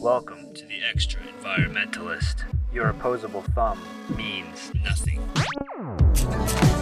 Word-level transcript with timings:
Welcome 0.00 0.54
to 0.54 0.66
the 0.66 0.80
Extra 0.88 1.20
Environmentalist. 1.20 2.44
Your 2.72 2.90
opposable 2.90 3.42
thumb 3.42 3.82
means 4.16 4.70
nothing. 4.84 5.20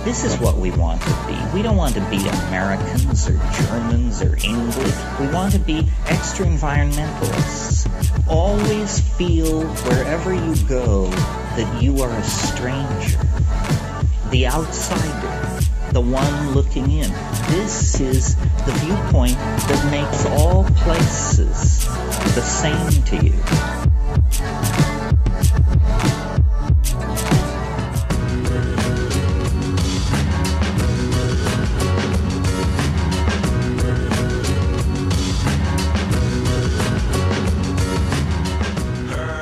This 0.04 0.24
is 0.24 0.36
what 0.40 0.56
we 0.56 0.70
want 0.72 1.00
to 1.00 1.24
be. 1.26 1.38
We 1.54 1.62
don't 1.62 1.78
want 1.78 1.94
to 1.94 2.02
be 2.10 2.18
Americans 2.28 3.26
or 3.26 3.40
Germans 3.62 4.20
or 4.20 4.36
English. 4.44 4.94
We 5.18 5.28
want 5.28 5.54
to 5.54 5.58
be 5.58 5.88
extra 6.06 6.44
environmentalists. 6.44 7.88
Always 8.28 9.00
feel 9.16 9.64
wherever 9.64 10.34
you 10.34 10.54
go 10.68 11.06
that 11.06 11.82
you 11.82 12.02
are 12.02 12.10
a 12.10 12.24
stranger, 12.24 13.18
the 14.30 14.46
outsider, 14.48 15.39
the 15.92 16.00
one 16.00 16.52
looking 16.54 16.90
in. 16.90 17.10
This 17.50 18.00
is 18.00 18.36
the 18.36 18.72
viewpoint 18.84 19.36
that 19.36 19.88
makes 19.90 20.24
all 20.26 20.64
places 20.64 21.84
the 22.34 22.42
same 22.42 23.02
to 23.04 23.16
you. 23.26 23.89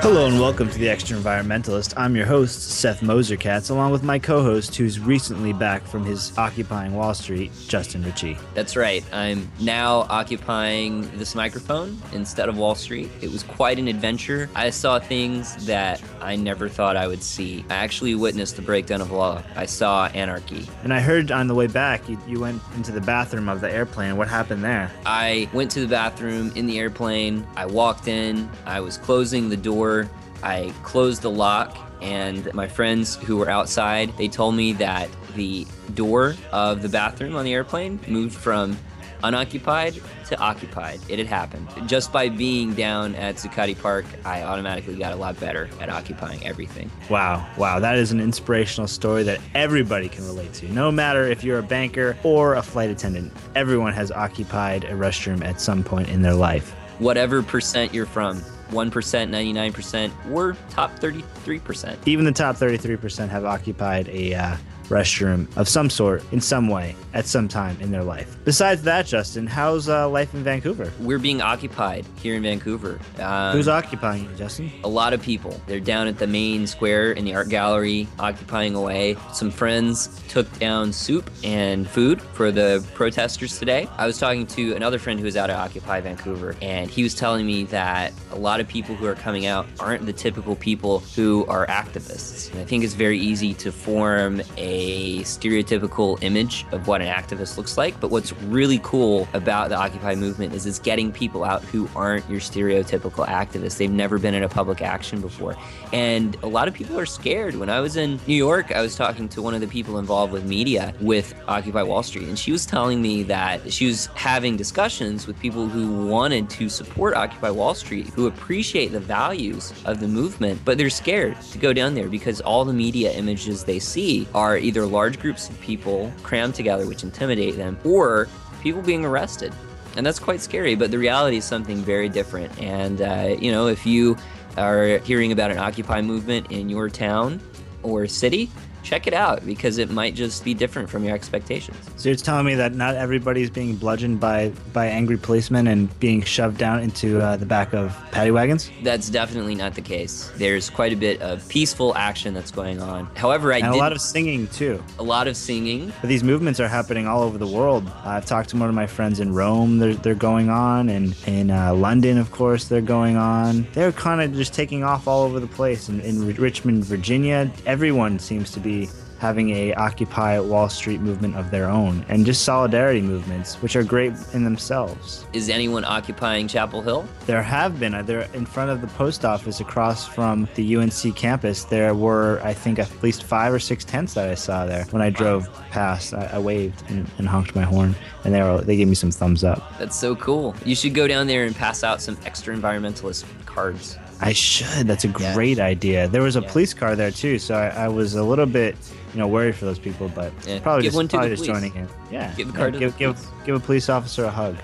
Hello 0.09 0.27
and 0.27 0.41
welcome 0.41 0.71
to 0.71 0.79
the 0.79 0.89
Extra 0.89 1.19
Environmentalist. 1.19 1.93
I'm 1.95 2.17
your 2.17 2.25
host, 2.25 2.63
Seth 2.63 3.03
Moserkatz, 3.03 3.71
along 3.71 3.91
with 3.91 4.03
my 4.03 4.19
co 4.19 4.43
host, 4.43 4.75
who's 4.75 4.99
recently 4.99 5.53
back 5.53 5.87
from 5.87 6.03
his 6.03 6.33
Occupying 6.39 6.95
Wall 6.95 7.13
Street, 7.13 7.53
Justin 7.69 8.03
Ritchie. 8.03 8.39
That's 8.55 8.75
right. 8.75 9.05
I'm 9.13 9.53
now 9.61 10.07
occupying 10.09 11.03
this 11.19 11.35
microphone 11.35 12.01
instead 12.15 12.49
of 12.49 12.57
Wall 12.57 12.75
Street. 12.75 13.11
It 13.21 13.31
was 13.31 13.43
quite 13.43 13.79
an 13.79 13.87
adventure. 13.87 14.49
I 14.55 14.71
saw 14.71 14.99
things 14.99 15.67
that 15.67 16.03
I 16.23 16.37
never 16.37 16.71
thought 16.71 16.97
I 16.97 17.07
would 17.07 17.23
see. 17.23 17.67
I 17.69 17.75
actually 17.75 18.15
witnessed 18.15 18.57
the 18.57 18.63
breakdown 18.63 19.03
of 19.03 19.11
law. 19.11 19.43
I 19.57 19.67
saw 19.67 20.07
anarchy. 20.07 20.67
And 20.85 20.95
I 20.95 21.01
heard 21.01 21.31
on 21.31 21.49
the 21.49 21.55
way 21.55 21.67
back 21.67 22.09
you, 22.09 22.19
you 22.27 22.41
went 22.41 22.63
into 22.77 22.93
the 22.93 23.03
bathroom 23.03 23.51
of 23.51 23.61
the 23.61 23.71
airplane. 23.71 24.17
What 24.17 24.29
happened 24.29 24.65
there? 24.65 24.91
I 25.05 25.51
went 25.53 25.71
to 25.73 25.81
the 25.81 25.87
bathroom 25.87 26.51
in 26.57 26.67
the 26.67 26.79
airplane. 26.79 27.47
I 27.57 27.67
walked 27.67 28.09
in. 28.09 28.49
I 28.65 28.81
was 28.81 28.97
closing 28.97 29.51
the 29.51 29.57
door. 29.59 29.98
I 30.43 30.73
closed 30.83 31.23
the 31.23 31.31
lock. 31.31 31.77
And 32.01 32.53
my 32.55 32.69
friends 32.69 33.17
who 33.17 33.37
were 33.37 33.51
outside, 33.51 34.17
they 34.17 34.29
told 34.29 34.55
me 34.55 34.73
that 34.75 35.09
the 35.35 35.67
door 35.95 36.37
of 36.53 36.83
the 36.83 36.89
bathroom 36.89 37.35
on 37.35 37.45
the 37.45 37.53
airplane 37.53 37.99
moved 38.07 38.37
from 38.37 38.77
unoccupied 39.25 40.01
to 40.27 40.39
occupied. 40.39 41.01
It 41.09 41.19
had 41.19 41.27
happened. 41.27 41.69
Just 41.89 42.13
by 42.13 42.29
being 42.29 42.75
down 42.75 43.15
at 43.17 43.37
Zuccotti 43.37 43.77
Park, 43.77 44.05
I 44.25 44.43
automatically 44.43 44.95
got 44.95 45.13
a 45.13 45.17
lot 45.17 45.39
better 45.41 45.69
at 45.81 45.89
occupying 45.91 46.47
everything. 46.47 46.91
Wow, 47.11 47.47
wow, 47.57 47.81
that 47.81 47.99
is 47.99 48.13
an 48.13 48.21
inspirational 48.21 48.87
story 48.87 49.23
that 49.25 49.41
everybody 49.55 50.09
can 50.09 50.25
relate 50.25 50.53
to. 50.55 50.69
No 50.73 50.91
matter 50.91 51.25
if 51.25 51.43
you're 51.43 51.59
a 51.59 51.65
banker 51.65 52.17
or 52.23 52.55
a 52.55 52.63
flight 52.63 52.91
attendant, 52.91 53.33
everyone 53.55 53.93
has 53.93 54.13
occupied 54.13 54.85
a 54.85 54.93
restroom 54.93 55.45
at 55.45 55.61
some 55.61 55.83
point 55.83 56.09
in 56.09 56.23
their 56.23 56.35
life. 56.35 56.71
Whatever 56.99 57.43
percent 57.43 57.95
you're 57.95 58.07
from, 58.07 58.43
1%, 58.71 58.91
99%, 58.91 60.33
or 60.33 60.57
top 60.71 60.99
33%. 60.99 61.97
Even 62.07 62.25
the 62.25 62.33
top 62.33 62.57
33% 62.57 63.29
have 63.29 63.45
occupied 63.45 64.09
a 64.09 64.35
uh, 64.35 64.57
restroom 64.89 65.55
of 65.57 65.69
some 65.69 65.91
sort 65.91 66.23
in 66.33 66.41
some 66.41 66.69
way 66.69 66.95
at 67.15 67.27
some 67.27 67.49
time 67.49 67.77
in 67.81 67.91
their 67.91 68.03
life. 68.05 68.37
Besides 68.45 68.83
that, 68.83 69.07
Justin, 69.07 69.47
how's 69.47 69.89
uh, 69.89 70.09
life 70.09 70.35
in 70.35 70.43
Vancouver? 70.43 70.93
We're 71.01 71.19
being 71.19 71.41
occupied 71.41 72.07
here 72.21 72.35
in 72.35 72.43
Vancouver. 72.43 72.99
Um, 73.19 73.53
Who's 73.57 73.69
occupying 73.69 74.25
you, 74.25 74.37
Justin? 74.37 74.71
a 74.85 74.89
lot 74.89 75.13
of 75.13 75.23
people. 75.23 75.61
They're 75.67 75.81
down 75.81 76.07
at 76.07 76.19
the 76.19 76.27
main 76.27 76.67
square 76.67 77.13
in 77.13 77.25
the 77.25 77.35
art 77.35 77.49
gallery, 77.49 78.09
occupying 78.19 78.75
away. 78.75 79.17
Some 79.33 79.51
friends 79.51 80.23
took 80.29 80.51
down 80.59 80.93
soup 80.93 81.31
and 81.45 81.89
food 81.89 82.21
for 82.23 82.51
the 82.51 82.87
protesters 82.95 83.59
today. 83.59 83.89
I 83.97 84.07
was 84.07 84.19
talking 84.19 84.47
to 84.49 84.75
another 84.75 84.99
friend 84.99 85.19
who 85.19 85.25
was 85.25 85.37
out 85.37 85.51
at 85.51 85.57
Occupy 85.57 86.01
Vancouver, 86.01 86.57
and 86.63 86.91
he 86.91 87.03
was 87.03 87.15
telling 87.15 87.47
me 87.47 87.65
that 87.65 88.13
a 88.31 88.37
lot 88.37 88.61
of 88.61 88.69
people 88.69 88.95
who 88.95 89.07
are 89.07 89.15
coming 89.15 89.47
out 89.47 89.67
aren't 89.81 90.07
the 90.07 90.13
typical 90.13 90.57
people 90.57 91.01
who 91.01 91.45
are 91.47 91.67
activists. 91.67 92.51
And 92.53 92.61
I 92.61 92.65
think 92.65 92.85
it's 92.85 92.95
very 92.95 93.19
easy 93.19 93.55
to 93.55 93.73
form 93.73 94.41
a 94.57 94.78
stereotypical 95.21 96.23
image 96.23 96.67
of 96.73 96.87
what 96.87 97.01
an 97.01 97.09
activist 97.09 97.57
looks 97.57 97.77
like. 97.77 97.99
But 98.01 98.11
what's 98.11 98.33
really 98.45 98.81
cool 98.83 99.29
about 99.35 99.69
the 99.69 99.77
Occupy 99.77 100.15
movement 100.15 100.55
is 100.55 100.67
it's 100.67 100.79
getting 100.79 101.13
people 101.13 101.45
out 101.45 101.63
who 101.65 101.89
aren't 101.95 102.29
your 102.29 102.41
stereotypical 102.41 103.27
activists. 103.27 103.79
They've 103.79 103.91
never 103.91 104.19
been 104.19 104.35
in 104.35 104.43
a 104.43 104.49
public 104.49 104.83
action 104.83 105.21
before. 105.21 105.57
And 105.93 106.37
a 106.43 106.47
lot 106.47 106.69
of 106.69 106.75
people 106.75 106.99
are 106.99 107.07
scared. 107.07 107.55
When 107.57 107.71
I 107.71 107.81
was 107.81 107.97
in 107.97 108.21
New 108.27 108.35
York, 108.35 108.73
I 108.73 108.83
was 108.83 108.97
talking 108.97 109.29
to 109.31 109.43
one 109.43 109.55
of 109.55 109.61
the 109.61 109.67
people 109.67 109.99
involved 109.99 110.33
with 110.33 110.45
media 110.45 110.95
with 111.01 111.35
Occupy 111.49 111.83
Wall 111.83 112.03
Street, 112.03 112.29
and 112.29 112.39
she 112.39 112.53
was 112.53 112.67
telling 112.67 113.01
me 113.01 113.23
that 113.25 113.73
she 113.73 113.87
was 113.87 114.07
having 114.15 114.57
discussions 114.57 115.27
with 115.27 115.39
people 115.39 115.69
who 115.69 116.07
wanted 116.07 116.51
to 116.51 116.69
support 116.69 117.15
Occupy 117.15 117.51
Wall 117.51 117.75
Street, 117.75 118.09
who 118.09 118.27
appreciate 118.27 118.93
the 118.93 119.01
values 119.01 119.73
of 119.85 120.01
the 120.01 120.09
movement, 120.09 120.61
but 120.65 120.79
they're 120.79 120.91
scared 120.91 121.41
to 121.41 121.59
go 121.59 121.73
down 121.73 121.95
there 121.95 122.09
because 122.09 122.41
all 122.41 122.65
the 122.65 122.73
media 122.73 123.13
images 123.13 123.65
they 123.65 123.79
see 123.79 124.27
are 124.35 124.57
either 124.69 124.87
large 124.87 125.19
groups 125.19 125.49
of 125.49 125.59
people 125.61 126.13
crammed 126.23 126.55
together, 126.55 126.87
which 126.87 127.03
intimidate 127.03 127.57
them, 127.57 127.79
or 127.85 128.29
people 128.63 128.83
being 128.83 129.05
arrested. 129.05 129.53
And 129.97 130.05
that's 130.05 130.19
quite 130.19 130.41
scary, 130.41 130.75
but 130.77 130.91
the 130.91 130.99
reality 130.99 131.39
is 131.39 131.45
something 131.45 131.79
very 131.79 132.09
different. 132.09 132.57
And, 132.61 133.01
uh, 133.01 133.37
you 133.41 133.51
know, 133.51 133.67
if 133.67 133.87
you 133.87 134.17
are 134.57 134.99
hearing 134.99 135.33
about 135.33 135.51
an 135.51 135.59
Occupy 135.59 136.03
movement 136.03 136.53
in 136.53 136.69
your 136.69 136.89
town 136.89 137.41
or 137.83 138.07
city, 138.07 138.51
check 138.89 139.07
it 139.07 139.13
out 139.13 139.45
because 139.45 139.77
it 139.77 139.91
might 139.91 140.15
just 140.15 140.43
be 140.45 140.55
different 140.55 140.89
from 140.89 141.05
your 141.05 141.15
expectations. 141.15 141.77
So 141.97 142.09
you're 142.09 142.17
telling 142.17 142.47
me 142.47 142.55
that 142.55 142.75
not 142.75 142.95
everybody's 142.95 143.51
being 143.51 143.77
bludgeoned 143.77 144.19
by 144.19 144.53
by 144.73 144.87
angry 144.87 145.19
policemen 145.19 145.67
and 145.67 146.01
being 146.01 146.23
shoved 146.23 146.57
down 146.57 146.81
into 146.81 147.21
uh, 147.21 147.37
the 147.37 147.45
back 147.47 147.75
of 147.75 147.95
paddy 148.13 148.31
wagons? 148.31 148.71
That's 148.83 149.11
definitely 149.11 149.55
not 149.55 149.75
the 149.75 149.83
case. 149.83 150.33
There's 150.37 150.71
quite 150.71 150.93
a 150.93 150.97
bit 150.97 151.21
of 151.21 151.47
peaceful 151.49 151.95
action 151.97 152.33
that's 152.33 152.51
going 152.51 152.81
on. 152.81 153.07
However, 153.15 153.53
I 153.53 153.59
And 153.59 153.67
a 153.69 153.77
lot 153.77 153.93
of 153.93 154.01
singing 154.01 154.47
too. 154.49 154.83
a 154.99 155.03
lot 155.03 155.29
of 155.29 155.37
singing. 155.37 155.93
But 156.01 156.09
these 156.09 156.25
movements 156.25 156.59
are 156.61 156.69
happening 156.69 157.07
all 157.07 157.23
over 157.23 157.37
the 157.37 157.47
world. 157.47 157.91
I've 158.05 158.25
talked 158.25 158.49
to 158.51 158.57
one 158.57 158.69
of 158.71 158.75
my 158.75 158.87
friends 158.87 159.21
in 159.21 159.35
Rome. 159.35 159.79
They're, 159.79 159.95
they're 159.95 160.15
going 160.15 160.49
on, 160.49 160.89
and 160.89 161.15
in 161.27 161.51
uh, 161.51 161.75
London, 161.75 162.17
of 162.17 162.31
course, 162.31 162.69
they're 162.69 162.81
going 162.81 163.17
on. 163.17 163.67
They're 163.75 163.93
kind 163.93 164.23
of 164.23 164.33
just 164.35 164.55
taking 164.55 164.83
off 164.83 165.07
all 165.07 165.25
over 165.25 165.41
the 165.41 165.47
place. 165.47 165.89
In, 165.89 166.01
in 166.01 166.35
Richmond, 166.37 166.85
Virginia, 166.85 167.51
everyone 167.67 168.19
seems 168.19 168.51
to 168.53 168.61
be 168.61 168.78
having 169.19 169.51
a 169.51 169.75
Occupy 169.75 170.39
Wall 170.39 170.69
Street 170.69 171.01
movement 171.01 171.35
of 171.35 171.51
their 171.51 171.67
own, 171.69 172.05
and 172.09 172.25
just 172.25 172.45
solidarity 172.45 173.01
movements, 173.01 173.57
which 173.57 173.75
are 173.75 173.83
great 173.83 174.13
in 174.33 174.45
themselves. 174.45 175.27
Is 175.33 175.49
anyone 175.51 175.85
occupying 175.85 176.47
Chapel 176.47 176.83
Hill? 176.83 177.05
There 177.27 177.43
have 177.43 177.81
been. 177.81 177.95
uh, 177.95 178.03
There 178.03 178.29
in 178.33 178.47
front 178.47 178.71
of 178.71 178.81
the 178.81 178.87
post 178.87 179.25
office 179.25 179.59
across 179.59 180.07
from 180.07 180.47
the 180.55 180.77
UNC 180.77 181.17
campus. 181.17 181.65
There 181.65 181.95
were, 181.97 182.41
I 182.45 182.55
think, 182.55 182.79
at 182.79 182.89
least 183.03 183.25
five 183.25 183.53
or 183.53 183.59
six 183.59 183.85
tents 183.85 184.15
that 184.15 184.29
I 184.29 184.37
saw 184.37 184.67
there 184.67 184.85
when 184.93 185.03
I 185.03 185.11
drove 185.11 185.49
past. 185.71 186.15
I, 186.15 186.31
I 186.35 186.39
waved 186.39 186.85
and, 186.89 187.11
and 187.19 187.27
honked 187.27 187.57
my 187.57 187.63
horn, 187.63 187.97
and 188.25 188.33
they 188.33 188.41
were 188.41 188.61
they 188.61 188.77
gave 188.77 188.87
me 188.87 188.95
some 188.95 189.11
thumbs 189.11 189.43
up. 189.43 189.77
That's 189.81 189.97
so 189.99 190.15
cool. 190.15 190.55
You 190.65 190.77
should 190.77 190.95
go 190.95 191.09
down 191.09 191.27
there 191.27 191.45
and 191.45 191.57
pass 191.57 191.83
out 191.83 192.01
some 192.01 192.17
extra 192.25 192.57
environmentalist 192.57 193.25
cards. 193.47 193.97
I 194.21 194.33
should. 194.33 194.87
That's 194.87 195.05
a 195.05 195.09
Yeah. 195.09 195.35
great 195.35 195.59
idea. 195.61 196.09
There 196.09 196.23
was 196.23 196.37
a 196.37 196.41
Yeah. 196.41 196.51
police 196.51 196.75
car 196.75 196.97
there 196.97 197.11
too, 197.11 197.39
so 197.39 197.55
I, 197.55 197.69
I 197.85 197.89
was 197.89 198.15
a 198.15 198.23
little 198.23 198.47
bit, 198.47 198.77
you 199.15 199.21
know, 199.21 199.27
worried 199.29 199.55
for 199.55 199.65
those 199.65 199.79
people, 199.79 200.11
but 200.15 200.33
Yeah. 200.47 200.59
probably 200.61 200.83
Give 200.83 200.93
just, 200.93 201.11
probably 201.11 201.31
just 201.31 201.45
joining 201.45 201.75
in. 201.77 201.89
Yeah, 202.11 202.33
Give 202.37 202.49
yeah, 202.49 202.55
car 202.55 202.71
give, 202.71 202.97
give, 202.99 203.17
give 203.47 203.55
a 203.55 203.61
police 203.61 203.89
officer 203.89 204.25
a 204.25 204.31
hug. 204.31 204.57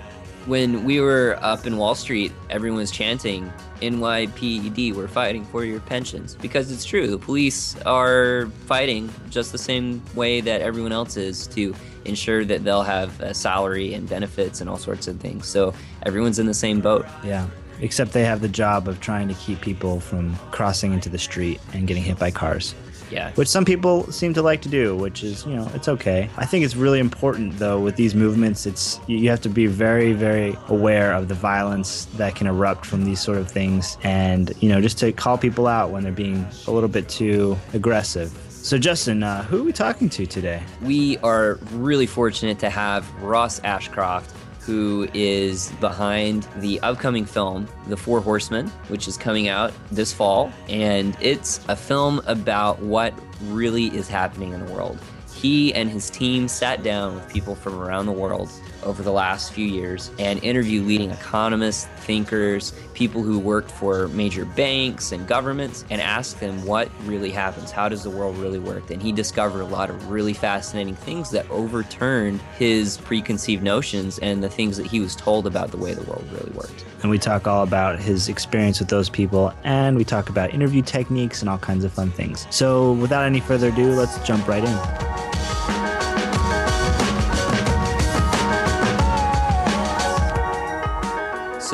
When 0.45 0.83
we 0.83 0.99
were 0.99 1.39
up 1.41 1.65
in 1.65 1.77
Wall 1.77 1.95
Street, 1.95 2.31
everyone 2.51 2.77
was 2.77 2.91
chanting 2.91 3.51
NYPD, 3.81 4.93
we're 4.93 5.07
fighting 5.07 5.43
for 5.45 5.65
your 5.65 5.79
pensions. 5.79 6.35
Because 6.39 6.71
it's 6.71 6.85
true, 6.85 7.07
the 7.07 7.17
police 7.17 7.75
are 7.85 8.47
fighting 8.67 9.09
just 9.29 9.51
the 9.51 9.57
same 9.57 10.01
way 10.13 10.41
that 10.41 10.61
everyone 10.61 10.91
else 10.91 11.17
is 11.17 11.47
to 11.47 11.73
ensure 12.05 12.45
that 12.45 12.63
they'll 12.63 12.83
have 12.83 13.19
a 13.21 13.33
salary 13.33 13.93
and 13.95 14.07
benefits 14.07 14.61
and 14.61 14.69
all 14.69 14.77
sorts 14.77 15.07
of 15.07 15.19
things. 15.19 15.47
So 15.47 15.73
everyone's 16.05 16.37
in 16.37 16.45
the 16.45 16.53
same 16.53 16.79
boat. 16.79 17.05
Yeah. 17.23 17.47
Except 17.81 18.11
they 18.13 18.23
have 18.23 18.41
the 18.41 18.49
job 18.49 18.87
of 18.87 18.99
trying 18.99 19.27
to 19.27 19.33
keep 19.35 19.61
people 19.61 19.99
from 19.99 20.35
crossing 20.51 20.93
into 20.93 21.09
the 21.09 21.17
street 21.17 21.59
and 21.73 21.87
getting 21.87 22.03
hit 22.03 22.17
by 22.17 22.31
cars. 22.31 22.75
Yeah. 23.11 23.31
which 23.33 23.47
some 23.47 23.65
people 23.65 24.11
seem 24.11 24.33
to 24.33 24.41
like 24.41 24.63
to 24.63 24.69
do, 24.69 24.95
which 24.95 25.23
is, 25.23 25.45
you 25.45 25.55
know, 25.55 25.69
it's 25.75 25.87
okay. 25.87 26.27
I 26.37 26.45
think 26.47 26.65
it's 26.65 26.75
really 26.75 26.99
important 26.99 27.59
though 27.59 27.79
with 27.79 27.97
these 27.97 28.15
movements, 28.15 28.65
it's 28.65 28.99
you 29.07 29.29
have 29.29 29.41
to 29.41 29.49
be 29.49 29.67
very 29.67 30.13
very 30.13 30.57
aware 30.69 31.13
of 31.13 31.27
the 31.27 31.35
violence 31.35 32.05
that 32.17 32.35
can 32.35 32.47
erupt 32.47 32.83
from 32.83 33.05
these 33.05 33.21
sort 33.21 33.37
of 33.37 33.49
things 33.49 33.97
and, 34.03 34.51
you 34.59 34.69
know, 34.69 34.81
just 34.81 34.97
to 34.99 35.11
call 35.11 35.37
people 35.37 35.67
out 35.67 35.91
when 35.91 36.01
they're 36.01 36.11
being 36.11 36.47
a 36.65 36.71
little 36.71 36.89
bit 36.89 37.07
too 37.07 37.55
aggressive. 37.73 38.35
So, 38.49 38.79
Justin, 38.79 39.21
uh, 39.21 39.43
who 39.43 39.59
are 39.59 39.63
we 39.63 39.71
talking 39.71 40.09
to 40.09 40.25
today? 40.25 40.63
We 40.81 41.19
are 41.19 41.59
really 41.73 42.07
fortunate 42.07 42.57
to 42.59 42.69
have 42.71 43.07
Ross 43.21 43.59
Ashcroft, 43.63 44.35
who 44.65 45.07
is 45.13 45.71
behind 45.73 46.47
the 46.57 46.79
upcoming 46.79 47.25
film, 47.25 47.67
The 47.87 47.97
Four 47.97 48.19
Horsemen, 48.19 48.67
which 48.87 49.07
is 49.07 49.15
coming 49.15 49.47
out 49.47 49.71
this 49.91 50.11
fall. 50.11 50.51
And 50.67 51.15
it's 51.21 51.63
a 51.67 51.75
film 51.75 52.21
about 52.25 52.79
what 52.81 53.13
really 53.43 53.87
is 53.95 54.07
happening 54.07 54.53
in 54.53 54.65
the 54.65 54.73
world. 54.73 54.97
He 55.33 55.73
and 55.73 55.89
his 55.89 56.09
team 56.09 56.47
sat 56.47 56.81
down 56.81 57.13
with 57.13 57.29
people 57.31 57.55
from 57.55 57.79
around 57.79 58.07
the 58.07 58.11
world 58.11 58.49
over 58.85 59.03
the 59.03 59.11
last 59.11 59.51
few 59.51 59.65
years 59.65 60.11
and 60.19 60.41
interview 60.43 60.81
leading 60.83 61.11
economists, 61.11 61.85
thinkers, 61.97 62.73
people 62.93 63.23
who 63.23 63.39
worked 63.39 63.71
for 63.71 64.07
major 64.09 64.45
banks 64.45 65.11
and 65.11 65.27
governments, 65.27 65.83
and 65.89 66.01
ask 66.01 66.39
them 66.39 66.63
what 66.65 66.89
really 67.03 67.31
happens. 67.31 67.71
How 67.71 67.89
does 67.89 68.03
the 68.03 68.09
world 68.09 68.37
really 68.37 68.59
work? 68.59 68.89
And 68.91 69.01
he 69.01 69.11
discovered 69.11 69.61
a 69.61 69.65
lot 69.65 69.89
of 69.89 70.09
really 70.09 70.33
fascinating 70.33 70.95
things 70.95 71.31
that 71.31 71.49
overturned 71.49 72.41
his 72.57 72.97
preconceived 72.97 73.63
notions 73.63 74.19
and 74.19 74.43
the 74.43 74.49
things 74.49 74.77
that 74.77 74.85
he 74.85 74.99
was 74.99 75.15
told 75.15 75.47
about 75.47 75.71
the 75.71 75.77
way 75.77 75.93
the 75.93 76.03
world 76.03 76.25
really 76.31 76.51
worked. 76.51 76.85
And 77.01 77.09
we 77.09 77.19
talk 77.19 77.47
all 77.47 77.63
about 77.63 77.99
his 77.99 78.29
experience 78.29 78.79
with 78.79 78.89
those 78.89 79.09
people, 79.09 79.53
and 79.63 79.97
we 79.97 80.03
talk 80.03 80.29
about 80.29 80.53
interview 80.53 80.81
techniques 80.81 81.41
and 81.41 81.49
all 81.49 81.57
kinds 81.57 81.83
of 81.83 81.91
fun 81.91 82.11
things. 82.11 82.47
So, 82.49 82.93
without 82.93 83.25
any 83.25 83.39
further 83.39 83.69
ado, 83.69 83.91
let's 83.91 84.17
jump 84.25 84.47
right 84.47 84.63
in. 84.63 85.84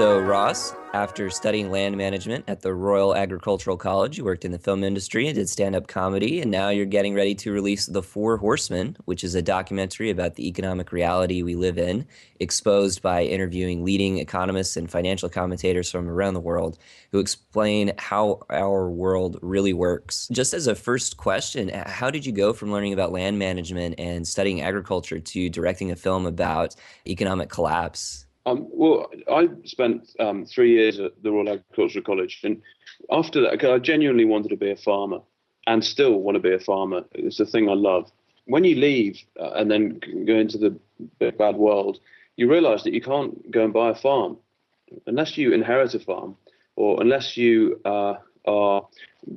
So, 0.01 0.19
Ross, 0.19 0.73
after 0.95 1.29
studying 1.29 1.69
land 1.69 1.95
management 1.95 2.45
at 2.47 2.61
the 2.61 2.73
Royal 2.73 3.15
Agricultural 3.15 3.77
College, 3.77 4.17
you 4.17 4.25
worked 4.25 4.43
in 4.43 4.51
the 4.51 4.57
film 4.57 4.83
industry 4.83 5.27
and 5.27 5.35
did 5.35 5.47
stand 5.47 5.75
up 5.75 5.85
comedy, 5.85 6.41
and 6.41 6.49
now 6.49 6.69
you're 6.69 6.87
getting 6.87 7.13
ready 7.13 7.35
to 7.35 7.51
release 7.51 7.85
The 7.85 8.01
Four 8.01 8.37
Horsemen, 8.37 8.97
which 9.05 9.23
is 9.23 9.35
a 9.35 9.43
documentary 9.43 10.09
about 10.09 10.33
the 10.33 10.47
economic 10.47 10.91
reality 10.91 11.43
we 11.43 11.53
live 11.53 11.77
in, 11.77 12.07
exposed 12.39 13.03
by 13.03 13.25
interviewing 13.25 13.85
leading 13.85 14.17
economists 14.17 14.75
and 14.75 14.89
financial 14.89 15.29
commentators 15.29 15.91
from 15.91 16.09
around 16.09 16.33
the 16.33 16.39
world 16.39 16.79
who 17.11 17.19
explain 17.19 17.93
how 17.99 18.39
our 18.49 18.89
world 18.89 19.37
really 19.43 19.71
works. 19.71 20.27
Just 20.31 20.55
as 20.55 20.65
a 20.65 20.73
first 20.73 21.17
question, 21.17 21.69
how 21.69 22.09
did 22.09 22.25
you 22.25 22.31
go 22.31 22.53
from 22.53 22.71
learning 22.71 22.93
about 22.93 23.11
land 23.11 23.37
management 23.37 23.99
and 23.99 24.27
studying 24.27 24.61
agriculture 24.61 25.19
to 25.19 25.47
directing 25.47 25.91
a 25.91 25.95
film 25.95 26.25
about 26.25 26.75
economic 27.05 27.49
collapse? 27.49 28.20
Um, 28.45 28.67
well, 28.71 29.09
I 29.31 29.49
spent 29.65 30.09
um, 30.19 30.45
three 30.45 30.71
years 30.71 30.99
at 30.99 31.21
the 31.21 31.31
Royal 31.31 31.49
Agricultural 31.49 32.03
College, 32.03 32.39
and 32.43 32.61
after 33.11 33.41
that, 33.41 33.63
I 33.63 33.77
genuinely 33.79 34.25
wanted 34.25 34.49
to 34.49 34.57
be 34.57 34.71
a 34.71 34.75
farmer, 34.75 35.19
and 35.67 35.83
still 35.83 36.17
want 36.19 36.35
to 36.35 36.41
be 36.41 36.53
a 36.53 36.59
farmer. 36.59 37.03
It's 37.13 37.37
the 37.37 37.45
thing 37.45 37.69
I 37.69 37.73
love. 37.73 38.11
When 38.45 38.63
you 38.63 38.75
leave 38.75 39.19
uh, 39.39 39.51
and 39.51 39.69
then 39.69 39.99
go 40.25 40.35
into 40.35 40.57
the 40.57 41.31
bad 41.31 41.55
world, 41.55 41.99
you 42.35 42.49
realise 42.49 42.83
that 42.83 42.93
you 42.93 43.01
can't 43.01 43.51
go 43.51 43.63
and 43.63 43.73
buy 43.73 43.91
a 43.91 43.95
farm 43.95 44.37
unless 45.05 45.37
you 45.37 45.53
inherit 45.53 45.93
a 45.93 45.99
farm, 45.99 46.35
or 46.75 46.99
unless 47.01 47.37
you 47.37 47.79
uh, 47.85 48.15
are 48.45 48.87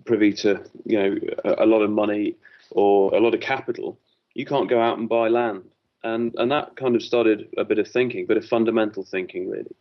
privy 0.07 0.33
to 0.33 0.65
you 0.87 0.99
know 0.99 1.17
a 1.59 1.67
lot 1.67 1.83
of 1.83 1.91
money 1.91 2.37
or 2.71 3.15
a 3.15 3.21
lot 3.21 3.35
of 3.35 3.41
capital. 3.41 3.99
You 4.33 4.47
can't 4.47 4.69
go 4.69 4.81
out 4.81 4.99
and 4.99 5.09
buy 5.09 5.29
land 5.29 5.65
and 6.05 6.35
and 6.37 6.53
that 6.53 6.77
kind 6.77 6.95
of 6.95 7.03
started 7.03 7.49
a 7.59 7.65
bit 7.65 7.79
of 7.79 7.89
thinking, 7.89 8.27
bit 8.27 8.37
of 8.37 8.47
fundamental 8.47 9.05
thinking 9.05 9.51
really. 9.51 9.75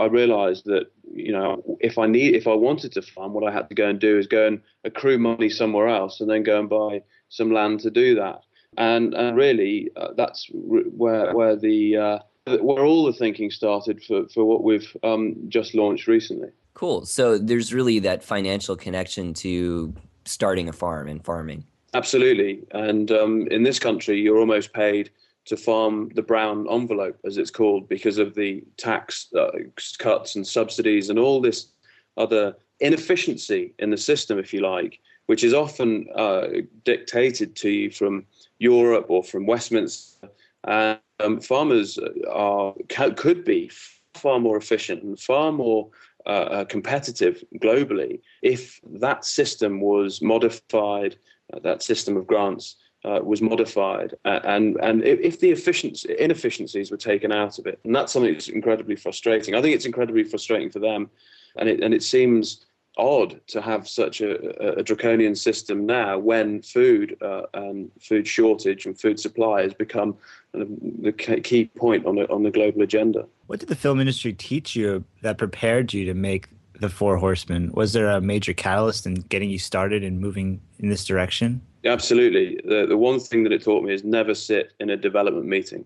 I 0.00 0.06
realised 0.06 0.64
that 0.64 0.90
you 1.12 1.32
know 1.32 1.62
if 1.80 1.98
I 1.98 2.06
need 2.06 2.34
if 2.34 2.48
I 2.48 2.54
wanted 2.54 2.92
to 2.92 3.02
farm, 3.02 3.34
what 3.34 3.48
I 3.48 3.52
had 3.52 3.68
to 3.68 3.74
go 3.74 3.88
and 3.88 4.00
do 4.00 4.18
is 4.18 4.26
go 4.26 4.46
and 4.46 4.60
accrue 4.84 5.18
money 5.18 5.50
somewhere 5.50 5.88
else, 5.88 6.20
and 6.20 6.28
then 6.28 6.42
go 6.42 6.58
and 6.58 6.68
buy 6.68 7.02
some 7.28 7.52
land 7.52 7.80
to 7.80 7.90
do 7.90 8.16
that. 8.16 8.40
And, 8.78 9.14
and 9.14 9.36
really, 9.36 9.90
uh, 9.96 10.08
that's 10.16 10.48
where 10.52 11.32
where 11.34 11.56
the 11.56 11.96
uh, 11.96 12.18
where 12.60 12.84
all 12.84 13.06
the 13.06 13.12
thinking 13.12 13.50
started 13.50 14.02
for 14.02 14.26
for 14.28 14.44
what 14.44 14.64
we've 14.64 14.96
um, 15.04 15.36
just 15.48 15.74
launched 15.74 16.08
recently. 16.08 16.48
Cool. 16.74 17.06
So 17.06 17.38
there's 17.38 17.72
really 17.72 18.00
that 18.00 18.22
financial 18.22 18.76
connection 18.76 19.32
to 19.34 19.94
starting 20.26 20.68
a 20.68 20.72
farm 20.72 21.08
and 21.08 21.24
farming. 21.24 21.64
Absolutely. 21.94 22.62
And 22.72 23.10
um, 23.10 23.46
in 23.50 23.62
this 23.62 23.78
country, 23.78 24.20
you're 24.20 24.38
almost 24.38 24.74
paid 24.74 25.10
to 25.46 25.56
farm 25.56 26.10
the 26.14 26.22
brown 26.22 26.66
envelope, 26.70 27.18
as 27.24 27.38
it's 27.38 27.50
called, 27.50 27.88
because 27.88 28.18
of 28.18 28.34
the 28.34 28.62
tax 28.76 29.32
uh, 29.34 29.50
cuts 29.98 30.36
and 30.36 30.46
subsidies 30.46 31.08
and 31.08 31.18
all 31.18 31.40
this 31.40 31.68
other 32.16 32.54
inefficiency 32.80 33.72
in 33.78 33.90
the 33.90 33.96
system, 33.96 34.38
if 34.38 34.52
you 34.52 34.60
like, 34.60 35.00
which 35.26 35.44
is 35.44 35.54
often 35.54 36.06
uh, 36.14 36.48
dictated 36.84 37.56
to 37.56 37.70
you 37.70 37.90
from 37.90 38.26
Europe 38.58 39.06
or 39.08 39.22
from 39.22 39.46
Westminster. 39.46 40.28
And 40.64 40.98
um, 41.20 41.40
farmers 41.40 41.98
are 42.30 42.74
could 42.88 43.44
be 43.44 43.70
far 44.14 44.40
more 44.40 44.56
efficient 44.56 45.02
and 45.02 45.18
far 45.18 45.52
more 45.52 45.88
uh, 46.26 46.28
uh, 46.28 46.64
competitive 46.64 47.44
globally 47.58 48.20
if 48.42 48.80
that 48.84 49.24
system 49.24 49.80
was 49.80 50.20
modified, 50.20 51.16
uh, 51.52 51.60
that 51.60 51.82
system 51.82 52.16
of 52.16 52.26
grants 52.26 52.76
uh, 53.06 53.20
was 53.22 53.40
modified, 53.40 54.14
and 54.24 54.76
and 54.82 55.04
if 55.04 55.38
the 55.38 55.50
efficiency 55.50 56.14
inefficiencies 56.18 56.90
were 56.90 56.96
taken 56.96 57.30
out 57.30 57.58
of 57.58 57.66
it, 57.66 57.78
and 57.84 57.94
that's 57.94 58.12
something 58.12 58.32
that's 58.32 58.48
incredibly 58.48 58.96
frustrating. 58.96 59.54
I 59.54 59.62
think 59.62 59.74
it's 59.74 59.86
incredibly 59.86 60.24
frustrating 60.24 60.70
for 60.70 60.80
them, 60.80 61.08
and 61.56 61.68
it 61.68 61.80
and 61.82 61.94
it 61.94 62.02
seems 62.02 62.66
odd 62.98 63.40
to 63.46 63.60
have 63.60 63.86
such 63.86 64.20
a, 64.22 64.78
a 64.78 64.82
draconian 64.82 65.36
system 65.36 65.86
now 65.86 66.18
when 66.18 66.62
food 66.62 67.16
uh, 67.20 67.42
and 67.54 67.90
food 68.00 68.26
shortage 68.26 68.86
and 68.86 68.98
food 68.98 69.20
supply 69.20 69.62
has 69.62 69.74
become 69.74 70.16
the 70.52 71.12
key 71.12 71.66
point 71.76 72.06
on 72.06 72.16
the 72.16 72.28
on 72.30 72.42
the 72.42 72.50
global 72.50 72.82
agenda. 72.82 73.24
What 73.46 73.60
did 73.60 73.68
the 73.68 73.76
film 73.76 74.00
industry 74.00 74.32
teach 74.32 74.74
you 74.74 75.04
that 75.22 75.38
prepared 75.38 75.92
you 75.92 76.06
to 76.06 76.14
make 76.14 76.48
the 76.80 76.88
Four 76.88 77.18
Horsemen? 77.18 77.70
Was 77.72 77.92
there 77.92 78.10
a 78.10 78.20
major 78.20 78.52
catalyst 78.52 79.06
in 79.06 79.14
getting 79.14 79.48
you 79.48 79.58
started 79.58 80.02
and 80.02 80.20
moving 80.20 80.60
in 80.78 80.88
this 80.88 81.04
direction? 81.04 81.62
Absolutely. 81.86 82.60
The, 82.64 82.86
the 82.86 82.96
one 82.96 83.20
thing 83.20 83.42
that 83.44 83.52
it 83.52 83.62
taught 83.62 83.84
me 83.84 83.92
is 83.92 84.04
never 84.04 84.34
sit 84.34 84.72
in 84.80 84.90
a 84.90 84.96
development 84.96 85.46
meeting, 85.46 85.84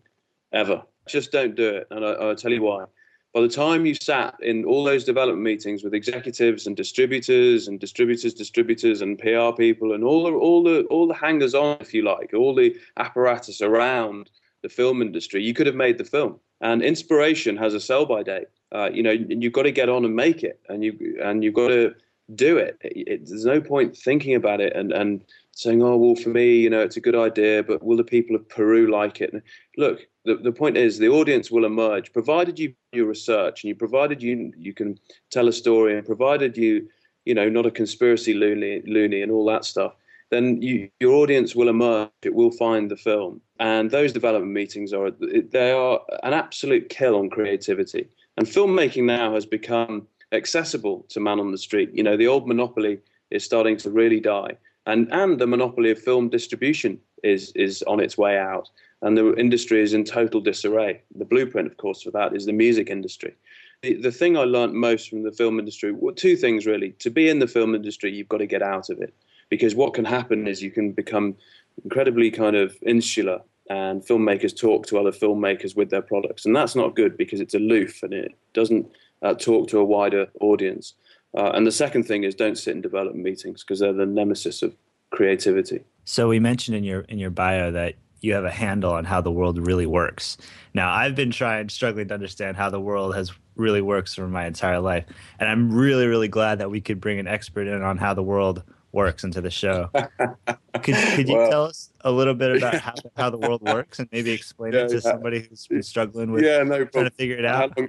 ever. 0.52 0.82
Just 1.08 1.32
don't 1.32 1.55
do 1.55 1.69
it. 1.69 1.87
And 1.91 2.05
I, 2.05 2.12
I'll 2.12 2.37
tell 2.37 2.52
you 2.52 2.62
why. 2.62 2.85
By 3.32 3.43
the 3.43 3.49
time 3.49 3.87
you 3.87 3.94
sat 3.94 4.35
in 4.43 4.64
all 4.64 4.82
those 4.82 5.05
development 5.05 5.43
meetings 5.43 5.85
with 5.85 5.94
executives 5.94 6.67
and 6.67 6.76
distributors 6.76 7.69
and 7.69 7.79
distributors, 7.79 8.35
distributors 8.35 9.02
and 9.02 9.19
PR 9.19 9.52
people 9.56 9.93
and 9.93 10.02
all 10.02 10.25
the 10.25 10.32
all 10.32 10.64
the 10.64 10.82
all 10.85 11.06
the 11.06 11.14
hangers 11.14 11.55
on, 11.55 11.76
if 11.81 11.94
you 11.94 12.02
like, 12.02 12.32
all 12.35 12.55
the 12.56 12.76
apparatus 12.97 13.61
around 13.61 14.31
the 14.62 14.69
film 14.69 15.00
industry, 15.00 15.43
you 15.43 15.55
could 15.55 15.69
have 15.69 15.76
made 15.76 15.97
the 15.97 16.05
film. 16.05 16.41
And 16.61 16.83
inspiration 16.83 17.57
has 17.57 17.73
a 17.73 17.80
sell 17.80 18.04
by 18.04 18.25
date. 18.25 18.49
Uh, 18.73 18.90
you 18.92 19.02
know, 19.02 19.12
you've 19.12 19.52
got 19.52 19.62
to 19.62 19.73
get 19.73 19.88
on 19.88 20.04
and 20.04 20.14
make 20.14 20.42
it, 20.42 20.61
and 20.69 20.83
you 20.83 21.19
and 21.23 21.45
you've 21.45 21.54
got 21.54 21.69
to 21.69 21.95
do 22.35 22.59
it. 22.59 22.78
it, 22.80 23.09
it 23.09 23.28
there's 23.28 23.45
no 23.45 23.61
point 23.61 23.97
thinking 23.97 24.35
about 24.35 24.61
it 24.61 24.75
and 24.75 24.92
and 24.92 25.25
saying, 25.61 25.83
"Oh, 25.83 25.97
well, 25.97 26.14
for 26.14 26.31
me, 26.31 26.57
you 26.57 26.71
know, 26.71 26.81
it's 26.81 26.97
a 26.97 27.00
good 27.00 27.14
idea, 27.14 27.62
but 27.62 27.83
will 27.83 27.97
the 27.97 28.05
people 28.05 28.35
of 28.35 28.49
Peru 28.49 28.90
like 28.90 29.21
it?" 29.21 29.35
Look, 29.76 30.07
the, 30.25 30.37
the 30.37 30.52
point 30.52 30.76
is, 30.76 30.99
the 30.99 31.09
audience 31.09 31.50
will 31.50 31.67
emerge, 31.67 32.12
provided 32.12 32.59
you 32.59 32.75
your 32.93 33.07
research 33.07 33.62
and 33.62 33.69
you 33.69 33.75
provided 33.75 34.23
you 34.23 34.52
you 34.57 34.73
can 34.73 34.99
tell 35.31 35.49
a 35.49 35.52
story, 35.52 35.97
and 35.97 36.07
provided 36.07 36.57
you, 36.57 36.88
you 37.26 37.35
know, 37.35 37.49
not 37.49 37.67
a 37.67 37.71
conspiracy 37.71 38.35
loony, 38.35 38.83
loony 38.87 39.23
and 39.23 39.31
all 39.31 39.45
that 39.47 39.64
stuff. 39.64 39.95
Then 40.31 40.62
you, 40.62 40.88
your 41.00 41.14
audience 41.14 41.55
will 41.55 41.69
emerge. 41.69 42.09
It 42.23 42.35
will 42.35 42.52
find 42.52 42.90
the 42.90 42.97
film, 42.97 43.43
and 43.59 43.90
those 43.90 44.12
development 44.12 44.52
meetings 44.52 44.93
are 44.95 45.11
they 45.11 45.73
are 45.73 46.00
an 46.23 46.33
absolute 46.33 46.88
kill 46.88 47.17
on 47.17 47.29
creativity. 47.29 48.09
And 48.38 48.47
filmmaking 48.47 49.05
now 49.05 49.35
has 49.35 49.45
become 49.45 50.07
accessible 50.33 51.05
to 51.11 51.21
man 51.21 51.40
on 51.40 51.50
the 51.50 51.59
street. 51.59 51.90
You 51.93 52.02
know, 52.02 52.17
the 52.17 52.29
old 52.29 52.49
monopoly 52.49 53.00
is 53.31 53.45
starting 53.45 53.76
to 53.76 53.90
really 53.90 54.21
die 54.21 54.57
and 54.87 55.13
and 55.13 55.39
the 55.39 55.47
monopoly 55.47 55.91
of 55.91 55.99
film 55.99 56.29
distribution 56.29 56.99
is 57.23 57.53
is 57.55 57.83
on 57.83 58.01
its 58.01 58.17
way 58.17 58.39
out, 58.39 58.69
and 59.03 59.17
the 59.17 59.35
industry 59.35 59.81
is 59.81 59.95
in 59.95 60.05
total 60.05 60.41
disarray. 60.41 61.03
The 61.15 61.25
blueprint, 61.25 61.69
of 61.69 61.77
course, 61.77 62.03
for 62.03 62.11
that 62.13 62.35
is 62.35 62.47
the 62.47 62.53
music 62.53 62.91
industry. 62.91 63.35
The, 63.83 63.95
the 63.95 64.13
thing 64.13 64.37
I 64.37 64.45
learned 64.45 64.75
most 64.75 65.09
from 65.09 65.23
the 65.23 65.33
film 65.33 65.59
industry, 65.59 65.93
well, 65.93 66.15
two 66.15 66.37
things 66.37 66.67
really. 66.67 66.91
To 66.99 67.11
be 67.11 67.29
in 67.29 67.39
the 67.39 67.47
film 67.47 67.75
industry, 67.75 68.13
you've 68.13 68.29
got 68.29 68.39
to 68.39 68.47
get 68.47 68.63
out 68.63 68.91
of 68.91 69.01
it, 69.01 69.15
because 69.49 69.75
what 69.75 69.95
can 69.95 70.05
happen 70.05 70.47
is 70.47 70.63
you 70.63 70.71
can 70.71 70.93
become 70.93 71.37
incredibly 71.85 72.31
kind 72.31 72.57
of 72.57 72.77
insular 72.83 73.41
and 73.71 74.03
filmmakers 74.03 74.57
talk 74.59 74.87
to 74.87 74.99
other 74.99 75.13
filmmakers 75.13 75.77
with 75.77 75.91
their 75.91 76.03
products 76.03 76.45
and 76.45 76.55
that's 76.55 76.75
not 76.75 76.97
good 76.97 77.17
because 77.17 77.41
it's 77.41 77.55
aloof 77.55 78.03
and 78.03 78.13
it 78.13 78.35
doesn't 78.53 78.87
uh, 79.23 79.33
talk 79.35 79.69
to 79.69 79.79
a 79.79 79.85
wider 79.85 80.27
audience 80.41 80.95
uh, 81.37 81.51
and 81.55 81.67
the 81.67 81.73
second 81.73 82.05
thing 82.05 82.25
is 82.25 82.35
don't 82.35 82.57
sit 82.59 82.75
in 82.75 82.81
development 82.81 83.25
meetings 83.25 83.63
because 83.63 83.81
they're 83.81 83.93
the 83.93 84.07
nemesis 84.07 84.63
of 84.63 84.75
creativity. 85.11 85.81
So 86.05 86.29
we 86.29 86.41
mentioned 86.41 86.77
in 86.77 86.85
your 86.85 87.01
in 87.03 87.19
your 87.19 87.31
bio 87.31 87.71
that 87.73 87.95
you 88.23 88.35
have 88.35 88.45
a 88.45 88.51
handle 88.51 88.93
on 88.93 89.05
how 89.05 89.21
the 89.21 89.31
world 89.31 89.59
really 89.67 89.87
works. 89.87 90.37
Now 90.75 90.93
I've 90.93 91.15
been 91.15 91.31
trying 91.31 91.69
struggling 91.69 92.09
to 92.09 92.15
understand 92.15 92.57
how 92.57 92.71
the 92.71 92.81
world 92.81 93.15
has 93.15 93.33
really 93.57 93.83
works 93.83 94.15
for 94.15 94.27
my 94.29 94.47
entire 94.47 94.81
life, 94.81 95.05
and 95.39 95.49
I'm 95.49 95.73
really 95.73 96.07
really 96.07 96.29
glad 96.29 96.59
that 96.59 96.71
we 96.71 96.81
could 96.81 97.01
bring 97.01 97.19
an 97.19 97.27
expert 97.27 97.67
in 97.67 97.83
on 97.83 97.99
how 97.99 98.15
the 98.15 98.23
world 98.23 98.63
works 98.93 99.23
into 99.23 99.41
the 99.41 99.51
show. 99.51 99.89
could 100.83 100.95
could 101.15 101.29
you 101.29 101.37
Well- 101.37 101.51
tell 101.51 101.65
us 101.65 101.91
a 102.03 102.11
little 102.11 102.35
bit 102.35 102.57
about 102.57 102.75
how, 102.75 102.95
how 103.17 103.31
the 103.31 103.39
world 103.39 103.63
works 103.63 103.99
and 103.99 104.09
maybe 104.11 104.31
explain 104.41 104.73
Yeah, 104.73 104.81
it 104.85 104.89
to 104.89 104.95
yeah. 104.95 105.01
somebody 105.01 105.41
who's 105.41 105.67
been 105.67 105.83
struggling 105.83 106.33
with 106.33 106.43
yeah, 106.45 106.63
no 106.63 106.85
trying 106.87 107.05
to 107.05 107.11
figure 107.11 107.37
it 107.37 107.45
How 107.45 107.65
out? 107.65 107.79
long, 107.79 107.89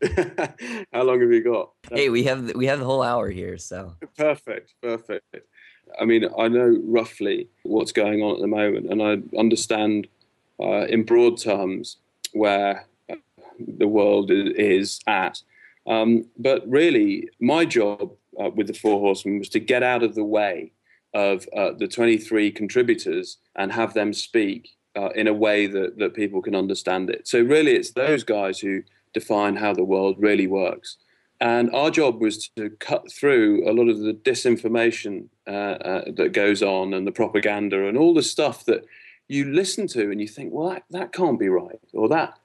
how 0.92 1.02
long 1.02 1.20
have 1.20 1.32
you 1.32 1.42
got? 1.42 1.70
Hey, 1.90 2.08
we 2.08 2.24
have 2.24 2.54
we 2.54 2.66
have 2.66 2.78
the 2.78 2.84
whole 2.84 3.02
hour 3.02 3.30
here, 3.30 3.58
so 3.58 3.94
Perfect, 4.16 4.74
perfect. 4.82 5.24
I 6.00 6.04
mean, 6.04 6.28
I 6.38 6.48
know 6.48 6.78
roughly 6.84 7.48
what's 7.62 7.92
going 7.92 8.22
on 8.22 8.34
at 8.34 8.40
the 8.40 8.46
moment, 8.46 8.90
and 8.90 9.02
I 9.02 9.38
understand 9.38 10.08
uh, 10.60 10.86
in 10.86 11.04
broad 11.04 11.38
terms 11.38 11.98
where 12.32 12.86
uh, 13.10 13.16
the 13.58 13.88
world 13.88 14.30
is 14.30 15.00
at. 15.06 15.40
Um, 15.86 16.26
but 16.38 16.68
really, 16.68 17.28
my 17.40 17.64
job 17.64 18.12
uh, 18.40 18.50
with 18.50 18.66
the 18.66 18.74
Four 18.74 19.00
Horsemen 19.00 19.38
was 19.38 19.48
to 19.50 19.60
get 19.60 19.82
out 19.82 20.02
of 20.02 20.14
the 20.14 20.24
way 20.24 20.72
of 21.14 21.48
uh, 21.56 21.72
the 21.78 21.88
23 21.88 22.50
contributors 22.50 23.38
and 23.54 23.72
have 23.72 23.94
them 23.94 24.12
speak 24.12 24.70
uh, 24.96 25.10
in 25.10 25.28
a 25.28 25.32
way 25.32 25.66
that, 25.66 25.98
that 25.98 26.14
people 26.14 26.42
can 26.42 26.54
understand 26.54 27.08
it. 27.10 27.28
So, 27.28 27.40
really, 27.40 27.72
it's 27.72 27.92
those 27.92 28.24
guys 28.24 28.58
who 28.58 28.82
define 29.20 29.56
how 29.56 29.72
the 29.74 29.90
world 29.94 30.16
really 30.28 30.46
works. 30.46 30.98
And 31.40 31.66
our 31.80 31.90
job 31.90 32.20
was 32.20 32.34
to 32.56 32.70
cut 32.90 33.04
through 33.18 33.48
a 33.70 33.72
lot 33.78 33.88
of 33.88 33.98
the 34.06 34.14
disinformation 34.30 35.14
uh, 35.46 35.76
uh, 35.90 36.04
that 36.18 36.32
goes 36.42 36.62
on 36.62 36.94
and 36.94 37.06
the 37.06 37.18
propaganda 37.20 37.88
and 37.88 37.96
all 37.98 38.14
the 38.14 38.22
stuff 38.36 38.64
that 38.64 38.82
you 39.28 39.40
listen 39.60 39.86
to 39.88 40.02
and 40.10 40.20
you 40.20 40.28
think, 40.28 40.52
well, 40.52 40.70
that, 40.70 40.84
that 40.90 41.12
can't 41.12 41.38
be 41.38 41.48
right, 41.48 41.80
or 41.92 42.08
that, 42.08 42.38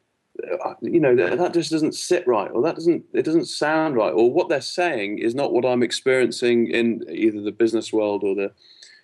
uh, 0.66 0.74
you 0.82 1.00
know, 1.00 1.16
that, 1.16 1.38
that 1.38 1.54
just 1.54 1.72
doesn't 1.72 1.96
sit 2.10 2.26
right, 2.36 2.52
or 2.52 2.62
that 2.64 2.76
doesn't, 2.76 3.04
it 3.14 3.24
doesn't 3.24 3.46
sound 3.46 3.96
right, 3.96 4.14
or 4.20 4.32
what 4.32 4.50
they're 4.50 4.62
saying 4.82 5.20
is 5.20 5.36
not 5.36 5.54
what 5.54 5.66
I'm 5.66 5.84
experiencing 5.84 6.68
in 6.80 7.06
either 7.10 7.42
the 7.42 7.52
business 7.64 7.94
world 7.94 8.24
or 8.24 8.34
the, 8.36 8.52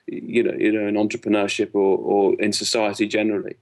you 0.07 0.43
know, 0.43 0.55
you 0.57 0.71
know, 0.71 0.87
in 0.87 0.95
entrepreneurship 0.95 1.71
or, 1.75 1.97
or 1.97 2.41
in 2.41 2.51
society 2.51 3.07
generally. 3.07 3.55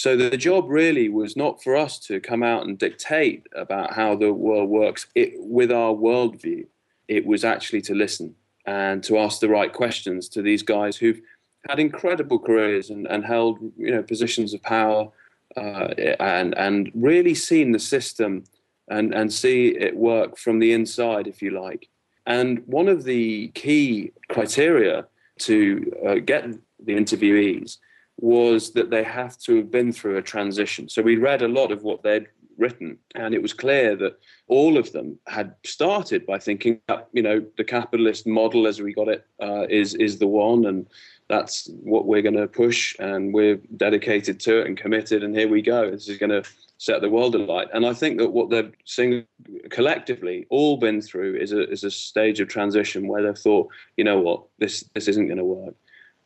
So 0.00 0.16
the 0.16 0.34
job 0.34 0.64
really 0.70 1.10
was 1.10 1.36
not 1.36 1.62
for 1.62 1.76
us 1.76 1.98
to 2.06 2.20
come 2.20 2.42
out 2.42 2.66
and 2.66 2.78
dictate 2.78 3.46
about 3.54 3.92
how 3.92 4.16
the 4.16 4.32
world 4.32 4.70
works 4.70 5.06
it, 5.14 5.34
with 5.36 5.70
our 5.70 5.92
worldview. 5.92 6.64
It 7.06 7.26
was 7.26 7.44
actually 7.44 7.82
to 7.82 7.94
listen 7.94 8.34
and 8.64 9.04
to 9.04 9.18
ask 9.18 9.40
the 9.40 9.50
right 9.50 9.70
questions 9.70 10.30
to 10.30 10.40
these 10.40 10.62
guys 10.62 10.96
who've 10.96 11.20
had 11.68 11.78
incredible 11.78 12.38
careers 12.38 12.88
and, 12.88 13.06
and 13.08 13.26
held 13.26 13.58
you 13.76 13.90
know 13.90 14.02
positions 14.02 14.54
of 14.54 14.62
power 14.62 15.10
uh, 15.58 15.88
and 16.18 16.56
and 16.56 16.90
really 16.94 17.34
seen 17.34 17.72
the 17.72 17.78
system 17.78 18.44
and 18.88 19.12
and 19.12 19.30
see 19.30 19.76
it 19.76 19.94
work 19.94 20.38
from 20.38 20.60
the 20.60 20.72
inside, 20.72 21.26
if 21.26 21.42
you 21.42 21.50
like. 21.50 21.90
And 22.26 22.62
one 22.64 22.88
of 22.88 23.04
the 23.04 23.48
key 23.48 24.12
criteria 24.30 25.04
to 25.40 25.92
uh, 26.06 26.14
get 26.14 26.44
the 26.86 26.94
interviewees 26.94 27.76
was 28.20 28.72
that 28.72 28.90
they 28.90 29.02
have 29.02 29.38
to 29.38 29.56
have 29.56 29.70
been 29.70 29.92
through 29.92 30.18
a 30.18 30.22
transition. 30.22 30.88
So 30.88 31.02
we 31.02 31.16
read 31.16 31.42
a 31.42 31.48
lot 31.48 31.72
of 31.72 31.82
what 31.82 32.02
they'd 32.02 32.26
written, 32.58 32.98
and 33.14 33.34
it 33.34 33.42
was 33.42 33.52
clear 33.52 33.96
that 33.96 34.18
all 34.46 34.76
of 34.76 34.92
them 34.92 35.18
had 35.26 35.54
started 35.64 36.26
by 36.26 36.38
thinking 36.38 36.80
that 36.88 37.08
you 37.12 37.22
know 37.22 37.44
the 37.56 37.64
capitalist 37.64 38.26
model 38.26 38.66
as 38.66 38.80
we 38.80 38.92
got 38.92 39.08
it 39.08 39.26
uh, 39.42 39.66
is 39.68 39.94
is 39.94 40.18
the 40.18 40.26
one, 40.26 40.66
and 40.66 40.86
that's 41.28 41.68
what 41.82 42.06
we're 42.06 42.22
going 42.22 42.36
to 42.36 42.46
push, 42.46 42.94
and 42.98 43.32
we're 43.32 43.56
dedicated 43.76 44.38
to 44.40 44.60
it 44.60 44.66
and 44.66 44.76
committed, 44.76 45.24
and 45.24 45.34
here 45.34 45.48
we 45.48 45.62
go. 45.62 45.90
This 45.90 46.08
is 46.08 46.18
going 46.18 46.30
to 46.30 46.48
set 46.80 47.02
the 47.02 47.10
world 47.10 47.34
alight. 47.34 47.68
And 47.74 47.84
I 47.84 47.92
think 47.92 48.18
that 48.18 48.30
what 48.30 48.48
they've 48.48 48.72
sing 48.84 49.26
collectively 49.70 50.46
all 50.48 50.78
been 50.78 51.00
through 51.02 51.36
is 51.36 51.52
a 51.52 51.68
is 51.70 51.84
a 51.84 51.90
stage 51.90 52.40
of 52.40 52.48
transition 52.48 53.08
where 53.08 53.22
they've 53.22 53.38
thought, 53.38 53.68
you 53.96 54.04
know 54.04 54.18
what, 54.18 54.44
this 54.58 54.84
this 54.94 55.08
isn't 55.08 55.26
going 55.26 55.38
to 55.38 55.44
work. 55.44 55.74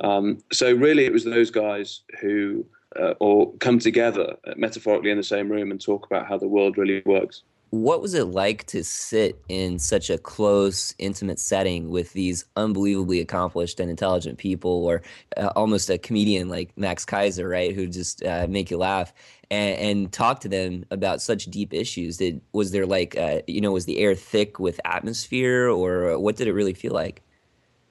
Um, 0.00 0.38
so 0.52 0.72
really, 0.72 1.04
it 1.04 1.12
was 1.12 1.24
those 1.24 1.50
guys 1.50 2.00
who 2.20 2.66
uh, 2.96 3.14
or 3.20 3.52
come 3.54 3.78
together 3.78 4.36
uh, 4.46 4.54
metaphorically 4.56 5.10
in 5.10 5.16
the 5.16 5.22
same 5.22 5.50
room 5.50 5.70
and 5.70 5.80
talk 5.80 6.06
about 6.06 6.26
how 6.26 6.38
the 6.38 6.48
world 6.48 6.78
really 6.78 7.02
works. 7.04 7.42
what 7.82 8.00
was 8.00 8.14
it 8.14 8.28
like 8.28 8.64
to 8.64 8.84
sit 8.84 9.42
in 9.48 9.80
such 9.80 10.08
a 10.08 10.16
close, 10.16 10.94
intimate 10.98 11.40
setting 11.40 11.90
with 11.90 12.12
these 12.12 12.44
unbelievably 12.54 13.20
accomplished 13.20 13.80
and 13.80 13.90
intelligent 13.90 14.38
people, 14.38 14.70
or 14.70 15.02
uh, 15.36 15.50
almost 15.56 15.90
a 15.90 15.98
comedian 15.98 16.48
like 16.48 16.70
Max 16.76 17.04
Keiser, 17.04 17.50
right, 17.50 17.74
who 17.74 17.88
just 17.88 18.24
uh, 18.24 18.46
make 18.48 18.70
you 18.70 18.76
laugh, 18.76 19.12
and, 19.50 19.76
and 19.78 20.12
talk 20.12 20.38
to 20.40 20.48
them 20.48 20.84
about 20.92 21.20
such 21.20 21.46
deep 21.46 21.74
issues? 21.74 22.16
Did 22.18 22.40
was 22.52 22.70
there 22.70 22.86
like, 22.86 23.16
uh, 23.18 23.40
you 23.48 23.60
know, 23.60 23.72
was 23.72 23.86
the 23.86 23.98
air 23.98 24.14
thick 24.14 24.60
with 24.60 24.80
atmosphere, 24.84 25.68
or 25.68 26.16
what 26.18 26.36
did 26.36 26.46
it 26.46 26.52
really 26.52 26.74
feel 26.74 26.92
like? 26.92 27.22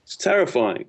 It's 0.03 0.15
terrifying. 0.15 0.85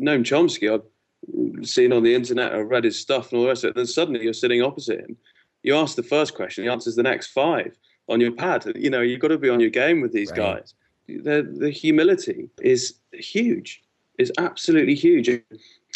Noam 0.00 0.22
Chomsky, 0.22 0.72
I've 0.72 1.66
seen 1.66 1.92
on 1.92 2.02
the 2.02 2.14
internet, 2.14 2.54
I've 2.54 2.68
read 2.68 2.84
his 2.84 2.98
stuff 2.98 3.30
and 3.30 3.38
all 3.38 3.42
the 3.44 3.48
rest 3.48 3.64
of 3.64 3.70
it. 3.70 3.76
Then 3.76 3.86
suddenly 3.86 4.22
you're 4.22 4.32
sitting 4.32 4.62
opposite 4.62 5.00
him. 5.00 5.16
You 5.62 5.76
ask 5.76 5.94
the 5.94 6.02
first 6.02 6.34
question, 6.34 6.64
he 6.64 6.70
answers 6.70 6.96
the 6.96 7.02
next 7.02 7.28
five 7.28 7.76
on 8.08 8.20
your 8.20 8.32
pad. 8.32 8.64
You 8.74 8.90
know, 8.90 9.02
you've 9.02 9.20
got 9.20 9.28
to 9.28 9.38
be 9.38 9.50
on 9.50 9.60
your 9.60 9.70
game 9.70 10.00
with 10.00 10.12
these 10.12 10.30
Right. 10.30 10.56
guys. 10.58 10.74
The, 11.06 11.42
the 11.58 11.70
humility 11.70 12.48
is 12.62 12.94
huge, 13.12 13.82
is 14.18 14.32
absolutely 14.38 14.94
huge. 14.94 15.28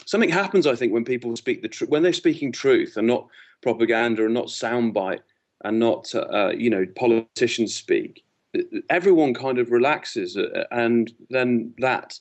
Something 0.07 0.29
happens, 0.29 0.67
I 0.67 0.75
think, 0.75 0.93
when 0.93 1.05
people 1.05 1.35
speak 1.37 1.63
the 1.63 1.69
truth, 1.69 1.89
when 1.91 2.03
they're 2.03 2.13
speaking 2.13 2.53
truth 2.53 2.97
and 2.97 3.07
not 3.07 3.29
propaganda 3.63 4.25
and 4.25 4.35
not 4.35 4.47
soundbite 4.47 5.21
and 5.65 5.79
not, 5.79 6.15
uh, 6.15 6.53
you 6.55 6.69
know, 6.69 6.85
politicians 6.95 7.75
speak. 7.75 8.23
Everyone 8.91 9.35
kind 9.35 9.59
of 9.59 9.71
relaxes, 9.71 10.37
uh, 10.37 10.65
and 10.71 11.13
then 11.31 11.73
that 11.79 12.19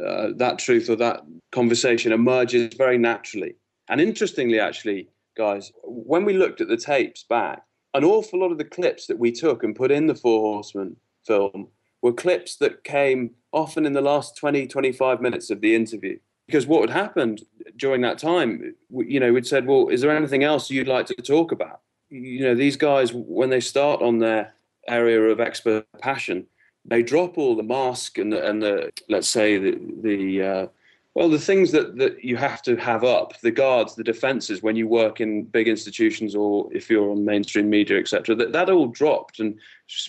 uh, 0.00 0.28
that 0.36 0.58
truth 0.58 0.88
or 0.88 0.96
that 0.96 1.22
conversation 1.50 2.12
emerges 2.12 2.74
very 2.74 2.98
naturally. 2.98 3.56
And 3.88 4.00
interestingly, 4.00 4.58
actually, 4.58 5.08
guys, 5.36 5.72
when 5.84 6.24
we 6.24 6.34
looked 6.34 6.60
at 6.60 6.68
the 6.68 6.76
tapes 6.76 7.24
back, 7.24 7.62
an 7.94 8.04
awful 8.04 8.40
lot 8.40 8.52
of 8.52 8.58
the 8.58 8.64
clips 8.64 9.06
that 9.06 9.18
we 9.18 9.32
took 9.32 9.62
and 9.62 9.76
put 9.76 9.90
in 9.90 10.06
the 10.06 10.14
Four 10.14 10.40
Horsemen 10.40 10.96
film 11.26 11.68
were 12.00 12.12
clips 12.12 12.56
that 12.56 12.84
came 12.84 13.30
often 13.52 13.86
in 13.86 13.92
the 13.92 14.00
last 14.00 14.36
20, 14.36 14.66
25 14.66 15.20
minutes 15.20 15.50
of 15.50 15.60
the 15.60 15.74
interview. 15.74 16.18
Because 16.46 16.66
what 16.66 16.88
had 16.88 16.98
happened 16.98 17.42
during 17.76 18.00
that 18.02 18.18
time, 18.18 18.74
you 18.90 19.20
know, 19.20 19.32
we'd 19.32 19.46
said, 19.46 19.66
well, 19.66 19.88
is 19.88 20.00
there 20.00 20.14
anything 20.14 20.42
else 20.42 20.70
you'd 20.70 20.88
like 20.88 21.06
to 21.06 21.14
talk 21.14 21.52
about? 21.52 21.80
You 22.10 22.40
know, 22.40 22.54
these 22.54 22.76
guys, 22.76 23.12
when 23.12 23.50
they 23.50 23.60
start 23.60 24.02
on 24.02 24.18
their 24.18 24.54
area 24.88 25.20
of 25.22 25.40
expert 25.40 25.86
passion, 26.00 26.46
they 26.84 27.02
drop 27.02 27.38
all 27.38 27.54
the 27.56 27.62
mask 27.62 28.18
and 28.18 28.32
the, 28.32 28.48
and 28.48 28.62
the 28.62 28.92
let's 29.08 29.28
say 29.28 29.58
the 29.58 29.78
the 30.02 30.42
uh, 30.42 30.66
well 31.14 31.28
the 31.28 31.38
things 31.38 31.70
that 31.72 31.96
that 31.96 32.24
you 32.24 32.36
have 32.36 32.62
to 32.62 32.76
have 32.76 33.04
up 33.04 33.38
the 33.40 33.50
guards 33.50 33.94
the 33.94 34.04
defenses 34.04 34.62
when 34.62 34.76
you 34.76 34.88
work 34.88 35.20
in 35.20 35.44
big 35.44 35.68
institutions 35.68 36.34
or 36.34 36.68
if 36.72 36.90
you're 36.90 37.10
on 37.10 37.24
mainstream 37.24 37.70
media 37.70 37.98
etc 37.98 38.34
that 38.34 38.52
that 38.52 38.70
all 38.70 38.88
dropped. 38.88 39.40
And 39.40 39.58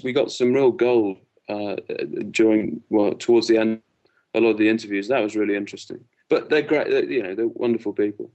we 0.04 0.14
got 0.14 0.32
some 0.32 0.54
real 0.54 0.72
gold 0.72 1.18
uh, 1.50 1.76
during 2.32 2.82
well 2.90 3.14
towards 3.14 3.48
the 3.48 3.58
end 3.58 3.82
a 4.34 4.40
lot 4.40 4.50
of 4.52 4.58
the 4.58 4.70
interviews. 4.70 5.08
That 5.08 5.22
was 5.22 5.36
really 5.36 5.56
interesting. 5.56 6.04
But 6.30 6.50
they're 6.50 6.62
great 6.64 6.90
they're, 6.90 7.04
you 7.04 7.24
know 7.24 7.36
they're 7.36 7.48
wonderful 7.48 7.94
people. 7.94 8.32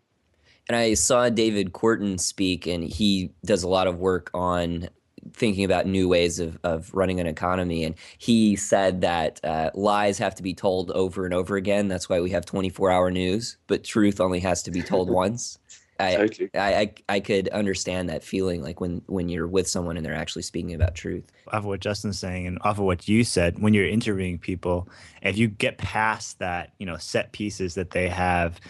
And 0.68 0.76
I 0.76 0.94
saw 0.94 1.30
David 1.30 1.72
Korten 1.72 2.20
speak, 2.20 2.66
and 2.66 2.84
he 2.84 3.32
does 3.44 3.62
a 3.62 3.68
lot 3.68 3.86
of 3.86 3.98
work 3.98 4.30
on 4.34 4.90
thinking 5.34 5.64
about 5.64 5.86
new 5.86 6.08
ways 6.08 6.38
of, 6.38 6.58
of 6.64 6.92
running 6.94 7.20
an 7.20 7.26
economy. 7.26 7.84
And 7.84 7.94
he 8.18 8.56
said 8.56 9.00
that 9.02 9.40
uh, 9.44 9.70
lies 9.74 10.18
have 10.18 10.34
to 10.36 10.42
be 10.42 10.54
told 10.54 10.90
over 10.92 11.24
and 11.24 11.34
over 11.34 11.56
again. 11.56 11.88
That's 11.88 12.08
why 12.08 12.20
we 12.20 12.30
have 12.30 12.44
24 12.44 12.90
hour 12.90 13.10
news, 13.10 13.56
but 13.66 13.84
truth 13.84 14.20
only 14.20 14.40
has 14.40 14.62
to 14.64 14.70
be 14.70 14.82
told 14.82 15.10
once. 15.10 15.58
I, 16.00 16.14
totally 16.14 16.50
I, 16.54 16.74
I, 16.74 16.94
I 17.08 17.20
could 17.20 17.48
understand 17.48 18.08
that 18.08 18.22
feeling 18.22 18.62
like 18.62 18.80
when, 18.80 19.02
when 19.06 19.28
you're 19.28 19.48
with 19.48 19.66
someone 19.66 19.96
and 19.96 20.06
they're 20.06 20.14
actually 20.14 20.42
speaking 20.42 20.74
about 20.74 20.94
truth. 20.94 21.24
off 21.48 21.54
of 21.54 21.64
what 21.64 21.80
Justin's 21.80 22.18
saying 22.18 22.46
and 22.46 22.58
off 22.62 22.78
of 22.78 22.84
what 22.84 23.08
you 23.08 23.24
said, 23.24 23.58
when 23.58 23.74
you're 23.74 23.88
interviewing 23.88 24.38
people, 24.38 24.88
if 25.22 25.36
you 25.36 25.48
get 25.48 25.78
past 25.78 26.38
that, 26.38 26.72
you 26.78 26.86
know, 26.86 26.96
set 26.98 27.32
pieces 27.32 27.74
that 27.74 27.90
they 27.90 28.08
have, 28.08 28.60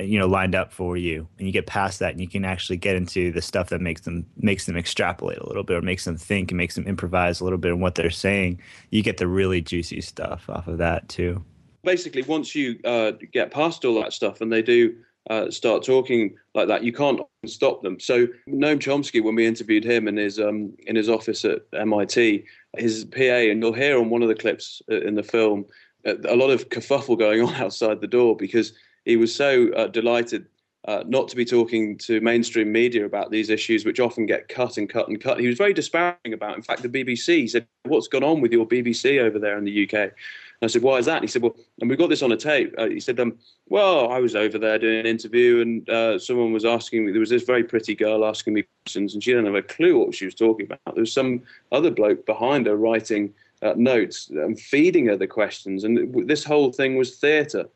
you 0.00 0.18
know, 0.18 0.26
lined 0.26 0.54
up 0.54 0.72
for 0.72 0.96
you, 0.96 1.26
and 1.38 1.46
you 1.46 1.52
get 1.52 1.66
past 1.66 1.98
that, 1.98 2.12
and 2.12 2.20
you 2.20 2.28
can 2.28 2.44
actually 2.44 2.76
get 2.76 2.96
into 2.96 3.32
the 3.32 3.42
stuff 3.42 3.68
that 3.70 3.80
makes 3.80 4.02
them 4.02 4.26
makes 4.36 4.66
them 4.66 4.76
extrapolate 4.76 5.38
a 5.38 5.46
little 5.46 5.64
bit, 5.64 5.76
or 5.76 5.82
makes 5.82 6.04
them 6.04 6.16
think, 6.16 6.50
and 6.50 6.58
makes 6.58 6.74
them 6.74 6.86
improvise 6.86 7.40
a 7.40 7.44
little 7.44 7.58
bit 7.58 7.72
on 7.72 7.80
what 7.80 7.94
they're 7.94 8.10
saying. 8.10 8.60
You 8.90 9.02
get 9.02 9.16
the 9.16 9.26
really 9.26 9.60
juicy 9.60 10.00
stuff 10.00 10.48
off 10.48 10.68
of 10.68 10.78
that 10.78 11.08
too. 11.08 11.44
basically 11.82 12.22
once 12.22 12.54
you 12.54 12.78
uh, 12.84 13.12
get 13.32 13.50
past 13.50 13.84
all 13.84 14.00
that 14.00 14.12
stuff 14.12 14.40
and 14.40 14.52
they 14.52 14.62
do 14.62 14.94
uh, 15.30 15.50
start 15.50 15.84
talking 15.84 16.36
like 16.54 16.68
that, 16.68 16.84
you 16.84 16.92
can't 16.92 17.20
stop 17.46 17.82
them. 17.82 18.00
So 18.00 18.26
Noam 18.48 18.78
Chomsky, 18.78 19.22
when 19.22 19.34
we 19.34 19.46
interviewed 19.46 19.84
him 19.84 20.08
in 20.08 20.16
his 20.16 20.38
um, 20.38 20.72
in 20.86 20.96
his 20.96 21.08
office 21.08 21.44
at 21.44 21.62
MIT, 21.72 22.44
his 22.76 23.04
PA, 23.04 23.18
and 23.20 23.62
you'll 23.62 23.72
hear 23.72 23.98
on 23.98 24.10
one 24.10 24.22
of 24.22 24.28
the 24.28 24.34
clips 24.34 24.80
uh, 24.90 25.00
in 25.00 25.14
the 25.14 25.22
film 25.22 25.66
uh, 26.06 26.14
a 26.28 26.36
lot 26.36 26.50
of 26.50 26.68
kerfuffle 26.68 27.18
going 27.18 27.42
on 27.46 27.54
outside 27.54 28.00
the 28.00 28.06
door 28.06 28.36
because 28.36 28.72
he 29.08 29.16
was 29.16 29.34
so 29.34 29.72
uh, 29.72 29.88
delighted. 29.88 30.46
Uh, 30.86 31.02
not 31.06 31.28
to 31.28 31.36
be 31.36 31.44
talking 31.44 31.98
to 31.98 32.20
mainstream 32.20 32.70
media 32.70 33.04
about 33.04 33.30
these 33.30 33.50
issues, 33.50 33.84
which 33.84 34.00
often 34.00 34.24
get 34.24 34.48
cut 34.48 34.78
and 34.78 34.88
cut 34.88 35.08
and 35.08 35.20
cut. 35.20 35.38
He 35.38 35.46
was 35.46 35.58
very 35.58 35.74
disparaging 35.74 36.32
about. 36.32 36.56
In 36.56 36.62
fact, 36.62 36.82
the 36.82 36.88
BBC 36.88 37.50
said, 37.50 37.66
"What's 37.82 38.08
gone 38.08 38.24
on 38.24 38.40
with 38.40 38.52
your 38.52 38.64
BBC 38.64 39.20
over 39.20 39.38
there 39.38 39.58
in 39.58 39.64
the 39.64 39.84
UK?" 39.84 40.12
I 40.60 40.66
said, 40.66 40.82
why 40.82 40.96
is 40.96 41.06
that? 41.06 41.16
And 41.16 41.24
he 41.24 41.28
said, 41.28 41.42
well, 41.42 41.54
and 41.80 41.88
we 41.88 41.94
got 41.94 42.08
this 42.08 42.22
on 42.22 42.32
a 42.32 42.36
tape. 42.36 42.74
Uh, 42.76 42.88
he 42.88 42.98
said, 42.98 43.20
um, 43.20 43.38
well, 43.68 44.10
I 44.10 44.18
was 44.18 44.34
over 44.34 44.58
there 44.58 44.78
doing 44.78 44.98
an 44.98 45.06
interview 45.06 45.60
and 45.60 45.88
uh, 45.88 46.18
someone 46.18 46.52
was 46.52 46.64
asking 46.64 47.06
me, 47.06 47.12
there 47.12 47.20
was 47.20 47.30
this 47.30 47.44
very 47.44 47.62
pretty 47.62 47.94
girl 47.94 48.24
asking 48.24 48.54
me 48.54 48.64
questions 48.84 49.14
and 49.14 49.22
she 49.22 49.30
didn't 49.30 49.46
have 49.46 49.54
a 49.54 49.62
clue 49.62 49.98
what 49.98 50.14
she 50.14 50.24
was 50.24 50.34
talking 50.34 50.66
about. 50.66 50.80
There 50.94 51.02
was 51.02 51.12
some 51.12 51.42
other 51.70 51.92
bloke 51.92 52.26
behind 52.26 52.66
her 52.66 52.76
writing 52.76 53.32
uh, 53.62 53.74
notes 53.76 54.30
and 54.30 54.58
feeding 54.58 55.06
her 55.06 55.16
the 55.16 55.28
questions. 55.28 55.84
And 55.84 56.26
this 56.26 56.42
whole 56.42 56.72
thing 56.72 56.96
was 56.96 57.18
theatre. 57.18 57.68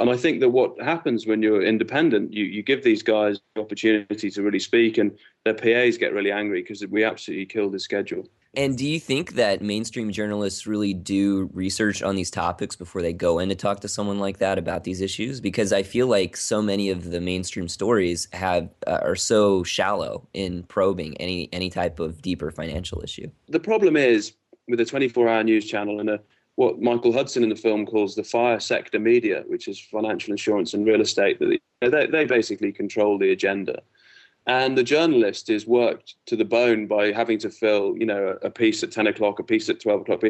And 0.00 0.10
I 0.10 0.16
think 0.16 0.40
that 0.40 0.48
what 0.48 0.80
happens 0.80 1.26
when 1.26 1.42
you're 1.42 1.62
independent, 1.62 2.32
you, 2.32 2.44
you 2.44 2.62
give 2.62 2.82
these 2.82 3.02
guys 3.02 3.40
the 3.54 3.60
opportunity 3.60 4.30
to 4.30 4.42
really 4.42 4.58
speak, 4.58 4.98
and 4.98 5.16
their 5.44 5.54
PAs 5.54 5.98
get 5.98 6.14
really 6.14 6.32
angry 6.32 6.62
because 6.62 6.84
we 6.86 7.04
absolutely 7.04 7.46
killed 7.46 7.72
the 7.72 7.80
schedule. 7.80 8.26
And 8.54 8.76
do 8.76 8.84
you 8.84 8.98
think 8.98 9.34
that 9.34 9.62
mainstream 9.62 10.10
journalists 10.10 10.66
really 10.66 10.92
do 10.92 11.48
research 11.52 12.02
on 12.02 12.16
these 12.16 12.32
topics 12.32 12.74
before 12.74 13.00
they 13.00 13.12
go 13.12 13.38
in 13.38 13.48
to 13.48 13.54
talk 13.54 13.80
to 13.80 13.88
someone 13.88 14.18
like 14.18 14.38
that 14.38 14.58
about 14.58 14.82
these 14.82 15.00
issues? 15.00 15.40
Because 15.40 15.72
I 15.72 15.84
feel 15.84 16.08
like 16.08 16.36
so 16.36 16.60
many 16.60 16.90
of 16.90 17.10
the 17.10 17.20
mainstream 17.20 17.68
stories 17.68 18.26
have 18.32 18.68
uh, 18.88 18.98
are 19.02 19.14
so 19.14 19.62
shallow 19.62 20.26
in 20.34 20.64
probing 20.64 21.16
any 21.18 21.48
any 21.52 21.70
type 21.70 22.00
of 22.00 22.22
deeper 22.22 22.50
financial 22.50 23.02
issue. 23.04 23.30
The 23.48 23.60
problem 23.60 23.96
is 23.96 24.32
with 24.66 24.80
a 24.80 24.84
24-hour 24.84 25.44
news 25.44 25.66
channel 25.66 26.00
and 26.00 26.10
a 26.10 26.20
what 26.60 26.78
Michael 26.78 27.14
Hudson 27.14 27.42
in 27.42 27.48
the 27.48 27.56
film 27.56 27.86
calls 27.86 28.14
the 28.14 28.22
fire 28.22 28.60
sector 28.60 28.98
media, 28.98 29.44
which 29.46 29.66
is 29.66 29.80
financial 29.80 30.32
insurance 30.32 30.74
and 30.74 30.86
real 30.86 31.00
estate. 31.00 31.38
That 31.38 31.58
they, 31.80 32.04
they 32.04 32.26
basically 32.26 32.70
control 32.70 33.16
the 33.16 33.32
agenda. 33.32 33.80
And 34.46 34.76
the 34.76 34.82
journalist 34.82 35.48
is 35.48 35.66
worked 35.66 36.16
to 36.26 36.36
the 36.36 36.44
bone 36.44 36.86
by 36.86 37.12
having 37.12 37.38
to 37.38 37.48
fill 37.48 37.96
you 37.96 38.04
know 38.04 38.36
a, 38.42 38.50
piece 38.50 38.82
at 38.82 38.92
10 38.92 39.06
o'clock 39.06 39.38
a 39.38 39.42
piece 39.42 39.70
at 39.70 39.80
12 39.80 40.02
o'clock 40.02 40.22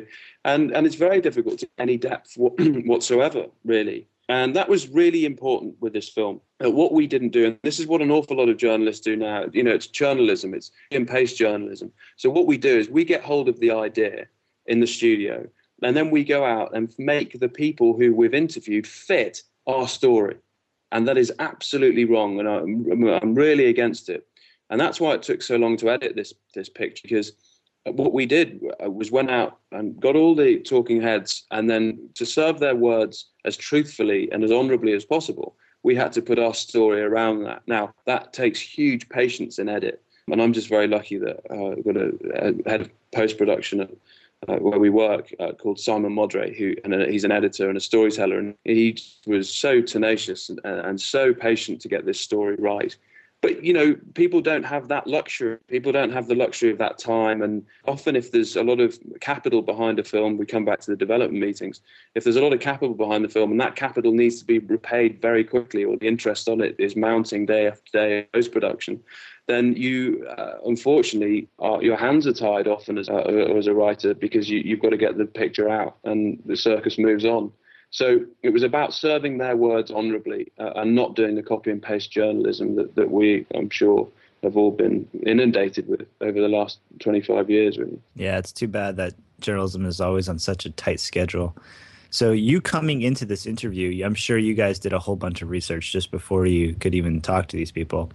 and 0.44 0.70
and 0.70 0.86
it's 0.86 0.94
very 0.94 1.20
difficult 1.20 1.58
to 1.58 1.68
any 1.78 1.96
depth 1.96 2.34
whatsoever 2.36 3.46
really. 3.64 4.06
And 4.28 4.54
that 4.54 4.68
was 4.68 4.88
really 4.88 5.24
important 5.24 5.74
with 5.80 5.92
this 5.92 6.08
film. 6.08 6.40
Uh, 6.64 6.70
what 6.70 6.92
we 6.92 7.08
didn't 7.08 7.30
do 7.30 7.46
and 7.46 7.58
this 7.64 7.80
is 7.80 7.88
what 7.88 8.02
an 8.02 8.12
awful 8.12 8.36
lot 8.36 8.48
of 8.48 8.56
journalists 8.56 9.04
do 9.04 9.16
now 9.16 9.46
you 9.52 9.64
know 9.64 9.72
it's 9.72 9.88
journalism 9.88 10.54
it's 10.54 10.70
in 10.92 11.06
paste 11.06 11.36
journalism. 11.36 11.90
So 12.16 12.30
what 12.30 12.46
we 12.46 12.56
do 12.56 12.78
is 12.78 12.88
we 12.88 13.04
get 13.04 13.24
hold 13.24 13.48
of 13.48 13.58
the 13.58 13.72
idea 13.72 14.26
in 14.66 14.78
the 14.78 14.86
studio 14.86 15.48
and 15.82 15.96
then 15.96 16.10
we 16.10 16.24
go 16.24 16.44
out 16.44 16.74
and 16.74 16.94
make 16.98 17.38
the 17.38 17.48
people 17.48 17.96
who 17.96 18.14
we've 18.14 18.34
interviewed 18.34 18.86
fit 18.86 19.42
our 19.66 19.88
story 19.88 20.36
and 20.92 21.06
that 21.06 21.18
is 21.18 21.32
absolutely 21.38 22.04
wrong, 22.04 22.40
and 22.40 22.48
I'm, 22.48 23.08
I'm 23.08 23.34
really 23.34 23.66
against 23.66 24.08
it. 24.08 24.26
And 24.70 24.80
that's 24.80 25.00
why 25.00 25.14
it 25.14 25.22
took 25.22 25.42
so 25.42 25.56
long 25.56 25.76
to 25.78 25.90
edit 25.90 26.14
this 26.14 26.32
this 26.54 26.68
picture 26.68 27.02
because 27.02 27.32
what 27.84 28.12
we 28.12 28.26
did 28.26 28.60
was 28.80 29.10
went 29.10 29.30
out 29.30 29.58
and 29.72 29.98
got 29.98 30.14
all 30.14 30.34
the 30.34 30.60
talking 30.60 31.00
heads, 31.00 31.44
and 31.50 31.68
then 31.68 32.08
to 32.14 32.26
serve 32.26 32.58
their 32.58 32.76
words 32.76 33.26
as 33.44 33.56
truthfully 33.56 34.30
and 34.32 34.44
as 34.44 34.52
honourably 34.52 34.92
as 34.92 35.04
possible, 35.04 35.56
we 35.82 35.94
had 35.94 36.12
to 36.12 36.22
put 36.22 36.38
our 36.38 36.54
story 36.54 37.00
around 37.00 37.42
that. 37.44 37.62
Now 37.66 37.94
that 38.06 38.32
takes 38.32 38.60
huge 38.60 39.08
patience 39.08 39.58
in 39.58 39.68
edit, 39.68 40.02
and 40.28 40.42
I'm 40.42 40.52
just 40.52 40.68
very 40.68 40.86
lucky 40.86 41.18
that 41.18 41.40
uh, 41.50 41.70
I've 41.70 41.84
got 41.84 41.96
a, 41.96 42.12
a 42.34 42.70
head 42.70 42.80
of 42.82 42.90
post 43.12 43.38
production 43.38 43.80
uh, 44.48 44.56
where 44.56 44.78
we 44.78 44.90
work 44.90 45.32
uh, 45.38 45.52
called 45.52 45.78
Simon 45.78 46.14
Modre, 46.14 46.56
who 46.56 46.74
and 46.84 46.94
uh, 46.94 47.06
he's 47.06 47.24
an 47.24 47.32
editor 47.32 47.68
and 47.68 47.76
a 47.76 47.80
storyteller, 47.80 48.38
and 48.38 48.54
he 48.64 48.96
was 49.26 49.54
so 49.54 49.80
tenacious 49.80 50.48
and, 50.48 50.60
and 50.64 51.00
so 51.00 51.34
patient 51.34 51.80
to 51.82 51.88
get 51.88 52.06
this 52.06 52.20
story 52.20 52.56
right. 52.56 52.96
But 53.42 53.64
you 53.64 53.72
know, 53.72 53.96
people 54.14 54.42
don't 54.42 54.64
have 54.64 54.88
that 54.88 55.06
luxury. 55.06 55.58
People 55.66 55.92
don't 55.92 56.12
have 56.12 56.28
the 56.28 56.34
luxury 56.34 56.70
of 56.70 56.78
that 56.78 56.98
time. 56.98 57.40
And 57.40 57.64
often, 57.86 58.14
if 58.14 58.32
there's 58.32 58.56
a 58.56 58.62
lot 58.62 58.80
of 58.80 58.98
capital 59.20 59.62
behind 59.62 59.98
a 59.98 60.04
film, 60.04 60.36
we 60.36 60.44
come 60.44 60.64
back 60.64 60.80
to 60.80 60.90
the 60.90 60.96
development 60.96 61.42
meetings. 61.42 61.80
If 62.14 62.24
there's 62.24 62.36
a 62.36 62.42
lot 62.42 62.52
of 62.52 62.60
capital 62.60 62.94
behind 62.94 63.24
the 63.24 63.30
film, 63.30 63.50
and 63.50 63.60
that 63.60 63.76
capital 63.76 64.12
needs 64.12 64.38
to 64.40 64.44
be 64.44 64.58
repaid 64.58 65.22
very 65.22 65.44
quickly, 65.44 65.84
or 65.84 65.96
the 65.96 66.08
interest 66.08 66.48
on 66.48 66.60
it 66.60 66.76
is 66.78 66.96
mounting 66.96 67.46
day 67.46 67.66
after 67.66 67.90
day 67.92 68.28
post 68.32 68.52
production, 68.52 69.00
then 69.50 69.74
you 69.74 70.26
uh, 70.38 70.54
unfortunately 70.64 71.48
are, 71.58 71.82
your 71.82 71.96
hands 71.96 72.26
are 72.26 72.32
tied 72.32 72.68
often 72.68 72.96
as, 72.98 73.08
uh, 73.08 73.18
as 73.18 73.66
a 73.66 73.74
writer 73.74 74.14
because 74.14 74.48
you, 74.48 74.60
you've 74.60 74.80
got 74.80 74.90
to 74.90 74.96
get 74.96 75.18
the 75.18 75.26
picture 75.26 75.68
out 75.68 75.96
and 76.04 76.40
the 76.46 76.56
circus 76.56 76.98
moves 76.98 77.24
on. 77.24 77.52
So 77.90 78.20
it 78.42 78.50
was 78.50 78.62
about 78.62 78.94
serving 78.94 79.38
their 79.38 79.56
words 79.56 79.90
honourably 79.90 80.52
uh, 80.58 80.72
and 80.76 80.94
not 80.94 81.16
doing 81.16 81.34
the 81.34 81.42
copy 81.42 81.70
and 81.70 81.82
paste 81.82 82.12
journalism 82.12 82.76
that, 82.76 82.94
that 82.94 83.10
we, 83.10 83.46
I'm 83.54 83.68
sure, 83.68 84.08
have 84.42 84.56
all 84.56 84.70
been 84.70 85.06
inundated 85.26 85.86
with 85.86 86.06
over 86.20 86.40
the 86.40 86.48
last 86.48 86.78
25 87.00 87.50
years, 87.50 87.78
really. 87.78 88.00
Yeah, 88.14 88.38
it's 88.38 88.52
too 88.52 88.68
bad 88.68 88.96
that 88.96 89.14
journalism 89.40 89.84
is 89.84 90.00
always 90.00 90.28
on 90.28 90.38
such 90.38 90.64
a 90.64 90.70
tight 90.70 91.00
schedule. 91.00 91.56
So 92.10 92.32
you 92.32 92.60
coming 92.60 93.02
into 93.02 93.24
this 93.24 93.46
interview, 93.46 94.04
I'm 94.04 94.16
sure 94.16 94.36
you 94.36 94.54
guys 94.54 94.80
did 94.80 94.92
a 94.92 94.98
whole 94.98 95.14
bunch 95.14 95.42
of 95.42 95.50
research 95.50 95.92
just 95.92 96.10
before 96.10 96.44
you 96.44 96.74
could 96.74 96.94
even 96.94 97.20
talk 97.20 97.46
to 97.48 97.56
these 97.56 97.70
people. 97.70 98.10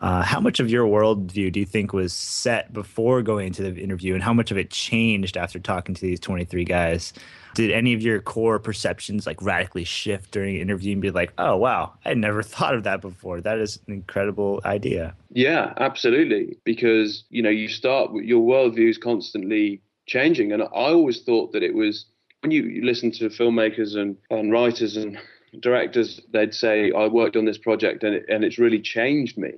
Uh, 0.00 0.22
how 0.22 0.40
much 0.40 0.60
of 0.60 0.70
your 0.70 0.86
worldview 0.86 1.50
do 1.50 1.60
you 1.60 1.66
think 1.66 1.92
was 1.92 2.12
set 2.12 2.72
before 2.72 3.20
going 3.22 3.48
into 3.48 3.62
the 3.62 3.80
interview, 3.80 4.14
and 4.14 4.22
how 4.22 4.32
much 4.32 4.50
of 4.50 4.58
it 4.58 4.70
changed 4.70 5.36
after 5.36 5.58
talking 5.58 5.94
to 5.94 6.00
these 6.00 6.20
23 6.20 6.64
guys? 6.64 7.12
Did 7.54 7.70
any 7.70 7.94
of 7.94 8.02
your 8.02 8.20
core 8.20 8.58
perceptions 8.58 9.26
like 9.26 9.42
radically 9.42 9.84
shift 9.84 10.30
during 10.30 10.56
an 10.56 10.62
interview 10.62 10.92
and 10.92 11.02
be 11.02 11.10
like, 11.10 11.32
"Oh 11.38 11.56
wow, 11.56 11.92
I 12.04 12.14
never 12.14 12.42
thought 12.54 12.74
of 12.74 12.84
that 12.84 13.00
before. 13.00 13.40
That 13.40 13.58
is 13.58 13.78
an 13.86 13.94
incredible 13.94 14.60
idea." 14.64 15.14
Yeah, 15.30 15.72
absolutely. 15.76 16.58
Because 16.64 17.24
you 17.28 17.42
know, 17.42 17.50
you 17.50 17.68
start 17.68 18.12
your 18.14 18.42
worldview 18.42 18.88
is 18.88 18.98
constantly 18.98 19.82
changing, 20.06 20.52
and 20.52 20.62
I 20.62 20.66
always 20.66 21.22
thought 21.22 21.52
that 21.52 21.62
it 21.62 21.74
was 21.74 22.06
when 22.42 22.50
you, 22.50 22.84
listen 22.84 23.10
to 23.12 23.28
filmmakers 23.28 23.96
and, 23.96 24.16
and 24.30 24.52
writers 24.52 24.96
and 24.96 25.18
directors, 25.60 26.20
they'd 26.32 26.54
say, 26.54 26.90
I 26.90 27.06
worked 27.06 27.36
on 27.36 27.44
this 27.44 27.58
project 27.58 28.02
and, 28.02 28.16
it, 28.16 28.26
and 28.28 28.44
it's 28.44 28.58
really 28.58 28.80
changed 28.80 29.38
me. 29.38 29.52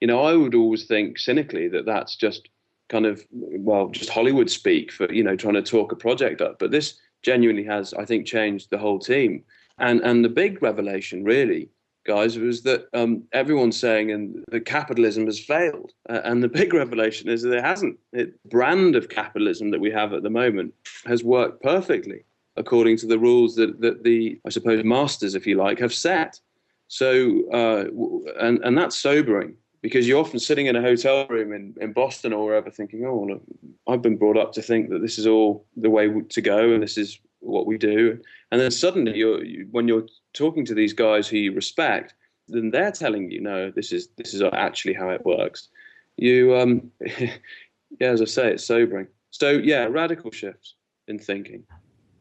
You 0.00 0.08
know, 0.08 0.22
I 0.22 0.34
would 0.34 0.54
always 0.54 0.86
think 0.86 1.18
cynically 1.18 1.68
that 1.68 1.84
that's 1.84 2.16
just 2.16 2.48
kind 2.88 3.04
of, 3.04 3.24
well, 3.30 3.88
just 3.88 4.08
Hollywood 4.08 4.50
speak 4.50 4.90
for, 4.90 5.12
you 5.12 5.22
know, 5.22 5.36
trying 5.36 5.54
to 5.54 5.62
talk 5.62 5.92
a 5.92 5.96
project 5.96 6.40
up. 6.40 6.58
But 6.58 6.70
this 6.70 6.94
genuinely 7.22 7.64
has, 7.64 7.92
I 7.92 8.06
think, 8.06 8.26
changed 8.26 8.70
the 8.70 8.78
whole 8.78 8.98
team. 8.98 9.44
And, 9.78 10.00
and 10.00 10.24
the 10.24 10.30
big 10.30 10.62
revelation, 10.62 11.24
really, 11.24 11.68
guys, 12.06 12.38
was 12.38 12.62
that 12.62 12.86
um, 12.94 13.24
everyone's 13.32 13.78
saying 13.78 14.12
and 14.12 14.42
that 14.50 14.64
capitalism 14.64 15.26
has 15.26 15.38
failed. 15.38 15.92
Uh, 16.08 16.20
and 16.24 16.42
the 16.42 16.48
big 16.60 16.72
revelation 16.72 17.28
is 17.28 17.42
that 17.42 17.52
it 17.52 17.64
hasn't. 17.64 17.98
The 18.12 18.32
brand 18.46 18.96
of 18.96 19.10
capitalism 19.10 19.70
that 19.72 19.80
we 19.80 19.90
have 19.90 20.14
at 20.14 20.22
the 20.22 20.30
moment 20.30 20.72
has 21.04 21.22
worked 21.22 21.62
perfectly 21.62 22.24
according 22.56 22.96
to 22.98 23.06
the 23.06 23.18
rules 23.18 23.54
that, 23.56 23.80
that 23.80 24.02
the, 24.02 24.40
I 24.46 24.50
suppose, 24.50 24.84
masters, 24.84 25.34
if 25.34 25.46
you 25.46 25.56
like, 25.56 25.78
have 25.78 25.94
set. 25.94 26.38
So, 26.88 27.48
uh, 27.52 27.84
and, 28.40 28.58
and 28.64 28.76
that's 28.76 28.96
sobering 28.96 29.54
because 29.82 30.06
you're 30.06 30.20
often 30.20 30.38
sitting 30.38 30.66
in 30.66 30.76
a 30.76 30.82
hotel 30.82 31.26
room 31.28 31.52
in, 31.52 31.74
in 31.80 31.92
Boston 31.92 32.32
or 32.32 32.44
wherever 32.44 32.70
thinking, 32.70 33.06
oh, 33.06 33.26
look, 33.28 33.42
I've 33.88 34.02
been 34.02 34.16
brought 34.16 34.36
up 34.36 34.52
to 34.54 34.62
think 34.62 34.90
that 34.90 35.00
this 35.00 35.18
is 35.18 35.26
all 35.26 35.64
the 35.76 35.90
way 35.90 36.08
to 36.20 36.40
go 36.40 36.72
and 36.72 36.82
this 36.82 36.98
is 36.98 37.18
what 37.40 37.66
we 37.66 37.78
do. 37.78 38.20
And 38.50 38.60
then 38.60 38.70
suddenly, 38.70 39.16
you're, 39.16 39.42
you, 39.44 39.68
when 39.70 39.88
you're 39.88 40.06
talking 40.34 40.64
to 40.66 40.74
these 40.74 40.92
guys 40.92 41.28
who 41.28 41.38
you 41.38 41.52
respect, 41.52 42.14
then 42.48 42.70
they're 42.70 42.92
telling 42.92 43.30
you, 43.30 43.40
no, 43.40 43.70
this 43.70 43.92
is 43.92 44.08
this 44.16 44.34
is 44.34 44.42
actually 44.42 44.94
how 44.94 45.10
it 45.10 45.24
works. 45.24 45.68
You, 46.16 46.56
um, 46.56 46.90
yeah, 47.00 47.30
as 48.00 48.20
I 48.20 48.26
say, 48.26 48.52
it's 48.52 48.64
sobering. 48.64 49.06
So 49.30 49.50
yeah, 49.50 49.84
radical 49.84 50.30
shifts 50.30 50.74
in 51.08 51.18
thinking. 51.18 51.64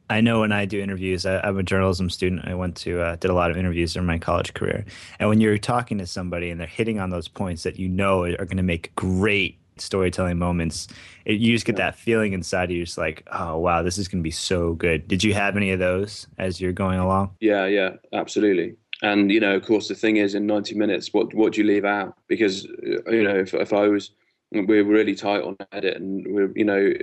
I 0.09 0.21
know 0.21 0.39
when 0.39 0.51
I 0.51 0.65
do 0.65 0.81
interviews, 0.81 1.25
I, 1.25 1.47
am 1.47 1.57
a 1.57 1.63
journalism 1.63 2.09
student. 2.09 2.41
I 2.45 2.55
went 2.55 2.75
to 2.77 3.01
uh, 3.01 3.15
did 3.17 3.29
a 3.29 3.33
lot 3.33 3.51
of 3.51 3.57
interviews 3.57 3.93
during 3.93 4.07
my 4.07 4.17
college 4.17 4.53
career, 4.53 4.85
and 5.19 5.29
when 5.29 5.39
you're 5.39 5.57
talking 5.57 5.99
to 5.99 6.07
somebody 6.07 6.49
and 6.49 6.59
they're 6.59 6.67
hitting 6.67 6.99
on 6.99 7.11
those 7.11 7.27
points 7.27 7.63
that 7.63 7.77
you 7.77 7.87
know 7.87 8.23
are 8.23 8.45
going 8.45 8.57
to 8.57 8.63
make 8.63 8.93
great 8.95 9.59
storytelling 9.77 10.37
moments, 10.37 10.87
it, 11.25 11.39
you 11.39 11.53
just 11.53 11.65
get 11.65 11.75
that 11.77 11.95
feeling 11.95 12.33
inside 12.33 12.65
of 12.65 12.71
you, 12.71 12.85
just 12.85 12.97
like, 12.97 13.27
oh 13.31 13.57
wow, 13.57 13.83
this 13.83 13.97
is 13.97 14.07
going 14.07 14.21
to 14.21 14.27
be 14.27 14.31
so 14.31 14.73
good. 14.73 15.07
Did 15.07 15.23
you 15.23 15.33
have 15.33 15.55
any 15.55 15.71
of 15.71 15.79
those 15.79 16.27
as 16.37 16.59
you're 16.59 16.73
going 16.73 16.99
along? 16.99 17.35
Yeah, 17.39 17.65
yeah, 17.67 17.91
absolutely. 18.13 18.75
And 19.01 19.31
you 19.31 19.39
know, 19.39 19.55
of 19.55 19.65
course, 19.65 19.87
the 19.87 19.95
thing 19.95 20.17
is, 20.17 20.33
in 20.33 20.45
90 20.47 20.75
minutes, 20.75 21.13
what 21.13 21.33
what 21.35 21.53
do 21.53 21.61
you 21.61 21.67
leave 21.67 21.85
out? 21.85 22.17
Because 22.27 22.65
uh, 22.65 23.11
you 23.11 23.23
know, 23.23 23.37
if 23.37 23.53
if 23.53 23.73
I 23.73 23.87
was, 23.87 24.11
we're 24.51 24.83
really 24.83 25.13
tight 25.13 25.43
on 25.43 25.55
edit, 25.71 25.97
and 25.97 26.25
we're 26.27 26.51
you 26.55 26.65
know, 26.65 26.93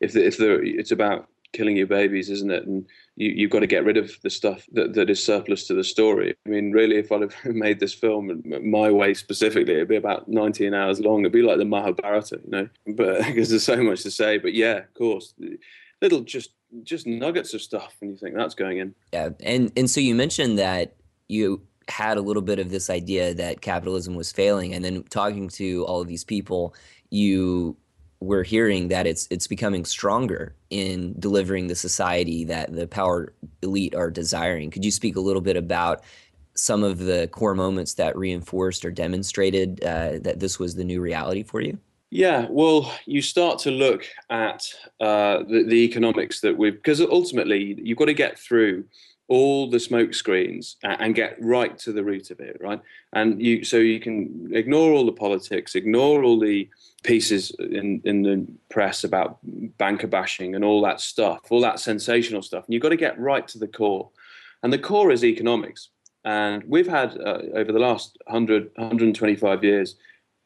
if 0.00 0.12
the, 0.12 0.26
if 0.26 0.36
the 0.36 0.56
it's 0.60 0.90
about 0.90 1.28
killing 1.54 1.76
your 1.76 1.86
babies, 1.86 2.28
isn't 2.28 2.50
it? 2.50 2.66
And 2.66 2.86
you, 3.16 3.30
you've 3.30 3.50
got 3.50 3.60
to 3.60 3.66
get 3.66 3.84
rid 3.84 3.96
of 3.96 4.12
the 4.22 4.30
stuff 4.30 4.66
that, 4.72 4.92
that 4.94 5.08
is 5.08 5.24
surplus 5.24 5.66
to 5.68 5.74
the 5.74 5.84
story. 5.84 6.34
I 6.46 6.48
mean, 6.50 6.72
really, 6.72 6.96
if 6.96 7.10
I'd 7.10 7.22
have 7.22 7.34
made 7.44 7.80
this 7.80 7.94
film 7.94 8.42
my 8.62 8.90
way 8.90 9.14
specifically, 9.14 9.74
it'd 9.74 9.88
be 9.88 9.96
about 9.96 10.28
19 10.28 10.74
hours 10.74 11.00
long. 11.00 11.20
It'd 11.20 11.32
be 11.32 11.42
like 11.42 11.58
the 11.58 11.64
Mahabharata, 11.64 12.40
you 12.44 12.50
know, 12.50 12.68
but 12.94 13.24
because 13.24 13.48
there's 13.48 13.64
so 13.64 13.82
much 13.82 14.02
to 14.02 14.10
say. 14.10 14.36
But 14.38 14.52
yeah, 14.52 14.78
of 14.78 14.94
course, 14.94 15.34
little 16.02 16.20
just 16.20 16.50
just 16.82 17.06
nuggets 17.06 17.54
of 17.54 17.62
stuff, 17.62 17.94
and 18.00 18.10
you 18.10 18.16
think 18.16 18.34
that's 18.34 18.54
going 18.54 18.78
in. 18.78 18.94
Yeah, 19.12 19.30
and 19.40 19.72
and 19.76 19.88
so 19.88 20.00
you 20.00 20.14
mentioned 20.14 20.58
that 20.58 20.96
you 21.28 21.62
had 21.88 22.16
a 22.16 22.20
little 22.20 22.42
bit 22.42 22.58
of 22.58 22.70
this 22.70 22.90
idea 22.90 23.34
that 23.34 23.60
capitalism 23.60 24.14
was 24.14 24.32
failing, 24.32 24.74
and 24.74 24.84
then 24.84 25.04
talking 25.04 25.48
to 25.48 25.84
all 25.86 26.00
of 26.00 26.08
these 26.08 26.24
people, 26.24 26.74
you 27.10 27.76
we're 28.20 28.42
hearing 28.42 28.88
that 28.88 29.06
it's 29.06 29.28
it's 29.30 29.46
becoming 29.46 29.84
stronger 29.84 30.54
in 30.70 31.14
delivering 31.18 31.66
the 31.66 31.74
society 31.74 32.44
that 32.44 32.74
the 32.74 32.86
power 32.86 33.34
elite 33.62 33.94
are 33.94 34.10
desiring. 34.10 34.70
Could 34.70 34.84
you 34.84 34.90
speak 34.90 35.16
a 35.16 35.20
little 35.20 35.42
bit 35.42 35.56
about 35.56 36.02
some 36.54 36.84
of 36.84 36.98
the 36.98 37.28
core 37.32 37.54
moments 37.54 37.94
that 37.94 38.16
reinforced 38.16 38.84
or 38.84 38.90
demonstrated 38.90 39.82
uh, 39.84 40.18
that 40.20 40.40
this 40.40 40.58
was 40.58 40.74
the 40.74 40.84
new 40.84 41.00
reality 41.00 41.42
for 41.42 41.60
you? 41.60 41.78
Yeah, 42.10 42.46
well, 42.48 42.92
you 43.06 43.20
start 43.22 43.58
to 43.60 43.72
look 43.72 44.06
at 44.30 44.64
uh, 45.00 45.38
the, 45.48 45.64
the 45.66 45.84
economics 45.84 46.40
that 46.40 46.56
we've 46.56 46.74
because 46.74 47.00
ultimately 47.00 47.76
you've 47.82 47.98
got 47.98 48.04
to 48.04 48.14
get 48.14 48.38
through 48.38 48.84
all 49.28 49.70
the 49.70 49.80
smoke 49.80 50.12
screens 50.12 50.76
and 50.82 51.14
get 51.14 51.36
right 51.40 51.78
to 51.78 51.92
the 51.92 52.04
root 52.04 52.30
of 52.30 52.40
it, 52.40 52.58
right? 52.60 52.80
And 53.12 53.40
you 53.40 53.64
so 53.64 53.78
you 53.78 54.00
can 54.00 54.50
ignore 54.52 54.92
all 54.92 55.06
the 55.06 55.12
politics, 55.12 55.74
ignore 55.74 56.22
all 56.22 56.38
the 56.38 56.68
pieces 57.02 57.50
in 57.58 58.02
in 58.04 58.22
the 58.22 58.46
press 58.70 59.04
about 59.04 59.38
banker 59.42 60.06
bashing 60.06 60.54
and 60.54 60.64
all 60.64 60.82
that 60.82 61.00
stuff, 61.00 61.40
all 61.50 61.60
that 61.60 61.80
sensational 61.80 62.42
stuff, 62.42 62.64
and 62.66 62.74
you've 62.74 62.82
got 62.82 62.90
to 62.90 62.96
get 62.96 63.18
right 63.18 63.48
to 63.48 63.58
the 63.58 63.68
core. 63.68 64.10
And 64.62 64.72
the 64.72 64.78
core 64.78 65.10
is 65.10 65.24
economics. 65.24 65.90
And 66.24 66.64
we've 66.66 66.88
had 66.88 67.18
uh, 67.18 67.40
over 67.54 67.70
the 67.70 67.78
last 67.78 68.16
100, 68.26 68.70
125 68.76 69.62
years, 69.62 69.96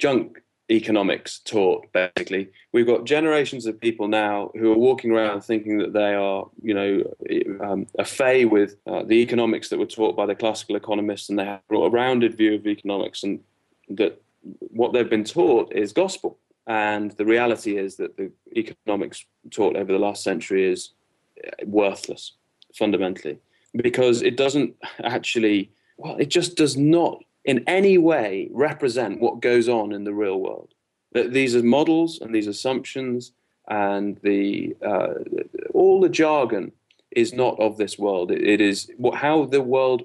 junk 0.00 0.42
economics 0.70 1.40
taught 1.40 1.90
basically. 1.92 2.50
We've 2.72 2.86
got 2.86 3.04
generations 3.04 3.66
of 3.66 3.80
people 3.80 4.08
now 4.08 4.50
who 4.54 4.72
are 4.72 4.78
walking 4.78 5.10
around 5.10 5.42
thinking 5.42 5.78
that 5.78 5.92
they 5.92 6.14
are 6.14 6.48
you 6.62 6.74
know 6.74 7.64
um, 7.64 7.86
a 7.98 8.04
fay 8.04 8.44
with 8.44 8.76
uh, 8.86 9.02
the 9.04 9.16
economics 9.16 9.68
that 9.70 9.78
were 9.78 9.86
taught 9.86 10.16
by 10.16 10.26
the 10.26 10.34
classical 10.34 10.76
economists 10.76 11.28
and 11.28 11.38
they 11.38 11.44
have 11.44 11.60
a 11.70 11.90
rounded 11.90 12.36
view 12.36 12.54
of 12.54 12.66
economics 12.66 13.22
and 13.22 13.40
that 13.88 14.20
what 14.58 14.92
they've 14.92 15.10
been 15.10 15.24
taught 15.24 15.72
is 15.72 15.92
gospel. 15.92 16.38
And 16.66 17.12
the 17.12 17.24
reality 17.24 17.78
is 17.78 17.96
that 17.96 18.16
the 18.18 18.30
economics 18.54 19.24
taught 19.50 19.76
over 19.76 19.90
the 19.90 19.98
last 19.98 20.22
century 20.22 20.70
is 20.70 20.90
uh, 21.46 21.50
worthless 21.64 22.32
fundamentally. 22.74 23.38
Because 23.74 24.22
it 24.22 24.36
doesn't 24.36 24.74
actually 25.02 25.70
well 25.96 26.16
it 26.16 26.28
just 26.28 26.56
does 26.56 26.76
not 26.76 27.22
in 27.44 27.64
any 27.66 27.98
way 27.98 28.48
represent 28.52 29.20
what 29.20 29.40
goes 29.40 29.68
on 29.68 29.92
in 29.92 30.04
the 30.04 30.12
real 30.12 30.40
world. 30.40 30.74
That 31.12 31.32
these 31.32 31.56
are 31.56 31.62
models 31.62 32.20
and 32.20 32.34
these 32.34 32.46
assumptions 32.46 33.32
and 33.68 34.18
the 34.22 34.76
uh, 34.84 35.14
all 35.72 36.00
the 36.00 36.08
jargon 36.08 36.72
is 37.10 37.32
not 37.32 37.58
of 37.58 37.76
this 37.76 37.98
world. 37.98 38.30
it, 38.30 38.42
it 38.42 38.60
is 38.60 38.90
what, 38.96 39.14
how 39.14 39.44
the 39.44 39.62
world 39.62 40.04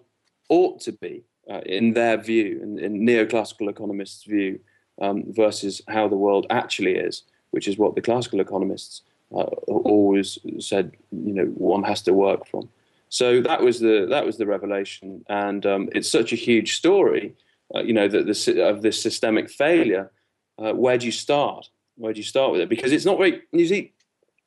ought 0.50 0.80
to 0.82 0.92
be 0.92 1.24
uh, 1.50 1.62
in 1.66 1.94
their 1.94 2.18
view, 2.18 2.60
in, 2.62 2.80
in 2.80 3.06
neoclassical 3.06 3.70
economists' 3.70 4.24
view, 4.24 4.60
um, 5.02 5.24
versus 5.28 5.82
how 5.88 6.08
the 6.08 6.16
world 6.16 6.46
actually 6.50 6.96
is, 6.96 7.24
which 7.52 7.68
is 7.68 7.78
what 7.78 7.96
the 7.96 8.02
classical 8.02 8.40
economists 8.40 9.02
uh, 9.34 9.44
always 9.44 10.38
said. 10.60 10.92
You 11.12 11.34
know, 11.34 11.46
one 11.46 11.84
has 11.84 12.02
to 12.04 12.14
work 12.14 12.48
from. 12.48 12.70
So 13.14 13.42
that 13.42 13.62
was 13.62 13.80
the 13.80 14.08
that 14.10 14.26
was 14.26 14.40
the 14.40 14.48
revelation, 14.48 15.24
and 15.30 15.64
um, 15.68 15.88
it's 15.92 16.10
such 16.10 16.34
a 16.34 16.36
huge 16.36 16.76
story, 16.76 17.36
uh, 17.76 17.84
you 17.84 17.94
know, 17.94 18.08
that 18.08 18.26
the, 18.26 18.68
of 18.68 18.82
this 18.82 19.00
systemic 19.00 19.52
failure. 19.52 20.12
Uh, 20.58 20.74
where 20.74 20.98
do 20.98 21.06
you 21.06 21.12
start? 21.12 21.70
Where 21.96 22.12
do 22.12 22.20
you 22.20 22.24
start 22.24 22.52
with 22.52 22.62
it? 22.62 22.70
Because 22.70 22.92
it's 22.92 23.06
not 23.06 23.20
very. 23.20 23.44
You 23.52 23.68
see, 23.68 23.94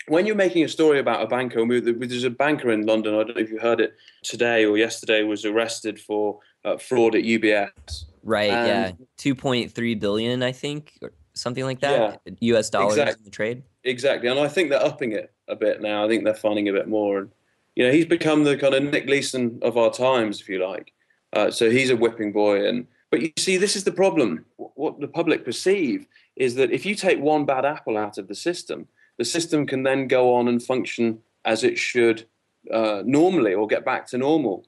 when 0.08 0.26
you're 0.26 0.34
making 0.34 0.64
a 0.64 0.68
story 0.68 0.98
about 0.98 1.22
a 1.22 1.28
banker, 1.28 1.64
there's 1.80 2.24
a 2.24 2.30
banker 2.30 2.72
in 2.72 2.84
London. 2.86 3.14
I 3.14 3.18
don't 3.18 3.36
know 3.36 3.42
if 3.42 3.50
you 3.50 3.60
heard 3.60 3.80
it 3.80 3.94
today 4.24 4.64
or 4.64 4.76
yesterday 4.76 5.22
was 5.22 5.44
arrested 5.44 6.00
for 6.00 6.40
uh, 6.64 6.76
fraud 6.76 7.14
at 7.14 7.22
UBS. 7.22 8.06
Right. 8.24 8.50
And 8.50 8.66
yeah. 8.98 9.06
Two 9.16 9.36
point 9.36 9.70
three 9.70 9.94
billion, 9.94 10.42
I 10.42 10.50
think, 10.50 10.98
or 11.02 11.12
something 11.34 11.62
like 11.62 11.78
that. 11.82 12.20
Yeah, 12.26 12.32
U.S. 12.40 12.68
dollars 12.70 12.94
exactly. 12.94 13.20
in 13.20 13.24
the 13.26 13.30
trade. 13.30 13.62
Exactly, 13.84 14.28
and 14.28 14.40
I 14.40 14.48
think 14.48 14.70
they're 14.70 14.84
upping 14.84 15.12
it 15.12 15.32
a 15.46 15.54
bit 15.54 15.80
now. 15.80 16.04
I 16.04 16.08
think 16.08 16.24
they're 16.24 16.34
finding 16.34 16.68
a 16.68 16.72
bit 16.72 16.88
more. 16.88 17.18
And 17.18 17.30
you 17.76 17.86
know, 17.86 17.92
he's 17.92 18.06
become 18.06 18.42
the 18.42 18.56
kind 18.56 18.74
of 18.74 18.82
Nick 18.82 19.06
Leeson 19.06 19.60
of 19.62 19.76
our 19.76 19.92
times, 19.92 20.40
if 20.40 20.48
you 20.48 20.66
like. 20.66 20.92
Uh, 21.32 21.50
so 21.50 21.70
he's 21.70 21.90
a 21.90 21.96
whipping 21.96 22.32
boy, 22.32 22.66
and 22.66 22.86
but 23.10 23.20
you 23.20 23.30
see, 23.38 23.56
this 23.56 23.76
is 23.76 23.84
the 23.84 23.92
problem. 23.92 24.44
What 24.56 25.00
the 25.00 25.08
public 25.08 25.44
perceive 25.44 26.06
is 26.34 26.54
that 26.56 26.72
if 26.72 26.84
you 26.84 26.94
take 26.94 27.20
one 27.20 27.44
bad 27.44 27.64
apple 27.64 27.96
out 27.96 28.18
of 28.18 28.26
the 28.26 28.34
system, 28.34 28.88
the 29.18 29.24
system 29.24 29.66
can 29.66 29.82
then 29.82 30.08
go 30.08 30.34
on 30.34 30.48
and 30.48 30.62
function 30.62 31.20
as 31.44 31.62
it 31.62 31.78
should 31.78 32.26
uh, 32.72 33.02
normally 33.04 33.54
or 33.54 33.66
get 33.66 33.84
back 33.84 34.06
to 34.08 34.18
normal. 34.18 34.66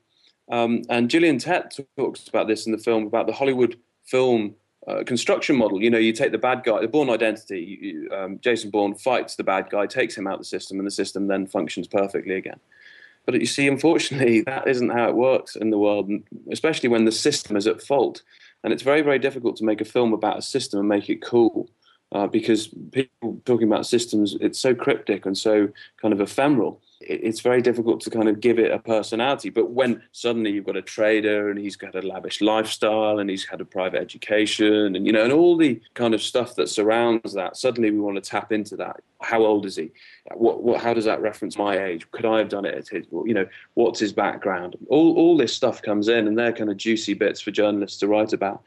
Um, 0.50 0.82
and 0.88 1.10
Gillian 1.10 1.38
Tett 1.38 1.78
talks 1.96 2.28
about 2.28 2.46
this 2.46 2.66
in 2.66 2.72
the 2.72 2.78
film 2.78 3.06
about 3.06 3.26
the 3.26 3.32
Hollywood 3.32 3.76
film 4.04 4.54
uh, 4.86 5.02
construction 5.04 5.56
model. 5.56 5.82
You 5.82 5.90
know, 5.90 5.98
you 5.98 6.12
take 6.12 6.32
the 6.32 6.38
bad 6.38 6.64
guy, 6.64 6.80
the 6.80 6.88
Bourne 6.88 7.10
Identity. 7.10 7.78
You, 7.80 8.10
um, 8.14 8.38
Jason 8.40 8.70
Bourne 8.70 8.94
fights 8.94 9.36
the 9.36 9.44
bad 9.44 9.68
guy, 9.68 9.86
takes 9.86 10.16
him 10.16 10.26
out 10.26 10.34
of 10.34 10.40
the 10.40 10.46
system, 10.46 10.78
and 10.78 10.86
the 10.86 10.92
system 10.92 11.26
then 11.26 11.46
functions 11.46 11.86
perfectly 11.86 12.36
again. 12.36 12.60
But 13.28 13.40
you 13.40 13.46
see, 13.46 13.68
unfortunately, 13.68 14.40
that 14.46 14.66
isn't 14.66 14.88
how 14.88 15.10
it 15.10 15.14
works 15.14 15.54
in 15.54 15.68
the 15.68 15.76
world, 15.76 16.10
especially 16.50 16.88
when 16.88 17.04
the 17.04 17.12
system 17.12 17.56
is 17.56 17.66
at 17.66 17.82
fault. 17.82 18.22
And 18.64 18.72
it's 18.72 18.82
very, 18.82 19.02
very 19.02 19.18
difficult 19.18 19.56
to 19.56 19.64
make 19.64 19.82
a 19.82 19.84
film 19.84 20.14
about 20.14 20.38
a 20.38 20.42
system 20.42 20.80
and 20.80 20.88
make 20.88 21.10
it 21.10 21.20
cool. 21.20 21.68
Uh, 22.10 22.26
because 22.26 22.68
people 22.90 23.38
talking 23.44 23.68
about 23.68 23.84
systems, 23.84 24.34
it's 24.40 24.58
so 24.58 24.74
cryptic 24.74 25.26
and 25.26 25.36
so 25.36 25.68
kind 26.00 26.14
of 26.14 26.22
ephemeral 26.22 26.80
it's 27.00 27.40
very 27.40 27.62
difficult 27.62 28.00
to 28.00 28.10
kind 28.10 28.28
of 28.28 28.40
give 28.40 28.58
it 28.58 28.72
a 28.72 28.78
personality. 28.78 29.50
But 29.50 29.70
when 29.70 30.02
suddenly 30.12 30.50
you've 30.50 30.66
got 30.66 30.76
a 30.76 30.82
trader 30.82 31.50
and 31.50 31.58
he's 31.58 31.76
got 31.76 31.94
a 31.94 32.00
lavish 32.00 32.40
lifestyle 32.40 33.20
and 33.20 33.30
he's 33.30 33.46
had 33.46 33.60
a 33.60 33.64
private 33.64 34.00
education 34.00 34.96
and 34.96 35.06
you 35.06 35.12
know 35.12 35.22
and 35.22 35.32
all 35.32 35.56
the 35.56 35.80
kind 35.94 36.12
of 36.12 36.22
stuff 36.22 36.56
that 36.56 36.68
surrounds 36.68 37.34
that, 37.34 37.56
suddenly 37.56 37.90
we 37.90 38.00
want 38.00 38.16
to 38.16 38.30
tap 38.30 38.50
into 38.52 38.76
that. 38.76 39.00
How 39.20 39.44
old 39.44 39.64
is 39.66 39.76
he? 39.76 39.92
What, 40.34 40.62
what 40.62 40.80
how 40.80 40.92
does 40.92 41.04
that 41.04 41.22
reference 41.22 41.56
my 41.56 41.78
age? 41.78 42.10
Could 42.10 42.26
I 42.26 42.38
have 42.38 42.48
done 42.48 42.64
it 42.64 42.74
at 42.74 42.88
his? 42.88 43.06
You 43.10 43.34
know, 43.34 43.46
what's 43.74 44.00
his 44.00 44.12
background? 44.12 44.76
All 44.88 45.16
all 45.16 45.36
this 45.36 45.54
stuff 45.54 45.80
comes 45.82 46.08
in, 46.08 46.26
and 46.26 46.36
they're 46.36 46.52
kind 46.52 46.70
of 46.70 46.76
juicy 46.76 47.14
bits 47.14 47.40
for 47.40 47.52
journalists 47.52 47.98
to 48.00 48.08
write 48.08 48.32
about. 48.32 48.62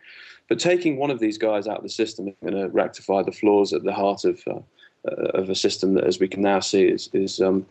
But 0.48 0.60
taking 0.60 0.98
one 0.98 1.12
of 1.12 1.20
these 1.20 1.38
guys 1.38 1.68
out 1.68 1.78
of 1.78 1.84
the 1.84 1.90
system 1.90 2.28
is 2.28 2.36
going 2.42 2.56
to 2.56 2.70
rectify 2.70 3.24
the 3.24 3.32
flaws 3.32 3.74
at 3.74 3.84
the 3.84 3.94
heart 3.94 4.24
of. 4.26 4.42
Uh, 4.48 4.60
of 5.06 5.50
a 5.50 5.56
system 5.56 5.94
that, 5.96 6.04
as 6.04 6.20
we 6.20 6.28
can 6.28 6.42
now 6.42 6.60
see, 6.60 6.84
is, 6.84 7.10
is 7.14 7.42
um, 7.42 7.66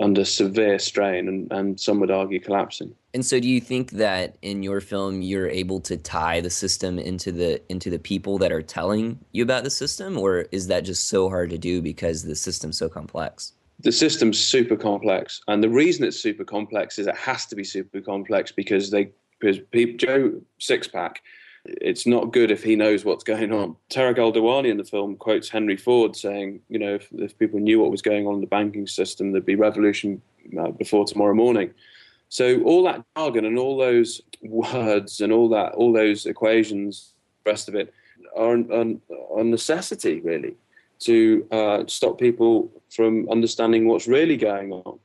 under 0.00 0.24
severe 0.24 0.78
strain 0.78 1.28
and, 1.28 1.50
and 1.52 1.80
some 1.80 2.00
would 2.00 2.10
argue 2.10 2.40
collapsing. 2.40 2.94
And 3.14 3.24
so, 3.24 3.40
do 3.40 3.48
you 3.48 3.60
think 3.60 3.92
that 3.92 4.36
in 4.42 4.62
your 4.62 4.80
film 4.80 5.22
you're 5.22 5.48
able 5.48 5.80
to 5.80 5.96
tie 5.96 6.40
the 6.40 6.50
system 6.50 6.98
into 6.98 7.32
the 7.32 7.62
into 7.70 7.90
the 7.90 7.98
people 7.98 8.38
that 8.38 8.52
are 8.52 8.62
telling 8.62 9.18
you 9.32 9.42
about 9.42 9.64
the 9.64 9.70
system, 9.70 10.18
or 10.18 10.46
is 10.52 10.66
that 10.68 10.80
just 10.80 11.08
so 11.08 11.28
hard 11.28 11.50
to 11.50 11.58
do 11.58 11.80
because 11.80 12.22
the 12.22 12.36
system's 12.36 12.78
so 12.78 12.88
complex? 12.88 13.52
The 13.80 13.92
system's 13.92 14.38
super 14.38 14.76
complex, 14.76 15.40
and 15.48 15.62
the 15.62 15.68
reason 15.68 16.04
it's 16.04 16.20
super 16.20 16.44
complex 16.44 16.98
is 16.98 17.06
it 17.06 17.16
has 17.16 17.46
to 17.46 17.56
be 17.56 17.64
super 17.64 18.00
complex 18.00 18.52
because 18.52 18.90
they 18.90 19.10
because 19.40 19.58
Joe 19.96 20.40
Sixpack 20.60 21.16
it's 21.68 22.06
not 22.06 22.32
good 22.32 22.50
if 22.50 22.62
he 22.62 22.76
knows 22.76 23.04
what's 23.04 23.24
going 23.24 23.52
on. 23.52 23.76
Tarek 23.90 24.18
El 24.18 24.64
in 24.64 24.76
the 24.76 24.84
film 24.84 25.16
quotes 25.16 25.48
Henry 25.48 25.76
Ford 25.76 26.16
saying, 26.16 26.60
you 26.68 26.78
know, 26.78 26.94
if, 26.94 27.08
if 27.12 27.38
people 27.38 27.60
knew 27.60 27.80
what 27.80 27.90
was 27.90 28.02
going 28.02 28.26
on 28.26 28.34
in 28.36 28.40
the 28.40 28.46
banking 28.46 28.86
system, 28.86 29.32
there'd 29.32 29.46
be 29.46 29.56
revolution 29.56 30.20
uh, 30.58 30.70
before 30.70 31.04
tomorrow 31.04 31.34
morning. 31.34 31.72
So 32.28 32.62
all 32.62 32.82
that 32.84 33.04
jargon 33.16 33.44
and 33.44 33.58
all 33.58 33.76
those 33.76 34.20
words 34.42 35.20
and 35.20 35.32
all 35.32 35.48
that, 35.50 35.74
all 35.74 35.92
those 35.92 36.26
equations, 36.26 37.14
rest 37.44 37.68
of 37.68 37.74
it, 37.74 37.92
are 38.36 38.54
a 38.54 39.44
necessity 39.44 40.20
really 40.20 40.54
to 40.98 41.46
uh, 41.50 41.84
stop 41.86 42.18
people 42.18 42.70
from 42.90 43.28
understanding 43.30 43.86
what's 43.86 44.08
really 44.08 44.36
going 44.36 44.72
on. 44.72 44.98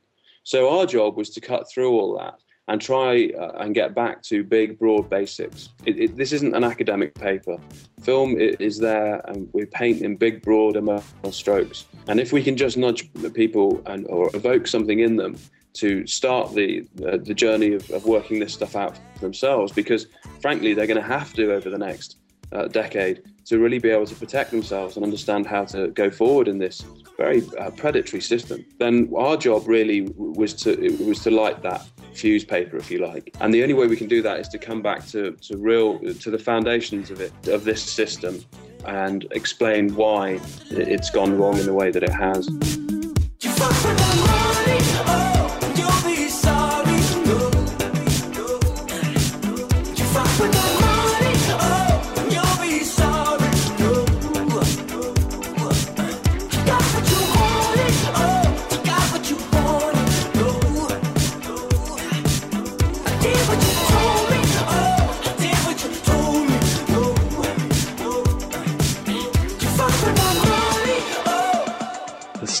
So 0.44 0.76
our 0.76 0.86
job 0.86 1.16
was 1.16 1.30
to 1.30 1.40
cut 1.40 1.70
through 1.70 1.92
all 1.92 2.18
that 2.18 2.38
and 2.68 2.80
try 2.80 3.30
uh, 3.38 3.52
and 3.58 3.74
get 3.74 3.94
back 3.94 4.22
to 4.22 4.44
big, 4.44 4.78
broad 4.78 5.10
basics. 5.10 5.70
It, 5.84 5.98
it, 5.98 6.16
this 6.16 6.32
isn't 6.32 6.54
an 6.54 6.64
academic 6.64 7.14
paper. 7.14 7.58
Film 8.02 8.36
is 8.38 8.78
there, 8.78 9.20
and 9.28 9.48
we 9.52 9.64
paint 9.66 10.02
in 10.02 10.16
big, 10.16 10.42
broad 10.42 10.76
emotional 10.76 11.32
strokes. 11.32 11.86
And 12.08 12.20
if 12.20 12.32
we 12.32 12.42
can 12.42 12.56
just 12.56 12.76
nudge 12.76 13.12
the 13.14 13.30
people 13.30 13.82
and 13.86 14.06
or 14.08 14.30
evoke 14.34 14.66
something 14.66 15.00
in 15.00 15.16
them 15.16 15.36
to 15.74 16.06
start 16.06 16.54
the 16.54 16.86
uh, 17.06 17.16
the 17.16 17.34
journey 17.34 17.72
of, 17.72 17.88
of 17.90 18.04
working 18.04 18.38
this 18.38 18.52
stuff 18.52 18.76
out 18.76 18.96
for 19.14 19.20
themselves, 19.20 19.72
because 19.72 20.06
frankly, 20.40 20.74
they're 20.74 20.86
going 20.86 21.00
to 21.00 21.06
have 21.06 21.32
to 21.34 21.52
over 21.52 21.70
the 21.70 21.78
next 21.78 22.18
uh, 22.52 22.68
decade 22.68 23.22
to 23.46 23.58
really 23.58 23.78
be 23.78 23.90
able 23.90 24.06
to 24.06 24.14
protect 24.14 24.50
themselves 24.50 24.96
and 24.96 25.04
understand 25.04 25.46
how 25.46 25.64
to 25.64 25.88
go 25.88 26.10
forward 26.10 26.48
in 26.48 26.58
this 26.58 26.84
very 27.16 27.42
uh, 27.58 27.70
predatory 27.70 28.20
system. 28.20 28.64
Then 28.78 29.12
our 29.16 29.36
job 29.36 29.66
really 29.66 30.02
was 30.16 30.54
to 30.62 30.70
was 31.04 31.20
to 31.20 31.30
light 31.30 31.62
that 31.62 31.84
fuse 32.14 32.44
paper, 32.44 32.76
if 32.76 32.90
you 32.90 32.98
like. 32.98 33.34
And 33.40 33.52
the 33.52 33.62
only 33.62 33.74
way 33.74 33.86
we 33.86 33.96
can 33.96 34.08
do 34.08 34.22
that 34.22 34.40
is 34.40 34.48
to 34.48 34.58
come 34.58 34.82
back 34.82 35.06
to, 35.08 35.32
to 35.32 35.56
real 35.56 35.98
to 35.98 36.30
the 36.30 36.38
foundations 36.38 37.10
of 37.10 37.20
it 37.20 37.32
of 37.48 37.64
this 37.64 37.82
system 37.82 38.40
and 38.86 39.26
explain 39.30 39.94
why 39.94 40.40
it's 40.70 41.10
gone 41.10 41.38
wrong 41.38 41.56
in 41.58 41.66
the 41.66 41.74
way 41.74 41.90
that 41.90 42.02
it 42.02 42.10
has. 42.10 42.48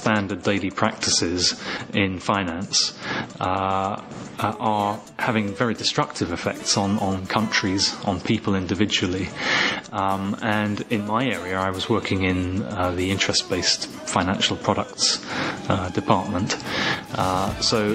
Standard 0.02 0.42
daily 0.42 0.68
practices 0.68 1.54
in 1.94 2.18
finance 2.18 2.98
uh, 3.38 4.02
uh, 4.40 4.56
are 4.58 5.00
having 5.16 5.54
very 5.54 5.74
destructive 5.74 6.32
effects 6.32 6.76
on, 6.76 6.98
on 6.98 7.24
countries, 7.26 7.94
on 8.04 8.20
people 8.20 8.56
individually. 8.56 9.28
Um, 9.92 10.36
and 10.42 10.84
in 10.90 11.06
my 11.06 11.24
area, 11.24 11.56
I 11.56 11.70
was 11.70 11.88
working 11.88 12.24
in 12.24 12.62
uh, 12.62 12.90
the 12.90 13.12
interest 13.12 13.48
based 13.48 13.86
financial 13.86 14.56
products 14.56 15.24
uh, 15.68 15.88
department. 15.90 16.56
Uh, 17.14 17.54
so 17.60 17.94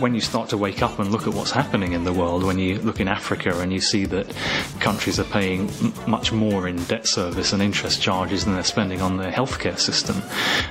when 0.00 0.14
you 0.14 0.20
start 0.20 0.48
to 0.48 0.58
wake 0.58 0.82
up 0.82 0.98
and 0.98 1.12
look 1.12 1.26
at 1.28 1.34
what's 1.34 1.52
happening 1.52 1.92
in 1.92 2.02
the 2.04 2.12
world, 2.12 2.42
when 2.42 2.58
you 2.58 2.80
look 2.80 2.98
in 3.00 3.06
Africa 3.06 3.60
and 3.60 3.72
you 3.72 3.80
see 3.80 4.04
that 4.06 4.26
countries 4.80 5.20
are 5.20 5.30
paying 5.38 5.70
much 6.08 6.32
more 6.32 6.66
in 6.66 6.76
debt 6.84 7.06
service 7.06 7.52
and 7.52 7.62
interest 7.62 8.02
charges 8.02 8.44
than 8.44 8.54
they're 8.54 8.64
spending 8.64 9.00
on 9.00 9.16
their 9.16 9.30
healthcare 9.30 9.78
system, 9.78 10.16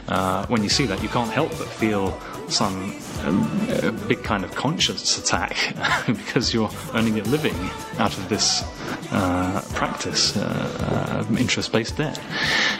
uh, 0.09 0.32
when 0.47 0.63
you 0.63 0.69
see 0.69 0.85
that, 0.85 1.01
you 1.01 1.09
can't 1.09 1.31
help 1.31 1.49
but 1.57 1.67
feel 1.67 2.19
some 2.49 2.95
a 3.25 3.91
big 4.07 4.21
kind 4.23 4.43
of 4.43 4.53
conscience 4.53 5.17
attack 5.17 5.55
because 6.07 6.53
you're 6.53 6.69
earning 6.93 7.19
a 7.19 7.23
living 7.23 7.55
out 7.97 8.15
of 8.17 8.27
this 8.29 8.63
uh, 9.11 9.61
practice, 9.73 10.35
uh, 10.35 11.25
uh, 11.29 11.35
interest-based 11.37 11.97
debt. 11.97 12.19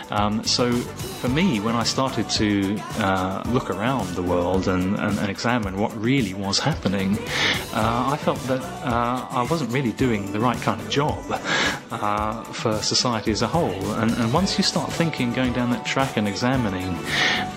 Um, 0.10 0.44
so 0.44 0.72
for 0.72 1.30
me, 1.30 1.60
when 1.60 1.76
I 1.76 1.84
started 1.84 2.30
to 2.32 2.78
uh, 2.98 3.44
look 3.48 3.70
around 3.70 4.10
the 4.16 4.24
world 4.24 4.68
and, 4.68 4.96
and, 5.00 5.18
and, 5.20 5.30
examine 5.30 5.78
what 5.78 5.96
really 5.96 6.34
was 6.34 6.60
happening, 6.60 7.18
uh, 7.74 8.10
I 8.12 8.18
felt 8.18 8.40
that 8.42 8.62
uh, 8.62 9.28
I 9.30 9.48
wasn't 9.50 9.72
really 9.72 9.92
doing 9.94 10.32
the 10.32 10.40
right 10.40 10.60
kind 10.62 10.82
of 10.82 10.90
job 10.90 11.24
for 12.54 12.82
society 12.82 13.32
as 13.32 13.42
a 13.42 13.48
whole. 13.48 13.92
And, 13.96 14.12
and, 14.12 14.34
once 14.34 14.58
you 14.58 14.64
start 14.64 14.92
thinking, 14.92 15.34
going 15.34 15.54
down 15.54 15.70
that 15.72 15.86
track 15.86 16.18
and 16.18 16.28
examining, 16.28 16.96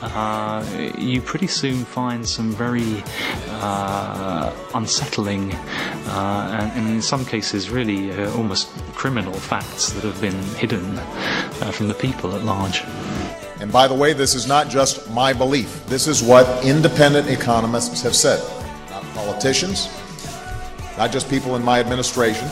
uh, 0.02 0.64
you 0.98 1.20
pretty 1.22 1.46
soon 1.46 1.84
find 1.84 2.26
some 2.28 2.52
very 2.52 3.02
uh, 3.60 4.52
unsettling 4.74 5.54
uh, 5.54 6.58
and, 6.60 6.72
and, 6.72 6.94
in 6.94 7.02
some 7.02 7.24
cases 7.24 7.70
really 7.70 8.12
almost 8.32 8.68
criminal 8.94 9.32
facts 9.32 9.90
that 9.92 10.04
have 10.04 10.20
been 10.20 10.40
hidden 10.56 10.98
uh, 10.98 11.70
from 11.72 11.88
the 11.88 11.94
people 11.94 12.34
at 12.34 12.42
large. 12.42 12.82
And 13.60 13.72
by 13.72 13.88
the 13.88 13.94
way, 13.94 14.12
this 14.12 14.34
is 14.34 14.46
not 14.46 14.68
just 14.68 15.10
my 15.10 15.32
belief. 15.32 15.86
This 15.86 16.06
is 16.06 16.22
what 16.22 16.64
independent 16.64 17.28
economists 17.28 18.02
have 18.02 18.14
said. 18.14 18.40
Not 18.90 19.02
politicians, 19.14 19.88
not 20.98 21.10
just 21.10 21.30
people 21.30 21.56
in 21.56 21.64
my 21.64 21.80
administration, 21.80 22.48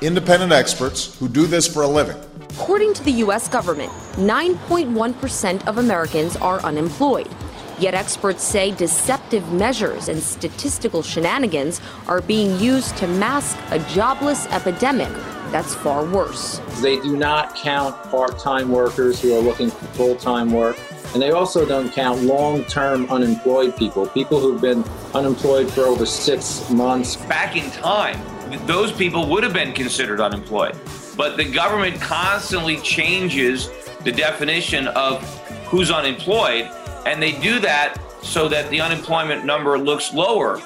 independent 0.00 0.52
experts 0.52 1.18
who 1.18 1.28
do 1.28 1.46
this 1.46 1.66
for 1.66 1.82
a 1.82 1.86
living. 1.86 2.16
According 2.50 2.94
to 2.94 3.04
the 3.04 3.12
U.S. 3.12 3.48
government, 3.48 3.90
9.1% 4.14 5.66
of 5.66 5.78
Americans 5.78 6.36
are 6.36 6.60
unemployed. 6.60 7.28
Yet 7.78 7.94
experts 7.94 8.42
say 8.42 8.70
deceptive 8.70 9.52
measures 9.52 10.08
and 10.08 10.22
statistical 10.22 11.02
shenanigans 11.02 11.80
are 12.08 12.22
being 12.22 12.58
used 12.58 12.96
to 12.96 13.06
mask 13.06 13.58
a 13.70 13.78
jobless 13.90 14.46
epidemic 14.46 15.12
that's 15.52 15.74
far 15.74 16.04
worse. 16.04 16.60
They 16.80 16.96
do 17.00 17.16
not 17.16 17.54
count 17.54 17.94
part 18.10 18.38
time 18.38 18.70
workers 18.70 19.20
who 19.20 19.36
are 19.36 19.40
looking 19.40 19.70
for 19.70 19.86
full 19.86 20.16
time 20.16 20.52
work. 20.52 20.78
And 21.12 21.22
they 21.22 21.30
also 21.30 21.64
don't 21.64 21.92
count 21.92 22.22
long 22.22 22.64
term 22.64 23.10
unemployed 23.10 23.76
people, 23.76 24.06
people 24.08 24.40
who've 24.40 24.60
been 24.60 24.84
unemployed 25.14 25.70
for 25.70 25.82
over 25.82 26.04
six 26.04 26.68
months. 26.70 27.16
Back 27.16 27.56
in 27.56 27.70
time, 27.70 28.20
those 28.66 28.92
people 28.92 29.28
would 29.28 29.42
have 29.42 29.52
been 29.52 29.72
considered 29.72 30.20
unemployed. 30.20 30.76
But 31.16 31.36
the 31.36 31.44
government 31.44 32.00
constantly 32.00 32.76
changes 32.78 33.70
the 34.04 34.12
definition 34.12 34.88
of 34.88 35.22
who's 35.66 35.90
unemployed 35.90 36.70
and 37.06 37.22
they 37.22 37.32
do 37.40 37.58
that 37.60 37.96
so 38.22 38.48
that 38.48 38.68
the 38.70 38.80
unemployment 38.80 39.44
number 39.44 39.78
looks 39.78 40.12
lower 40.12 40.60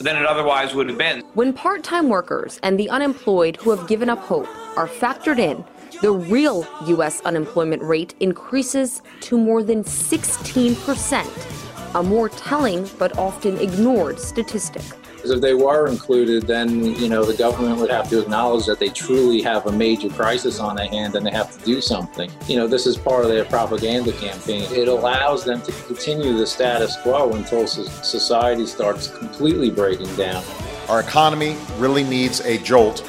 than 0.00 0.16
it 0.16 0.26
otherwise 0.26 0.74
would 0.74 0.88
have 0.88 0.98
been. 0.98 1.22
When 1.34 1.52
part 1.52 1.82
time 1.82 2.08
workers 2.08 2.60
and 2.62 2.78
the 2.78 2.88
unemployed 2.90 3.56
who 3.56 3.70
have 3.70 3.88
given 3.88 4.08
up 4.08 4.18
hope 4.18 4.46
are 4.76 4.86
factored 4.86 5.38
in, 5.38 5.64
the 6.02 6.12
real 6.12 6.66
U.S. 6.86 7.20
unemployment 7.22 7.82
rate 7.82 8.14
increases 8.20 9.02
to 9.22 9.38
more 9.38 9.62
than 9.62 9.82
16%, 9.82 11.94
a 11.94 12.02
more 12.02 12.28
telling 12.28 12.88
but 12.98 13.18
often 13.18 13.58
ignored 13.58 14.20
statistic. 14.20 14.82
Because 15.18 15.32
if 15.32 15.40
they 15.40 15.54
were 15.54 15.88
included, 15.88 16.46
then 16.46 16.94
you 16.94 17.08
know 17.08 17.24
the 17.24 17.36
government 17.36 17.80
would 17.80 17.90
have 17.90 18.08
to 18.10 18.22
acknowledge 18.22 18.66
that 18.66 18.78
they 18.78 18.88
truly 18.88 19.42
have 19.42 19.66
a 19.66 19.72
major 19.72 20.08
crisis 20.08 20.60
on 20.60 20.76
their 20.76 20.86
hand 20.86 21.16
and 21.16 21.26
they 21.26 21.32
have 21.32 21.50
to 21.58 21.64
do 21.64 21.80
something. 21.80 22.30
You 22.46 22.56
know, 22.56 22.68
this 22.68 22.86
is 22.86 22.96
part 22.96 23.24
of 23.24 23.30
their 23.30 23.44
propaganda 23.44 24.12
campaign. 24.12 24.62
It 24.70 24.86
allows 24.86 25.44
them 25.44 25.60
to 25.62 25.72
continue 25.88 26.38
the 26.38 26.46
status 26.46 26.96
quo 27.02 27.32
until 27.32 27.66
society 27.66 28.64
starts 28.64 29.08
completely 29.08 29.70
breaking 29.70 30.14
down. 30.14 30.44
Our 30.88 31.00
economy 31.00 31.56
really 31.78 32.04
needs 32.04 32.38
a 32.40 32.56
jolt 32.58 33.04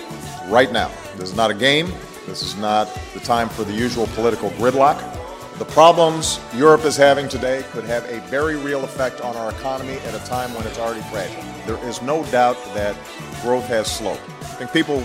right 0.48 0.72
now. 0.72 0.92
This 1.16 1.30
is 1.30 1.36
not 1.36 1.52
a 1.52 1.54
game. 1.54 1.94
This 2.26 2.42
is 2.42 2.56
not 2.56 2.92
the 3.14 3.20
time 3.20 3.50
for 3.50 3.64
the 3.64 3.74
usual 3.74 4.08
political 4.08 4.50
gridlock. 4.52 5.19
The 5.60 5.66
problems 5.66 6.40
Europe 6.56 6.86
is 6.86 6.96
having 6.96 7.28
today 7.28 7.66
could 7.72 7.84
have 7.84 8.06
a 8.06 8.22
very 8.28 8.56
real 8.56 8.86
effect 8.86 9.20
on 9.20 9.36
our 9.36 9.52
economy 9.52 9.96
at 10.06 10.16
a 10.16 10.26
time 10.26 10.54
when 10.54 10.66
it's 10.66 10.80
already 10.80 11.02
fragile. 11.12 11.44
There 11.68 11.86
is 11.86 12.02
no 12.02 12.24
doubt 12.32 12.56
that 12.76 12.96
growth 13.42 13.68
has 13.68 13.94
slowed. 13.94 14.22
I 14.40 14.56
think 14.56 14.72
people 14.72 15.04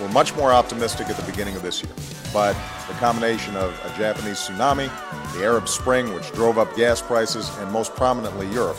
were 0.00 0.08
much 0.10 0.32
more 0.36 0.52
optimistic 0.52 1.08
at 1.08 1.16
the 1.16 1.28
beginning 1.28 1.56
of 1.56 1.62
this 1.62 1.82
year, 1.82 1.92
but 2.32 2.52
the 2.86 2.94
combination 2.94 3.56
of 3.56 3.72
a 3.84 3.98
Japanese 3.98 4.38
tsunami, 4.38 4.88
the 5.34 5.42
Arab 5.42 5.66
Spring, 5.66 6.14
which 6.14 6.30
drove 6.30 6.56
up 6.56 6.76
gas 6.76 7.02
prices, 7.02 7.50
and 7.58 7.72
most 7.72 7.92
prominently 7.96 8.48
Europe, 8.52 8.78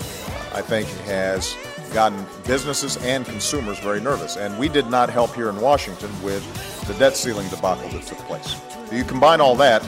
I 0.54 0.62
think 0.62 0.88
has 1.08 1.58
gotten 1.94 2.26
businesses 2.46 2.96
and 3.04 3.26
consumers 3.26 3.80
very 3.80 4.00
nervous. 4.00 4.38
And 4.38 4.58
we 4.58 4.70
did 4.70 4.90
not 4.90 5.10
help 5.10 5.36
here 5.36 5.50
in 5.50 5.60
Washington 5.60 6.10
with 6.24 6.42
the 6.88 6.94
debt 6.94 7.18
ceiling 7.18 7.50
debacle 7.50 7.90
that 7.90 8.04
took 8.04 8.20
place. 8.20 8.56
You 8.94 9.04
combine 9.04 9.42
all 9.42 9.58
that, 9.58 9.86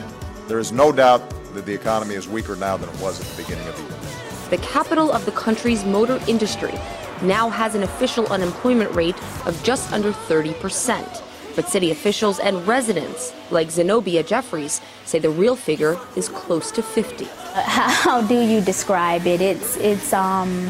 there 0.50 0.60
is 0.60 0.72
no 0.72 0.92
doubt 0.92 1.22
that 1.54 1.68
the 1.68 1.74
economy 1.74 2.16
is 2.16 2.28
weaker 2.28 2.56
now 2.56 2.76
than 2.76 2.90
it 2.90 3.00
was 3.00 3.22
at 3.22 3.28
the 3.28 3.44
beginning 3.44 3.68
of 3.68 3.76
the 3.78 3.84
year. 3.84 4.50
The 4.50 4.58
capital 4.58 5.12
of 5.12 5.24
the 5.26 5.32
country's 5.32 5.86
motor 5.86 6.20
industry 6.28 6.74
now 7.22 7.52
has 7.52 7.76
an 7.76 7.84
official 7.84 8.26
unemployment 8.28 8.94
rate 8.96 9.16
of 9.46 9.62
just 9.64 9.94
under 9.94 10.12
30%. 10.12 11.22
But 11.56 11.68
city 11.68 11.92
officials 11.92 12.40
and 12.40 12.66
residents, 12.68 13.32
like 13.52 13.70
Zenobia 13.70 14.24
Jeffries, 14.24 14.82
say 15.06 15.20
the 15.20 15.30
real 15.30 15.56
figure 15.56 16.00
is 16.16 16.30
close 16.30 16.72
to 16.72 16.82
50. 16.82 17.26
How 17.54 18.22
do 18.22 18.42
you 18.42 18.60
describe 18.60 19.28
it? 19.28 19.42
It's, 19.42 19.78
it's, 19.78 20.14
um, 20.14 20.68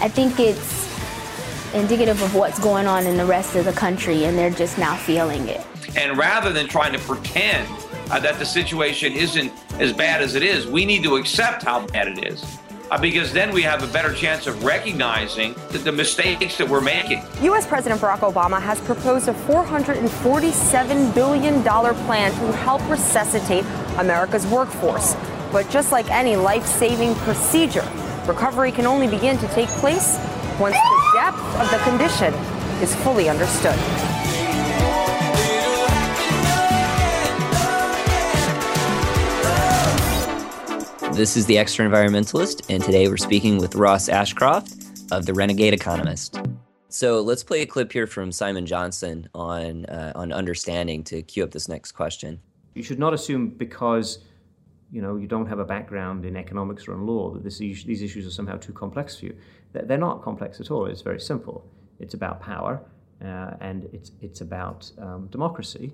I 0.00 0.08
think 0.08 0.40
it's 0.40 0.92
indicative 1.72 2.20
of 2.20 2.34
what's 2.34 2.58
going 2.58 2.86
on 2.86 3.06
in 3.06 3.16
the 3.16 3.26
rest 3.26 3.54
of 3.54 3.64
the 3.64 3.72
country, 3.72 4.24
and 4.24 4.36
they're 4.36 4.50
just 4.50 4.76
now 4.76 4.96
feeling 4.96 5.46
it. 5.46 5.64
And 5.96 6.16
rather 6.18 6.52
than 6.52 6.68
trying 6.68 6.92
to 6.92 6.98
pretend 6.98 7.68
uh, 8.10 8.20
that 8.20 8.38
the 8.38 8.44
situation 8.44 9.12
isn't 9.12 9.52
as 9.80 9.92
bad 9.92 10.22
as 10.22 10.34
it 10.34 10.42
is. 10.42 10.66
We 10.66 10.84
need 10.84 11.02
to 11.04 11.16
accept 11.16 11.62
how 11.62 11.86
bad 11.86 12.08
it 12.08 12.32
is. 12.32 12.58
Uh, 12.90 13.00
because 13.00 13.32
then 13.32 13.52
we 13.52 13.62
have 13.62 13.82
a 13.82 13.86
better 13.92 14.12
chance 14.12 14.46
of 14.46 14.62
recognizing 14.62 15.54
the, 15.70 15.78
the 15.78 15.92
mistakes 15.92 16.58
that 16.58 16.68
we're 16.68 16.82
making. 16.82 17.22
U.S. 17.42 17.66
President 17.66 18.00
Barack 18.00 18.18
Obama 18.18 18.60
has 18.60 18.78
proposed 18.82 19.28
a 19.28 19.32
$447 19.32 21.14
billion 21.14 21.62
plan 21.62 22.30
to 22.32 22.52
help 22.58 22.88
resuscitate 22.90 23.64
America's 23.98 24.46
workforce. 24.46 25.16
But 25.50 25.70
just 25.70 25.92
like 25.92 26.10
any 26.10 26.36
life 26.36 26.66
saving 26.66 27.14
procedure, 27.16 27.88
recovery 28.26 28.70
can 28.70 28.86
only 28.86 29.08
begin 29.08 29.38
to 29.38 29.48
take 29.48 29.68
place 29.80 30.18
once 30.60 30.76
the 30.76 31.10
depth 31.14 31.40
of 31.58 31.70
the 31.70 31.78
condition 31.88 32.34
is 32.82 32.94
fully 32.96 33.30
understood. 33.30 34.13
This 41.14 41.36
is 41.36 41.46
the 41.46 41.58
Extra 41.58 41.88
Environmentalist, 41.88 42.68
and 42.68 42.82
today 42.82 43.06
we're 43.06 43.16
speaking 43.16 43.58
with 43.58 43.76
Ross 43.76 44.08
Ashcroft 44.08 44.74
of 45.12 45.26
the 45.26 45.32
Renegade 45.32 45.72
Economist. 45.72 46.40
So 46.88 47.20
let's 47.20 47.44
play 47.44 47.62
a 47.62 47.66
clip 47.66 47.92
here 47.92 48.08
from 48.08 48.32
Simon 48.32 48.66
Johnson 48.66 49.28
on 49.32 49.84
uh, 49.84 50.10
on 50.16 50.32
understanding 50.32 51.04
to 51.04 51.22
cue 51.22 51.44
up 51.44 51.52
this 51.52 51.68
next 51.68 51.92
question. 51.92 52.40
You 52.74 52.82
should 52.82 52.98
not 52.98 53.14
assume 53.14 53.50
because 53.50 54.24
you 54.90 55.02
know 55.02 55.14
you 55.14 55.28
don't 55.28 55.46
have 55.46 55.60
a 55.60 55.64
background 55.64 56.24
in 56.24 56.36
economics 56.36 56.88
or 56.88 56.94
in 56.94 57.06
law 57.06 57.30
that 57.30 57.44
this, 57.44 57.58
these 57.58 58.02
issues 58.02 58.26
are 58.26 58.32
somehow 58.32 58.56
too 58.56 58.72
complex 58.72 59.16
for 59.16 59.26
you. 59.26 59.36
They're 59.72 59.96
not 59.96 60.20
complex 60.20 60.58
at 60.58 60.72
all. 60.72 60.86
It's 60.86 61.02
very 61.02 61.20
simple. 61.20 61.64
It's 62.00 62.14
about 62.14 62.40
power, 62.40 62.82
uh, 63.24 63.52
and 63.60 63.84
it's 63.92 64.10
it's 64.20 64.40
about 64.40 64.90
um, 64.98 65.28
democracy, 65.28 65.92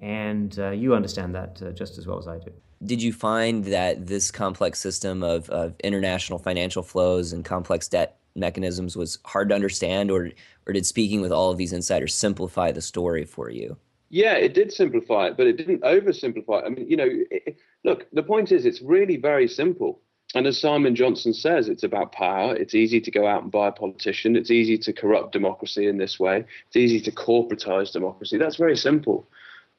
and 0.00 0.56
uh, 0.60 0.70
you 0.70 0.94
understand 0.94 1.34
that 1.34 1.60
uh, 1.60 1.72
just 1.72 1.98
as 1.98 2.06
well 2.06 2.18
as 2.20 2.28
I 2.28 2.38
do 2.38 2.52
did 2.84 3.02
you 3.02 3.12
find 3.12 3.64
that 3.66 4.06
this 4.06 4.30
complex 4.30 4.80
system 4.80 5.22
of, 5.22 5.50
of 5.50 5.74
international 5.84 6.38
financial 6.38 6.82
flows 6.82 7.32
and 7.32 7.44
complex 7.44 7.88
debt 7.88 8.18
mechanisms 8.36 8.96
was 8.96 9.18
hard 9.24 9.48
to 9.48 9.54
understand 9.54 10.10
or 10.10 10.30
or 10.66 10.72
did 10.72 10.86
speaking 10.86 11.20
with 11.20 11.32
all 11.32 11.50
of 11.50 11.58
these 11.58 11.72
insiders 11.72 12.14
simplify 12.14 12.70
the 12.70 12.80
story 12.80 13.24
for 13.24 13.50
you 13.50 13.76
Yeah, 14.08 14.34
it 14.34 14.54
did 14.54 14.72
simplify 14.72 15.28
it, 15.28 15.36
but 15.36 15.46
it 15.46 15.56
didn't 15.56 15.82
oversimplify 15.82 16.62
it. 16.62 16.64
I 16.66 16.68
mean, 16.68 16.88
you 16.88 16.96
know, 16.96 17.08
it, 17.08 17.56
look, 17.84 18.06
the 18.12 18.24
point 18.24 18.50
is, 18.50 18.66
it's 18.66 18.82
really 18.82 19.16
very 19.16 19.46
simple. 19.46 20.00
And 20.34 20.46
as 20.46 20.60
Simon 20.60 20.94
Johnson 20.94 21.32
says, 21.34 21.68
it's 21.68 21.82
about 21.82 22.12
power. 22.12 22.54
It's 22.54 22.74
easy 22.74 23.00
to 23.00 23.10
go 23.10 23.26
out 23.26 23.42
and 23.42 23.50
buy 23.50 23.68
a 23.68 23.72
politician. 23.72 24.36
It's 24.36 24.50
easy 24.50 24.78
to 24.78 24.92
corrupt 24.92 25.32
democracy 25.32 25.86
in 25.86 25.96
this 25.98 26.20
way. 26.20 26.44
It's 26.66 26.76
easy 26.76 27.00
to 27.00 27.12
corporatize 27.12 27.92
democracy. 27.92 28.38
That's 28.38 28.56
very 28.56 28.76
simple. 28.76 29.28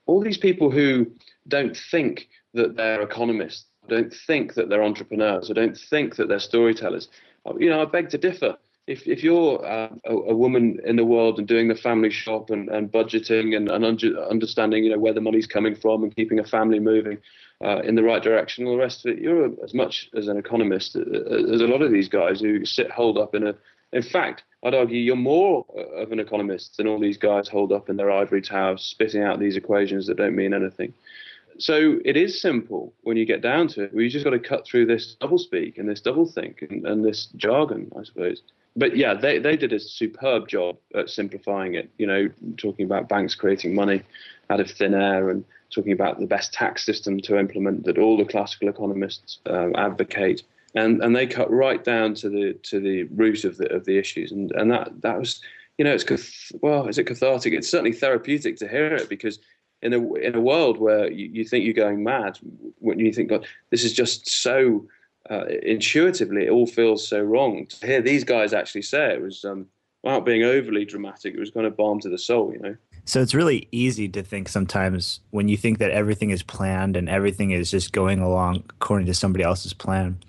All 0.08 0.22
these 0.22 0.38
people 0.38 0.72
who 0.72 1.12
don't 1.48 1.76
think 1.76 2.28
that 2.54 2.76
they're 2.76 3.02
economists, 3.02 3.66
I 3.86 3.90
don't 3.90 4.14
think 4.14 4.54
that 4.56 4.70
they're 4.70 4.84
entrepreneurs, 4.84 5.50
or 5.50 5.54
don't 5.54 5.78
think 5.78 6.16
that 6.18 6.28
they're 6.28 6.40
storytellers, 6.40 7.10
you 7.58 7.70
know, 7.70 7.82
I 7.82 7.86
beg 7.86 8.10
to 8.10 8.18
differ 8.18 8.58
if 8.88 9.08
if 9.08 9.24
you're 9.24 9.64
uh, 9.66 9.90
a, 10.06 10.14
a, 10.14 10.36
woman 10.36 10.80
in 10.86 10.96
the 10.96 11.06
world 11.06 11.38
and 11.38 11.48
doing 11.48 11.68
the 11.68 11.76
family 11.76 12.10
shop 12.10 12.50
and, 12.50 12.70
and 12.70 12.92
budgeting 12.92 13.56
and, 13.56 13.70
and 13.70 13.86
understanding 14.30 14.84
you 14.84 14.90
know 14.90 15.00
where 15.00 15.14
the 15.14 15.22
money's 15.22 15.48
coming 15.48 15.76
from 15.76 16.04
and 16.04 16.16
keeping 16.16 16.40
a 16.40 16.44
family 16.44 16.80
moving 16.80 17.18
uh, 17.64 17.80
in 17.82 17.96
the 17.96 18.04
right 18.04 18.24
direction, 18.24 18.66
all 18.66 18.74
the 18.74 18.80
rest 18.80 19.06
of 19.06 19.14
it, 19.14 19.22
you're 19.22 19.52
as 19.64 19.74
much 19.74 20.10
as 20.16 20.28
an 20.28 20.38
economist 20.38 20.96
uh, 20.96 21.02
as 21.54 21.62
a 21.62 21.68
lot 21.68 21.82
of 21.82 21.92
these 21.92 22.10
guys 22.10 22.42
who 22.42 22.66
sit 22.66 22.90
holed 22.92 23.18
up 23.18 23.36
in 23.36 23.48
a. 23.48 23.56
In 23.94 24.02
fact, 24.02 24.44
I'd 24.64 24.74
argue 24.74 24.98
you're 24.98 25.18
more 25.18 25.66
of 25.96 26.14
an 26.14 26.20
economist 26.20 26.78
than 26.78 26.88
all 26.88 27.00
these 27.00 27.18
guys 27.18 27.50
holed 27.50 27.74
up 27.74 27.90
in 27.90 27.98
their 27.98 28.10
ivory 28.10 28.42
towers, 28.42 28.82
spitting 28.82 29.22
out 29.22 29.38
these 29.38 29.58
equations 29.58 30.08
that 30.08 30.16
don't 30.16 30.36
mean 30.36 30.54
anything. 30.54 30.94
So 31.62 32.00
it 32.04 32.18
is 32.18 32.42
simple 32.42 32.94
when 33.02 33.18
you 33.18 33.26
get 33.26 33.42
down 33.42 33.68
to 33.70 33.84
it. 33.84 33.94
We 33.94 34.10
just 34.10 34.26
got 34.26 34.32
to 34.32 34.40
cut 34.40 34.66
through 34.66 34.88
this 34.88 35.16
double 35.16 35.38
speak 35.38 35.78
and 35.78 35.88
this 35.88 36.02
double 36.02 36.26
think 36.26 36.64
and, 36.64 36.86
and 36.86 37.06
this 37.06 37.28
jargon, 37.38 37.92
I 37.98 38.04
suppose 38.04 38.42
but 38.76 38.96
yeah, 38.96 39.14
they, 39.14 39.38
they 39.38 39.58
did 39.58 39.74
a 39.74 39.80
superb 39.80 40.48
job 40.48 40.78
at 40.96 41.10
simplifying 41.10 41.76
it. 41.76 41.90
You 41.98 42.08
know, 42.08 42.30
talking 42.58 42.86
about 42.86 43.10
banks 43.10 43.36
creating 43.36 43.76
money 43.76 44.04
out 44.50 44.60
of 44.60 44.70
thin 44.72 44.94
air 44.94 45.30
and 45.30 45.44
talking 45.74 45.92
about 45.92 46.20
the 46.20 46.26
best 46.26 46.54
tax 46.54 46.86
system 46.86 47.20
to 47.22 47.38
implement 47.38 47.84
that 47.86 47.98
all 47.98 48.18
the 48.18 48.26
classical 48.26 48.70
economists 48.70 49.40
uh, 49.46 49.70
advocate. 49.76 50.44
And 50.74 51.04
and 51.04 51.16
they 51.16 51.28
cut 51.28 51.52
right 51.52 51.84
down 51.84 52.14
to 52.16 52.30
the 52.30 52.54
to 52.64 52.80
the 52.80 53.04
root 53.04 53.44
of 53.44 53.58
the 53.58 53.72
of 53.74 53.84
the 53.84 53.98
issues. 53.98 54.32
And 54.32 54.52
and 54.54 54.72
that 54.72 55.02
that 55.02 55.20
was, 55.20 55.42
you 55.78 55.84
know, 55.84 55.94
it's 55.94 56.52
well, 56.62 56.88
is 56.88 56.98
it 56.98 57.08
cathartic? 57.08 57.54
It's 57.54 57.70
certainly 57.70 57.92
therapeutic 57.92 58.56
to 58.58 58.70
hear 58.70 58.96
it 58.96 59.10
because 59.10 59.40
in 59.82 59.94
a 59.94 60.14
in 60.16 60.36
a 60.36 60.42
world 60.42 60.78
where 60.78 61.12
you, 61.12 61.30
you 61.34 61.44
think 61.46 61.66
you're 61.66 61.74
going 61.74 62.04
mad, 62.04 62.40
when 62.80 63.00
you 63.00 63.12
think, 63.14 63.30
God, 63.30 63.46
this 63.70 63.84
is 63.84 63.94
just 63.94 64.30
so 64.30 64.86
uh, 65.30 65.46
intuitively 65.64 66.46
it 66.46 66.52
all 66.52 66.68
feels 66.68 67.08
so 67.08 67.22
wrong. 67.22 67.66
To 67.68 67.88
hear 67.88 68.02
these 68.02 68.24
guys 68.24 68.54
actually 68.54 68.84
say 68.84 69.14
it 69.14 69.22
was, 69.22 69.46
um, 69.46 69.68
without 70.04 70.26
being 70.26 70.44
overly 70.44 70.86
dramatic, 70.86 71.34
it 71.34 71.40
was 71.40 71.52
kind 71.52 71.66
of 71.66 71.78
balm 71.78 72.00
to 72.02 72.10
the 72.10 72.18
soul, 72.18 72.52
you 72.54 72.60
know. 72.60 72.76
So 73.06 73.22
it's 73.22 73.34
really 73.34 73.68
easy 73.72 74.08
to 74.10 74.22
think 74.22 74.48
sometimes 74.48 75.22
when 75.32 75.48
you 75.48 75.58
think 75.58 75.80
that 75.80 75.90
everything 75.92 76.30
is 76.30 76.44
planned 76.44 76.96
and 76.96 77.10
everything 77.10 77.52
is 77.52 77.72
just 77.72 77.94
going 77.94 78.20
along 78.20 78.64
according 78.70 79.08
to 79.08 79.14
somebody 79.14 79.44
else's 79.44 79.74
plan. 79.74 80.20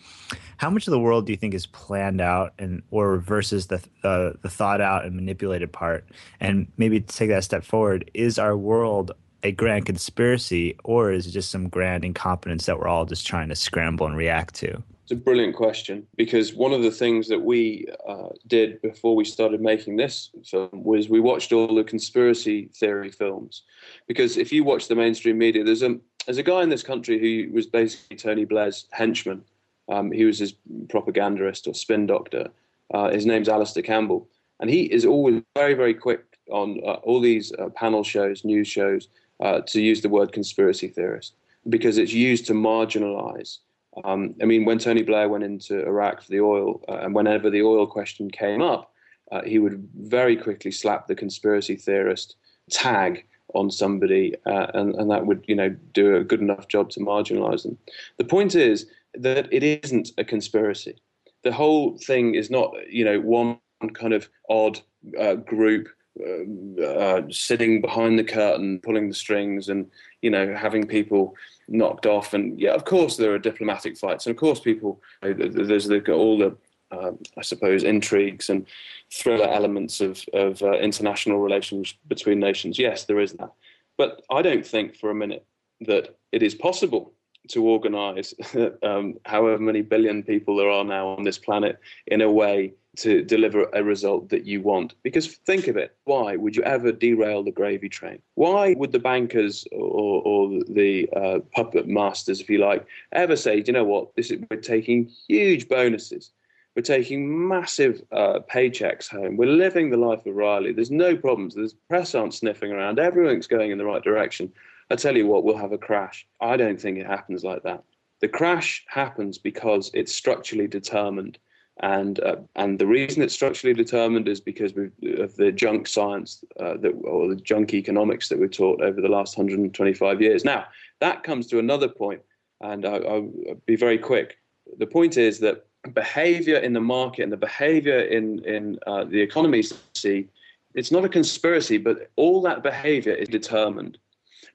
How 0.57 0.71
much 0.71 0.87
of 0.87 0.93
the 0.93 0.99
world 0.99 1.27
do 1.27 1.33
you 1.33 1.37
think 1.37 1.55
is 1.55 1.67
planned 1.67 2.21
out 2.21 2.55
and 2.59 2.83
or 2.91 3.19
versus 3.19 3.67
the 3.67 3.83
uh, 4.05 4.33
the 4.43 4.49
thought 4.49 4.81
out 4.81 5.05
and 5.05 5.15
manipulated 5.15 5.73
part? 5.73 6.07
And 6.41 6.71
maybe 6.77 7.01
take 7.01 7.29
that 7.31 7.45
step 7.45 7.65
forward, 7.65 8.11
is 8.15 8.39
our 8.39 8.57
world 8.57 9.13
a 9.43 9.53
grand 9.53 9.87
conspiracy 9.87 10.77
or 10.85 11.13
is 11.13 11.27
it 11.27 11.31
just 11.31 11.51
some 11.51 11.69
grand 11.69 12.05
incompetence 12.05 12.67
that 12.67 12.79
we're 12.79 12.89
all 12.89 13.05
just 13.05 13.27
trying 13.27 13.49
to 13.49 13.57
scramble 13.57 14.07
and 14.07 14.17
react 14.17 14.55
to? 14.57 14.83
It's 15.03 15.11
a 15.11 15.17
brilliant 15.17 15.57
question 15.57 16.07
because 16.17 16.55
one 16.55 16.73
of 16.73 16.83
the 16.83 16.91
things 16.91 17.27
that 17.29 17.41
we 17.41 17.87
uh, 18.09 18.29
did 18.47 18.81
before 18.83 19.17
we 19.17 19.25
started 19.25 19.61
making 19.61 19.97
this 19.97 20.31
film 20.45 20.71
was 20.73 21.09
we 21.09 21.19
watched 21.19 21.53
all 21.53 21.75
the 21.75 21.83
conspiracy 21.83 22.71
theory 22.75 23.11
films. 23.11 23.63
Because 24.07 24.37
if 24.37 24.53
you 24.53 24.63
watch 24.63 24.87
the 24.87 24.95
mainstream 24.95 25.39
media, 25.39 25.65
there's 25.65 25.83
a 25.83 25.99
there's 26.25 26.39
a 26.39 26.43
guy 26.45 26.63
in 26.63 26.69
this 26.69 26.85
country 26.85 27.19
who 27.19 27.53
was 27.53 27.67
basically 27.67 28.17
Tony 28.17 28.45
Blair's 28.45 28.87
henchman. 28.93 29.43
Um, 29.91 30.13
he 30.13 30.25
was 30.25 30.39
his 30.39 30.55
propagandist 30.89 31.67
or 31.67 31.75
spin 31.75 32.07
doctor. 32.07 32.49
Uh, 32.95 33.11
his 33.11 33.27
name's 33.27 33.49
Alastair 33.49 33.83
Campbell, 33.83 34.29
and 34.61 34.71
he 34.71 34.85
is 34.85 35.05
always 35.05 35.43
very 35.57 35.75
very 35.75 35.95
quick 35.95 36.39
on 36.51 36.81
uh, 36.87 36.93
all 37.03 37.21
these 37.21 37.53
uh, 37.59 37.71
panel 37.71 38.05
shows, 38.05 38.45
news 38.45 38.69
shows, 38.69 39.09
uh, 39.43 39.61
to 39.61 39.83
use 39.83 40.01
the 40.01 40.09
word 40.09 40.33
conspiracy 40.33 40.89
theorist 40.89 41.35
because 41.69 41.99
it's 41.99 42.13
used 42.13 42.47
to 42.47 42.55
marginalize. 42.55 43.59
Um, 44.05 44.35
I 44.41 44.47
mean, 44.47 44.65
when 44.65 44.79
Tony 44.79 45.03
Blair 45.03 45.29
went 45.29 45.45
into 45.45 45.85
Iraq 45.85 46.23
for 46.23 46.31
the 46.31 46.41
oil, 46.41 46.81
uh, 46.89 46.99
and 47.03 47.15
whenever 47.15 47.51
the 47.51 47.63
oil 47.63 47.87
question 47.87 48.31
came 48.31 48.63
up, 48.63 48.93
uh, 49.31 49.43
he 49.43 49.59
would 49.59 49.89
very 49.95 50.37
quickly 50.37 50.71
slap 50.71 51.07
the 51.07 51.15
conspiracy 51.15 51.77
theorist 51.77 52.37
tag 52.71 53.27
on 53.55 53.71
somebody, 53.71 54.35
uh, 54.47 54.69
and, 54.75 54.95
and 54.95 55.11
that 55.11 55.27
would, 55.27 55.45
you 55.47 55.55
know, 55.55 55.69
do 55.93 56.17
a 56.17 56.25
good 56.25 56.41
enough 56.41 56.69
job 56.69 56.89
to 56.91 57.01
marginalize 57.01 57.65
them. 57.65 57.77
The 58.17 58.25
point 58.25 58.55
is 58.55 58.87
that 59.15 59.53
it 59.53 59.63
isn't 59.63 60.13
a 60.17 60.25
conspiracy. 60.25 60.97
The 61.43 61.53
whole 61.53 61.99
thing 61.99 62.35
is 62.35 62.51
not, 62.51 62.73
you 62.89 63.05
know, 63.05 63.21
one 63.21 63.59
kind 63.95 64.15
of 64.15 64.29
odd 64.49 64.81
uh, 65.19 65.35
group 65.35 65.89
uh, 66.21 67.23
sitting 67.31 67.81
behind 67.81 68.19
the 68.19 68.25
curtain, 68.25 68.81
pulling 68.81 69.09
the 69.09 69.15
strings, 69.15 69.69
and 69.69 69.91
you 70.21 70.31
know 70.31 70.55
having 70.55 70.87
people 70.87 71.35
knocked 71.69 72.07
off. 72.07 72.35
And 72.35 72.59
yeah, 72.61 72.73
of 72.73 72.85
course 72.85 73.17
there 73.17 73.33
are 73.33 73.39
diplomatic 73.39 73.97
fights, 73.97 74.27
and 74.27 74.35
of 74.35 74.39
course 74.39 74.61
people 74.61 75.01
there's 75.23 75.87
the, 75.87 76.13
all 76.13 76.39
the 76.39 76.57
uh, 76.91 77.13
I 77.39 77.43
suppose 77.43 77.83
intrigues 77.83 78.51
and 78.51 78.67
thriller 79.11 79.49
elements 79.49 80.01
of 80.01 80.23
of 80.35 80.63
uh, 80.63 80.73
international 80.73 81.41
relations 81.41 81.95
between 82.09 82.39
nations. 82.39 82.79
Yes, 82.79 83.05
there 83.05 83.21
is 83.21 83.33
that, 83.35 83.53
but 83.97 84.23
I 84.31 84.43
don't 84.43 84.67
think 84.67 84.97
for 84.97 85.11
a 85.11 85.15
minute 85.15 85.47
that 85.81 86.17
it 86.31 86.43
is 86.43 86.55
possible 86.55 87.13
to 87.49 87.67
organize 87.67 88.35
um, 88.83 89.19
however 89.25 89.59
many 89.59 89.83
billion 89.83 90.23
people 90.23 90.57
there 90.57 90.71
are 90.71 90.85
now 90.85 91.09
on 91.09 91.25
this 91.25 91.39
planet 91.39 91.79
in 92.07 92.21
a 92.21 92.31
way 92.31 92.73
to 92.99 93.23
deliver 93.23 93.69
a 93.73 93.83
result 93.83 94.29
that 94.29 94.45
you 94.45 94.61
want. 94.61 94.95
Because 95.03 95.27
think 95.27 95.67
of 95.67 95.77
it, 95.77 95.97
why 96.05 96.37
would 96.37 96.55
you 96.55 96.63
ever 96.63 96.93
derail 96.93 97.43
the 97.43 97.51
gravy 97.51 97.89
train? 97.89 98.21
Why 98.35 98.75
would 98.75 98.93
the 98.93 98.99
bankers 98.99 99.67
or, 99.73 100.23
or 100.23 100.61
the 100.69 101.09
uh, 101.17 101.39
puppet 101.55 101.89
masters, 101.89 102.41
if 102.41 102.51
you 102.51 102.59
like, 102.59 102.87
ever 103.13 103.37
say, 103.37 103.63
you 103.67 103.73
know 103.73 103.85
what, 103.85 104.15
this 104.15 104.31
is, 104.31 104.41
we're 104.51 104.61
taking 104.61 105.11
huge 105.27 105.69
bonuses. 105.69 106.33
We're 106.77 106.83
taking 106.83 107.49
massive 107.49 108.03
uh, 108.13 108.41
paychecks 108.51 109.09
home. 109.09 109.37
We're 109.37 109.47
living 109.47 109.91
the 109.91 109.97
life 109.99 110.25
of 110.27 110.35
Riley. 110.35 110.73
There's 110.73 110.91
no 110.91 111.17
problems. 111.17 111.55
The 111.55 111.71
press 111.89 112.15
aren't 112.15 112.35
sniffing 112.35 112.73
around. 112.73 112.99
Everything's 112.99 113.47
going 113.47 113.71
in 113.71 113.79
the 113.79 113.85
right 113.85 114.03
direction. 114.03 114.53
I 114.91 114.97
tell 114.97 115.17
you 115.17 115.27
what, 115.27 115.45
we'll 115.45 115.57
have 115.57 115.73
a 115.73 115.79
crash. 115.79 116.27
I 116.41 116.57
don't 116.57 116.81
think 116.81 116.99
it 116.99 117.07
happens 117.07 117.45
like 117.45 117.63
that. 117.63 117.85
The 118.21 118.29
crash 118.29 118.85
happens 118.89 119.39
because 119.39 119.91
it's 119.95 120.15
structurally 120.15 120.67
determined 120.67 121.39
and 121.81 122.21
uh, 122.21 122.37
and 122.57 122.79
the 122.79 122.87
reason 122.87 123.23
it's 123.23 123.35
structurally 123.35 123.75
determined 123.75 124.29
is 124.29 124.41
because 124.41 124.73
of 124.73 125.35
the 125.37 125.53
junk 125.53 125.89
science 125.89 126.45
uh, 126.61 126.77
that 126.79 126.93
or 127.05 127.29
the 127.29 127.37
junk 127.37 127.75
economics 127.75 128.29
that 128.29 128.39
we're 128.39 128.49
taught 128.49 128.83
over 128.83 129.01
the 129.01 129.09
last 129.09 129.37
125 129.39 130.21
years. 130.21 130.45
Now 130.45 130.67
that 131.01 131.23
comes 131.23 131.47
to 131.49 131.59
another 131.59 131.89
point, 131.89 132.21
and 132.61 132.85
I, 132.85 132.99
will 132.99 133.33
be 133.67 133.77
very 133.77 133.99
quick. 133.99 134.37
The 134.79 134.87
point 134.87 135.17
is 135.17 135.39
that 135.41 135.67
behavior 135.95 136.57
in 136.57 136.73
the 136.73 136.81
market 136.81 137.23
and 137.23 137.33
the 137.33 137.37
behavior 137.39 138.01
in 138.01 138.45
in 138.45 138.79
uh, 138.87 139.05
the 139.05 139.21
economy 139.21 139.63
see 139.95 140.29
it's 140.75 140.93
not 140.93 141.05
a 141.05 141.09
conspiracy, 141.09 141.79
but 141.79 142.11
all 142.17 142.41
that 142.43 142.63
behavior 142.63 143.13
is 143.13 143.29
determined 143.29 143.99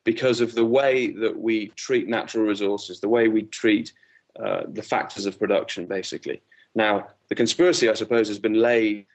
because 0.03 0.41
of 0.41 0.55
the 0.55 0.65
way 0.65 1.11
that 1.11 1.37
we 1.37 1.67
treat 1.69 2.07
natural 2.07 2.45
resources, 2.45 2.99
the 2.99 3.09
way 3.09 3.27
we 3.27 3.43
treat 3.43 3.91
uh, 4.43 4.63
the 4.67 4.81
factors 4.81 5.25
of 5.25 5.37
production, 5.37 5.85
basically. 5.85 6.41
Now, 6.77 7.07
the 7.27 7.35
conspiracy, 7.35 7.89
I 7.89 7.93
suppose, 7.95 8.27
has 8.27 8.37
been 8.37 8.53
laid 8.53 9.07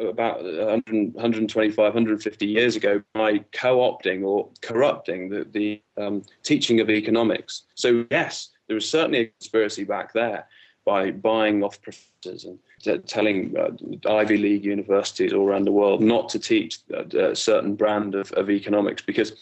about 0.00 0.44
100, 0.44 1.14
125, 1.14 1.76
150 1.78 2.46
years 2.46 2.76
ago 2.76 3.02
by 3.14 3.38
co-opting 3.52 4.22
or 4.22 4.50
corrupting 4.60 5.30
the, 5.30 5.46
the 5.50 5.82
um, 5.96 6.22
teaching 6.44 6.78
of 6.78 6.90
economics. 6.90 7.62
So 7.74 8.04
yes, 8.10 8.50
there 8.68 8.74
was 8.74 8.88
certainly 8.88 9.20
a 9.20 9.26
conspiracy 9.26 9.84
back 9.84 10.12
there 10.12 10.46
by 10.84 11.10
buying 11.10 11.64
off 11.64 11.80
professors 11.80 12.44
and 12.44 12.58
t- 12.82 12.98
telling 12.98 13.56
uh, 13.58 14.08
Ivy 14.08 14.36
League 14.36 14.64
universities 14.64 15.32
all 15.32 15.48
around 15.48 15.64
the 15.64 15.72
world 15.72 16.02
not 16.02 16.28
to 16.28 16.38
teach 16.38 16.80
a, 16.92 17.30
a 17.30 17.34
certain 17.34 17.74
brand 17.74 18.14
of, 18.14 18.30
of 18.32 18.50
economics 18.50 19.02
because 19.02 19.32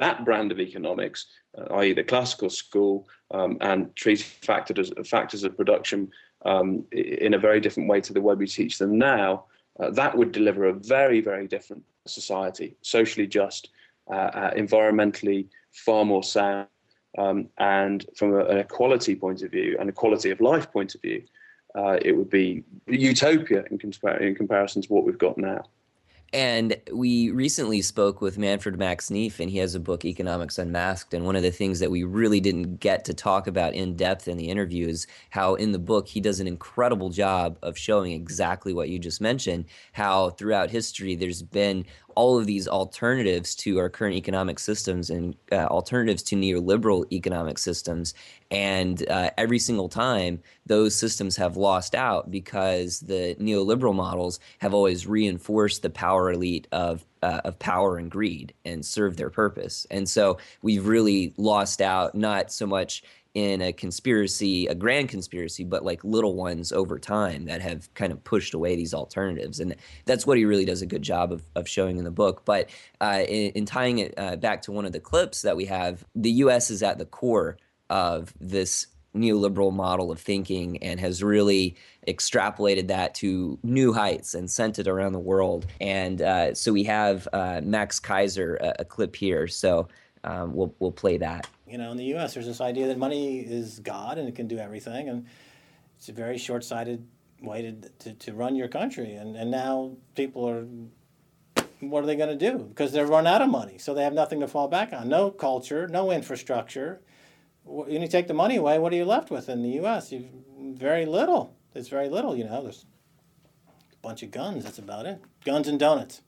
that 0.00 0.24
brand 0.24 0.52
of 0.52 0.60
economics, 0.60 1.26
uh, 1.58 1.74
i.e., 1.76 1.92
the 1.92 2.04
classical 2.04 2.50
school, 2.50 3.08
um, 3.32 3.58
and 3.60 3.94
treating 3.96 4.26
factors, 4.42 4.92
factors 5.04 5.44
of 5.44 5.56
production 5.56 6.10
um, 6.44 6.84
in 6.92 7.34
a 7.34 7.38
very 7.38 7.60
different 7.60 7.88
way 7.88 8.00
to 8.00 8.12
the 8.12 8.20
way 8.20 8.34
we 8.34 8.46
teach 8.46 8.78
them 8.78 8.98
now, 8.98 9.44
uh, 9.80 9.90
that 9.90 10.16
would 10.16 10.32
deliver 10.32 10.66
a 10.66 10.72
very, 10.72 11.20
very 11.20 11.46
different 11.46 11.82
society, 12.06 12.76
socially 12.82 13.26
just, 13.26 13.70
uh, 14.10 14.14
uh, 14.14 14.54
environmentally 14.54 15.46
far 15.72 16.04
more 16.04 16.22
sound, 16.22 16.66
um, 17.18 17.48
and 17.58 18.06
from 18.16 18.34
a, 18.34 18.44
an 18.46 18.58
equality 18.58 19.14
point 19.14 19.42
of 19.42 19.50
view 19.50 19.76
and 19.78 19.88
a 19.88 19.92
quality 19.92 20.30
of 20.30 20.40
life 20.40 20.70
point 20.72 20.94
of 20.94 21.02
view, 21.02 21.22
uh, 21.74 21.98
it 22.02 22.12
would 22.12 22.30
be 22.30 22.64
utopia 22.86 23.64
in, 23.70 23.78
in 24.20 24.34
comparison 24.34 24.82
to 24.82 24.92
what 24.92 25.04
we've 25.04 25.18
got 25.18 25.38
now. 25.38 25.64
And 26.32 26.76
we 26.90 27.30
recently 27.30 27.82
spoke 27.82 28.22
with 28.22 28.38
Manfred 28.38 28.78
Max 28.78 29.10
Neef, 29.10 29.38
and 29.38 29.50
he 29.50 29.58
has 29.58 29.74
a 29.74 29.80
book, 29.80 30.06
Economics 30.06 30.56
Unmasked. 30.56 31.12
And 31.12 31.26
one 31.26 31.36
of 31.36 31.42
the 31.42 31.50
things 31.50 31.78
that 31.80 31.90
we 31.90 32.04
really 32.04 32.40
didn't 32.40 32.76
get 32.76 33.04
to 33.04 33.14
talk 33.14 33.46
about 33.46 33.74
in 33.74 33.96
depth 33.96 34.28
in 34.28 34.38
the 34.38 34.48
interview 34.48 34.88
is 34.88 35.06
how, 35.28 35.56
in 35.56 35.72
the 35.72 35.78
book, 35.78 36.08
he 36.08 36.20
does 36.20 36.40
an 36.40 36.46
incredible 36.46 37.10
job 37.10 37.58
of 37.62 37.76
showing 37.76 38.12
exactly 38.12 38.72
what 38.72 38.88
you 38.88 38.98
just 38.98 39.20
mentioned 39.20 39.66
how 39.92 40.30
throughout 40.30 40.70
history 40.70 41.14
there's 41.14 41.42
been 41.42 41.84
all 42.14 42.38
of 42.38 42.46
these 42.46 42.68
alternatives 42.68 43.54
to 43.56 43.78
our 43.78 43.88
current 43.88 44.16
economic 44.16 44.58
systems 44.58 45.10
and 45.10 45.36
uh, 45.50 45.66
alternatives 45.66 46.22
to 46.24 46.36
neoliberal 46.36 47.10
economic 47.12 47.58
systems. 47.58 48.14
And 48.50 49.08
uh, 49.08 49.30
every 49.38 49.58
single 49.58 49.88
time, 49.88 50.42
those 50.66 50.94
systems 50.94 51.36
have 51.36 51.56
lost 51.56 51.94
out 51.94 52.30
because 52.30 53.00
the 53.00 53.34
neoliberal 53.40 53.94
models 53.94 54.40
have 54.58 54.74
always 54.74 55.06
reinforced 55.06 55.82
the 55.82 55.90
power 55.90 56.32
elite 56.32 56.68
of 56.72 57.04
uh, 57.22 57.40
of 57.44 57.58
power 57.58 57.98
and 57.98 58.10
greed 58.10 58.52
and 58.64 58.84
served 58.84 59.16
their 59.16 59.30
purpose. 59.30 59.86
And 59.90 60.08
so 60.08 60.38
we've 60.60 60.86
really 60.86 61.32
lost 61.36 61.80
out 61.80 62.14
not 62.14 62.52
so 62.52 62.66
much 62.66 63.04
in 63.34 63.62
a 63.62 63.72
conspiracy, 63.72 64.66
a 64.66 64.74
grand 64.74 65.08
conspiracy, 65.08 65.64
but 65.64 65.84
like 65.84 66.04
little 66.04 66.34
ones 66.34 66.70
over 66.70 66.98
time 66.98 67.46
that 67.46 67.62
have 67.62 67.92
kind 67.94 68.12
of 68.12 68.22
pushed 68.24 68.52
away 68.52 68.76
these 68.76 68.92
alternatives. 68.92 69.58
And 69.58 69.74
that's 70.04 70.26
what 70.26 70.36
he 70.36 70.44
really 70.44 70.66
does 70.66 70.82
a 70.82 70.86
good 70.86 71.02
job 71.02 71.32
of, 71.32 71.42
of 71.54 71.66
showing 71.66 71.96
in 71.96 72.04
the 72.04 72.10
book. 72.10 72.44
But 72.44 72.68
uh, 73.00 73.24
in, 73.26 73.52
in, 73.52 73.66
tying 73.66 73.98
it 73.98 74.14
uh, 74.18 74.36
back 74.36 74.62
to 74.62 74.72
one 74.72 74.84
of 74.84 74.92
the 74.92 75.00
clips 75.00 75.42
that 75.42 75.56
we 75.56 75.64
have, 75.64 76.04
the 76.14 76.30
US 76.30 76.70
is 76.70 76.82
at 76.82 76.98
the 76.98 77.06
core 77.06 77.56
of 77.88 78.34
this 78.38 78.86
neoliberal 79.14 79.72
model 79.72 80.10
of 80.10 80.18
thinking 80.18 80.82
and 80.82 80.98
has 81.00 81.22
really 81.22 81.76
extrapolated 82.08 82.88
that 82.88 83.14
to 83.14 83.58
new 83.62 83.92
heights 83.92 84.34
and 84.34 84.50
sent 84.50 84.78
it 84.78 84.88
around 84.88 85.12
the 85.12 85.18
world. 85.18 85.66
And 85.80 86.20
uh, 86.20 86.54
so 86.54 86.72
we 86.72 86.84
have 86.84 87.28
uh, 87.32 87.60
Max 87.62 88.00
Keiser, 88.00 88.56
a, 88.60 88.76
a 88.80 88.84
clip 88.84 89.16
here. 89.16 89.46
So 89.48 89.88
um, 90.24 90.54
we'll, 90.54 90.74
we'll 90.78 90.92
play 90.92 91.18
that. 91.18 91.46
You 91.72 91.78
know, 91.78 91.90
in 91.90 91.96
the 91.96 92.04
U.S., 92.04 92.34
there's 92.34 92.44
this 92.44 92.60
idea 92.60 92.88
that 92.88 92.98
money 92.98 93.40
is 93.40 93.78
God 93.78 94.18
and 94.18 94.28
it 94.28 94.34
can 94.34 94.46
do 94.46 94.58
everything, 94.58 95.08
and 95.08 95.24
it's 95.96 96.10
a 96.10 96.12
very 96.12 96.36
short-sighted 96.36 97.08
way 97.40 97.62
to, 97.62 97.72
to, 98.00 98.12
to 98.12 98.34
run 98.34 98.56
your 98.56 98.68
country. 98.68 99.14
And, 99.14 99.38
and 99.38 99.50
now 99.50 99.96
people 100.14 100.46
are, 100.46 100.66
what 101.80 102.04
are 102.04 102.06
they 102.06 102.14
going 102.14 102.38
to 102.38 102.50
do? 102.50 102.58
Because 102.58 102.92
they're 102.92 103.06
run 103.06 103.26
out 103.26 103.40
of 103.40 103.48
money, 103.48 103.78
so 103.78 103.94
they 103.94 104.04
have 104.04 104.12
nothing 104.12 104.40
to 104.40 104.48
fall 104.48 104.68
back 104.68 104.92
on. 104.92 105.08
No 105.08 105.30
culture, 105.30 105.88
no 105.88 106.10
infrastructure. 106.10 107.00
When 107.64 108.02
you 108.02 108.08
take 108.08 108.26
the 108.26 108.34
money 108.34 108.56
away, 108.56 108.78
what 108.78 108.92
are 108.92 108.96
you 108.96 109.06
left 109.06 109.30
with 109.30 109.48
in 109.48 109.62
the 109.62 109.70
U.S.? 109.70 110.12
You've 110.12 110.26
very 110.58 111.06
little. 111.06 111.56
There's 111.72 111.88
very 111.88 112.10
little. 112.10 112.36
You 112.36 112.44
know, 112.44 112.62
there's 112.64 112.84
a 113.94 113.96
bunch 114.06 114.22
of 114.22 114.30
guns. 114.30 114.64
That's 114.64 114.78
about 114.78 115.06
it. 115.06 115.22
Guns 115.46 115.68
and 115.68 115.78
donuts. 115.78 116.20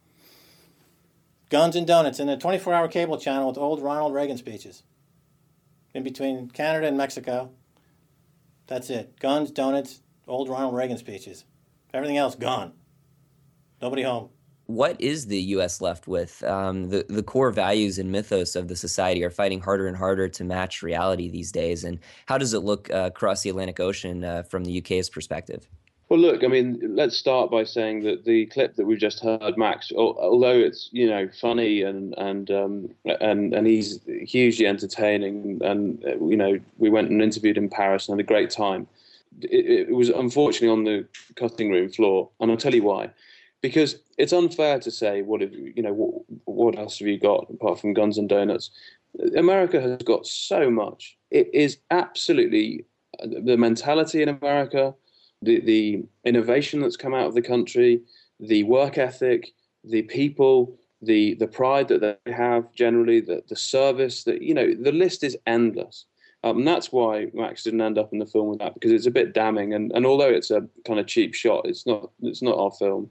Guns 1.51 1.77
and 1.77 1.87
donuts 1.87 2.19
in 2.19 2.31
a 2.31 2.39
24-hour 2.39 2.89
cable 2.89 3.19
channel 3.19 3.49
with 3.49 3.59
old 3.59 3.83
Ronald 3.83 4.15
Reagan 4.15 4.39
speeches 4.39 4.85
in 5.95 6.03
between 6.03 6.51
Canada 6.51 6.87
and 6.87 6.99
Mexico. 6.99 7.51
That's 8.67 8.91
it. 8.91 9.19
Guns, 9.21 9.51
donuts, 9.51 10.01
old 10.27 10.49
Ronald 10.49 10.75
Reagan 10.75 10.99
speeches. 10.99 11.45
Everything 11.93 12.17
else 12.17 12.35
gone. 12.35 12.73
Nobody 13.81 14.03
home. 14.03 14.31
What 14.67 14.99
is 14.99 15.27
the 15.27 15.41
U.S. 15.41 15.83
left 15.83 16.09
with? 16.09 16.43
Um, 16.43 16.89
the 16.89 17.05
the 17.09 17.23
core 17.23 17.51
values 17.51 17.99
and 17.99 18.11
mythos 18.11 18.57
of 18.57 18.69
the 18.69 18.77
society 18.77 19.23
are 19.23 19.31
fighting 19.31 19.61
harder 19.61 19.87
and 19.87 19.97
harder 19.97 20.27
to 20.27 20.45
match 20.45 20.83
reality 20.83 21.29
these 21.29 21.53
days. 21.53 21.85
And 21.85 21.99
how 22.27 22.39
does 22.39 22.55
it 22.55 22.61
look 22.61 22.91
uh, 22.91 23.11
across 23.15 23.43
the 23.43 23.51
Atlantic 23.51 23.79
Ocean 23.79 24.25
uh, 24.25 24.43
from 24.45 24.65
the 24.65 24.79
UK's 24.79 25.11
perspective? 25.11 25.69
Well, 26.09 26.21
look, 26.21 26.45
I 26.45 26.49
mean, 26.49 26.79
let's 26.95 27.17
start 27.17 27.51
by 27.51 27.65
saying 27.65 28.03
that 28.03 28.25
the 28.25 28.45
clip 28.47 28.77
that 28.77 28.85
we've 28.85 28.99
just 28.99 29.21
heard, 29.21 29.57
Max, 29.57 29.91
although 29.97 30.59
it's 30.59 30.91
you 30.93 31.09
know 31.09 31.29
funny 31.41 31.83
and 31.83 32.15
and 32.19 32.51
um, 32.51 32.91
and 33.21 33.55
and 33.55 33.67
he's 33.67 34.01
hugely 34.07 34.67
entertaining, 34.67 35.61
and 35.65 36.05
uh, 36.05 36.23
you 36.25 36.37
know 36.37 36.61
we 36.77 36.91
went 36.91 37.11
and 37.11 37.23
interviewed 37.23 37.57
in 37.57 37.71
Paris 37.71 38.09
and 38.09 38.19
had 38.19 38.25
a 38.25 38.29
great 38.29 38.51
time. 38.51 38.87
It, 39.41 39.89
it 39.89 39.95
was 39.95 40.11
unfortunately 40.11 40.69
on 40.69 40.85
the 40.85 41.07
cutting 41.37 41.71
room 41.71 41.89
floor, 41.89 42.29
and 42.39 42.51
I'll 42.51 42.59
tell 42.59 42.75
you 42.75 42.85
why. 42.85 43.11
Because 43.63 43.97
it's 44.19 44.35
unfair 44.35 44.79
to 44.81 44.91
say 44.91 45.23
what 45.23 45.41
have 45.41 45.55
you 45.55 45.83
know 45.83 45.95
what, 45.95 46.23
what 46.45 46.79
else 46.79 46.99
have 46.99 47.09
you 47.09 47.19
got 47.19 47.49
apart 47.49 47.81
from 47.81 47.95
guns 47.95 48.19
and 48.19 48.29
donuts. 48.29 48.71
America 49.37 49.81
has 49.81 50.03
got 50.03 50.27
so 50.27 50.71
much. 50.71 51.17
It 51.31 51.49
is 51.55 51.79
absolutely 51.91 52.85
uh, 53.23 53.29
the 53.43 53.57
mentality 53.57 54.21
in 54.23 54.29
America 54.29 54.95
the, 55.45 55.61
the 55.61 56.05
innovation 56.25 56.81
that's 56.81 56.97
come 56.97 57.15
out 57.15 57.27
of 57.27 57.35
the 57.35 57.43
country, 57.43 58.03
the 58.41 58.63
work 58.65 58.99
ethic, 58.99 59.53
the 59.85 60.03
people, 60.03 60.79
the 61.03 61.35
the 61.35 61.47
pride 61.47 61.89
that 61.89 62.01
they 62.01 62.33
have 62.33 62.73
generally, 62.73 63.21
the, 63.21 63.43
the 63.49 63.57
service, 63.57 64.25
that 64.25 64.43
you 64.43 64.55
know, 64.55 64.75
the 64.75 64.93
list 64.93 65.23
is 65.23 65.37
endless. 65.47 66.07
Um, 66.43 66.59
and 66.59 66.69
that's 66.69 66.93
why 66.93 67.29
Max 67.33 67.63
didn't 67.63 67.81
end 67.81 67.97
up 67.97 68.13
in 68.13 68.19
the 68.19 68.27
film 68.27 68.49
with 68.49 68.59
that 68.59 68.75
because 68.75 68.93
it's 68.93 69.07
a 69.07 69.11
bit 69.11 69.33
damning. 69.33 69.73
And, 69.73 69.91
and 69.93 70.05
although 70.05 70.29
it's 70.29 70.51
a 70.51 70.69
kind 70.87 71.01
of 71.01 71.07
cheap 71.07 71.35
shot, 71.35 71.67
it's 71.67 71.87
not 71.87 72.11
it's 72.21 72.43
not 72.43 72.59
our 72.59 72.71
film. 72.71 73.11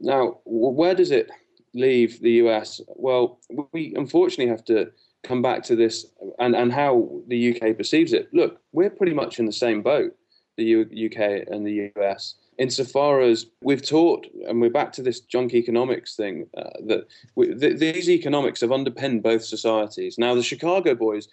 Now, 0.00 0.38
where 0.44 0.94
does 0.94 1.10
it 1.10 1.30
leave 1.74 2.20
the 2.20 2.32
US? 2.44 2.80
Well, 2.88 3.38
we 3.72 3.94
unfortunately 3.96 4.48
have 4.48 4.64
to 4.66 4.90
come 5.22 5.42
back 5.42 5.62
to 5.64 5.76
this 5.76 6.06
and, 6.38 6.54
and 6.54 6.72
how 6.72 7.22
the 7.28 7.54
UK 7.54 7.76
perceives 7.76 8.12
it. 8.12 8.28
Look, 8.32 8.60
we're 8.72 8.90
pretty 8.90 9.14
much 9.14 9.38
in 9.38 9.46
the 9.46 9.52
same 9.52 9.82
boat 9.82 10.14
the 10.56 10.64
U- 10.64 11.06
UK 11.06 11.46
and 11.48 11.66
the 11.66 11.90
US. 11.96 12.34
Insofar 12.58 13.22
as 13.22 13.46
we've 13.62 13.86
taught, 13.86 14.26
and 14.46 14.60
we're 14.60 14.70
back 14.70 14.92
to 14.92 15.02
this 15.02 15.20
junk 15.20 15.54
economics 15.54 16.14
thing, 16.14 16.46
uh, 16.56 16.70
that 16.86 17.06
we, 17.34 17.54
th- 17.54 17.78
these 17.78 18.10
economics 18.10 18.60
have 18.60 18.72
underpinned 18.72 19.22
both 19.22 19.42
societies. 19.44 20.18
Now, 20.18 20.34
the 20.34 20.42
Chicago 20.42 20.94
boys, 20.94 21.28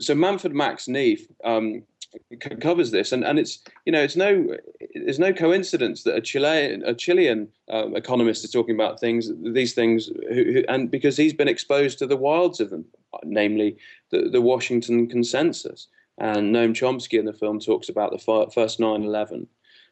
so 0.00 0.14
Manfred 0.14 0.54
Max 0.54 0.86
Neef 0.88 1.26
um, 1.44 1.82
c- 2.30 2.56
covers 2.60 2.90
this, 2.90 3.12
and, 3.12 3.24
and 3.24 3.38
it's 3.38 3.62
you 3.84 3.92
know 3.92 4.02
it's 4.02 4.16
no 4.16 4.56
there's 4.94 5.18
no 5.18 5.32
coincidence 5.32 6.02
that 6.02 6.16
a 6.16 6.20
Chilean 6.20 6.82
a 6.84 6.94
Chilean 6.94 7.48
um, 7.70 7.96
economist 7.96 8.44
is 8.44 8.50
talking 8.50 8.74
about 8.74 9.00
things 9.00 9.30
these 9.38 9.74
things, 9.74 10.10
who, 10.28 10.44
who, 10.52 10.64
and 10.68 10.90
because 10.90 11.16
he's 11.16 11.34
been 11.34 11.48
exposed 11.48 11.98
to 11.98 12.06
the 12.06 12.16
wilds 12.16 12.60
of 12.60 12.70
them, 12.70 12.84
namely 13.24 13.76
the, 14.10 14.28
the 14.28 14.40
Washington 14.40 15.08
Consensus. 15.08 15.88
And 16.18 16.54
Noam 16.54 16.72
Chomsky 16.72 17.18
in 17.18 17.24
the 17.24 17.32
film 17.32 17.60
talks 17.60 17.88
about 17.88 18.10
the 18.10 18.50
first 18.52 18.80
9 18.80 19.02
11, 19.02 19.46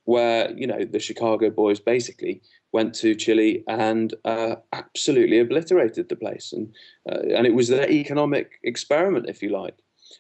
where, 0.05 0.51
you 0.57 0.67
know, 0.67 0.85
the 0.85 0.99
Chicago 0.99 1.51
boys 1.51 1.81
basically 1.81 2.43
went 2.73 2.95
to 2.95 3.15
Chile 3.15 3.63
and 3.69 4.15
uh, 4.25 4.57
absolutely 4.73 5.39
obliterated 5.39 6.09
the 6.09 6.17
place. 6.17 6.53
And, 6.53 6.75
uh, 7.11 7.21
and 7.37 7.47
it 7.47 7.55
was 7.55 7.69
their 7.69 7.91
economic 7.91 8.59
experiment, 8.63 9.29
if 9.29 9.43
you 9.43 9.51
like. 9.51 9.77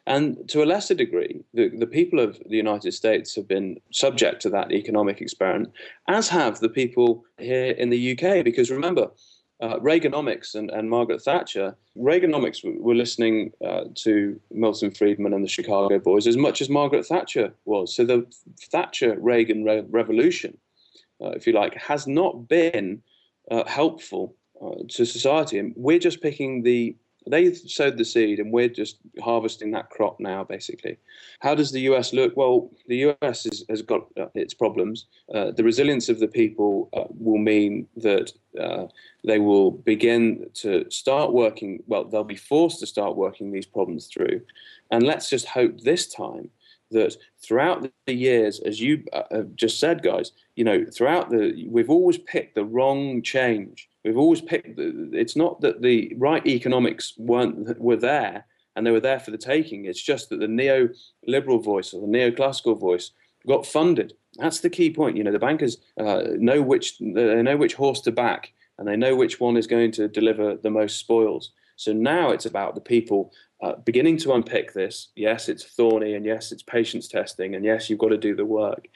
And 0.07 0.48
to 0.48 0.62
a 0.62 0.66
lesser 0.66 0.94
degree, 0.94 1.42
the, 1.55 1.68
the 1.68 1.86
people 1.86 2.20
of 2.20 2.38
the 2.48 2.57
United 2.57 2.92
States 2.92 3.34
have 3.36 3.48
been 3.48 3.80
subject 3.90 4.42
to 4.42 4.50
that 4.50 4.72
economic 4.72 5.20
experiment, 5.20 5.72
as 6.09 6.28
have 6.28 6.61
the 6.61 6.68
people 6.68 7.24
here 7.38 7.70
in 7.72 7.90
the 7.90 8.12
UK. 8.12 8.44
Because 8.44 8.70
remember, 8.70 9.11
uh, 9.65 9.79
Reaganomics 9.79 10.55
and, 10.55 10.71
and 10.71 10.91
Margaret 10.91 11.23
Thatcher, 11.23 11.75
Reaganomics 11.97 12.59
were 12.62 12.95
listening 12.95 13.51
uh, 13.65 13.85
to 13.95 14.39
Milton 14.51 14.91
Friedman 14.91 15.33
and 15.33 15.43
the 15.43 15.49
Chicago 15.49 15.99
Boys 15.99 16.27
as 16.27 16.37
much 16.37 16.61
as 16.61 16.69
Margaret 16.69 17.07
Thatcher 17.07 17.55
was. 17.65 17.97
So 17.97 18.05
the 18.05 18.27
Thatcher 18.71 19.17
Reagan 19.19 19.65
re- 19.65 19.87
revolution, 19.89 20.59
uh, 21.23 21.31
if 21.31 21.47
you 21.47 21.55
like, 21.55 21.75
has 21.77 22.07
not 22.07 22.47
been 22.47 23.03
uh, 23.51 23.65
helpful 23.65 24.37
uh, 24.62 24.83
to 24.89 25.07
society. 25.07 25.59
And 25.59 25.73
we're 25.77 25.99
just 25.99 26.21
picking 26.21 26.62
the 26.62 26.95
they 27.27 27.53
sowed 27.55 27.97
the 27.97 28.05
seed 28.05 28.39
and 28.39 28.53
we're 28.53 28.68
just 28.68 28.99
harvesting 29.22 29.70
that 29.72 29.91
crop 29.91 30.20
now 30.20 30.45
basically. 30.45 30.97
How 31.41 31.55
does 31.55 31.72
the 31.72 31.81
us 31.83 32.12
look? 32.12 32.37
Well 32.37 32.70
the 32.87 33.16
us 33.22 33.47
is, 33.47 33.64
has 33.68 33.83
got 33.83 34.07
uh, 34.18 34.27
its 34.35 34.55
problems. 34.55 35.07
Uh, 35.35 35.51
the 35.51 35.64
resilience 35.64 36.09
of 36.09 36.20
the 36.20 36.29
people 36.29 36.89
uh, 36.93 37.05
will 37.18 37.39
mean 37.39 37.87
that 37.97 38.33
uh, 38.61 38.87
they 39.25 39.39
will 39.39 39.70
begin 39.70 40.47
to 40.55 40.89
start 40.91 41.33
working 41.33 41.83
well 41.87 42.05
they'll 42.05 42.25
be 42.25 42.37
forced 42.37 42.81
to 42.81 42.87
start 42.87 43.16
working 43.16 43.53
these 43.53 43.66
problems 43.66 44.07
through. 44.07 44.41
And 44.91 45.03
let's 45.03 45.31
just 45.31 45.47
hope 45.47 45.81
this 45.81 46.07
time 46.12 46.51
that 46.91 47.16
throughout 47.43 47.91
the 48.07 48.14
years, 48.14 48.61
as 48.61 48.81
you 48.81 49.05
uh, 49.12 49.22
have 49.31 49.55
just 49.57 49.79
said, 49.79 50.03
guys, 50.03 50.33
you 50.57 50.64
know, 50.64 50.85
throughout 50.85 51.31
the, 51.31 51.66
we've 51.68 51.91
always 51.91 52.18
picked 52.18 52.55
the 52.55 52.64
wrong 52.64 53.22
change. 53.22 53.89
We've 54.05 54.18
always 54.18 54.42
picked. 54.42 54.78
It's 54.78 55.36
not 55.36 55.61
that 55.62 55.80
the 55.80 56.14
right 56.18 56.46
economics 56.46 57.14
weren't 57.16 57.78
were 57.80 57.96
there 57.96 58.46
and 58.76 58.86
they 58.86 58.90
were 58.90 59.00
there 59.00 59.20
for 59.20 59.30
the 59.30 59.38
taking. 59.38 59.84
It's 59.84 60.02
just 60.02 60.28
that 60.30 60.40
the 60.40 60.46
neoliberal 60.46 61.62
voice 61.62 61.94
or 61.94 62.00
the 62.00 62.07
neoclassical 62.07 62.78
voice 62.78 63.12
got 63.46 63.66
funded. 63.66 64.14
That's 64.36 64.61
the 64.61 64.70
key 64.70 64.90
point. 64.90 65.16
You 65.16 65.24
know, 65.24 65.32
the 65.32 65.38
bankers 65.38 65.78
uh, 65.98 66.22
know 66.36 66.61
which 66.61 66.98
they 66.98 67.42
know 67.42 67.57
which 67.57 67.74
horse 67.74 68.00
to 68.02 68.12
back, 68.12 68.52
and 68.78 68.86
they 68.86 68.96
know 68.96 69.14
which 69.14 69.40
one 69.40 69.57
is 69.57 69.66
going 69.66 69.92
to 69.92 70.09
deliver 70.09 70.57
the 70.57 70.70
most 70.70 70.98
spoils. 70.98 71.52
So 71.76 71.92
now 71.92 72.30
it's 72.30 72.46
about 72.46 72.74
the 72.74 72.80
people 72.80 73.32
uh, 73.62 73.76
beginning 73.84 74.18
to 74.18 74.32
unpick 74.34 74.74
this. 74.74 75.09
Yes, 75.16 75.48
it's 75.48 75.64
thorny, 75.64 76.14
and 76.14 76.24
yes, 76.24 76.52
it's 76.52 76.62
patience 76.62 77.09
testing, 77.09 77.55
and 77.55 77.64
yes, 77.64 77.88
you've 77.88 77.98
got 77.98 78.09
to 78.09 78.18
do 78.18 78.34
the 78.34 78.44
work. 78.44 78.88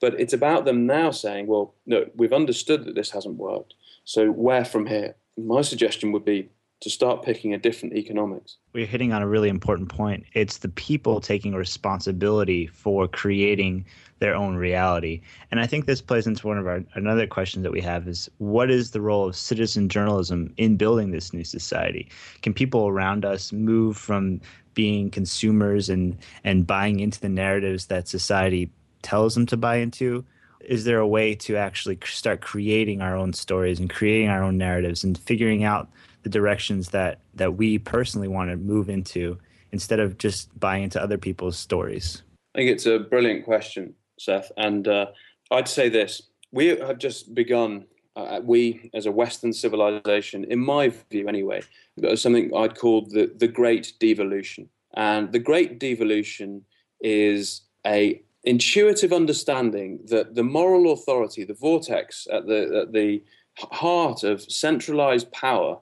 But 0.00 0.20
it's 0.20 0.32
about 0.32 0.64
them 0.64 0.86
now 0.86 1.10
saying, 1.10 1.46
well, 1.46 1.74
no, 1.86 2.06
we've 2.14 2.32
understood 2.32 2.84
that 2.84 2.94
this 2.94 3.10
hasn't 3.10 3.36
worked. 3.36 3.74
So, 4.04 4.30
where 4.30 4.64
from 4.64 4.86
here? 4.86 5.16
My 5.36 5.62
suggestion 5.62 6.12
would 6.12 6.24
be 6.24 6.50
to 6.84 6.90
start 6.90 7.22
picking 7.22 7.54
a 7.54 7.58
different 7.58 7.94
economics. 7.94 8.58
We're 8.74 8.86
hitting 8.86 9.12
on 9.14 9.22
a 9.22 9.26
really 9.26 9.48
important 9.48 9.88
point. 9.88 10.26
It's 10.34 10.58
the 10.58 10.68
people 10.68 11.20
taking 11.20 11.54
responsibility 11.54 12.66
for 12.66 13.08
creating 13.08 13.86
their 14.18 14.34
own 14.34 14.56
reality. 14.56 15.22
And 15.50 15.60
I 15.60 15.66
think 15.66 15.86
this 15.86 16.02
plays 16.02 16.26
into 16.26 16.46
one 16.46 16.58
of 16.58 16.66
our 16.66 16.84
another 16.94 17.26
question 17.26 17.62
that 17.62 17.72
we 17.72 17.80
have 17.80 18.06
is 18.06 18.28
what 18.36 18.70
is 18.70 18.90
the 18.90 19.00
role 19.00 19.26
of 19.26 19.34
citizen 19.34 19.88
journalism 19.88 20.52
in 20.58 20.76
building 20.76 21.10
this 21.10 21.32
new 21.32 21.44
society? 21.44 22.10
Can 22.42 22.52
people 22.52 22.86
around 22.86 23.24
us 23.24 23.50
move 23.50 23.96
from 23.96 24.42
being 24.74 25.10
consumers 25.10 25.88
and 25.88 26.18
and 26.44 26.66
buying 26.66 27.00
into 27.00 27.20
the 27.20 27.30
narratives 27.30 27.86
that 27.86 28.08
society 28.08 28.70
tells 29.00 29.34
them 29.34 29.46
to 29.46 29.56
buy 29.56 29.76
into 29.76 30.24
is 30.68 30.84
there 30.84 30.98
a 30.98 31.06
way 31.06 31.34
to 31.34 31.56
actually 31.56 31.98
start 32.04 32.40
creating 32.40 33.00
our 33.00 33.16
own 33.16 33.32
stories 33.32 33.80
and 33.80 33.90
creating 33.90 34.28
our 34.28 34.42
own 34.42 34.58
narratives 34.58 35.04
and 35.04 35.18
figuring 35.18 35.64
out 35.64 35.88
the 36.22 36.30
directions 36.30 36.90
that 36.90 37.20
that 37.34 37.56
we 37.56 37.78
personally 37.78 38.28
want 38.28 38.50
to 38.50 38.56
move 38.56 38.88
into 38.88 39.38
instead 39.72 40.00
of 40.00 40.18
just 40.18 40.48
buying 40.58 40.84
into 40.84 41.02
other 41.02 41.18
people's 41.18 41.58
stories? 41.58 42.22
I 42.54 42.58
think 42.58 42.70
it's 42.70 42.86
a 42.86 42.98
brilliant 42.98 43.44
question 43.44 43.94
seth. 44.18 44.50
And 44.56 44.88
uh, 44.88 45.06
i'd 45.50 45.68
say 45.68 45.88
this. 45.88 46.22
We 46.52 46.68
have 46.68 46.98
just 46.98 47.34
begun 47.34 47.86
uh, 48.16 48.40
we 48.42 48.90
as 48.94 49.06
a 49.06 49.12
western 49.12 49.52
civilization 49.52 50.44
in 50.44 50.60
my 50.60 50.92
view 51.10 51.26
anyway 51.26 51.60
something 52.14 52.56
i'd 52.56 52.78
call 52.78 53.06
the, 53.06 53.32
the 53.36 53.48
great 53.48 53.92
devolution. 54.00 54.68
And 54.96 55.32
the 55.32 55.40
great 55.40 55.80
devolution 55.80 56.64
is 57.00 57.62
a 57.86 58.22
intuitive 58.44 59.12
understanding 59.12 60.00
that 60.06 60.34
the 60.34 60.42
moral 60.42 60.92
authority, 60.92 61.44
the 61.44 61.54
vortex 61.54 62.26
at 62.32 62.46
the, 62.46 62.82
at 62.82 62.92
the 62.92 63.22
heart 63.58 64.22
of 64.22 64.42
centralized 64.42 65.30
power, 65.32 65.78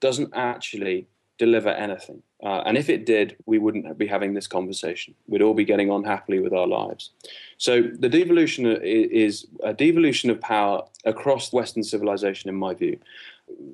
doesn't 0.00 0.32
actually 0.34 1.06
deliver 1.38 1.68
anything. 1.70 2.22
Uh, 2.42 2.62
and 2.66 2.76
if 2.76 2.88
it 2.88 3.04
did, 3.04 3.36
we 3.46 3.58
wouldn't 3.58 3.98
be 3.98 4.06
having 4.06 4.32
this 4.34 4.46
conversation. 4.46 5.14
We'd 5.26 5.42
all 5.42 5.54
be 5.54 5.64
getting 5.64 5.90
on 5.90 6.04
happily 6.04 6.40
with 6.40 6.54
our 6.54 6.66
lives. 6.66 7.10
So 7.58 7.82
the 7.82 8.08
devolution 8.08 8.66
is 8.66 9.46
a 9.62 9.74
devolution 9.74 10.30
of 10.30 10.40
power 10.40 10.82
across 11.04 11.52
Western 11.52 11.82
civilization, 11.82 12.48
in 12.48 12.56
my 12.56 12.74
view. 12.74 12.98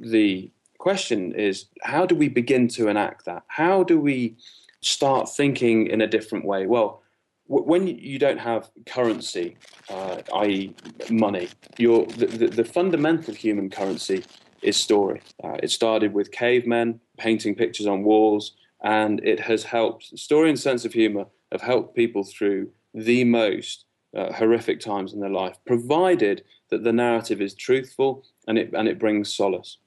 The 0.00 0.50
question 0.78 1.32
is, 1.32 1.66
how 1.82 2.06
do 2.06 2.14
we 2.14 2.28
begin 2.28 2.68
to 2.68 2.88
enact 2.88 3.24
that? 3.26 3.44
How 3.46 3.84
do 3.84 4.00
we 4.00 4.36
start 4.80 5.28
thinking 5.28 5.86
in 5.86 6.00
a 6.00 6.06
different 6.06 6.44
way? 6.44 6.66
Well, 6.66 7.02
when 7.48 7.86
you 7.86 8.18
don't 8.18 8.38
have 8.38 8.70
currency, 8.86 9.56
uh, 9.88 10.20
i.e., 10.36 10.74
money, 11.10 11.48
your 11.78 12.06
the, 12.06 12.26
the, 12.26 12.46
the, 12.48 12.64
fundamental 12.64 13.34
human 13.34 13.70
currency 13.70 14.24
is 14.62 14.76
story. 14.76 15.20
Uh, 15.44 15.56
it 15.62 15.70
started 15.70 16.12
with 16.12 16.32
cavemen 16.32 17.00
painting 17.18 17.54
pictures 17.54 17.86
on 17.86 18.02
walls, 18.02 18.56
and 18.82 19.24
it 19.24 19.38
has 19.40 19.62
helped. 19.62 20.18
Story 20.18 20.48
and 20.48 20.58
sense 20.58 20.84
of 20.84 20.92
humor 20.92 21.26
have 21.52 21.62
helped 21.62 21.94
people 21.94 22.24
through 22.24 22.68
the 22.94 23.24
most 23.24 23.84
uh, 24.16 24.32
horrific 24.32 24.80
times 24.80 25.12
in 25.12 25.20
their 25.20 25.30
life, 25.30 25.56
provided 25.66 26.42
that 26.70 26.82
the 26.82 26.92
narrative 26.92 27.40
is 27.40 27.54
truthful 27.54 28.24
and 28.48 28.58
it 28.58 28.72
and 28.72 28.88
it 28.88 28.98
brings 28.98 29.32
solace. 29.32 29.78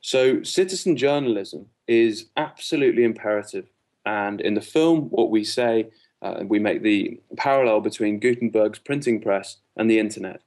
So, 0.00 0.42
citizen 0.42 0.96
journalism 0.96 1.66
is 1.86 2.26
absolutely 2.36 3.04
imperative. 3.04 3.66
And 4.04 4.40
in 4.40 4.54
the 4.54 4.60
film, 4.60 5.02
what 5.10 5.30
we 5.30 5.42
say 5.42 5.88
uh, 6.22 6.42
we 6.44 6.58
make 6.58 6.82
the 6.82 7.20
parallel 7.36 7.80
between 7.80 8.18
Gutenberg's 8.18 8.78
printing 8.78 9.20
press 9.20 9.58
and 9.76 9.90
the 9.90 9.98
internet. 9.98 10.40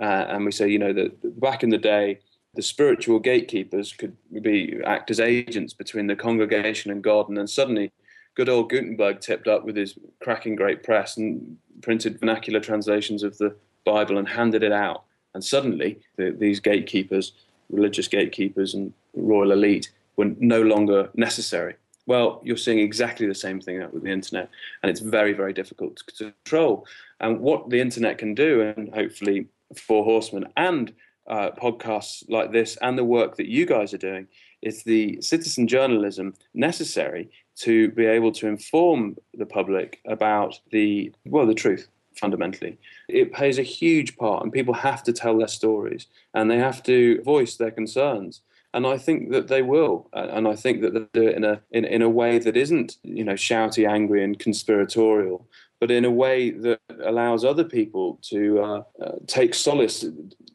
Uh, 0.00 0.26
and 0.28 0.44
we 0.44 0.52
say, 0.52 0.68
you 0.68 0.78
know, 0.78 0.92
that 0.92 1.40
back 1.40 1.62
in 1.62 1.70
the 1.70 1.78
day, 1.78 2.18
the 2.54 2.62
spiritual 2.62 3.18
gatekeepers 3.18 3.92
could 3.92 4.16
be 4.42 4.78
act 4.84 5.10
as 5.10 5.20
agents 5.20 5.72
between 5.72 6.06
the 6.06 6.16
congregation 6.16 6.90
and 6.90 7.02
God, 7.02 7.28
and 7.28 7.36
then 7.36 7.46
suddenly, 7.46 7.92
good 8.34 8.48
old 8.48 8.70
Gutenberg 8.70 9.20
tipped 9.20 9.48
up 9.48 9.64
with 9.64 9.76
his 9.76 9.98
cracking 10.20 10.56
great 10.56 10.82
press 10.82 11.16
and 11.16 11.56
printed 11.82 12.20
vernacular 12.20 12.60
translations 12.60 13.22
of 13.22 13.38
the 13.38 13.54
Bible 13.84 14.18
and 14.18 14.28
handed 14.28 14.62
it 14.62 14.72
out. 14.72 15.04
And 15.34 15.42
suddenly, 15.42 16.00
the, 16.16 16.30
these 16.30 16.60
gatekeepers, 16.60 17.32
religious 17.70 18.08
gatekeepers, 18.08 18.74
and 18.74 18.92
royal 19.14 19.52
elite 19.52 19.90
were 20.16 20.32
no 20.38 20.60
longer 20.62 21.08
necessary. 21.14 21.74
Well, 22.06 22.40
you're 22.42 22.56
seeing 22.56 22.80
exactly 22.80 23.26
the 23.26 23.34
same 23.34 23.60
thing 23.60 23.78
with 23.92 24.02
the 24.02 24.10
internet, 24.10 24.50
and 24.82 24.90
it's 24.90 25.00
very, 25.00 25.32
very 25.32 25.52
difficult 25.52 25.96
to 25.96 26.32
control. 26.34 26.86
And 27.20 27.40
what 27.40 27.70
the 27.70 27.80
internet 27.80 28.18
can 28.18 28.34
do, 28.34 28.60
and 28.60 28.92
hopefully 28.92 29.46
Four 29.76 30.04
Horsemen 30.04 30.46
and 30.56 30.92
uh, 31.28 31.50
podcasts 31.52 32.28
like 32.28 32.50
this, 32.50 32.76
and 32.82 32.98
the 32.98 33.04
work 33.04 33.36
that 33.36 33.46
you 33.46 33.66
guys 33.66 33.94
are 33.94 33.98
doing, 33.98 34.26
is 34.62 34.82
the 34.82 35.20
citizen 35.20 35.68
journalism 35.68 36.34
necessary 36.54 37.30
to 37.56 37.90
be 37.92 38.06
able 38.06 38.32
to 38.32 38.48
inform 38.48 39.16
the 39.34 39.46
public 39.46 40.00
about 40.06 40.58
the 40.70 41.12
well, 41.24 41.46
the 41.46 41.54
truth 41.54 41.88
fundamentally. 42.16 42.78
It 43.08 43.32
plays 43.32 43.58
a 43.58 43.62
huge 43.62 44.16
part, 44.16 44.42
and 44.42 44.52
people 44.52 44.74
have 44.74 45.02
to 45.04 45.12
tell 45.12 45.38
their 45.38 45.48
stories 45.48 46.06
and 46.34 46.50
they 46.50 46.58
have 46.58 46.82
to 46.84 47.22
voice 47.22 47.56
their 47.56 47.70
concerns 47.70 48.42
and 48.74 48.86
I 48.86 48.96
think 48.96 49.30
that 49.32 49.48
they 49.48 49.62
will, 49.62 50.08
and 50.12 50.48
I 50.48 50.56
think 50.56 50.80
that 50.80 50.94
they'll 50.94 51.08
do 51.12 51.28
it 51.28 51.36
in 51.36 51.44
a 51.44 51.60
in, 51.70 51.84
in 51.84 52.02
a 52.02 52.08
way 52.08 52.38
that 52.38 52.56
isn't 52.56 52.96
you 53.02 53.24
know 53.24 53.34
shouty, 53.34 53.88
angry, 53.88 54.24
and 54.24 54.38
conspiratorial, 54.38 55.46
but 55.80 55.90
in 55.90 56.04
a 56.04 56.10
way 56.10 56.50
that 56.50 56.80
allows 57.04 57.44
other 57.44 57.64
people 57.64 58.18
to 58.22 58.60
uh, 58.60 58.82
uh, 59.02 59.12
take 59.26 59.54
solace. 59.54 60.04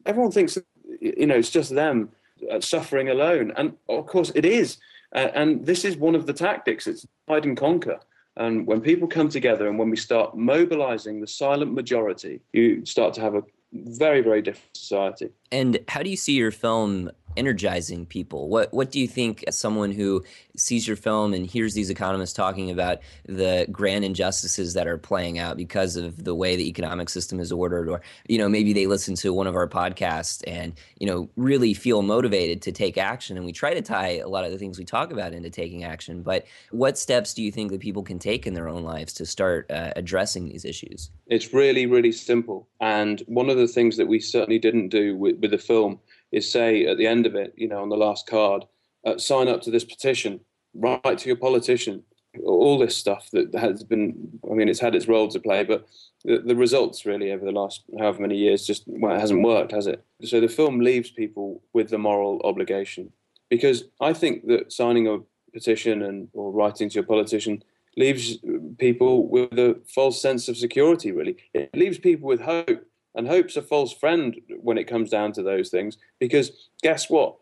Everyone 0.05 0.31
thinks 0.31 0.57
you 0.99 1.27
know 1.27 1.35
it's 1.35 1.51
just 1.51 1.75
them 1.75 2.09
uh, 2.51 2.59
suffering 2.59 3.09
alone, 3.09 3.53
and 3.55 3.73
of 3.87 4.07
course 4.07 4.31
it 4.33 4.45
is. 4.45 4.77
and 5.13 5.65
this 5.65 5.85
is 5.85 5.95
one 5.95 6.15
of 6.15 6.25
the 6.25 6.33
tactics. 6.33 6.87
It's 6.87 7.05
divide 7.27 7.45
and 7.45 7.57
conquer. 7.57 7.99
And 8.37 8.67
when 8.67 8.81
people 8.81 9.07
come 9.07 9.29
together 9.29 9.67
and 9.67 9.79
when 9.79 9.89
we 9.89 9.97
start 9.97 10.37
mobilizing 10.37 11.21
the 11.21 11.27
silent 11.27 11.73
majority, 11.73 12.39
you 12.53 12.85
start 12.85 13.15
to 13.15 13.21
have 13.21 13.33
a 13.33 13.43
very, 13.73 14.21
very 14.21 14.41
different 14.41 14.77
society. 14.77 15.29
And 15.51 15.79
how 15.87 16.03
do 16.03 16.09
you 16.09 16.15
see 16.15 16.33
your 16.33 16.51
film 16.51 17.11
energizing 17.37 18.05
people? 18.05 18.49
What 18.49 18.73
what 18.73 18.91
do 18.91 18.99
you 18.99 19.07
think 19.07 19.43
as 19.47 19.57
someone 19.57 19.91
who 19.91 20.23
sees 20.57 20.87
your 20.87 20.97
film 20.97 21.33
and 21.33 21.45
hears 21.45 21.73
these 21.73 21.89
economists 21.89 22.33
talking 22.33 22.71
about 22.71 22.99
the 23.25 23.67
grand 23.71 24.03
injustices 24.03 24.73
that 24.73 24.87
are 24.87 24.97
playing 24.97 25.37
out 25.39 25.55
because 25.55 25.95
of 25.95 26.23
the 26.23 26.35
way 26.35 26.55
the 26.55 26.67
economic 26.67 27.09
system 27.09 27.39
is 27.39 27.51
ordered 27.51 27.87
or 27.87 28.01
you 28.27 28.37
know 28.37 28.49
maybe 28.49 28.73
they 28.73 28.87
listen 28.87 29.15
to 29.15 29.31
one 29.31 29.47
of 29.47 29.55
our 29.55 29.67
podcasts 29.67 30.43
and 30.47 30.73
you 30.99 31.07
know 31.07 31.29
really 31.35 31.73
feel 31.73 32.01
motivated 32.01 32.61
to 32.61 32.71
take 32.71 32.97
action 32.97 33.37
and 33.37 33.45
we 33.45 33.51
try 33.51 33.73
to 33.73 33.81
tie 33.81 34.17
a 34.17 34.27
lot 34.27 34.43
of 34.43 34.51
the 34.51 34.57
things 34.57 34.79
we 34.79 34.85
talk 34.85 35.11
about 35.11 35.33
into 35.33 35.49
taking 35.49 35.83
action 35.83 36.23
but 36.23 36.45
what 36.71 36.97
steps 36.97 37.33
do 37.33 37.43
you 37.43 37.51
think 37.51 37.71
that 37.71 37.79
people 37.79 38.03
can 38.03 38.17
take 38.17 38.47
in 38.47 38.53
their 38.53 38.67
own 38.67 38.83
lives 38.83 39.13
to 39.13 39.25
start 39.25 39.69
uh, 39.69 39.91
addressing 39.95 40.49
these 40.49 40.65
issues 40.65 41.11
it's 41.27 41.53
really 41.53 41.85
really 41.85 42.11
simple 42.11 42.67
and 42.81 43.21
one 43.27 43.49
of 43.49 43.57
the 43.57 43.67
things 43.67 43.97
that 43.97 44.07
we 44.07 44.19
certainly 44.19 44.59
didn't 44.59 44.89
do 44.89 45.15
with, 45.15 45.37
with 45.39 45.51
the 45.51 45.57
film 45.57 45.99
is 46.31 46.51
say 46.51 46.85
at 46.85 46.97
the 46.97 47.07
end 47.07 47.25
of 47.25 47.35
it, 47.35 47.53
you 47.55 47.67
know, 47.67 47.81
on 47.81 47.89
the 47.89 47.97
last 47.97 48.27
card, 48.27 48.65
uh, 49.05 49.17
sign 49.17 49.47
up 49.47 49.61
to 49.61 49.71
this 49.71 49.85
petition, 49.85 50.39
write 50.73 51.17
to 51.19 51.27
your 51.27 51.37
politician, 51.37 52.03
all 52.45 52.77
this 52.77 52.95
stuff 52.95 53.29
that 53.31 53.53
has 53.55 53.83
been, 53.83 54.39
I 54.49 54.53
mean, 54.53 54.69
it's 54.69 54.79
had 54.79 54.95
its 54.95 55.07
role 55.07 55.27
to 55.29 55.39
play, 55.39 55.63
but 55.63 55.87
the, 56.23 56.39
the 56.39 56.55
results 56.55 57.05
really 57.05 57.31
over 57.31 57.45
the 57.45 57.51
last 57.51 57.83
however 57.97 58.21
many 58.21 58.37
years 58.37 58.67
just, 58.67 58.83
well, 58.87 59.15
it 59.15 59.19
hasn't 59.19 59.43
worked, 59.43 59.71
has 59.71 59.87
it? 59.87 60.03
So 60.23 60.39
the 60.39 60.47
film 60.47 60.79
leaves 60.79 61.09
people 61.09 61.63
with 61.73 61.89
the 61.89 61.97
moral 61.97 62.41
obligation 62.43 63.11
because 63.49 63.85
I 64.01 64.13
think 64.13 64.45
that 64.47 64.71
signing 64.71 65.07
a 65.07 65.19
petition 65.53 66.03
and 66.03 66.27
or 66.33 66.51
writing 66.51 66.89
to 66.89 66.95
your 66.95 67.03
politician 67.03 67.63
leaves 67.95 68.37
people 68.77 69.27
with 69.27 69.53
a 69.53 69.79
false 69.87 70.21
sense 70.21 70.47
of 70.47 70.57
security, 70.57 71.11
really. 71.11 71.37
It 71.53 71.75
leaves 71.75 71.97
people 71.97 72.27
with 72.27 72.41
hope 72.41 72.85
and 73.17 73.27
hope's 73.27 73.57
a 73.57 73.61
false 73.61 73.91
friend 73.91 74.39
when 74.61 74.77
it 74.77 74.87
comes 74.87 75.09
down 75.09 75.33
to 75.33 75.43
those 75.43 75.69
things 75.69 75.97
because 76.19 76.69
guess 76.81 77.09
what? 77.09 77.35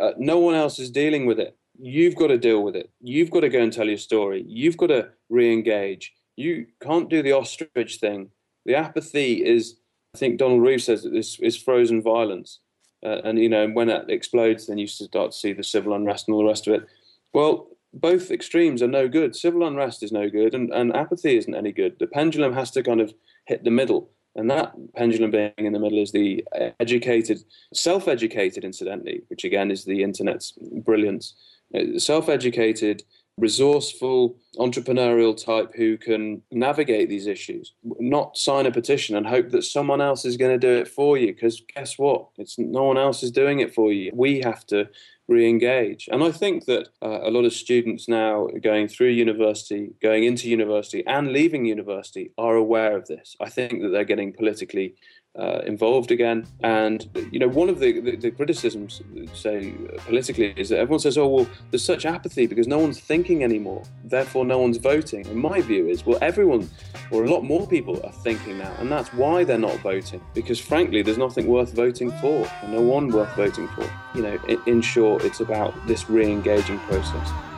Uh, 0.00 0.12
no 0.18 0.38
one 0.38 0.54
else 0.54 0.78
is 0.78 0.90
dealing 0.90 1.26
with 1.26 1.40
it. 1.40 1.56
You've 1.80 2.14
got 2.14 2.28
to 2.28 2.38
deal 2.38 2.62
with 2.62 2.76
it. 2.76 2.90
You've 3.00 3.30
got 3.30 3.40
to 3.40 3.48
go 3.48 3.60
and 3.60 3.72
tell 3.72 3.88
your 3.88 3.96
story. 3.96 4.44
You've 4.46 4.76
got 4.76 4.88
to 4.88 5.08
re 5.30 5.52
engage. 5.52 6.12
You 6.36 6.66
can't 6.80 7.10
do 7.10 7.22
the 7.22 7.32
ostrich 7.32 7.96
thing. 7.96 8.30
The 8.66 8.76
apathy 8.76 9.44
is, 9.44 9.76
I 10.14 10.18
think 10.18 10.38
Donald 10.38 10.62
Reeve 10.62 10.82
says 10.82 11.02
that 11.02 11.12
this 11.12 11.40
is 11.40 11.56
frozen 11.56 12.02
violence. 12.02 12.60
Uh, 13.04 13.20
and, 13.24 13.38
you 13.38 13.48
know, 13.48 13.66
when 13.68 13.88
that 13.88 14.10
explodes, 14.10 14.66
then 14.66 14.78
you 14.78 14.86
start 14.86 15.32
to 15.32 15.36
see 15.36 15.52
the 15.52 15.64
civil 15.64 15.94
unrest 15.94 16.28
and 16.28 16.34
all 16.34 16.42
the 16.42 16.48
rest 16.48 16.68
of 16.68 16.74
it. 16.74 16.86
Well, 17.32 17.68
both 17.92 18.30
extremes 18.30 18.82
are 18.82 18.88
no 18.88 19.08
good. 19.08 19.34
Civil 19.34 19.66
unrest 19.66 20.02
is 20.02 20.12
no 20.12 20.30
good, 20.30 20.54
and, 20.54 20.72
and 20.72 20.94
apathy 20.94 21.36
isn't 21.36 21.54
any 21.54 21.72
good. 21.72 21.98
The 21.98 22.06
pendulum 22.06 22.54
has 22.54 22.70
to 22.72 22.82
kind 22.82 23.00
of 23.00 23.12
hit 23.46 23.64
the 23.64 23.70
middle. 23.70 24.10
And 24.34 24.50
that 24.50 24.72
pendulum 24.94 25.30
being 25.30 25.52
in 25.58 25.72
the 25.72 25.78
middle 25.78 25.98
is 25.98 26.12
the 26.12 26.44
educated, 26.80 27.38
self 27.74 28.08
educated, 28.08 28.64
incidentally, 28.64 29.22
which 29.28 29.44
again 29.44 29.70
is 29.70 29.84
the 29.84 30.02
internet's 30.02 30.52
brilliance. 30.58 31.34
Uh, 31.74 31.98
self 31.98 32.28
educated 32.28 33.02
resourceful, 33.38 34.36
entrepreneurial 34.56 35.42
type 35.42 35.74
who 35.74 35.96
can 35.96 36.42
navigate 36.50 37.08
these 37.08 37.26
issues, 37.26 37.72
not 37.82 38.36
sign 38.36 38.66
a 38.66 38.70
petition 38.70 39.16
and 39.16 39.26
hope 39.26 39.50
that 39.50 39.62
someone 39.62 40.00
else 40.00 40.24
is 40.24 40.36
going 40.36 40.52
to 40.52 40.66
do 40.66 40.80
it 40.80 40.88
for 40.88 41.16
you. 41.16 41.32
Because 41.32 41.62
guess 41.74 41.98
what? 41.98 42.28
It's 42.36 42.58
no 42.58 42.84
one 42.84 42.98
else 42.98 43.22
is 43.22 43.30
doing 43.30 43.60
it 43.60 43.74
for 43.74 43.92
you. 43.92 44.10
We 44.14 44.40
have 44.40 44.66
to 44.66 44.88
re-engage 45.28 46.08
and 46.10 46.22
i 46.22 46.30
think 46.30 46.64
that 46.64 46.88
uh, 47.00 47.20
a 47.22 47.30
lot 47.30 47.44
of 47.44 47.52
students 47.52 48.08
now 48.08 48.48
going 48.60 48.88
through 48.88 49.08
university 49.08 49.90
going 50.02 50.24
into 50.24 50.48
university 50.48 51.06
and 51.06 51.32
leaving 51.32 51.64
university 51.64 52.32
are 52.38 52.56
aware 52.56 52.96
of 52.96 53.06
this 53.06 53.36
i 53.40 53.48
think 53.48 53.80
that 53.80 53.90
they're 53.90 54.04
getting 54.04 54.32
politically 54.32 54.94
uh, 55.38 55.60
involved 55.64 56.10
again. 56.10 56.46
And 56.62 57.08
you 57.30 57.38
know, 57.38 57.48
one 57.48 57.68
of 57.68 57.78
the, 57.78 58.00
the, 58.00 58.16
the, 58.16 58.30
criticisms, 58.30 59.02
say 59.32 59.72
politically, 60.06 60.52
is 60.56 60.68
that 60.68 60.78
everyone 60.78 61.00
says, 61.00 61.16
"Oh, 61.16 61.28
well, 61.28 61.46
there's 61.70 61.84
such 61.84 62.04
apathy 62.04 62.46
because 62.46 62.66
no 62.66 62.78
one's 62.78 63.00
thinking 63.00 63.42
anymore, 63.42 63.82
therefore 64.04 64.44
no 64.44 64.58
one's 64.58 64.76
voting." 64.76 65.26
And 65.26 65.36
my 65.36 65.60
view 65.60 65.88
is, 65.88 66.04
well, 66.04 66.18
everyone 66.20 66.68
or 67.10 67.24
a 67.24 67.30
lot 67.30 67.42
more 67.42 67.66
people 67.66 68.04
are 68.04 68.12
thinking 68.12 68.58
now, 68.58 68.74
and 68.78 68.90
that's 68.90 69.12
why 69.14 69.44
they're 69.44 69.58
not 69.58 69.76
voting. 69.78 70.20
Because 70.34 70.60
frankly, 70.60 71.02
there's 71.02 71.18
nothing 71.18 71.46
worth 71.46 71.72
voting 71.72 72.10
for, 72.20 72.46
and 72.62 72.72
no 72.72 72.82
one 72.82 73.08
worth 73.08 73.34
voting 73.34 73.68
for. 73.68 73.88
You 74.14 74.22
know, 74.22 74.38
in, 74.48 74.62
in 74.66 74.82
short, 74.82 75.24
it's 75.24 75.40
about 75.40 75.74
this 75.86 76.10
re-engaging 76.10 76.78
process. 76.80 77.51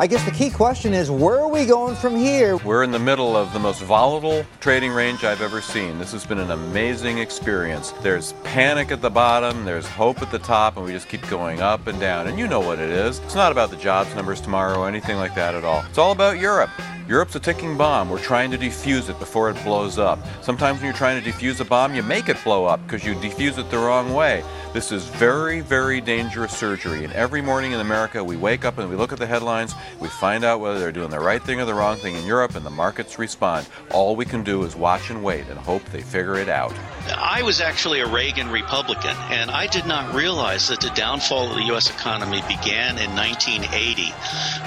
I 0.00 0.06
guess 0.06 0.24
the 0.24 0.30
key 0.30 0.48
question 0.48 0.94
is 0.94 1.10
where 1.10 1.38
are 1.38 1.48
we 1.48 1.66
going 1.66 1.94
from 1.94 2.16
here? 2.16 2.56
We're 2.56 2.84
in 2.84 2.90
the 2.90 2.98
middle 2.98 3.36
of 3.36 3.52
the 3.52 3.58
most 3.58 3.82
volatile 3.82 4.46
trading 4.58 4.92
range 4.92 5.24
I've 5.24 5.42
ever 5.42 5.60
seen. 5.60 5.98
This 5.98 6.12
has 6.12 6.24
been 6.24 6.38
an 6.38 6.52
amazing 6.52 7.18
experience. 7.18 7.92
There's 8.00 8.32
panic 8.42 8.92
at 8.92 9.02
the 9.02 9.10
bottom, 9.10 9.66
there's 9.66 9.86
hope 9.86 10.22
at 10.22 10.30
the 10.30 10.38
top, 10.38 10.78
and 10.78 10.86
we 10.86 10.92
just 10.92 11.10
keep 11.10 11.28
going 11.28 11.60
up 11.60 11.86
and 11.86 12.00
down. 12.00 12.28
And 12.28 12.38
you 12.38 12.46
know 12.46 12.60
what 12.60 12.78
it 12.78 12.88
is. 12.88 13.18
It's 13.18 13.34
not 13.34 13.52
about 13.52 13.68
the 13.68 13.76
jobs 13.76 14.14
numbers 14.14 14.40
tomorrow 14.40 14.78
or 14.78 14.88
anything 14.88 15.18
like 15.18 15.34
that 15.34 15.54
at 15.54 15.64
all. 15.64 15.84
It's 15.90 15.98
all 15.98 16.12
about 16.12 16.38
Europe. 16.38 16.70
Europe's 17.10 17.34
a 17.34 17.40
ticking 17.40 17.76
bomb. 17.76 18.08
We're 18.08 18.20
trying 18.20 18.52
to 18.52 18.56
defuse 18.56 19.10
it 19.10 19.18
before 19.18 19.50
it 19.50 19.62
blows 19.64 19.98
up. 19.98 20.20
Sometimes 20.42 20.78
when 20.78 20.84
you're 20.86 20.94
trying 20.94 21.20
to 21.20 21.28
defuse 21.28 21.58
a 21.58 21.64
bomb, 21.64 21.92
you 21.92 22.04
make 22.04 22.28
it 22.28 22.36
blow 22.44 22.66
up 22.66 22.80
because 22.84 23.04
you 23.04 23.16
defuse 23.16 23.58
it 23.58 23.68
the 23.68 23.78
wrong 23.78 24.14
way. 24.14 24.44
This 24.72 24.92
is 24.92 25.06
very, 25.06 25.60
very 25.60 26.00
dangerous 26.00 26.56
surgery. 26.56 27.02
And 27.02 27.12
every 27.14 27.42
morning 27.42 27.72
in 27.72 27.80
America, 27.80 28.22
we 28.22 28.36
wake 28.36 28.64
up 28.64 28.78
and 28.78 28.88
we 28.88 28.94
look 28.94 29.12
at 29.12 29.18
the 29.18 29.26
headlines, 29.26 29.74
we 29.98 30.08
find 30.08 30.44
out 30.44 30.60
whether 30.60 30.78
they're 30.78 30.92
doing 30.92 31.10
the 31.10 31.20
right 31.20 31.42
thing 31.42 31.60
or 31.60 31.64
the 31.64 31.74
wrong 31.74 31.96
thing 31.96 32.14
in 32.14 32.24
Europe, 32.24 32.54
and 32.54 32.64
the 32.64 32.70
markets 32.70 33.18
respond. 33.18 33.66
All 33.90 34.16
we 34.16 34.24
can 34.24 34.42
do 34.42 34.62
is 34.64 34.76
watch 34.76 35.10
and 35.10 35.22
wait 35.22 35.48
and 35.48 35.58
hope 35.58 35.84
they 35.86 36.02
figure 36.02 36.36
it 36.36 36.48
out. 36.48 36.72
I 37.08 37.42
was 37.42 37.60
actually 37.60 38.00
a 38.00 38.06
Reagan 38.06 38.50
Republican, 38.50 39.16
and 39.30 39.50
I 39.50 39.66
did 39.66 39.86
not 39.86 40.14
realize 40.14 40.68
that 40.68 40.80
the 40.80 40.90
downfall 40.90 41.50
of 41.50 41.56
the 41.56 41.64
U.S. 41.64 41.90
economy 41.90 42.42
began 42.42 42.98
in 42.98 43.14
1980 43.16 44.12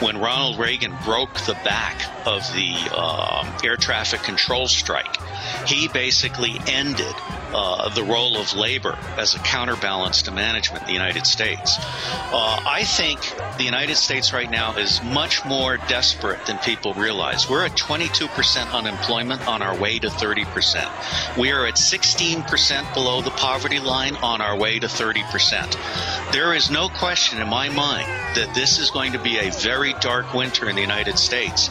when 0.06 0.18
Ronald 0.20 0.60
Reagan 0.60 0.94
broke 1.06 1.34
the 1.42 1.58
back 1.64 2.02
of 2.26 2.42
the 2.54 2.76
uh, 2.92 3.60
air 3.64 3.78
traffic 3.78 4.22
control 4.22 4.68
strike. 4.68 5.18
He 5.66 5.88
basically 5.88 6.60
ended 6.68 7.16
uh, 7.54 7.90
the 7.90 8.04
role 8.04 8.38
of 8.38 8.54
labor 8.54 8.98
as 9.18 9.36
a 9.36 9.40
counterbalance 9.40 10.24
to 10.24 10.32
management 10.32 10.84
in 10.84 10.88
the 10.88 10.94
United 10.94 11.26
States. 11.26 11.78
Uh, 11.80 12.60
I 12.66 12.84
think 12.84 13.20
the 13.58 13.64
United 13.64 13.96
States 13.96 14.34
right 14.34 14.50
now 14.50 14.76
is 14.76 15.02
much 15.04 15.46
more 15.46 15.78
desperate 15.78 16.46
than 16.46 16.58
people 16.60 16.94
realize. 16.94 17.50
We're 17.50 17.66
at 17.66 17.74
22% 17.74 18.72
unemployment 18.74 19.48
on 19.48 19.62
our 19.62 19.78
way 19.78 20.00
to 20.00 20.08
30%. 20.08 21.38
We 21.38 21.52
are 21.52 21.66
at 21.66 21.76
16% 21.76 22.94
below 22.94 23.22
the 23.22 23.32
poverty 23.32 23.80
line 23.80 24.16
on 24.18 24.42
our 24.42 24.58
way 24.58 24.80
to 24.80 24.88
30%. 24.88 26.32
There 26.32 26.54
is 26.54 26.72
no 26.72 26.90
question 26.90 27.42
in 27.42 27.50
my 27.50 27.70
mind 27.70 28.08
that 28.36 28.54
this 28.56 28.80
is 28.80 28.90
going 28.90 29.14
to 29.14 29.20
be 29.20 29.38
a 29.38 29.52
very 29.52 29.94
dark 30.02 30.34
winter 30.34 30.70
in 30.70 30.76
the 30.76 30.82
United 30.82 31.20
States. 31.20 31.70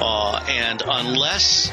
Uh, 0.00 0.44
and 0.48 0.82
unless 0.84 1.70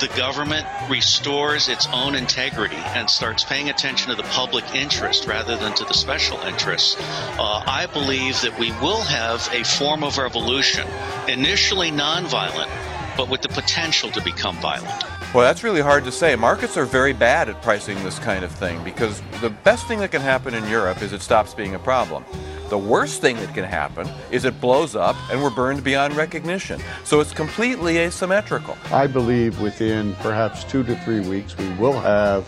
the 0.00 0.08
government 0.16 0.66
restores 0.88 1.68
its 1.68 1.86
own 1.92 2.14
integrity 2.14 2.76
and 2.98 3.08
starts 3.08 3.44
paying 3.44 3.70
attention 3.70 4.10
to 4.10 4.16
the 4.16 4.28
public 4.30 4.64
interest 4.74 5.28
rather 5.28 5.56
than 5.56 5.72
to 5.72 5.84
the 5.84 5.94
special 5.94 6.36
interests, 6.40 6.96
uh, 7.38 7.62
I 7.64 7.86
believe 7.92 8.40
that 8.40 8.58
we 8.58 8.72
will 8.82 9.02
have 9.02 9.48
a 9.52 9.62
form 9.62 10.02
of 10.02 10.18
revolution, 10.18 10.84
initially 11.28 11.92
nonviolent, 11.92 12.68
but 13.16 13.30
with 13.30 13.42
the 13.42 13.50
potential 13.50 14.10
to 14.10 14.20
become 14.20 14.56
violent. 14.56 15.04
Well, 15.32 15.44
that's 15.44 15.62
really 15.62 15.80
hard 15.80 16.04
to 16.04 16.12
say. 16.12 16.34
Markets 16.34 16.76
are 16.76 16.86
very 16.86 17.12
bad 17.12 17.48
at 17.48 17.62
pricing 17.62 18.02
this 18.02 18.18
kind 18.18 18.44
of 18.44 18.50
thing 18.50 18.82
because 18.82 19.22
the 19.40 19.50
best 19.50 19.86
thing 19.86 20.00
that 20.00 20.10
can 20.10 20.22
happen 20.22 20.52
in 20.52 20.68
Europe 20.68 21.00
is 21.00 21.12
it 21.12 21.22
stops 21.22 21.54
being 21.54 21.76
a 21.76 21.78
problem. 21.78 22.24
The 22.68 22.78
worst 22.78 23.20
thing 23.20 23.36
that 23.36 23.54
can 23.54 23.64
happen 23.64 24.08
is 24.30 24.44
it 24.44 24.60
blows 24.60 24.96
up 24.96 25.16
and 25.30 25.42
we're 25.42 25.50
burned 25.50 25.84
beyond 25.84 26.16
recognition. 26.16 26.80
So 27.04 27.20
it's 27.20 27.32
completely 27.32 27.98
asymmetrical. 27.98 28.76
I 28.90 29.06
believe 29.06 29.60
within 29.60 30.14
perhaps 30.16 30.64
two 30.64 30.82
to 30.82 30.96
three 31.04 31.20
weeks 31.20 31.56
we 31.56 31.68
will 31.74 31.98
have 31.98 32.44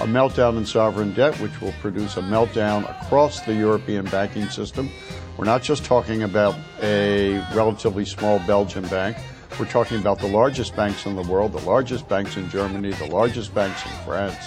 a 0.00 0.04
meltdown 0.04 0.56
in 0.56 0.64
sovereign 0.64 1.12
debt, 1.12 1.38
which 1.40 1.60
will 1.60 1.74
produce 1.80 2.16
a 2.16 2.22
meltdown 2.22 2.88
across 2.88 3.40
the 3.42 3.52
European 3.52 4.06
banking 4.06 4.48
system. 4.48 4.88
We're 5.36 5.44
not 5.44 5.62
just 5.62 5.84
talking 5.84 6.22
about 6.22 6.56
a 6.82 7.36
relatively 7.54 8.06
small 8.06 8.38
Belgian 8.46 8.86
bank. 8.88 9.18
We're 9.58 9.66
talking 9.66 9.98
about 9.98 10.18
the 10.18 10.26
largest 10.26 10.74
banks 10.74 11.04
in 11.04 11.16
the 11.16 11.22
world, 11.22 11.52
the 11.52 11.66
largest 11.66 12.08
banks 12.08 12.38
in 12.38 12.48
Germany, 12.48 12.92
the 12.92 13.08
largest 13.08 13.54
banks 13.54 13.84
in 13.84 13.92
France. 14.06 14.38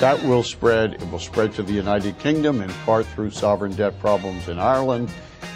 That 0.00 0.22
will 0.22 0.42
spread. 0.42 0.94
It 0.94 1.10
will 1.10 1.18
spread 1.18 1.54
to 1.54 1.62
the 1.62 1.72
United 1.72 2.18
Kingdom, 2.18 2.60
in 2.60 2.68
part 2.84 3.06
through 3.06 3.30
sovereign 3.30 3.72
debt 3.72 3.98
problems 4.00 4.48
in 4.48 4.58
Ireland. 4.58 5.10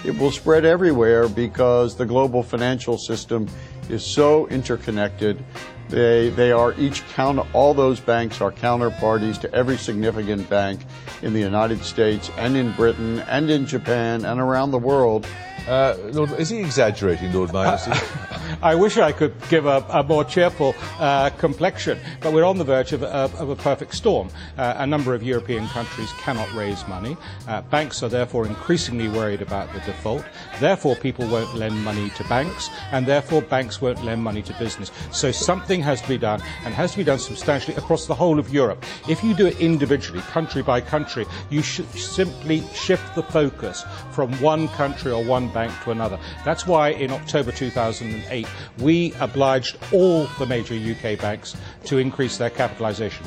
It 0.05 0.19
will 0.19 0.31
spread 0.31 0.65
everywhere 0.65 1.29
because 1.29 1.97
the 1.97 2.07
global 2.07 2.43
financial 2.43 2.99
system 2.99 3.49
is 3.89 4.05
so 4.05 4.47
interconnected. 4.49 5.45
They, 5.89 6.31
they 6.31 6.51
are 6.51 6.75
each 6.79 7.07
counter, 7.09 7.45
all 7.53 7.75
those 7.75 8.01
banks 8.01 8.41
are 8.41 8.51
counterparties 8.51 9.41
to 9.43 9.55
every 9.55 9.77
significant 9.77 10.49
bank 10.49 10.81
in 11.23 11.33
the 11.33 11.41
United 11.41 11.85
States 11.85 12.31
and 12.39 12.57
in 12.57 12.73
Britain 12.73 13.21
and 13.29 13.51
in 13.51 13.67
Japan 13.67 14.25
and 14.25 14.41
around 14.41 14.71
the 14.71 14.79
world. 14.79 15.27
Uh, 15.67 15.97
Lord, 16.13 16.31
is 16.33 16.51
he 16.51 16.59
exaggerating, 16.59 17.33
Lord 17.33 17.53
Myners? 17.53 17.89
I 18.63 18.75
wish 18.75 18.99
I 18.99 19.13
could 19.13 19.35
give 19.49 19.65
a, 19.65 19.85
a 19.89 20.03
more 20.03 20.23
cheerful 20.23 20.75
uh, 20.99 21.31
complexion, 21.31 21.99
but 22.21 22.35
we're 22.35 22.45
on 22.45 22.59
the 22.59 22.65
verge 22.65 22.93
of, 22.93 23.03
of 23.03 23.49
a 23.49 23.57
perfect 23.57 23.95
storm. 23.95 24.29
Uh, 24.59 24.75
a 24.77 24.87
number 24.87 25.15
of 25.15 25.23
European 25.23 25.67
countries 25.69 26.13
cannot 26.19 26.53
raise 26.55 26.87
money. 26.87 27.17
Uh, 27.49 27.63
banks 27.63 28.03
are 28.03 28.11
therefore 28.11 28.47
increasingly 28.47 29.09
worried 29.09 29.41
about 29.41 29.73
the 29.73 29.81
default. 29.81 30.25
Therefore, 30.61 30.97
people 30.97 31.27
won't 31.29 31.55
lend 31.55 31.83
money 31.83 32.11
to 32.11 32.25
banks, 32.25 32.69
and 32.93 33.07
therefore, 33.07 33.41
banks 33.41 33.81
won't 33.81 34.05
lend 34.05 34.23
money 34.23 34.43
to 34.43 34.55
business. 34.59 34.91
So 35.13 35.33
something 35.33 35.81
has 35.81 36.03
to 36.03 36.09
be 36.09 36.19
done, 36.19 36.43
and 36.67 36.75
has 36.75 36.93
to 36.93 36.99
be 36.99 37.05
done 37.05 37.19
substantially 37.19 37.77
across 37.77 38.07
the 38.07 38.15
whole 38.15 38.39
of 38.39 38.53
Europe. 38.53 38.85
If 39.09 39.25
you 39.25 39.33
do 39.33 39.47
it 39.47 39.59
individually, 39.61 40.21
country 40.21 40.63
by 40.63 40.83
country, 40.83 41.25
you 41.49 41.63
should 41.63 41.89
simply 41.91 42.63
shift 42.75 43.15
the 43.15 43.23
focus 43.23 43.83
from 44.13 44.31
one 44.43 44.69
country 44.69 45.11
or 45.11 45.25
one 45.25 45.49
bank 45.55 45.73
to 45.85 45.93
another. 45.93 46.19
That's 46.45 46.67
why 46.67 46.91
in 46.91 47.11
October 47.13 47.53
2008, 47.53 48.47
we 48.81 49.15
obliged 49.21 49.79
all 49.93 50.27
the 50.39 50.47
major 50.47 50.75
UK 50.75 51.19
banks 51.19 51.57
to 51.85 51.99
increase 51.99 52.37
their 52.37 52.51
capitalisation. 52.51 53.25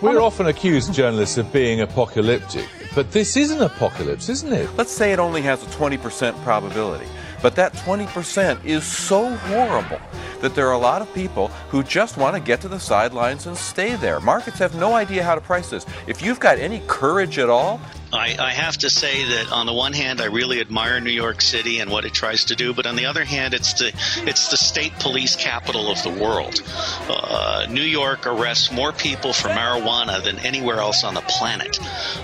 We're 0.00 0.20
often 0.20 0.46
accused, 0.46 0.92
journalists, 0.92 1.38
of 1.38 1.52
being 1.52 1.80
apocalyptic, 1.80 2.68
but 2.94 3.12
this 3.12 3.36
is 3.36 3.50
an 3.50 3.62
apocalypse, 3.62 4.28
isn't 4.28 4.52
it? 4.52 4.68
Let's 4.76 4.90
say 4.90 5.12
it 5.12 5.18
only 5.18 5.42
has 5.42 5.62
a 5.62 5.66
20% 5.66 6.42
probability. 6.42 7.06
But 7.44 7.56
that 7.56 7.74
20% 7.74 8.64
is 8.64 8.84
so 8.84 9.34
horrible 9.36 10.00
that 10.40 10.54
there 10.54 10.66
are 10.66 10.72
a 10.72 10.78
lot 10.78 11.02
of 11.02 11.12
people 11.12 11.48
who 11.68 11.82
just 11.82 12.16
want 12.16 12.34
to 12.34 12.40
get 12.40 12.62
to 12.62 12.68
the 12.68 12.80
sidelines 12.80 13.46
and 13.46 13.54
stay 13.54 13.96
there. 13.96 14.18
Markets 14.20 14.58
have 14.58 14.74
no 14.76 14.94
idea 14.94 15.22
how 15.22 15.34
to 15.34 15.42
price 15.42 15.68
this. 15.68 15.84
If 16.06 16.22
you've 16.22 16.40
got 16.40 16.58
any 16.58 16.80
courage 16.86 17.38
at 17.38 17.50
all, 17.50 17.80
I, 18.14 18.36
I, 18.38 18.52
have 18.52 18.78
to 18.78 18.90
say 18.90 19.24
that 19.24 19.50
on 19.50 19.66
the 19.66 19.72
one 19.72 19.92
hand, 19.92 20.20
I 20.20 20.26
really 20.26 20.60
admire 20.60 21.00
New 21.00 21.10
York 21.10 21.42
City 21.42 21.80
and 21.80 21.90
what 21.90 22.04
it 22.04 22.14
tries 22.14 22.44
to 22.46 22.54
do, 22.54 22.72
but 22.72 22.86
on 22.86 22.94
the 22.94 23.06
other 23.06 23.24
hand, 23.24 23.54
it's 23.54 23.74
the 23.74 23.88
it's 24.24 24.50
the 24.50 24.56
state 24.56 24.92
police 25.00 25.34
capital 25.34 25.90
of 25.90 26.00
the 26.04 26.10
world. 26.10 26.62
Uh, 27.08 27.66
New 27.68 27.82
York 27.82 28.26
arrests 28.26 28.70
more 28.70 28.92
people 28.92 29.32
for 29.32 29.48
marijuana 29.48 30.22
than 30.22 30.38
anywhere 30.38 30.78
else 30.78 31.02
on 31.02 31.14
the 31.14 31.22
planet. 31.22 31.76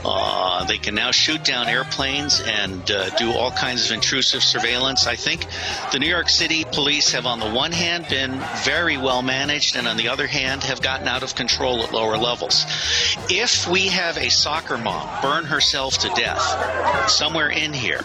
Uh, 0.04 0.64
they 0.64 0.78
can 0.78 0.94
now 0.94 1.10
shoot 1.10 1.42
down 1.42 1.66
airplanes 1.66 2.40
and 2.40 2.88
uh, 2.92 3.10
do 3.16 3.32
all 3.32 3.50
kinds 3.50 3.86
of 3.86 3.92
intrusive 3.92 4.44
surveillance. 4.44 5.08
I 5.08 5.16
think 5.16 5.44
the 5.90 5.98
New 5.98 6.08
York 6.08 6.28
City 6.28 6.64
police 6.64 7.10
have, 7.12 7.26
on 7.26 7.40
the 7.40 7.50
one 7.50 7.72
hand, 7.72 8.06
been 8.08 8.40
very 8.64 8.96
well 8.96 9.22
managed, 9.22 9.74
and 9.74 9.88
on 9.88 9.96
the 9.96 10.08
other 10.08 10.28
hand, 10.28 10.62
have 10.62 10.80
gotten 10.82 11.08
out 11.08 11.24
of 11.24 11.34
control 11.34 11.82
at 11.82 11.92
lower 11.92 12.16
levels. 12.16 12.64
If 13.28 13.66
we 13.66 13.88
have 13.88 14.16
a 14.18 14.30
soccer 14.30 14.78
mom 14.78 15.20
burn 15.20 15.44
herself 15.46 15.79
to 15.88 16.08
death 16.10 17.08
somewhere 17.10 17.48
in 17.48 17.72
here, 17.72 18.04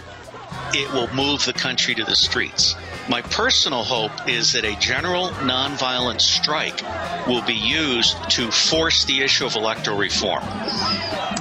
it 0.74 0.92
will 0.94 1.14
move 1.14 1.44
the 1.46 1.54
country 1.54 1.94
to 1.96 2.04
the 2.04 2.16
streets. 2.16 2.76
My 3.10 3.22
personal 3.22 3.84
hope 3.84 4.28
is 4.28 4.54
that 4.54 4.64
a 4.66 4.76
general 4.78 5.30
nonviolent 5.30 6.22
strike 6.22 6.82
will 7.28 7.42
be 7.42 7.54
used 7.54 8.18
to 8.32 8.50
force 8.50 9.06
the 9.06 9.22
issue 9.22 9.46
of 9.46 9.56
electoral 9.56 9.98
reform. 9.98 10.44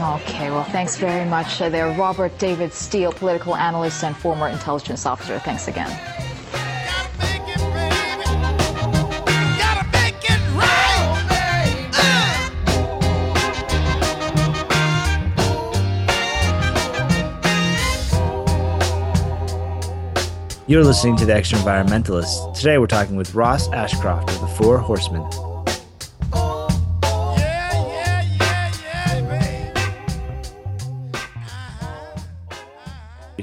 Okay, 0.01 0.51
well, 0.51 0.64
thanks 0.64 0.97
very 0.97 1.28
much 1.28 1.61
uh, 1.62 1.68
there, 1.68 1.91
Robert 1.93 2.37
David 2.39 2.72
Steele, 2.72 3.12
political 3.12 3.55
analyst 3.57 4.03
and 4.05 4.16
former 4.16 4.49
intelligence 4.49 5.07
officer. 5.07 5.39
Thanks 5.39 5.68
again. 5.68 5.91
You're 20.67 20.83
listening 20.83 21.17
to 21.17 21.27
The 21.27 21.35
Extraenvironmentalist. 21.35 22.57
Today 22.57 22.79
we're 22.79 22.87
talking 22.87 23.17
with 23.17 23.35
Ross 23.35 23.69
Ashcroft 23.69 24.31
of 24.31 24.41
the 24.41 24.47
Four 24.47 24.79
Horsemen. 24.79 25.23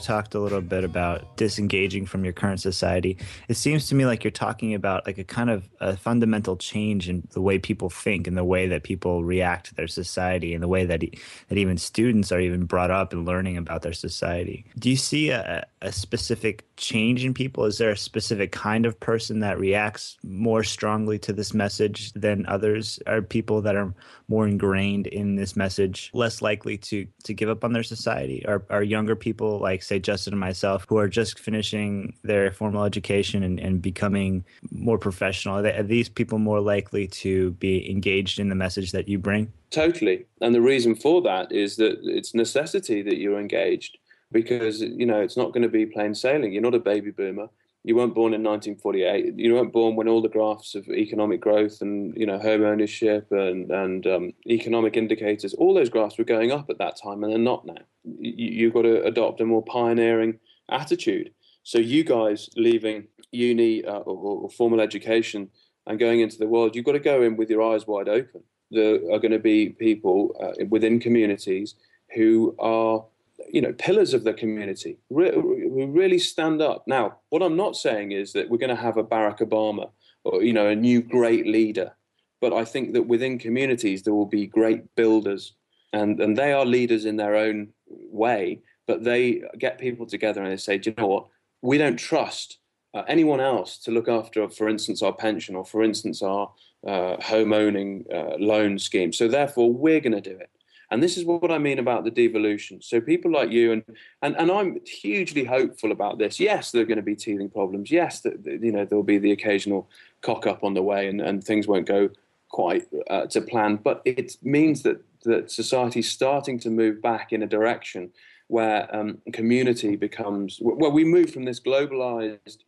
Talked 0.02 0.36
a 0.36 0.40
little 0.40 0.62
bit 0.62 0.84
about 0.84 1.38
disengaging 1.38 2.06
from 2.06 2.24
your 2.24 2.34
current 2.34 2.60
society. 2.60 3.18
It 3.48 3.56
seems 3.56 3.88
to 3.88 3.96
me 3.96 4.06
like 4.06 4.24
you're 4.24 4.32
talking 4.32 4.74
about 4.74 5.06
like 5.06 5.18
a 5.18 5.24
kind 5.24 5.50
of 5.50 5.70
a 5.80 5.96
fundamental 5.96 6.58
change 6.58 7.08
in 7.08 7.28
the 7.32 7.42
way 7.42 7.60
people 7.60 7.90
think 7.90 8.28
and 8.28 8.36
the 8.36 8.44
way 8.44 8.68
that 8.68 8.84
people 8.84 9.24
react 9.24 9.68
to 9.68 9.76
their 9.76 9.88
society 9.88 10.54
and 10.54 10.64
the 10.64 10.68
way 10.68 10.86
that 10.86 11.02
that 11.50 11.58
even 11.58 11.78
students 11.78 12.32
are 12.32 12.40
even 12.40 12.66
brought 12.66 12.92
up 12.92 13.14
and 13.14 13.26
learning 13.26 13.58
about 13.58 13.84
their 13.84 13.94
society. 13.94 14.66
Do 14.78 14.90
you 14.90 14.98
see 14.98 15.30
a, 15.30 15.66
a 15.82 15.92
specific 15.92 16.66
change 16.78 17.24
in 17.24 17.34
people? 17.34 17.66
Is 17.66 17.78
there 17.78 17.92
a 17.92 17.98
specific 17.98 18.52
kind 18.52 18.86
of 18.86 19.00
person 19.00 19.40
that 19.40 19.60
reacts 19.60 20.18
more 20.24 20.64
strongly 20.64 21.20
to 21.20 21.32
this 21.32 21.54
message 21.54 22.12
than 22.14 22.46
others? 22.48 23.00
Are 23.08 23.22
people 23.22 23.62
that 23.62 23.76
are 23.76 23.94
more 24.32 24.48
ingrained 24.48 25.08
in 25.08 25.36
this 25.36 25.58
message 25.58 26.10
less 26.14 26.42
likely 26.42 26.78
to 26.78 27.06
to 27.26 27.34
give 27.34 27.50
up 27.50 27.64
on 27.66 27.74
their 27.74 27.84
society? 27.84 28.44
Are 28.48 28.64
are 28.70 28.82
younger 28.82 29.16
people 29.16 29.60
like 29.60 29.84
say 29.84 30.00
Justin 30.00 30.34
and 30.34 30.40
myself 30.40 30.86
who 30.88 30.98
are 30.98 31.10
just 31.10 31.38
finishing 31.38 32.14
their 32.24 32.52
formal 32.52 32.86
education 32.86 33.44
and, 33.44 33.60
and 33.60 33.82
becoming 33.82 34.46
more 34.72 34.98
professional? 34.98 35.58
Are, 35.58 35.84
these 35.84 36.10
people 36.10 36.40
more 36.40 36.62
likely 36.62 37.08
to 37.24 37.52
be 37.66 37.76
engaged 37.92 38.40
in 38.40 38.48
the 38.48 38.56
message 38.56 38.94
that 38.94 39.10
you 39.10 39.20
bring? 39.20 39.52
Totally. 39.70 40.26
And 40.40 40.56
the 40.56 40.62
reason 40.62 40.96
for 40.96 41.22
that 41.24 41.52
is 41.52 41.76
that 41.76 42.00
it's 42.04 42.34
necessity 42.34 43.02
that 43.02 43.18
you're 43.18 43.40
engaged 43.40 43.98
because 44.32 44.82
you 44.82 45.06
know 45.06 45.20
it's 45.20 45.38
not 45.38 45.52
going 45.54 45.64
to 45.64 45.76
be 45.80 45.86
plain 45.86 46.16
sailing. 46.16 46.54
You're 46.54 46.70
not 46.70 46.76
a 46.76 46.80
baby 46.80 47.12
boomer. 47.12 47.50
You 47.84 47.96
weren't 47.96 48.14
born 48.14 48.34
in 48.34 48.44
1948. 48.44 49.34
You 49.38 49.56
weren't 49.56 49.74
born 49.74 49.96
when 49.96 50.08
all 50.08 50.22
the 50.22 50.30
graphs 50.30 50.76
of 50.76 50.88
economic 50.90 51.42
growth 51.42 51.82
and 51.82 52.16
you 52.16 52.28
know 52.28 52.38
home 52.38 52.64
ownership 52.64 53.28
and 53.32 53.72
and 53.72 54.06
um, 54.06 54.34
economic 54.48 54.98
indicators, 54.98 55.54
all 55.56 55.74
those 55.74 55.90
graphs 55.90 56.18
were 56.18 56.24
going 56.24 56.52
up 56.52 56.70
at 56.70 56.78
that 56.78 57.00
time, 57.02 57.24
and 57.24 57.32
they're 57.32 57.40
not 57.40 57.66
now. 57.66 57.82
You, 58.04 58.52
you've 58.52 58.74
got 58.74 58.84
to 58.84 59.04
adopt 59.04 59.42
a 59.42 59.46
more 59.46 59.64
pioneering 59.64 60.40
attitude. 60.70 61.34
So 61.64 61.80
you 61.80 62.04
guys 62.04 62.50
leaving 62.56 63.08
uni 63.32 63.84
uh, 63.84 64.00
or, 64.00 64.44
or 64.44 64.50
formal 64.50 64.82
education 64.82 65.50
and 65.88 66.00
going 66.00 66.22
into 66.22 66.38
the 66.38 66.48
world, 66.48 66.76
you've 66.76 66.86
got 66.86 66.94
to 66.94 67.00
go 67.00 67.22
in 67.24 67.36
with 67.36 67.50
your 67.50 67.64
eyes 67.64 67.88
wide 67.88 68.10
open. 68.10 68.44
There 68.70 68.96
are 69.12 69.20
going 69.20 69.32
to 69.32 69.40
be 69.40 69.70
people 69.70 70.36
uh, 70.42 70.66
within 70.70 71.00
communities 71.00 71.76
who 72.16 72.56
are 72.60 73.06
you 73.50 73.62
know, 73.62 73.74
pillars 73.74 74.14
of 74.14 74.24
the 74.24 74.34
community 74.34 74.98
who 75.10 75.88
really 75.88 76.20
stand 76.20 76.62
up. 76.62 76.84
Now, 76.88 77.18
what 77.30 77.42
I'm 77.42 77.56
not 77.56 77.76
saying 77.76 78.12
is 78.12 78.34
that 78.34 78.50
we're 78.50 78.58
going 78.58 78.76
to 78.76 78.82
have 78.82 78.98
a 78.98 79.04
Barack 79.04 79.40
Obama 79.40 79.90
or, 80.24 80.44
you 80.44 80.54
know, 80.54 80.68
a 80.68 80.76
new 80.76 81.02
great 81.02 81.48
leader. 81.48 81.94
But 82.40 82.54
I 82.54 82.66
think 82.66 82.94
that 82.94 83.04
within 83.04 83.38
communities, 83.38 84.04
there 84.04 84.14
will 84.14 84.26
be 84.26 84.48
great 84.48 84.96
builders 84.96 85.54
and, 85.94 86.20
and 86.20 86.38
they 86.38 86.54
are 86.54 86.66
leaders 86.66 87.06
in 87.06 87.18
their 87.18 87.36
own 87.36 87.70
way, 87.88 88.62
but 88.88 89.04
they 89.04 89.44
get 89.58 89.78
people 89.78 90.06
together 90.06 90.42
and 90.42 90.52
they 90.52 90.58
say, 90.58 90.78
do 90.78 90.90
you 90.90 90.96
know 90.98 91.08
what? 91.08 91.28
We 91.62 91.78
don't 91.78 91.98
trust 91.98 92.58
uh, 92.94 93.04
anyone 93.08 93.40
else 93.40 93.78
to 93.80 93.92
look 93.92 94.08
after, 94.08 94.48
for 94.50 94.68
instance, 94.68 95.02
our 95.02 95.14
pension 95.14 95.56
or, 95.56 95.66
for 95.66 95.84
instance, 95.84 96.22
our 96.22 96.52
uh, 96.86 97.22
home 97.22 97.54
owning 97.54 98.06
uh, 98.14 98.36
loan 98.40 98.80
scheme. 98.80 99.14
So 99.14 99.28
therefore, 99.28 99.72
we're 99.72 100.00
going 100.00 100.14
to 100.14 100.22
do 100.22 100.38
it. 100.38 100.50
And 100.92 101.02
this 101.02 101.18
is 101.18 101.24
what 101.24 101.52
I 101.52 101.58
mean 101.58 101.80
about 101.80 102.04
the 102.04 102.12
devolution. 102.12 102.82
So 102.82 103.00
people 103.00 103.32
like 103.32 103.50
you 103.50 103.72
and 103.72 103.84
and, 104.22 104.36
and 104.38 104.52
I'm 104.52 104.82
hugely 104.86 105.46
hopeful 105.46 105.92
about 105.92 106.20
this. 106.20 106.40
Yes, 106.40 106.72
there 106.72 106.82
are 106.82 106.86
going 106.86 106.98
to 106.98 107.02
be 107.02 107.16
teething 107.16 107.50
problems. 107.50 107.90
Yes, 107.90 108.20
that 108.22 108.46
you 108.46 108.72
know 108.72 108.86
there'll 108.86 109.04
be 109.04 109.18
the 109.18 109.32
occasional 109.32 109.90
cock 110.22 110.46
up 110.46 110.64
on 110.64 110.74
the 110.74 110.84
way, 110.84 111.08
and, 111.08 111.22
and 111.22 111.44
things 111.44 111.68
won't 111.68 111.88
go 111.88 112.10
quite 112.50 112.84
uh, 113.10 113.26
to 113.28 113.42
plan. 113.42 113.78
But 113.78 114.02
it 114.06 114.36
means 114.44 114.84
that 114.84 115.02
that 115.24 115.50
society's 115.50 116.12
starting 116.12 116.60
to 116.60 116.70
move 116.70 117.02
back 117.02 117.32
in 117.32 117.42
a 117.42 117.48
direction 117.48 118.12
where 118.48 118.94
um, 118.94 119.20
community 119.32 119.96
becomes 119.96 120.60
well, 120.62 120.92
we 120.92 121.06
move 121.06 121.32
from 121.32 121.46
this 121.46 121.62
globalized 121.62 122.64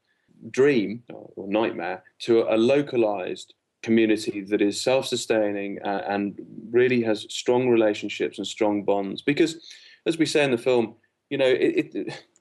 dream 0.49 1.03
or 1.09 1.47
nightmare 1.47 2.03
to 2.19 2.43
a 2.43 2.55
localized 2.55 3.53
community 3.83 4.41
that 4.41 4.61
is 4.61 4.81
self-sustaining 4.81 5.79
uh, 5.83 6.03
and 6.07 6.39
really 6.71 7.03
has 7.03 7.27
strong 7.29 7.69
relationships 7.69 8.37
and 8.37 8.47
strong 8.47 8.83
bonds. 8.83 9.21
Because, 9.21 9.69
as 10.05 10.17
we 10.17 10.25
say 10.25 10.43
in 10.43 10.51
the 10.51 10.57
film, 10.57 10.95
you 11.29 11.37
know, 11.37 11.45
it, 11.45 11.93
it, 11.93 11.95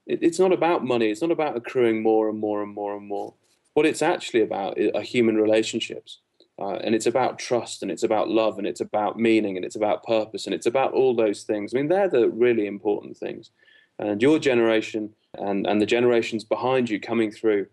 it, 0.06 0.18
it's 0.22 0.38
not 0.38 0.52
about 0.52 0.84
money. 0.84 1.10
It's 1.10 1.20
not 1.20 1.30
about 1.30 1.56
accruing 1.56 2.02
more 2.02 2.28
and 2.30 2.38
more 2.38 2.62
and 2.62 2.72
more 2.72 2.96
and 2.96 3.06
more. 3.06 3.34
What 3.74 3.86
it's 3.86 4.02
actually 4.02 4.42
about 4.42 4.78
are 4.94 5.02
human 5.02 5.36
relationships. 5.36 6.20
Uh, 6.60 6.76
and 6.84 6.94
it's 6.94 7.06
about 7.06 7.38
trust 7.38 7.82
and 7.82 7.90
it's 7.90 8.02
about 8.02 8.28
love 8.28 8.58
and 8.58 8.66
it's 8.66 8.82
about 8.82 9.18
meaning 9.18 9.56
and 9.56 9.64
it's 9.64 9.74
about 9.74 10.04
purpose 10.04 10.46
and 10.46 10.54
it's 10.54 10.66
about 10.66 10.92
all 10.92 11.16
those 11.16 11.42
things. 11.42 11.74
I 11.74 11.78
mean, 11.78 11.88
they're 11.88 12.10
the 12.10 12.28
really 12.28 12.66
important 12.66 13.16
things. 13.16 13.50
And 13.98 14.20
your 14.20 14.38
generation 14.38 15.10
and, 15.38 15.66
and 15.66 15.80
the 15.80 15.86
generations 15.86 16.44
behind 16.44 16.90
you 16.90 17.00
coming 17.00 17.32
through 17.32 17.66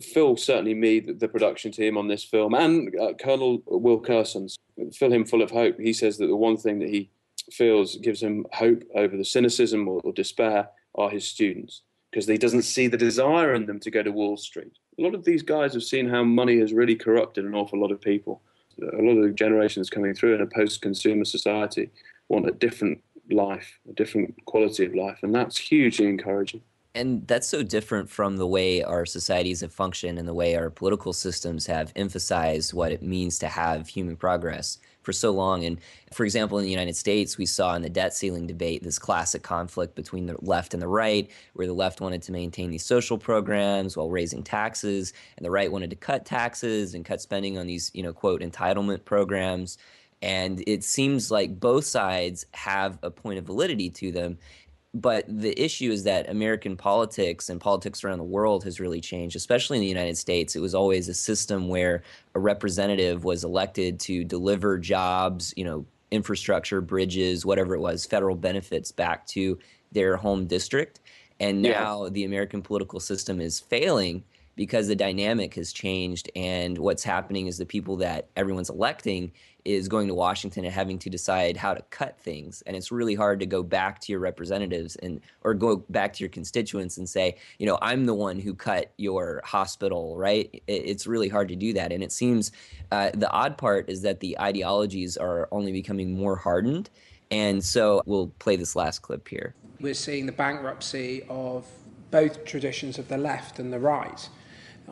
Phil 0.00 0.36
certainly 0.36 0.74
me 0.74 1.00
the, 1.00 1.28
production 1.28 1.72
team 1.72 1.96
on 1.96 2.06
this 2.06 2.22
film 2.22 2.54
and 2.54 2.94
uh, 3.00 3.12
Colonel 3.14 3.62
Wilkerson's 3.66 4.56
fill 4.94 5.12
him 5.12 5.24
full 5.24 5.42
of 5.42 5.50
hope. 5.50 5.78
He 5.78 5.92
says 5.92 6.18
that 6.18 6.26
the 6.26 6.36
one 6.36 6.56
thing 6.56 6.78
that 6.78 6.88
he 6.88 7.10
feels 7.50 7.96
gives 7.96 8.22
him 8.22 8.46
hope 8.52 8.82
over 8.94 9.16
the 9.16 9.24
cynicism 9.24 9.88
or, 9.88 10.00
or 10.04 10.12
despair 10.12 10.68
are 10.94 11.10
his 11.10 11.26
students 11.26 11.82
because 12.10 12.26
he 12.26 12.38
doesn't 12.38 12.62
see 12.62 12.86
the 12.86 12.96
desire 12.96 13.54
in 13.54 13.66
them 13.66 13.80
to 13.80 13.90
go 13.90 14.02
to 14.02 14.12
Wall 14.12 14.36
Street. 14.36 14.72
A 14.98 15.02
lot 15.02 15.14
of 15.14 15.24
these 15.24 15.42
guys 15.42 15.72
have 15.72 15.82
seen 15.82 16.08
how 16.08 16.22
money 16.22 16.58
has 16.58 16.72
really 16.72 16.94
corrupted 16.94 17.44
an 17.44 17.54
awful 17.54 17.80
lot 17.80 17.90
of 17.90 18.00
people. 18.00 18.42
A 18.80 19.02
lot 19.02 19.16
of 19.16 19.24
the 19.24 19.30
generations 19.30 19.90
coming 19.90 20.14
through 20.14 20.34
in 20.34 20.42
a 20.42 20.46
post-consumer 20.46 21.24
society 21.24 21.90
want 22.28 22.48
a 22.48 22.52
different 22.52 23.02
life, 23.30 23.78
a 23.88 23.92
different 23.94 24.34
quality 24.44 24.84
of 24.84 24.94
life, 24.94 25.18
and 25.22 25.34
that's 25.34 25.56
hugely 25.56 26.06
encouraging 26.06 26.62
and 26.94 27.26
that's 27.26 27.48
so 27.48 27.62
different 27.62 28.10
from 28.10 28.36
the 28.36 28.46
way 28.46 28.82
our 28.82 29.06
societies 29.06 29.62
have 29.62 29.72
functioned 29.72 30.18
and 30.18 30.28
the 30.28 30.34
way 30.34 30.56
our 30.56 30.68
political 30.68 31.12
systems 31.12 31.66
have 31.66 31.92
emphasized 31.96 32.74
what 32.74 32.92
it 32.92 33.02
means 33.02 33.38
to 33.38 33.48
have 33.48 33.88
human 33.88 34.16
progress 34.16 34.78
for 35.00 35.12
so 35.12 35.30
long. 35.30 35.64
And 35.64 35.80
for 36.12 36.24
example, 36.24 36.58
in 36.58 36.64
the 36.64 36.70
United 36.70 36.94
States, 36.94 37.38
we 37.38 37.46
saw 37.46 37.74
in 37.74 37.82
the 37.82 37.88
debt 37.88 38.14
ceiling 38.14 38.46
debate 38.46 38.82
this 38.82 38.98
classic 38.98 39.42
conflict 39.42 39.94
between 39.94 40.26
the 40.26 40.36
left 40.42 40.74
and 40.74 40.82
the 40.82 40.88
right, 40.88 41.30
where 41.54 41.66
the 41.66 41.72
left 41.72 42.00
wanted 42.00 42.22
to 42.22 42.32
maintain 42.32 42.70
these 42.70 42.84
social 42.84 43.16
programs 43.16 43.96
while 43.96 44.10
raising 44.10 44.42
taxes, 44.42 45.14
and 45.36 45.46
the 45.46 45.50
right 45.50 45.72
wanted 45.72 45.90
to 45.90 45.96
cut 45.96 46.26
taxes 46.26 46.94
and 46.94 47.06
cut 47.06 47.22
spending 47.22 47.58
on 47.58 47.66
these, 47.66 47.90
you 47.94 48.02
know, 48.02 48.12
quote, 48.12 48.42
entitlement 48.42 49.04
programs. 49.06 49.78
And 50.20 50.62
it 50.68 50.84
seems 50.84 51.32
like 51.32 51.58
both 51.58 51.84
sides 51.84 52.46
have 52.52 52.96
a 53.02 53.10
point 53.10 53.38
of 53.38 53.44
validity 53.44 53.90
to 53.90 54.12
them 54.12 54.38
but 54.94 55.24
the 55.26 55.58
issue 55.62 55.90
is 55.90 56.04
that 56.04 56.28
American 56.28 56.76
politics 56.76 57.48
and 57.48 57.60
politics 57.60 58.04
around 58.04 58.18
the 58.18 58.24
world 58.24 58.62
has 58.64 58.78
really 58.78 59.00
changed, 59.00 59.36
especially 59.36 59.78
in 59.78 59.80
the 59.82 59.88
United 59.88 60.18
States. 60.18 60.54
It 60.54 60.60
was 60.60 60.74
always 60.74 61.08
a 61.08 61.14
system 61.14 61.68
where 61.68 62.02
a 62.34 62.40
representative 62.40 63.24
was 63.24 63.42
elected 63.42 63.98
to 64.00 64.22
deliver 64.24 64.78
jobs, 64.78 65.54
you 65.56 65.64
know, 65.64 65.86
infrastructure, 66.10 66.82
bridges, 66.82 67.46
whatever 67.46 67.74
it 67.74 67.80
was, 67.80 68.04
federal 68.04 68.36
benefits 68.36 68.92
back 68.92 69.26
to 69.28 69.58
their 69.92 70.16
home 70.16 70.46
district. 70.46 71.00
And 71.40 71.62
Yeah. 71.62 71.88
now 71.88 72.08
the 72.10 72.24
American 72.24 72.60
political 72.62 73.00
system 73.00 73.40
is 73.40 73.60
failing 73.60 74.24
because 74.62 74.86
the 74.86 74.94
dynamic 74.94 75.56
has 75.56 75.72
changed. 75.72 76.30
And 76.36 76.78
what's 76.78 77.02
happening 77.02 77.48
is 77.48 77.58
the 77.58 77.66
people 77.66 77.96
that 77.96 78.28
everyone's 78.36 78.70
electing 78.70 79.32
is 79.64 79.88
going 79.88 80.06
to 80.06 80.14
Washington 80.14 80.64
and 80.64 80.72
having 80.72 81.00
to 81.00 81.10
decide 81.10 81.56
how 81.56 81.74
to 81.74 81.82
cut 81.90 82.16
things. 82.20 82.62
And 82.64 82.76
it's 82.76 82.92
really 82.92 83.16
hard 83.16 83.40
to 83.40 83.46
go 83.46 83.64
back 83.64 83.98
to 84.02 84.12
your 84.12 84.20
representatives 84.20 84.94
and 84.94 85.20
or 85.40 85.54
go 85.54 85.78
back 85.90 86.12
to 86.12 86.20
your 86.20 86.28
constituents 86.28 86.96
and 86.96 87.08
say, 87.08 87.38
you 87.58 87.66
know, 87.66 87.76
I'm 87.82 88.06
the 88.06 88.14
one 88.14 88.38
who 88.38 88.54
cut 88.54 88.92
your 88.98 89.42
hospital, 89.44 90.16
right? 90.16 90.62
It's 90.68 91.08
really 91.08 91.28
hard 91.28 91.48
to 91.48 91.56
do 91.56 91.72
that. 91.72 91.90
And 91.90 92.00
it 92.00 92.12
seems 92.12 92.52
uh, 92.92 93.10
the 93.14 93.30
odd 93.32 93.58
part 93.58 93.90
is 93.90 94.02
that 94.02 94.20
the 94.20 94.38
ideologies 94.38 95.16
are 95.16 95.48
only 95.50 95.72
becoming 95.72 96.16
more 96.16 96.36
hardened. 96.36 96.88
And 97.32 97.64
so 97.64 98.00
we'll 98.06 98.28
play 98.38 98.54
this 98.54 98.76
last 98.76 99.00
clip 99.02 99.26
here. 99.26 99.56
we're 99.80 99.92
seeing 99.94 100.26
the 100.26 100.30
bankruptcy 100.32 101.24
of 101.28 101.66
both 102.12 102.44
traditions 102.44 102.98
of 102.98 103.08
the 103.08 103.18
left 103.18 103.58
and 103.58 103.72
the 103.72 103.80
right. 103.80 104.28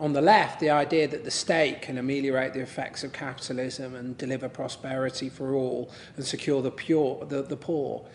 On 0.01 0.15
the 0.15 0.23
left, 0.23 0.61
the 0.61 0.71
idea 0.71 1.07
that 1.09 1.25
the 1.25 1.31
state 1.31 1.83
can 1.83 1.99
ameliorate 1.99 2.55
the 2.55 2.61
effects 2.61 3.05
of 3.05 3.13
capitalism 3.13 3.95
and 3.95 4.17
deliver 4.17 4.49
prosperity 4.49 5.29
for 5.29 5.55
all 5.55 5.93
and 6.17 6.25
secure 6.25 6.63
the, 6.63 6.71
pure, 6.71 7.23
the, 7.27 7.43
the 7.43 7.57
poor 7.57 8.07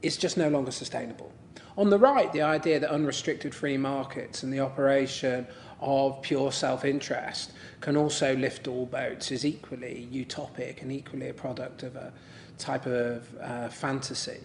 is 0.00 0.16
just 0.16 0.38
no 0.38 0.48
longer 0.48 0.70
sustainable. 0.70 1.30
On 1.76 1.90
the 1.90 1.98
right, 1.98 2.32
the 2.32 2.40
idea 2.40 2.80
that 2.80 2.90
unrestricted 2.90 3.54
free 3.54 3.76
markets 3.76 4.44
and 4.44 4.50
the 4.50 4.60
operation 4.60 5.46
of 5.78 6.22
pure 6.22 6.50
self 6.50 6.86
interest 6.86 7.52
can 7.82 7.98
also 7.98 8.34
lift 8.34 8.66
all 8.66 8.86
boats 8.86 9.30
is 9.30 9.44
equally 9.44 10.08
utopic 10.10 10.80
and 10.80 10.90
equally 10.90 11.28
a 11.28 11.34
product 11.34 11.82
of 11.82 11.96
a 11.96 12.14
type 12.56 12.86
of 12.86 13.28
uh, 13.42 13.68
fantasy. 13.68 14.40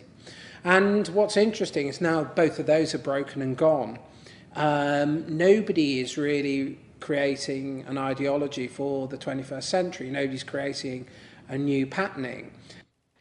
And 0.66 1.08
what's 1.10 1.38
interesting 1.38 1.88
is 1.88 2.02
now 2.02 2.26
both 2.26 2.60
of 2.60 2.66
those 2.66 2.94
are 2.94 3.00
broken 3.00 3.42
and 3.42 3.56
gone. 3.56 3.98
Um, 4.56 5.38
nobody 5.38 6.00
is 6.00 6.18
really 6.18 6.78
creating 7.00 7.86
an 7.88 7.98
ideology 7.98 8.68
for 8.68 9.08
the 9.08 9.18
21st 9.18 9.64
century. 9.64 10.10
Nobody's 10.10 10.44
creating 10.44 11.08
a 11.50 11.58
new 11.58 11.86
patterning. 11.86 12.52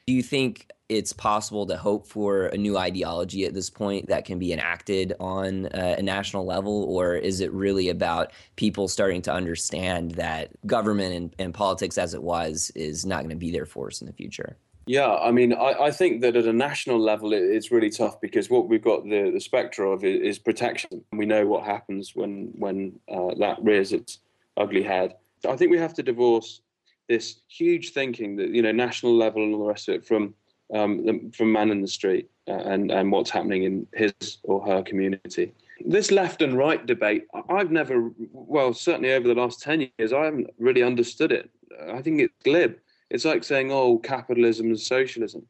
Do 0.06 0.14
you 0.14 0.22
think 0.22 0.70
it's 0.88 1.12
possible 1.12 1.66
to 1.66 1.76
hope 1.76 2.06
for 2.06 2.46
a 2.46 2.56
new 2.56 2.76
ideology 2.76 3.44
at 3.44 3.54
this 3.54 3.70
point 3.70 4.08
that 4.08 4.24
can 4.24 4.40
be 4.40 4.52
enacted 4.52 5.14
on 5.20 5.66
uh, 5.66 5.94
a 5.98 6.02
national 6.02 6.44
level? 6.44 6.84
Or 6.84 7.14
is 7.14 7.40
it 7.40 7.52
really 7.52 7.88
about 7.88 8.32
people 8.56 8.88
starting 8.88 9.22
to 9.22 9.32
understand 9.32 10.12
that 10.12 10.50
government 10.66 11.14
and, 11.14 11.34
and 11.38 11.54
politics 11.54 11.96
as 11.96 12.12
it 12.12 12.22
was 12.22 12.72
is 12.74 13.06
not 13.06 13.18
going 13.18 13.30
to 13.30 13.36
be 13.36 13.52
there 13.52 13.66
for 13.66 13.86
us 13.86 14.00
in 14.00 14.08
the 14.08 14.12
future? 14.12 14.56
Yeah, 14.90 15.14
I 15.14 15.30
mean, 15.30 15.52
I, 15.52 15.84
I 15.84 15.90
think 15.92 16.20
that 16.22 16.34
at 16.34 16.46
a 16.46 16.52
national 16.52 16.98
level, 16.98 17.32
it, 17.32 17.44
it's 17.44 17.70
really 17.70 17.90
tough 17.90 18.20
because 18.20 18.50
what 18.50 18.68
we've 18.68 18.82
got 18.82 19.04
the, 19.04 19.30
the 19.30 19.38
spectre 19.38 19.84
of 19.84 20.02
is, 20.02 20.20
is 20.20 20.38
protection. 20.40 21.04
We 21.12 21.26
know 21.26 21.46
what 21.46 21.62
happens 21.62 22.16
when 22.16 22.50
when 22.58 22.98
uh, 23.08 23.36
that 23.38 23.62
rears 23.62 23.92
its 23.92 24.18
ugly 24.56 24.82
head. 24.82 25.14
I 25.48 25.54
think 25.54 25.70
we 25.70 25.78
have 25.78 25.94
to 25.94 26.02
divorce 26.02 26.62
this 27.08 27.36
huge 27.46 27.92
thinking 27.92 28.34
that 28.38 28.48
you 28.48 28.62
know 28.62 28.72
national 28.72 29.16
level 29.16 29.44
and 29.44 29.54
all 29.54 29.60
the 29.60 29.68
rest 29.68 29.88
of 29.88 29.94
it 29.94 30.04
from 30.04 30.34
um, 30.74 31.06
the, 31.06 31.30
from 31.36 31.52
man 31.52 31.70
in 31.70 31.82
the 31.82 31.94
street 32.00 32.28
uh, 32.48 32.54
and 32.72 32.90
and 32.90 33.12
what's 33.12 33.30
happening 33.30 33.62
in 33.62 33.86
his 33.94 34.12
or 34.42 34.60
her 34.66 34.82
community. 34.82 35.52
This 35.86 36.10
left 36.10 36.42
and 36.42 36.58
right 36.58 36.84
debate, 36.84 37.28
I've 37.48 37.70
never, 37.70 38.10
well, 38.32 38.74
certainly 38.74 39.12
over 39.12 39.28
the 39.28 39.40
last 39.40 39.62
ten 39.62 39.88
years, 39.98 40.12
I 40.12 40.24
haven't 40.24 40.50
really 40.58 40.82
understood 40.82 41.30
it. 41.30 41.48
I 41.88 42.02
think 42.02 42.20
it's 42.20 42.34
glib. 42.42 42.74
It's 43.10 43.24
like 43.24 43.44
saying, 43.44 43.72
"Oh, 43.72 43.98
capitalism 43.98 44.66
and 44.66 44.80
socialism." 44.80 45.46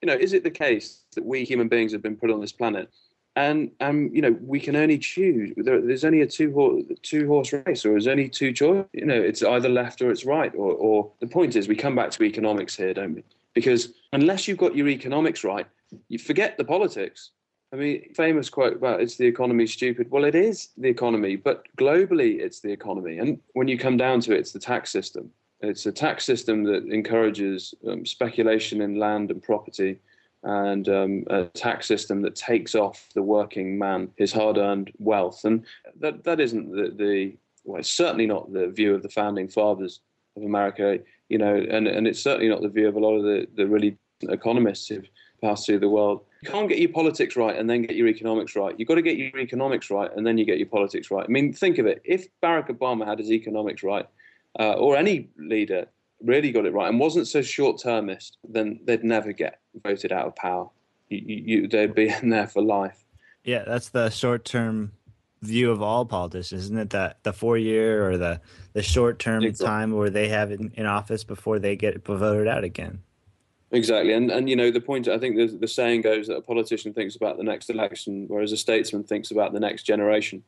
You 0.00 0.06
know, 0.06 0.14
is 0.14 0.32
it 0.32 0.42
the 0.42 0.50
case 0.50 1.04
that 1.14 1.24
we 1.24 1.44
human 1.44 1.68
beings 1.68 1.92
have 1.92 2.02
been 2.02 2.16
put 2.16 2.30
on 2.30 2.40
this 2.40 2.52
planet, 2.52 2.88
and 3.36 3.70
um, 3.80 4.10
you 4.12 4.20
know, 4.20 4.36
we 4.42 4.60
can 4.60 4.76
only 4.76 4.98
choose? 4.98 5.52
There, 5.56 5.80
there's 5.80 6.04
only 6.04 6.22
a 6.22 6.26
two 6.26 6.52
horse 6.52 6.82
two 7.02 7.26
horse 7.26 7.52
race, 7.52 7.84
or 7.84 7.90
there's 7.90 8.06
only 8.06 8.28
two 8.28 8.52
choice. 8.52 8.84
You 8.92 9.06
know, 9.06 9.20
it's 9.20 9.42
either 9.42 9.68
left 9.68 10.02
or 10.02 10.10
it's 10.10 10.24
right. 10.24 10.52
Or, 10.54 10.72
or 10.72 11.12
the 11.20 11.26
point 11.26 11.56
is, 11.56 11.68
we 11.68 11.76
come 11.76 11.94
back 11.94 12.10
to 12.12 12.24
economics 12.24 12.76
here, 12.76 12.92
don't 12.92 13.14
we? 13.14 13.24
Because 13.54 13.92
unless 14.12 14.48
you've 14.48 14.58
got 14.58 14.76
your 14.76 14.88
economics 14.88 15.44
right, 15.44 15.66
you 16.08 16.18
forget 16.18 16.56
the 16.56 16.64
politics. 16.64 17.30
I 17.72 17.76
mean, 17.76 18.12
famous 18.14 18.50
quote 18.50 18.76
about 18.76 19.00
it's 19.00 19.16
the 19.16 19.26
economy 19.26 19.66
stupid. 19.66 20.10
Well, 20.10 20.24
it 20.24 20.34
is 20.34 20.68
the 20.76 20.88
economy, 20.88 21.36
but 21.36 21.64
globally 21.78 22.38
it's 22.38 22.60
the 22.60 22.70
economy. 22.70 23.18
And 23.18 23.38
when 23.54 23.66
you 23.68 23.78
come 23.78 23.96
down 23.96 24.20
to 24.22 24.34
it, 24.34 24.40
it's 24.40 24.52
the 24.52 24.58
tax 24.58 24.90
system. 24.90 25.30
It's 25.62 25.86
a 25.86 25.92
tax 25.92 26.24
system 26.24 26.64
that 26.64 26.84
encourages 26.86 27.74
um, 27.88 28.04
speculation 28.04 28.80
in 28.80 28.98
land 28.98 29.30
and 29.30 29.42
property, 29.42 29.98
and 30.42 30.88
um, 30.88 31.24
a 31.30 31.44
tax 31.44 31.86
system 31.86 32.22
that 32.22 32.34
takes 32.34 32.74
off 32.74 33.08
the 33.14 33.22
working 33.22 33.78
man 33.78 34.10
his 34.16 34.32
hard-earned 34.32 34.92
wealth. 34.98 35.44
And 35.44 35.64
that 36.00 36.24
that 36.24 36.40
isn't 36.40 36.70
the, 36.70 36.90
the 36.90 37.36
well, 37.64 37.78
it's 37.78 37.92
certainly 37.92 38.26
not 38.26 38.52
the 38.52 38.68
view 38.68 38.94
of 38.94 39.02
the 39.02 39.08
founding 39.08 39.48
fathers 39.48 40.00
of 40.36 40.42
America. 40.42 40.98
You 41.28 41.38
know, 41.38 41.54
and 41.54 41.86
and 41.86 42.06
it's 42.06 42.22
certainly 42.22 42.48
not 42.48 42.62
the 42.62 42.68
view 42.68 42.88
of 42.88 42.96
a 42.96 43.00
lot 43.00 43.14
of 43.14 43.22
the 43.22 43.46
the 43.54 43.66
really 43.66 43.96
economists 44.22 44.88
who've 44.88 45.08
passed 45.42 45.66
through 45.66 45.80
the 45.80 45.88
world. 45.88 46.24
You 46.42 46.50
can't 46.50 46.68
get 46.68 46.78
your 46.78 46.88
politics 46.88 47.36
right 47.36 47.56
and 47.56 47.68
then 47.68 47.82
get 47.82 47.96
your 47.96 48.08
economics 48.08 48.56
right. 48.56 48.74
You've 48.78 48.88
got 48.88 48.96
to 48.96 49.02
get 49.02 49.16
your 49.16 49.38
economics 49.38 49.90
right 49.90 50.10
and 50.16 50.26
then 50.26 50.38
you 50.38 50.44
get 50.44 50.58
your 50.58 50.68
politics 50.68 51.10
right. 51.10 51.24
I 51.24 51.28
mean, 51.30 51.52
think 51.52 51.78
of 51.78 51.86
it. 51.86 52.00
If 52.04 52.26
Barack 52.42 52.68
Obama 52.68 53.06
had 53.06 53.18
his 53.18 53.30
economics 53.30 53.82
right, 53.82 54.06
uh, 54.58 54.74
or 54.74 54.96
any 54.96 55.28
leader 55.36 55.86
really 56.22 56.52
got 56.52 56.66
it 56.66 56.72
right 56.72 56.88
and 56.88 57.00
wasn't 57.00 57.26
so 57.26 57.42
short-termist, 57.42 58.38
then 58.48 58.80
they'd 58.84 59.04
never 59.04 59.32
get 59.32 59.60
voted 59.82 60.12
out 60.12 60.26
of 60.26 60.36
power. 60.36 60.68
You, 61.08 61.20
you, 61.26 61.68
they'd 61.68 61.94
be 61.94 62.08
in 62.08 62.30
there 62.30 62.46
for 62.46 62.62
life. 62.62 63.04
Yeah, 63.44 63.64
that's 63.66 63.88
the 63.88 64.08
short 64.10 64.44
term 64.44 64.92
view 65.42 65.70
of 65.70 65.82
all 65.82 66.06
politicians, 66.06 66.64
isn't 66.64 66.78
it? 66.78 66.90
That 66.90 67.22
the 67.24 67.32
four 67.32 67.58
year 67.58 68.08
or 68.08 68.16
the 68.16 68.40
the 68.72 68.82
short 68.82 69.18
term 69.18 69.42
Exactly. 69.42 69.66
time 69.66 69.92
where 69.92 70.10
they 70.10 70.28
have 70.28 70.52
in, 70.52 70.72
in 70.74 70.86
office 70.86 71.24
before 71.24 71.58
they 71.58 71.76
get 71.76 72.04
voted 72.04 72.46
out 72.46 72.64
again. 72.64 73.02
Exactly, 73.72 74.12
and 74.12 74.30
and 74.30 74.48
you 74.48 74.56
know 74.56 74.70
the 74.70 74.80
point. 74.80 75.08
I 75.08 75.18
think 75.18 75.36
the 75.36 75.46
the 75.46 75.68
saying 75.68 76.02
goes 76.02 76.28
that 76.28 76.36
a 76.36 76.42
politician 76.42 76.92
thinks 76.92 77.16
about 77.16 77.36
the 77.36 77.42
next 77.42 77.68
election, 77.70 78.26
whereas 78.28 78.52
a 78.52 78.56
statesman 78.56 79.02
thinks 79.02 79.30
about 79.30 79.52
the 79.52 79.60
next 79.60 79.82
generation. 79.82 80.44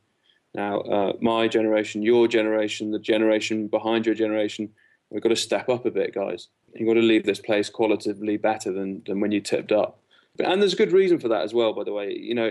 Now, 0.54 0.80
uh, 0.80 1.12
my 1.20 1.48
generation, 1.48 2.02
your 2.02 2.28
generation, 2.28 2.92
the 2.92 2.98
generation 2.98 3.66
behind 3.66 4.06
your 4.06 4.14
generation, 4.14 4.70
we've 5.10 5.22
got 5.22 5.30
to 5.30 5.36
step 5.36 5.68
up 5.68 5.84
a 5.84 5.90
bit, 5.90 6.14
guys. 6.14 6.48
You've 6.74 6.88
got 6.88 6.94
to 6.94 7.00
leave 7.00 7.24
this 7.24 7.40
place 7.40 7.68
qualitatively 7.68 8.36
better 8.36 8.72
than 8.72 9.02
than 9.06 9.20
when 9.20 9.32
you 9.32 9.40
tipped 9.40 9.72
up. 9.72 9.98
And 10.40 10.60
there's 10.60 10.72
a 10.72 10.76
good 10.76 10.92
reason 10.92 11.20
for 11.20 11.28
that 11.28 11.42
as 11.42 11.54
well, 11.54 11.72
by 11.72 11.84
the 11.84 11.92
way. 11.92 12.12
You 12.12 12.34
know, 12.34 12.50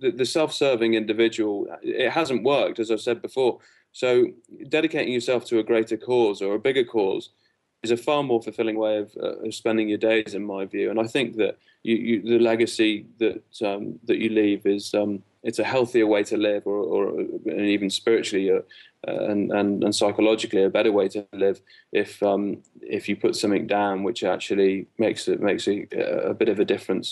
the, 0.00 0.10
the 0.10 0.24
self-serving 0.24 0.94
individual, 0.94 1.66
it 1.82 2.10
hasn't 2.10 2.42
worked, 2.42 2.78
as 2.78 2.90
I've 2.90 3.02
said 3.02 3.20
before. 3.20 3.58
So 3.92 4.28
dedicating 4.68 5.12
yourself 5.12 5.44
to 5.46 5.58
a 5.58 5.62
greater 5.62 5.98
cause 5.98 6.40
or 6.40 6.54
a 6.54 6.58
bigger 6.58 6.84
cause 6.84 7.28
is 7.82 7.90
a 7.90 7.96
far 7.96 8.22
more 8.22 8.42
fulfilling 8.42 8.78
way 8.78 8.96
of, 8.96 9.12
uh, 9.22 9.36
of 9.44 9.54
spending 9.54 9.88
your 9.88 9.98
days, 9.98 10.34
in 10.34 10.44
my 10.44 10.64
view. 10.64 10.90
And 10.90 10.98
I 10.98 11.06
think 11.06 11.36
that 11.36 11.58
you, 11.82 11.96
you, 11.96 12.22
the 12.22 12.38
legacy 12.38 13.06
that 13.18 13.42
um, 13.62 13.98
that 14.04 14.18
you 14.18 14.30
leave 14.30 14.66
is 14.66 14.94
um, 14.94 15.22
it's 15.48 15.58
a 15.58 15.70
healthier 15.74 16.06
way 16.14 16.22
to 16.30 16.36
live, 16.36 16.62
or, 16.72 16.80
or 16.94 17.02
even 17.50 17.88
spiritually 18.00 18.46
uh, 18.50 18.62
and, 19.30 19.50
and 19.58 19.84
and 19.84 19.94
psychologically 19.94 20.62
a 20.64 20.76
better 20.78 20.92
way 20.98 21.06
to 21.14 21.26
live 21.32 21.58
if 21.92 22.22
um, 22.30 22.42
if 22.82 23.08
you 23.08 23.16
put 23.24 23.34
something 23.34 23.66
down 23.66 24.04
which 24.08 24.20
actually 24.34 24.86
makes 25.04 25.28
it 25.28 25.40
makes 25.40 25.64
a, 25.68 25.76
a 26.32 26.34
bit 26.34 26.50
of 26.52 26.58
a 26.60 26.64
difference 26.74 27.08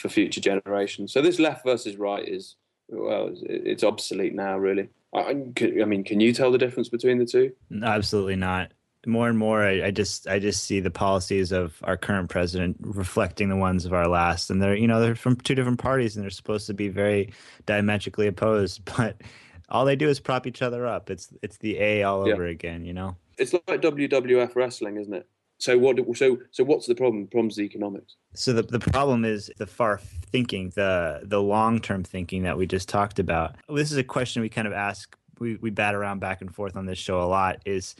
for 0.00 0.08
future 0.08 0.40
generations. 0.40 1.12
So 1.12 1.20
this 1.20 1.38
left 1.38 1.64
versus 1.64 1.96
right 1.96 2.26
is 2.36 2.56
well, 2.88 3.34
it's 3.42 3.84
obsolete 3.84 4.34
now, 4.34 4.58
really. 4.58 4.88
I, 5.14 5.36
I 5.82 5.84
mean, 5.92 6.04
can 6.04 6.20
you 6.20 6.32
tell 6.32 6.52
the 6.52 6.58
difference 6.58 6.88
between 6.88 7.18
the 7.18 7.26
two? 7.26 7.52
Absolutely 7.82 8.36
not. 8.36 8.72
More 9.04 9.28
and 9.28 9.36
more, 9.36 9.62
I, 9.62 9.86
I 9.86 9.90
just 9.90 10.28
I 10.28 10.38
just 10.38 10.64
see 10.64 10.78
the 10.78 10.90
policies 10.90 11.50
of 11.50 11.76
our 11.82 11.96
current 11.96 12.28
president 12.30 12.76
reflecting 12.80 13.48
the 13.48 13.56
ones 13.56 13.84
of 13.84 13.92
our 13.92 14.06
last, 14.06 14.48
and 14.50 14.62
they're 14.62 14.76
you 14.76 14.86
know 14.86 15.00
they're 15.00 15.16
from 15.16 15.36
two 15.36 15.54
different 15.56 15.80
parties, 15.80 16.14
and 16.14 16.22
they're 16.22 16.30
supposed 16.30 16.68
to 16.68 16.74
be 16.74 16.88
very 16.88 17.32
diametrically 17.66 18.28
opposed, 18.28 18.84
but 18.96 19.20
all 19.68 19.84
they 19.84 19.96
do 19.96 20.08
is 20.08 20.20
prop 20.20 20.46
each 20.46 20.62
other 20.62 20.86
up. 20.86 21.10
It's 21.10 21.32
it's 21.42 21.58
the 21.58 21.78
A 21.80 22.02
all 22.04 22.26
Yeah. 22.26 22.34
over 22.34 22.46
again, 22.46 22.84
you 22.84 22.92
know. 22.92 23.16
It's 23.38 23.52
like 23.52 23.66
WWF 23.66 24.54
wrestling, 24.54 24.98
isn't 24.98 25.14
it? 25.14 25.26
So 25.58 25.78
what? 25.78 25.96
So 26.16 26.38
so 26.50 26.64
what's 26.64 26.86
the 26.86 26.94
problem? 26.94 27.22
The 27.24 27.30
problem's 27.30 27.56
the 27.56 27.62
economics. 27.62 28.16
So 28.34 28.52
the, 28.52 28.62
the 28.62 28.78
problem 28.80 29.24
is 29.24 29.50
the 29.58 29.66
far 29.66 29.98
thinking, 30.30 30.70
the 30.74 31.20
the 31.24 31.40
long 31.40 31.80
term 31.80 32.04
thinking 32.04 32.42
that 32.42 32.56
we 32.58 32.66
just 32.66 32.88
talked 32.88 33.18
about. 33.18 33.56
This 33.68 33.90
is 33.90 33.96
a 33.98 34.04
question 34.04 34.42
we 34.42 34.48
kind 34.48 34.66
of 34.66 34.72
ask, 34.74 35.16
we, 35.38 35.56
we 35.56 35.70
bat 35.70 35.94
around 35.94 36.18
back 36.20 36.40
and 36.40 36.54
forth 36.54 36.76
on 36.76 36.86
this 36.86 36.98
show 36.98 37.20
a 37.20 37.26
lot. 37.26 37.60
Is 37.64 37.94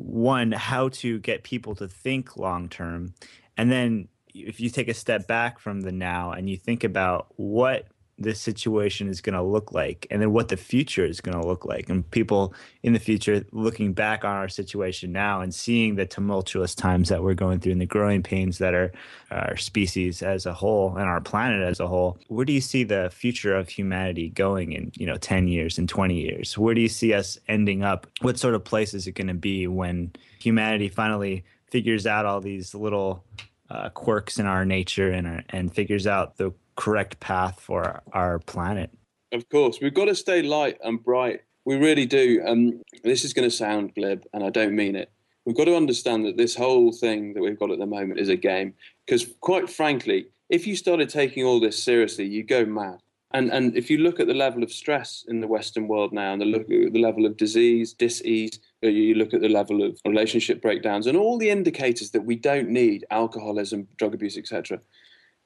one 0.00 0.52
how 0.52 0.88
to 0.88 1.18
get 1.18 1.42
people 1.42 1.74
to 1.76 1.86
think 1.86 2.36
long 2.36 2.68
term, 2.68 3.14
and 3.56 3.70
then 3.70 4.08
if 4.34 4.60
you 4.60 4.70
take 4.70 4.88
a 4.88 4.94
step 4.94 5.26
back 5.26 5.58
from 5.58 5.80
the 5.80 5.92
now 5.92 6.32
and 6.32 6.48
you 6.48 6.56
think 6.56 6.84
about 6.84 7.26
what 7.36 7.86
this 8.20 8.40
situation 8.40 9.08
is 9.08 9.20
going 9.20 9.34
to 9.34 9.42
look 9.42 9.72
like 9.72 10.06
and 10.10 10.20
then 10.20 10.32
what 10.32 10.48
the 10.48 10.56
future 10.56 11.04
is 11.04 11.20
going 11.20 11.38
to 11.40 11.46
look 11.46 11.64
like 11.64 11.88
and 11.88 12.08
people 12.10 12.54
in 12.82 12.92
the 12.92 12.98
future 12.98 13.44
looking 13.52 13.92
back 13.92 14.24
on 14.24 14.36
our 14.36 14.48
situation 14.48 15.10
now 15.10 15.40
and 15.40 15.54
seeing 15.54 15.96
the 15.96 16.06
tumultuous 16.06 16.74
times 16.74 17.08
that 17.08 17.22
we're 17.22 17.34
going 17.34 17.58
through 17.58 17.72
and 17.72 17.80
the 17.80 17.86
growing 17.86 18.22
pains 18.22 18.58
that 18.58 18.74
are 18.74 18.92
our 19.30 19.56
species 19.56 20.22
as 20.22 20.46
a 20.46 20.52
whole 20.52 20.96
and 20.96 21.08
our 21.08 21.20
planet 21.20 21.62
as 21.62 21.80
a 21.80 21.86
whole 21.86 22.18
where 22.28 22.44
do 22.44 22.52
you 22.52 22.60
see 22.60 22.84
the 22.84 23.10
future 23.12 23.54
of 23.56 23.68
humanity 23.68 24.28
going 24.28 24.72
in 24.72 24.92
you 24.94 25.06
know 25.06 25.16
10 25.16 25.48
years 25.48 25.78
and 25.78 25.88
20 25.88 26.14
years? 26.14 26.58
Where 26.58 26.74
do 26.74 26.80
you 26.80 26.88
see 26.88 27.14
us 27.14 27.38
ending 27.48 27.82
up? 27.82 28.06
What 28.20 28.38
sort 28.38 28.54
of 28.54 28.64
place 28.64 28.94
is 28.94 29.06
it 29.06 29.12
going 29.12 29.28
to 29.28 29.34
be 29.34 29.66
when 29.66 30.12
humanity 30.38 30.88
finally 30.88 31.44
figures 31.70 32.06
out 32.06 32.26
all 32.26 32.40
these 32.40 32.74
little 32.74 33.24
uh, 33.70 33.88
quirks 33.90 34.38
in 34.38 34.46
our 34.46 34.64
nature 34.64 35.10
and 35.10 35.44
and 35.50 35.72
figures 35.72 36.06
out 36.06 36.36
the 36.36 36.52
correct 36.80 37.20
path 37.20 37.60
for 37.60 38.02
our 38.14 38.38
planet. 38.38 38.90
Of 39.32 39.46
course, 39.50 39.78
we've 39.82 39.92
got 39.92 40.06
to 40.06 40.14
stay 40.14 40.40
light 40.40 40.78
and 40.82 41.04
bright. 41.04 41.42
We 41.66 41.76
really 41.76 42.06
do. 42.06 42.42
Um, 42.46 42.80
this 43.04 43.22
is 43.22 43.34
going 43.34 43.48
to 43.48 43.54
sound 43.54 43.94
glib, 43.94 44.24
and 44.32 44.42
I 44.42 44.48
don't 44.48 44.74
mean 44.74 44.96
it. 44.96 45.12
We've 45.44 45.56
got 45.56 45.66
to 45.66 45.76
understand 45.76 46.24
that 46.24 46.38
this 46.38 46.56
whole 46.56 46.90
thing 46.90 47.34
that 47.34 47.42
we've 47.42 47.58
got 47.58 47.70
at 47.70 47.78
the 47.78 47.86
moment 47.86 48.18
is 48.18 48.30
a 48.30 48.36
game. 48.36 48.72
Because, 49.04 49.26
quite 49.40 49.68
frankly, 49.68 50.28
if 50.48 50.66
you 50.66 50.74
started 50.74 51.10
taking 51.10 51.44
all 51.44 51.60
this 51.60 51.84
seriously, 51.84 52.26
you 52.26 52.42
go 52.42 52.64
mad. 52.64 52.98
And 53.32 53.52
and 53.52 53.76
if 53.76 53.90
you 53.90 53.98
look 53.98 54.18
at 54.18 54.26
the 54.26 54.34
level 54.34 54.62
of 54.62 54.72
stress 54.72 55.24
in 55.28 55.40
the 55.40 55.46
Western 55.46 55.86
world 55.86 56.12
now, 56.12 56.32
and 56.32 56.40
the 56.40 56.46
look 56.46 56.66
the 56.66 56.90
level 57.08 57.26
of 57.26 57.36
disease, 57.36 57.92
disease, 57.92 58.58
uh, 58.82 58.88
you 58.88 59.14
look 59.14 59.34
at 59.34 59.42
the 59.42 59.48
level 59.48 59.84
of 59.84 60.00
relationship 60.04 60.60
breakdowns, 60.62 61.06
and 61.06 61.16
all 61.16 61.38
the 61.38 61.50
indicators 61.50 62.10
that 62.10 62.24
we 62.24 62.36
don't 62.36 62.70
need, 62.70 63.04
alcoholism, 63.10 63.86
drug 63.98 64.14
abuse, 64.14 64.36
etc. 64.36 64.80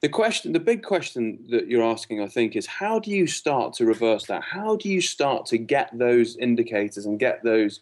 The 0.04 0.10
question, 0.10 0.52
the 0.52 0.60
big 0.60 0.82
question 0.82 1.38
that 1.48 1.66
you're 1.66 1.82
asking, 1.82 2.20
I 2.20 2.26
think, 2.26 2.56
is 2.56 2.66
how 2.66 2.98
do 2.98 3.10
you 3.10 3.26
start 3.26 3.72
to 3.76 3.86
reverse 3.86 4.26
that? 4.26 4.42
How 4.42 4.76
do 4.76 4.90
you 4.90 5.00
start 5.00 5.46
to 5.46 5.56
get 5.56 5.98
those 5.98 6.36
indicators 6.36 7.06
and 7.06 7.18
get 7.18 7.42
those 7.42 7.80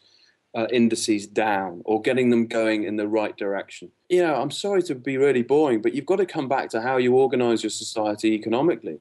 uh, 0.54 0.68
indices 0.70 1.26
down 1.26 1.82
or 1.84 2.00
getting 2.00 2.30
them 2.30 2.46
going 2.46 2.84
in 2.84 2.94
the 2.94 3.08
right 3.08 3.36
direction? 3.36 3.90
You 4.08 4.22
know, 4.22 4.36
I'm 4.36 4.52
sorry 4.52 4.84
to 4.84 4.94
be 4.94 5.16
really 5.16 5.42
boring, 5.42 5.82
but 5.82 5.94
you've 5.94 6.06
got 6.06 6.18
to 6.18 6.24
come 6.24 6.48
back 6.48 6.70
to 6.70 6.80
how 6.80 6.96
you 6.96 7.12
organize 7.16 7.64
your 7.64 7.70
society 7.70 8.34
economically. 8.34 9.00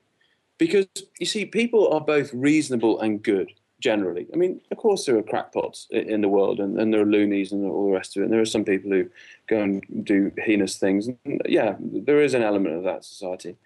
Because 0.58 0.88
you 1.20 1.28
see, 1.28 1.46
people 1.46 1.94
are 1.94 2.02
both 2.02 2.34
reasonable 2.34 3.02
and 3.02 3.22
good 3.22 3.52
generally. 3.82 4.28
I 4.34 4.38
mean, 4.38 4.62
of 4.72 4.78
course, 4.78 5.06
there 5.06 5.18
are 5.18 5.24
crackpots 5.24 5.88
in 5.92 6.22
the 6.22 6.30
world, 6.30 6.60
and, 6.60 6.80
and 6.80 6.94
there 6.94 7.02
are 7.02 7.06
loonies 7.06 7.52
and 7.52 7.70
all 7.70 7.88
the 7.88 7.92
rest 7.92 8.16
of 8.16 8.22
it. 8.22 8.26
And 8.26 8.34
there 8.34 8.40
are 8.40 8.46
some 8.46 8.64
people 8.64 8.92
who 8.92 9.10
go 9.48 9.62
and 9.62 9.84
do 10.06 10.32
heinous 10.38 10.78
things. 10.78 11.08
And 11.08 11.42
yeah, 11.46 11.76
there 11.80 12.22
is 12.22 12.34
an 12.34 12.44
element 12.44 12.76
of 12.76 12.84
that 12.84 13.04
society. 13.04 13.58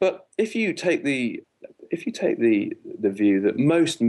But 0.00 0.28
if 0.38 0.54
you 0.54 0.72
take 0.72 1.04
the 1.04 1.42
if 1.90 2.06
you 2.06 2.12
take 2.12 2.38
the 2.38 2.76
the 3.00 3.10
view 3.10 3.40
that 3.42 3.58
most 3.58 4.00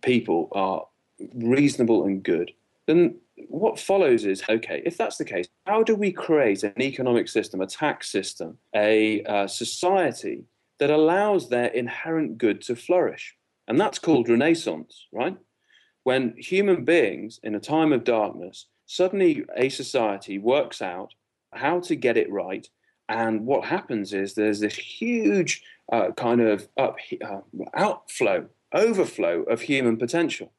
people 0.00 0.48
are 0.52 0.86
reasonable 1.34 2.04
and 2.04 2.22
good, 2.22 2.52
then 2.86 3.16
what 3.48 3.78
follows 3.78 4.24
is 4.24 4.42
okay. 4.48 4.82
If 4.84 4.96
that's 4.96 5.18
the 5.18 5.24
case, 5.24 5.46
how 5.66 5.82
do 5.82 5.94
we 5.94 6.12
create 6.12 6.62
an 6.62 6.80
economic 6.80 7.28
system, 7.28 7.60
a 7.60 7.66
tax 7.66 8.10
system, 8.10 8.58
a 8.74 9.22
uh, 9.24 9.46
society 9.46 10.44
that 10.78 10.90
allows 10.90 11.50
their 11.50 11.66
inherent 11.66 12.38
good 12.38 12.62
to 12.62 12.76
flourish? 12.76 13.36
And 13.70 13.80
that's 13.80 14.00
called 14.00 14.28
Renaissance, 14.28 15.06
right? 15.12 15.36
When 16.02 16.34
human 16.36 16.84
beings 16.84 17.38
in 17.44 17.54
a 17.54 17.60
time 17.60 17.92
of 17.92 18.02
darkness, 18.02 18.66
suddenly 18.86 19.44
a 19.56 19.68
society 19.68 20.38
works 20.38 20.82
out 20.82 21.14
how 21.52 21.78
to 21.82 21.94
get 21.94 22.16
it 22.16 22.28
right. 22.32 22.68
And 23.08 23.46
what 23.46 23.64
happens 23.64 24.12
is 24.12 24.34
there's 24.34 24.58
this 24.58 24.74
huge 24.74 25.62
uh, 25.92 26.10
kind 26.16 26.40
of 26.40 26.66
up, 26.76 26.96
uh, 27.24 27.42
outflow, 27.74 28.48
overflow 28.74 29.42
of 29.44 29.60
human 29.60 29.96
potential. 29.96 30.50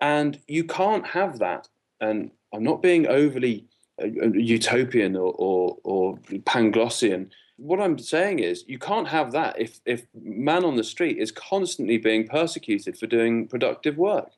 And 0.00 0.40
you 0.48 0.64
can't 0.64 1.06
have 1.08 1.38
that. 1.40 1.68
And 2.00 2.30
I'm 2.50 2.62
not 2.62 2.80
being 2.80 3.06
overly 3.06 3.66
uh, 4.02 4.06
utopian 4.06 5.16
or, 5.16 5.34
or, 5.36 5.76
or 5.84 6.16
Panglossian 6.46 7.28
what 7.56 7.80
I'm 7.80 7.98
saying 7.98 8.40
is 8.40 8.64
you 8.66 8.78
can't 8.78 9.08
have 9.08 9.32
that 9.32 9.58
if 9.58 9.80
if 9.86 10.06
man 10.14 10.64
on 10.64 10.76
the 10.76 10.84
street 10.84 11.18
is 11.18 11.30
constantly 11.32 11.98
being 11.98 12.26
persecuted 12.26 12.98
for 12.98 13.06
doing 13.06 13.48
productive 13.48 13.96
work. 13.96 14.30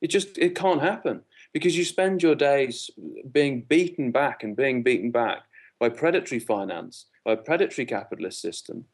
It 0.00 0.08
just 0.08 0.38
it 0.38 0.54
can't 0.54 0.80
happen 0.80 1.22
because 1.52 1.76
you 1.76 1.84
spend 1.84 2.22
your 2.22 2.34
days 2.34 2.90
being 3.30 3.62
beaten 3.62 4.10
back 4.10 4.42
and 4.42 4.56
being 4.56 4.82
beaten 4.82 5.10
back 5.10 5.42
by 5.78 5.90
predatory 5.90 6.40
finance, 6.40 7.06
by 7.24 7.32
a 7.32 7.36
predatory 7.36 7.86
capitalist 7.86 8.40
system, 8.40 8.86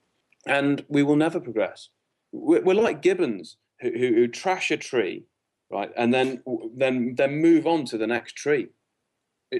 and 0.46 0.84
we 0.88 1.02
will 1.02 1.16
never 1.16 1.40
progress. 1.40 1.88
We're, 2.32 2.74
like 2.74 3.00
gibbons 3.00 3.56
who, 3.80 3.90
who, 3.90 4.06
who 4.14 4.28
trash 4.28 4.70
a 4.70 4.76
tree, 4.76 5.24
right, 5.70 5.90
and 5.96 6.12
then 6.12 6.42
then 6.76 7.14
then 7.14 7.40
move 7.40 7.66
on 7.66 7.84
to 7.86 7.98
the 7.98 8.06
next 8.06 8.32
tree. 8.32 8.68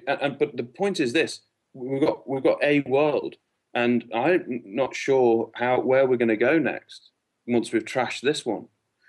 And, 0.07 0.39
but 0.39 0.57
the 0.57 0.65
point 0.65 1.01
is 1.01 1.13
this: 1.13 1.41
we've 1.73 2.03
got 2.03 2.29
we've 2.29 2.43
got 2.43 2.63
a 2.63 2.81
world 2.81 3.37
and 3.75 4.05
I'm 4.15 4.63
not 4.65 4.95
sure 4.95 5.51
how 5.55 5.81
where 5.81 6.07
we're 6.07 6.17
going 6.17 6.29
to 6.29 6.37
go 6.37 6.59
next 6.59 7.11
once 7.47 7.73
we've 7.73 7.85
trashed 7.85 8.21
this 8.21 8.45
one. 8.45 8.67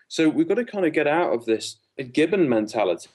So 0.08 0.28
we've 0.28 0.48
got 0.48 0.56
to 0.56 0.66
kind 0.66 0.86
of 0.86 0.94
get 0.94 1.08
out 1.08 1.34
of 1.34 1.46
this 1.46 1.78
Gibbon 2.14 2.50
mentality 2.50 3.10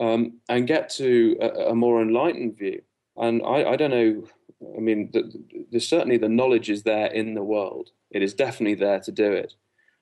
um, 0.00 0.40
and 0.48 0.66
get 0.66 0.88
to 0.90 1.36
a, 1.40 1.70
a, 1.70 1.74
more 1.74 2.00
enlightened 2.00 2.56
view. 2.56 2.82
And 3.16 3.42
I, 3.44 3.72
I 3.72 3.76
don't 3.76 3.90
know. 3.90 4.24
I 4.76 4.80
mean, 4.80 5.10
the, 5.12 5.22
the, 5.22 5.66
there's 5.70 5.88
certainly 5.88 6.16
the 6.16 6.28
knowledge 6.28 6.70
is 6.70 6.82
there 6.82 7.06
in 7.06 7.34
the 7.34 7.42
world. 7.42 7.90
It 8.10 8.22
is 8.22 8.34
definitely 8.34 8.76
there 8.76 9.00
to 9.00 9.12
do 9.12 9.32
it. 9.32 9.54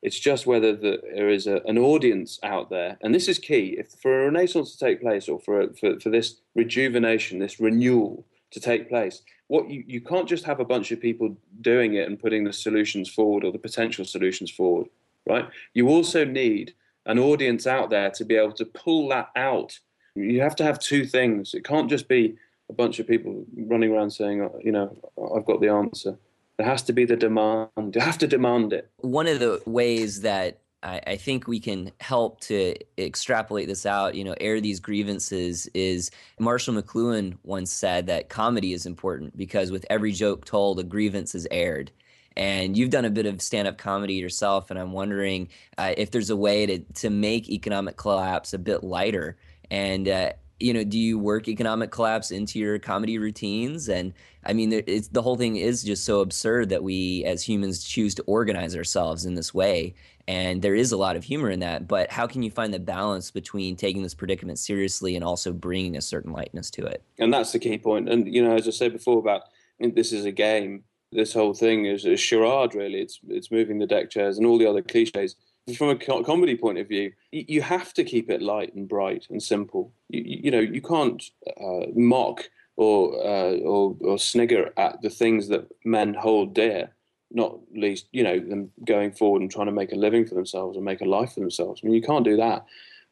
It's 0.02 0.18
just 0.18 0.46
whether 0.46 0.74
the, 0.74 1.00
there 1.14 1.28
is 1.28 1.46
a, 1.46 1.60
an 1.66 1.76
audience 1.76 2.38
out 2.42 2.70
there, 2.70 2.96
and 3.02 3.14
this 3.14 3.28
is 3.28 3.38
key. 3.38 3.76
If 3.78 3.90
for 4.00 4.22
a 4.22 4.24
renaissance 4.26 4.72
to 4.72 4.84
take 4.84 5.02
place, 5.02 5.28
or 5.28 5.38
for, 5.38 5.60
a, 5.60 5.74
for 5.74 6.00
for 6.00 6.08
this 6.08 6.40
rejuvenation, 6.54 7.38
this 7.38 7.60
renewal 7.60 8.26
to 8.52 8.60
take 8.60 8.88
place, 8.88 9.20
what 9.50 9.68
you, 9.68 9.82
you 9.84 10.00
can't 10.00 10.28
just 10.28 10.44
have 10.44 10.60
a 10.60 10.64
bunch 10.64 10.92
of 10.92 11.00
people 11.00 11.36
doing 11.60 11.94
it 11.94 12.06
and 12.06 12.20
putting 12.20 12.44
the 12.44 12.52
solutions 12.52 13.08
forward 13.08 13.42
or 13.44 13.50
the 13.50 13.58
potential 13.58 14.04
solutions 14.04 14.48
forward, 14.48 14.86
right? 15.28 15.48
You 15.74 15.88
also 15.88 16.24
need 16.24 16.72
an 17.06 17.18
audience 17.18 17.66
out 17.66 17.90
there 17.90 18.10
to 18.10 18.24
be 18.24 18.36
able 18.36 18.52
to 18.52 18.64
pull 18.64 19.08
that 19.08 19.30
out. 19.34 19.76
You 20.14 20.40
have 20.40 20.54
to 20.56 20.62
have 20.62 20.78
two 20.78 21.04
things. 21.04 21.52
It 21.52 21.64
can't 21.64 21.90
just 21.90 22.06
be 22.06 22.36
a 22.68 22.72
bunch 22.72 23.00
of 23.00 23.08
people 23.08 23.44
running 23.56 23.90
around 23.90 24.12
saying, 24.12 24.40
oh, 24.40 24.56
you 24.62 24.70
know, 24.70 24.96
I've 25.36 25.46
got 25.46 25.60
the 25.60 25.70
answer. 25.70 26.16
There 26.56 26.66
has 26.68 26.82
to 26.82 26.92
be 26.92 27.04
the 27.04 27.16
demand. 27.16 27.70
You 27.76 28.00
have 28.02 28.18
to 28.18 28.28
demand 28.28 28.72
it. 28.72 28.88
One 28.98 29.26
of 29.26 29.40
the 29.40 29.60
ways 29.66 30.20
that 30.20 30.60
I, 30.82 31.00
I, 31.06 31.16
think 31.16 31.46
we 31.46 31.60
can 31.60 31.92
help 32.00 32.40
to 32.42 32.74
extrapolate 32.98 33.68
this 33.68 33.84
out, 33.86 34.14
you 34.14 34.24
know, 34.24 34.34
air 34.40 34.60
these 34.60 34.80
grievances 34.80 35.68
is 35.74 36.10
Marshall 36.38 36.74
McLuhan 36.74 37.36
once 37.44 37.72
said 37.72 38.06
that 38.06 38.28
comedy 38.28 38.72
is 38.72 38.86
important 38.86 39.36
because 39.36 39.70
with 39.70 39.84
every 39.90 40.12
joke 40.12 40.44
told, 40.44 40.80
a 40.80 40.84
grievance 40.84 41.34
is 41.34 41.46
aired. 41.50 41.90
And 42.36 42.76
you've 42.76 42.90
done 42.90 43.04
a 43.04 43.10
bit 43.10 43.26
of 43.26 43.42
stand 43.42 43.68
up 43.68 43.76
comedy 43.76 44.14
yourself, 44.14 44.70
and 44.70 44.78
I'm 44.78 44.92
wondering 44.92 45.48
uh, 45.76 45.94
if 45.96 46.10
there's 46.12 46.30
a 46.30 46.36
way 46.36 46.64
to, 46.64 46.78
to 46.78 47.10
make 47.10 47.50
economic 47.50 47.96
collapse 47.96 48.54
a 48.54 48.58
bit 48.58 48.84
lighter 48.84 49.36
and 49.70 50.08
uh, 50.08 50.32
you 50.60 50.74
know, 50.74 50.84
do 50.84 50.98
you 50.98 51.18
work 51.18 51.48
economic 51.48 51.90
collapse 51.90 52.30
into 52.30 52.58
your 52.58 52.78
comedy 52.78 53.18
routines? 53.18 53.88
And 53.88 54.12
I 54.44 54.52
mean, 54.52 54.72
it's, 54.72 55.08
the 55.08 55.22
whole 55.22 55.36
thing 55.36 55.56
is 55.56 55.82
just 55.82 56.04
so 56.04 56.20
absurd 56.20 56.68
that 56.68 56.82
we 56.82 57.24
as 57.24 57.42
humans 57.42 57.82
choose 57.82 58.14
to 58.16 58.22
organize 58.24 58.76
ourselves 58.76 59.24
in 59.24 59.34
this 59.34 59.52
way. 59.54 59.94
And 60.28 60.62
there 60.62 60.74
is 60.74 60.92
a 60.92 60.96
lot 60.96 61.16
of 61.16 61.24
humor 61.24 61.50
in 61.50 61.60
that. 61.60 61.88
But 61.88 62.10
how 62.10 62.26
can 62.26 62.42
you 62.42 62.50
find 62.50 62.72
the 62.72 62.78
balance 62.78 63.30
between 63.30 63.74
taking 63.74 64.02
this 64.02 64.14
predicament 64.14 64.58
seriously 64.58 65.16
and 65.16 65.24
also 65.24 65.52
bringing 65.52 65.96
a 65.96 66.02
certain 66.02 66.32
lightness 66.32 66.70
to 66.72 66.84
it? 66.84 67.02
And 67.18 67.32
that's 67.32 67.52
the 67.52 67.58
key 67.58 67.78
point. 67.78 68.08
And, 68.08 68.32
you 68.32 68.44
know, 68.44 68.54
as 68.54 68.68
I 68.68 68.70
said 68.70 68.92
before 68.92 69.18
about 69.18 69.42
I 69.80 69.86
mean, 69.86 69.94
this 69.94 70.12
is 70.12 70.26
a 70.26 70.32
game, 70.32 70.84
this 71.10 71.32
whole 71.32 71.54
thing 71.54 71.86
is 71.86 72.04
a 72.04 72.16
charade, 72.16 72.74
really. 72.74 73.00
It's, 73.00 73.18
it's 73.28 73.50
moving 73.50 73.78
the 73.78 73.86
deck 73.86 74.10
chairs 74.10 74.36
and 74.36 74.46
all 74.46 74.58
the 74.58 74.66
other 74.66 74.82
cliches 74.82 75.36
from 75.76 75.90
a 75.90 75.96
comedy 75.96 76.56
point 76.56 76.78
of 76.78 76.88
view, 76.88 77.12
you 77.32 77.62
have 77.62 77.92
to 77.94 78.04
keep 78.04 78.30
it 78.30 78.42
light 78.42 78.74
and 78.74 78.88
bright 78.88 79.26
and 79.30 79.42
simple. 79.42 79.92
You, 80.08 80.22
you 80.24 80.50
know, 80.50 80.60
you 80.60 80.82
can't 80.82 81.22
uh, 81.60 81.86
mock 81.94 82.48
or, 82.76 83.14
uh, 83.24 83.58
or, 83.58 83.96
or 84.00 84.18
snigger 84.18 84.72
at 84.76 85.02
the 85.02 85.10
things 85.10 85.48
that 85.48 85.68
men 85.84 86.14
hold 86.14 86.54
dear. 86.54 86.90
Not 87.32 87.58
least, 87.72 88.08
you 88.10 88.24
know, 88.24 88.40
them 88.40 88.72
going 88.84 89.12
forward 89.12 89.42
and 89.42 89.50
trying 89.50 89.66
to 89.66 89.72
make 89.72 89.92
a 89.92 89.96
living 89.96 90.26
for 90.26 90.34
themselves 90.34 90.76
and 90.76 90.84
make 90.84 91.00
a 91.00 91.04
life 91.04 91.34
for 91.34 91.40
themselves. 91.40 91.80
I 91.82 91.86
mean, 91.86 91.94
you 91.94 92.02
can't 92.02 92.24
do 92.24 92.36
that. 92.36 92.66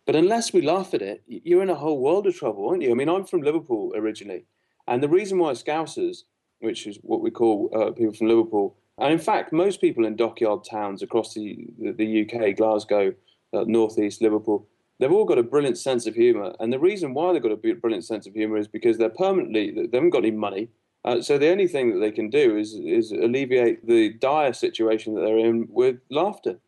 But 0.07 0.17
unless 0.17 0.53
we 0.55 0.63
laugh 0.63 0.95
at 0.95 1.03
it, 1.03 1.23
you're 1.27 1.63
in 1.63 1.69
a 1.71 1.75
whole 1.75 2.01
world 2.01 2.27
of 2.27 2.35
trouble, 2.35 2.69
aren't 2.69 2.83
you? 2.83 2.91
I 2.91 2.95
mean, 2.95 3.11
I'm 3.11 3.27
from 3.27 3.43
Liverpool 3.43 3.93
originally, 3.95 4.47
and 4.87 5.03
the 5.03 5.09
reason 5.09 5.39
why 5.39 5.53
Scousers, 5.53 6.23
which 6.61 6.87
is 6.87 6.99
what 7.03 7.21
we 7.21 7.31
call 7.31 7.69
uh, 7.75 7.91
people 7.91 8.15
from 8.15 8.29
Liverpool, 8.29 8.75
and 8.99 9.13
in 9.13 9.19
fact, 9.19 9.53
most 9.53 9.81
people 9.81 10.05
in 10.05 10.17
dockyard 10.17 10.65
towns 10.65 11.03
across 11.03 11.35
the, 11.35 11.67
the, 11.79 12.23
UK, 12.23 12.57
Glasgow, 12.57 13.15
uh, 13.53 13.65
Northeast, 13.67 14.21
Liverpool, 14.21 14.67
they've 14.99 15.13
all 15.13 15.25
got 15.25 15.39
a 15.39 15.43
brilliant 15.43 15.79
sense 15.79 16.07
of 16.07 16.15
humour. 16.15 16.55
And 16.61 16.73
the 16.73 16.79
reason 16.79 17.15
why 17.15 17.33
they've 17.33 17.43
got 17.43 17.53
a 17.53 17.57
brilliant 17.57 18.05
sense 18.05 18.27
of 18.27 18.35
humour 18.35 18.57
is 18.57 18.69
because 18.69 18.99
they're 18.99 19.09
permanently, 19.09 19.71
they 19.71 19.97
haven't 19.97 20.11
got 20.11 20.25
any 20.25 20.33
money. 20.33 20.69
Uh, 21.05 21.23
so 21.23 21.39
the 21.39 21.51
only 21.51 21.69
thing 21.69 21.93
that 21.93 22.01
they 22.01 22.11
can 22.11 22.29
do 22.29 22.57
is 22.57 22.75
is 22.75 23.13
alleviate 23.13 23.87
the 23.87 24.13
dire 24.15 24.53
situation 24.53 25.15
that 25.15 25.21
they're 25.21 25.39
in 25.39 25.69
with 25.71 25.99
laughter. 26.11 26.59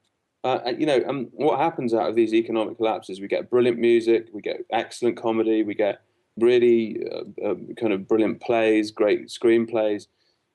Uh, 0.43 0.61
and, 0.65 0.81
you 0.81 0.87
know, 0.87 1.03
um, 1.07 1.29
what 1.33 1.59
happens 1.59 1.93
out 1.93 2.09
of 2.09 2.15
these 2.15 2.33
economic 2.33 2.79
collapses? 2.79 3.21
We 3.21 3.29
get 3.29 3.51
brilliant 3.51 3.79
music, 3.79 4.29
we 4.33 4.41
get 4.41 4.65
excellent 4.71 5.17
comedy, 5.17 5.63
we 5.63 5.75
get 5.75 6.01
really 6.39 7.03
uh, 7.13 7.47
uh, 7.47 7.55
kind 7.77 7.93
of 7.93 8.09
brilliant 8.09 8.41
plays, 8.41 8.91
great 8.91 9.29
screenplays. 9.29 10.07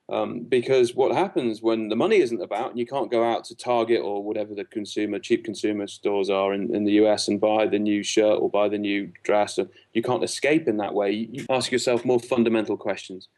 Um, 0.07 0.41
because 0.41 0.93
what 0.93 1.15
happens 1.15 1.63
when 1.63 1.89
the 1.89 1.95
money 1.95 2.17
isn't 2.17 2.41
about 2.41 2.71
and 2.71 2.79
you 2.79 2.85
can't 2.85 3.09
go 3.09 3.23
out 3.23 3.43
to 3.45 3.55
Target 3.55 4.01
or 4.03 4.23
whatever 4.23 4.53
the 4.53 4.65
consumer 4.65 5.17
cheap 5.17 5.43
consumer 5.43 5.87
stores 5.87 6.29
are 6.29 6.53
in, 6.53 6.75
in 6.75 6.83
the 6.83 6.93
US 6.93 7.27
and 7.27 7.41
buy 7.41 7.65
the 7.65 7.79
new 7.79 8.03
shirt 8.03 8.39
or 8.39 8.47
buy 8.47 8.69
the 8.69 8.77
new 8.77 9.11
dress, 9.23 9.57
or 9.57 9.67
you 9.93 10.03
can't 10.03 10.23
escape 10.23 10.67
in 10.67 10.77
that 10.77 10.93
way. 10.93 11.11
You, 11.11 11.27
you 11.31 11.45
ask 11.49 11.71
yourself 11.71 12.05
more 12.05 12.19
fundamental 12.19 12.77
questions, 12.77 13.29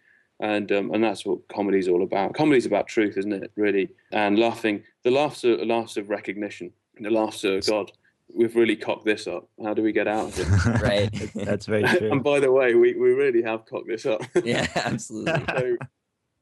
and 0.42 0.70
um, 0.74 0.94
and 0.94 1.02
that's 1.02 1.26
what 1.26 1.48
comedy's 1.48 1.88
all 1.88 2.04
about. 2.04 2.34
Comedy's 2.34 2.66
about 2.66 2.88
truth, 2.88 3.18
isn't 3.18 3.32
it? 3.32 3.50
Really, 3.56 3.88
and 4.12 4.38
laughing. 4.38 4.84
The 5.04 5.12
laughs 5.12 5.46
are 5.46 5.66
laughs 5.66 5.96
of 5.96 6.10
recognition. 6.10 6.74
The 7.00 7.12
laughs 7.12 7.46
are 7.46 7.62
God. 7.62 7.94
We've 8.36 8.58
really 8.58 8.76
cocked 8.76 9.06
this 9.06 9.26
up. 9.26 9.48
How 9.64 9.74
do 9.74 9.82
we 9.82 9.94
get 9.94 10.06
out 10.08 10.28
of 10.28 10.40
it? 10.40 10.82
right. 10.82 11.32
That's 11.34 11.66
very 11.66 11.84
true. 11.84 12.12
and 12.12 12.22
by 12.22 12.42
the 12.42 12.52
way, 12.52 12.76
we, 12.76 12.94
we 12.94 13.14
really 13.14 13.42
have 13.42 13.66
cocked 13.66 13.88
this 13.88 14.06
up. 14.06 14.22
Yeah, 14.44 14.68
absolutely. 14.76 15.46
so, 15.48 15.78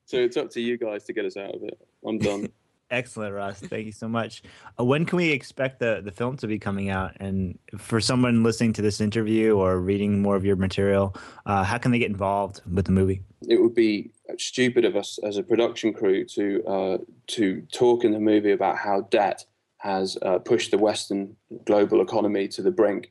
so 0.05 0.17
it's 0.17 0.37
up 0.37 0.49
to 0.51 0.61
you 0.61 0.77
guys 0.77 1.03
to 1.05 1.13
get 1.13 1.25
us 1.25 1.37
out 1.37 1.55
of 1.55 1.63
it. 1.63 1.77
I'm 2.05 2.17
done. 2.17 2.47
Excellent, 2.91 3.33
Ross. 3.33 3.59
Thank 3.59 3.87
you 3.87 3.91
so 3.91 4.07
much. 4.07 4.43
Uh, 4.79 4.83
when 4.83 5.05
can 5.05 5.17
we 5.17 5.31
expect 5.31 5.79
the, 5.79 6.01
the 6.05 6.11
film 6.11 6.37
to 6.37 6.47
be 6.47 6.59
coming 6.59 6.89
out? 6.89 7.13
And 7.19 7.57
for 7.77 7.99
someone 7.99 8.43
listening 8.43 8.73
to 8.73 8.83
this 8.83 9.01
interview 9.01 9.57
or 9.57 9.79
reading 9.79 10.21
more 10.21 10.35
of 10.35 10.45
your 10.45 10.55
material, 10.55 11.15
uh, 11.47 11.63
how 11.63 11.79
can 11.79 11.91
they 11.91 11.97
get 11.97 12.11
involved 12.11 12.61
with 12.71 12.85
the 12.85 12.91
movie? 12.91 13.23
It 13.47 13.59
would 13.59 13.73
be 13.73 14.11
stupid 14.37 14.85
of 14.85 14.95
us 14.95 15.17
as 15.23 15.37
a 15.37 15.43
production 15.43 15.93
crew 15.93 16.25
to 16.25 16.63
uh, 16.65 16.97
to 17.27 17.61
talk 17.71 18.03
in 18.03 18.11
the 18.11 18.19
movie 18.19 18.51
about 18.51 18.77
how 18.77 19.01
debt 19.09 19.43
has 19.79 20.17
uh, 20.21 20.37
pushed 20.39 20.69
the 20.69 20.77
Western 20.77 21.35
global 21.65 22.01
economy 22.01 22.47
to 22.49 22.61
the 22.61 22.71
brink, 22.71 23.09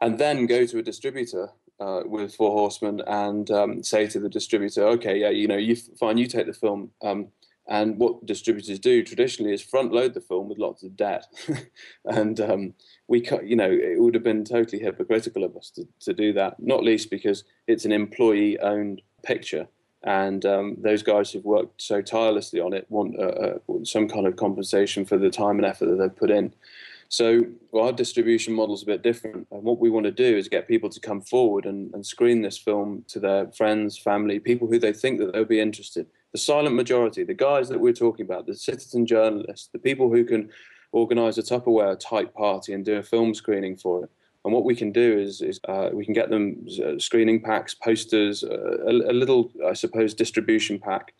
and 0.00 0.18
then 0.18 0.46
go 0.46 0.64
to 0.64 0.78
a 0.78 0.82
distributor 0.82 1.50
uh, 1.80 2.00
with 2.04 2.34
Four 2.34 2.52
Horsemen 2.52 3.02
and 3.06 3.50
um, 3.50 3.82
say 3.82 4.06
to 4.06 4.20
the 4.20 4.28
distributor, 4.28 4.84
okay, 4.86 5.18
yeah, 5.18 5.30
you 5.30 5.46
know, 5.48 5.56
you 5.56 5.76
fine, 5.76 6.18
you 6.18 6.26
take 6.26 6.46
the 6.46 6.52
film. 6.52 6.90
Um, 7.02 7.28
and 7.68 7.98
what 7.98 8.24
distributors 8.24 8.78
do 8.78 9.02
traditionally 9.02 9.52
is 9.52 9.60
front 9.60 9.92
load 9.92 10.14
the 10.14 10.20
film 10.20 10.48
with 10.48 10.58
lots 10.58 10.84
of 10.84 10.96
debt. 10.96 11.26
and 12.04 12.40
um, 12.40 12.74
we, 13.08 13.28
you 13.44 13.56
know, 13.56 13.70
it 13.70 14.00
would 14.00 14.14
have 14.14 14.22
been 14.22 14.44
totally 14.44 14.80
hypocritical 14.80 15.42
of 15.42 15.56
us 15.56 15.70
to, 15.70 15.86
to 16.00 16.14
do 16.14 16.32
that, 16.34 16.60
not 16.60 16.84
least 16.84 17.10
because 17.10 17.44
it's 17.66 17.84
an 17.84 17.92
employee 17.92 18.58
owned 18.60 19.02
picture. 19.24 19.66
And 20.04 20.46
um, 20.46 20.76
those 20.78 21.02
guys 21.02 21.32
who've 21.32 21.44
worked 21.44 21.82
so 21.82 22.00
tirelessly 22.00 22.60
on 22.60 22.72
it 22.72 22.86
want 22.88 23.18
uh, 23.18 23.22
uh, 23.22 23.58
some 23.82 24.08
kind 24.08 24.26
of 24.28 24.36
compensation 24.36 25.04
for 25.04 25.18
the 25.18 25.30
time 25.30 25.56
and 25.56 25.66
effort 25.66 25.86
that 25.86 25.96
they've 25.96 26.16
put 26.16 26.30
in. 26.30 26.54
So 27.08 27.42
well, 27.70 27.86
our 27.86 27.92
distribution 27.92 28.54
model 28.54 28.74
is 28.74 28.82
a 28.82 28.86
bit 28.86 29.02
different. 29.02 29.46
And 29.50 29.62
what 29.62 29.78
we 29.78 29.90
want 29.90 30.04
to 30.04 30.12
do 30.12 30.36
is 30.36 30.48
get 30.48 30.68
people 30.68 30.90
to 30.90 31.00
come 31.00 31.20
forward 31.20 31.66
and, 31.66 31.92
and 31.94 32.04
screen 32.04 32.42
this 32.42 32.58
film 32.58 33.04
to 33.08 33.20
their 33.20 33.50
friends, 33.52 33.98
family, 33.98 34.38
people 34.38 34.68
who 34.68 34.78
they 34.78 34.92
think 34.92 35.18
that 35.18 35.32
they'll 35.32 35.44
be 35.44 35.60
interested. 35.60 36.06
The 36.32 36.38
silent 36.38 36.74
majority, 36.74 37.24
the 37.24 37.34
guys 37.34 37.68
that 37.68 37.80
we're 37.80 37.92
talking 37.92 38.26
about, 38.26 38.46
the 38.46 38.54
citizen 38.54 39.06
journalists, 39.06 39.68
the 39.72 39.78
people 39.78 40.10
who 40.10 40.24
can 40.24 40.50
organise 40.92 41.38
a 41.38 41.42
Tupperware 41.42 41.98
type 41.98 42.34
party 42.34 42.72
and 42.72 42.84
do 42.84 42.96
a 42.96 43.02
film 43.02 43.34
screening 43.34 43.76
for 43.76 44.04
it. 44.04 44.10
And 44.44 44.54
what 44.54 44.64
we 44.64 44.76
can 44.76 44.92
do 44.92 45.18
is, 45.18 45.42
is 45.42 45.58
uh, 45.68 45.90
we 45.92 46.04
can 46.04 46.14
get 46.14 46.30
them 46.30 46.64
uh, 46.84 46.98
screening 46.98 47.42
packs, 47.42 47.74
posters, 47.74 48.44
uh, 48.44 48.76
a, 48.86 48.90
a, 48.90 49.12
little, 49.12 49.50
I 49.66 49.72
suppose, 49.72 50.14
distribution 50.14 50.78
pack, 50.78 51.14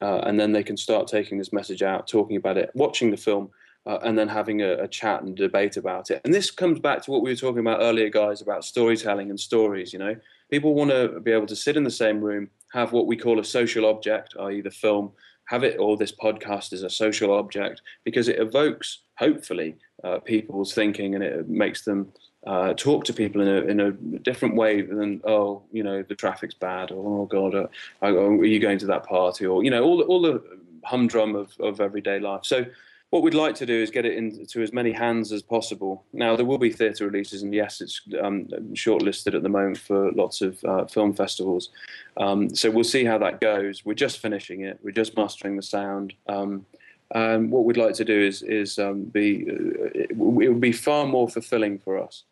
uh, 0.00 0.20
and 0.20 0.40
then 0.40 0.52
they 0.52 0.62
can 0.62 0.78
start 0.78 1.06
taking 1.06 1.36
this 1.36 1.52
message 1.52 1.82
out, 1.82 2.08
talking 2.08 2.36
about 2.36 2.56
it, 2.56 2.70
watching 2.74 3.10
the 3.10 3.18
film, 3.18 3.50
uh, 3.86 3.98
and 4.02 4.18
then 4.18 4.28
having 4.28 4.62
a, 4.62 4.74
a, 4.74 4.88
chat 4.88 5.22
and 5.22 5.36
debate 5.36 5.76
about 5.76 6.10
it. 6.10 6.20
And 6.24 6.34
this 6.34 6.50
comes 6.50 6.78
back 6.78 7.02
to 7.02 7.10
what 7.10 7.22
we 7.22 7.30
were 7.30 7.36
talking 7.36 7.60
about 7.60 7.80
earlier, 7.80 8.10
guys, 8.10 8.42
about 8.42 8.64
storytelling 8.64 9.30
and 9.30 9.40
stories. 9.40 9.92
You 9.92 9.98
know, 9.98 10.16
people 10.50 10.74
want 10.74 10.90
to 10.90 11.20
be 11.20 11.32
able 11.32 11.46
to 11.46 11.56
sit 11.56 11.76
in 11.76 11.84
the 11.84 11.90
same 11.90 12.20
room, 12.20 12.50
have 12.72 12.92
what 12.92 13.06
we 13.06 13.16
call 13.16 13.40
a 13.40 13.44
social 13.44 13.86
object, 13.86 14.34
i.e., 14.38 14.60
the 14.60 14.70
film, 14.70 15.12
have 15.46 15.64
it 15.64 15.78
or 15.80 15.96
this 15.96 16.12
podcast 16.12 16.72
is 16.72 16.82
a 16.82 16.90
social 16.90 17.32
object 17.32 17.82
because 18.04 18.28
it 18.28 18.38
evokes, 18.38 19.00
hopefully, 19.16 19.74
uh, 20.04 20.18
people's 20.18 20.72
thinking 20.72 21.14
and 21.14 21.24
it 21.24 21.48
makes 21.48 21.82
them 21.82 22.12
uh, 22.46 22.72
talk 22.74 23.04
to 23.04 23.12
people 23.12 23.40
in 23.40 23.48
a, 23.48 23.60
in 23.62 23.80
a 23.80 23.90
different 24.20 24.54
way 24.56 24.80
than 24.80 25.20
oh 25.24 25.62
you 25.72 25.82
know 25.82 26.02
the 26.02 26.14
traffic's 26.14 26.54
bad 26.54 26.90
or 26.90 27.20
oh 27.20 27.26
god 27.26 27.54
uh, 27.54 27.66
are 28.00 28.44
you 28.44 28.58
going 28.58 28.78
to 28.78 28.86
that 28.86 29.04
party 29.04 29.44
or 29.44 29.62
you 29.62 29.70
know 29.70 29.84
all 29.84 29.98
the, 29.98 30.04
all 30.04 30.22
the 30.22 30.42
humdrum 30.84 31.36
of, 31.36 31.52
of 31.60 31.82
everyday 31.82 32.18
life 32.18 32.40
so 32.44 32.64
what 33.10 33.22
we'd 33.22 33.34
like 33.34 33.56
to 33.56 33.66
do 33.66 33.74
is 33.74 33.90
get 33.90 34.06
it 34.06 34.16
into 34.16 34.62
as 34.62 34.72
many 34.72 34.92
hands 34.92 35.32
as 35.32 35.42
possible. 35.42 36.04
Now, 36.12 36.36
there 36.36 36.46
will 36.46 36.58
be 36.58 36.70
theatre 36.70 37.06
releases, 37.06 37.42
and 37.42 37.52
yes, 37.52 37.80
it's 37.80 38.00
um, 38.22 38.46
shortlisted 38.72 39.34
at 39.34 39.42
the 39.42 39.48
moment 39.48 39.78
for 39.78 40.12
lots 40.12 40.40
of 40.40 40.62
uh, 40.64 40.84
film 40.86 41.12
festivals. 41.12 41.70
Um, 42.16 42.54
so 42.54 42.70
we'll 42.70 42.84
see 42.84 43.04
how 43.04 43.18
that 43.18 43.40
goes. 43.40 43.84
We're 43.84 43.94
just 43.94 44.18
finishing 44.18 44.62
it. 44.62 44.78
We're 44.82 44.92
just 44.92 45.16
mastering 45.16 45.56
the 45.56 45.62
sound. 45.62 46.14
Um, 46.28 46.64
and 47.12 47.50
what 47.50 47.64
we'd 47.64 47.76
like 47.76 47.94
to 47.94 48.04
do 48.04 48.20
is 48.20 48.42
is 48.42 48.78
um, 48.78 49.02
be 49.02 49.44
uh, 49.50 49.86
it, 49.92 50.10
it 50.12 50.16
would 50.16 50.60
be 50.60 50.70
far 50.70 51.06
more 51.06 51.28
fulfilling 51.28 51.80
for 51.80 52.00
us 52.00 52.22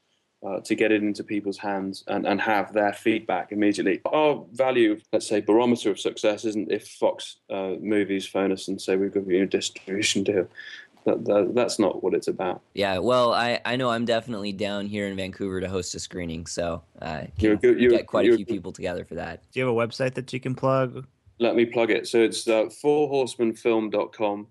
uh, 0.47 0.61
to 0.61 0.75
get 0.75 0.93
it 0.93 1.03
into 1.03 1.25
people's 1.25 1.59
hands 1.59 2.05
and, 2.07 2.27
and 2.27 2.41
have 2.41 2.73
their 2.73 2.93
feedback 2.93 3.53
immediately. 3.53 4.01
Our 4.07 4.45
value, 4.53 5.01
let's 5.13 5.27
say, 5.27 5.41
barometer 5.41 5.91
of 5.91 5.99
success 5.99 6.45
isn't 6.45 6.71
if 6.71 6.87
Fox 6.87 7.39
uh, 7.51 7.75
movies 7.81 8.27
phone 8.27 8.53
us 8.53 8.69
and 8.69 8.81
say 8.81 8.97
we've 8.97 9.13
got 9.13 9.27
you 9.27 9.43
a 9.43 9.47
distribution 9.47 10.23
deal. 10.25 10.49
That, 11.05 11.25
that, 11.25 11.53
that's 11.55 11.79
not 11.79 12.03
what 12.03 12.13
it's 12.13 12.29
about. 12.29 12.61
Yeah, 12.75 12.99
well, 12.99 13.33
I, 13.33 13.61
I 13.65 13.77
know 13.77 13.89
I'm 13.89 14.05
definitely 14.05 14.53
down 14.53 14.87
here 14.87 15.07
in 15.07 15.17
Vancouver 15.17 15.61
to 15.61 15.69
host 15.69 15.95
a 15.95 16.01
screening, 16.01 16.45
so 16.47 16.83
uh, 17.01 17.23
you're 17.39 17.57
good, 17.57 17.81
you're, 17.81 17.91
get 17.91 18.07
quite 18.07 18.29
a 18.29 18.37
few 18.37 18.45
people 18.45 18.73
together 18.73 19.07
for 19.07 19.15
that. 19.15 19.43
Do 19.51 19.59
you 19.59 19.67
have 19.67 19.75
a 19.75 19.79
website 19.79 20.15
that 20.15 20.31
you 20.33 20.41
can 20.41 20.55
plug? 20.55 21.07
Let 21.39 21.57
me 21.57 21.65
plug 21.65 21.91
it. 21.91 22.09
So 22.09 22.19
it's 22.19 22.47
uh, 22.47 22.65
fourhorsemenfilm.com. 22.85 24.49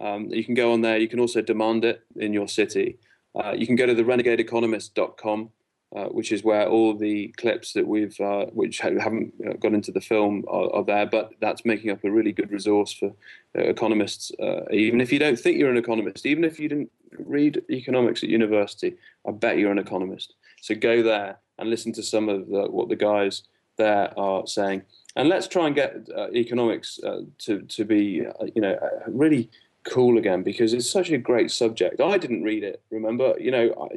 Um, 0.00 0.26
you 0.26 0.44
can 0.44 0.54
go 0.54 0.72
on 0.72 0.82
there. 0.82 0.98
You 0.98 1.08
can 1.08 1.18
also 1.18 1.40
demand 1.40 1.84
it 1.84 2.04
in 2.16 2.32
your 2.32 2.46
city. 2.46 2.98
Uh, 3.34 3.52
you 3.52 3.66
can 3.66 3.76
go 3.76 3.86
to 3.86 3.94
the 3.94 4.02
renegadeeconomist.com, 4.02 5.50
uh, 5.96 6.04
which 6.06 6.32
is 6.32 6.44
where 6.44 6.68
all 6.68 6.94
the 6.94 7.28
clips 7.38 7.72
that 7.72 7.86
we've, 7.86 8.18
uh, 8.20 8.46
which 8.46 8.78
haven't 8.78 9.32
uh, 9.46 9.54
gone 9.54 9.74
into 9.74 9.92
the 9.92 10.00
film, 10.00 10.44
are, 10.48 10.70
are, 10.74 10.84
there. 10.84 11.06
But 11.06 11.32
that's 11.40 11.64
making 11.64 11.90
up 11.90 12.04
a 12.04 12.10
really 12.10 12.32
good 12.32 12.50
resource 12.50 12.92
for 12.92 13.14
uh, 13.56 13.62
economists. 13.62 14.32
Even 14.70 15.00
if 15.00 15.12
you 15.12 15.18
don't 15.18 15.38
think 15.38 15.58
you're 15.58 15.70
an 15.70 15.76
economist, 15.76 16.26
even 16.26 16.44
if 16.44 16.58
you 16.58 16.68
didn't 16.68 16.90
read 17.18 17.62
economics 17.70 18.22
at 18.22 18.28
university, 18.28 18.96
I 19.26 19.32
bet 19.32 19.58
you're 19.58 19.72
an 19.72 19.78
economist. 19.78 20.34
So 20.60 20.74
go 20.74 21.02
there 21.02 21.38
and 21.58 21.70
listen 21.70 21.92
to 21.94 22.02
some 22.02 22.28
of 22.28 22.48
the, 22.48 22.70
what 22.70 22.88
the 22.88 22.96
guys 22.96 23.44
there 23.76 24.12
are 24.18 24.46
saying. 24.46 24.82
And 25.16 25.28
let's 25.28 25.48
try 25.48 25.66
and 25.66 25.74
get 25.74 26.08
economics 26.34 27.00
to 27.38 27.62
to 27.62 27.84
be, 27.84 28.26
you 28.54 28.60
know, 28.60 28.78
really 29.06 29.50
cool 29.88 30.18
again 30.18 30.42
because 30.42 30.74
it's 30.74 30.90
such 30.90 31.10
a 31.10 31.18
great 31.18 31.50
subject. 31.50 32.00
I 32.00 32.18
didn't 32.18 32.42
read 32.42 32.64
it, 32.64 32.82
remember? 32.90 33.34
You 33.38 33.50
know, 33.50 33.88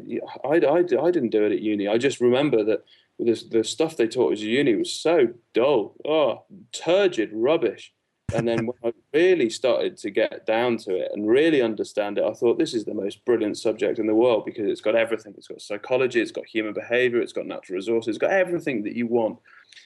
I, 0.44 0.48
I, 0.48 0.56
I, 0.66 0.78
I 0.78 1.12
didn't 1.12 1.30
do 1.30 1.46
it 1.46 1.52
at 1.52 1.62
uni. 1.62 1.88
I 1.88 1.98
just 1.98 2.22
remember 2.22 2.64
that 2.64 2.84
the, 3.20 3.44
the 3.52 3.64
stuff 3.64 3.98
they 3.98 4.08
taught 4.08 4.34
us 4.34 4.40
at 4.40 4.46
uni 4.46 4.76
was 4.76 4.92
so 4.92 5.28
dull, 5.54 5.96
oh, 6.06 6.44
turgid 6.72 7.30
rubbish. 7.34 7.94
And 8.34 8.48
then 8.48 8.66
when 8.66 8.78
I 8.84 8.94
really 9.18 9.50
started 9.50 9.98
to 9.98 10.10
get 10.10 10.46
down 10.46 10.78
to 10.78 10.96
it 10.96 11.12
and 11.14 11.28
really 11.28 11.62
understand 11.62 12.18
it, 12.18 12.24
I 12.24 12.34
thought 12.34 12.58
this 12.58 12.74
is 12.74 12.86
the 12.86 12.94
most 12.94 13.24
brilliant 13.26 13.58
subject 13.58 14.00
in 14.00 14.08
the 14.08 14.16
world 14.16 14.46
because 14.46 14.68
it's 14.68 14.82
got 14.82 14.96
everything. 14.96 15.34
It's 15.38 15.48
got 15.48 15.62
psychology, 15.62 16.22
it's 16.22 16.32
got 16.32 16.46
human 16.46 16.74
behavior, 16.74 17.22
it's 17.22 17.34
got 17.34 17.46
natural 17.46 17.76
resources, 17.76 18.10
it's 18.10 18.18
got 18.18 18.32
everything 18.32 18.84
that 18.84 18.96
you 18.96 19.08
want. 19.08 19.40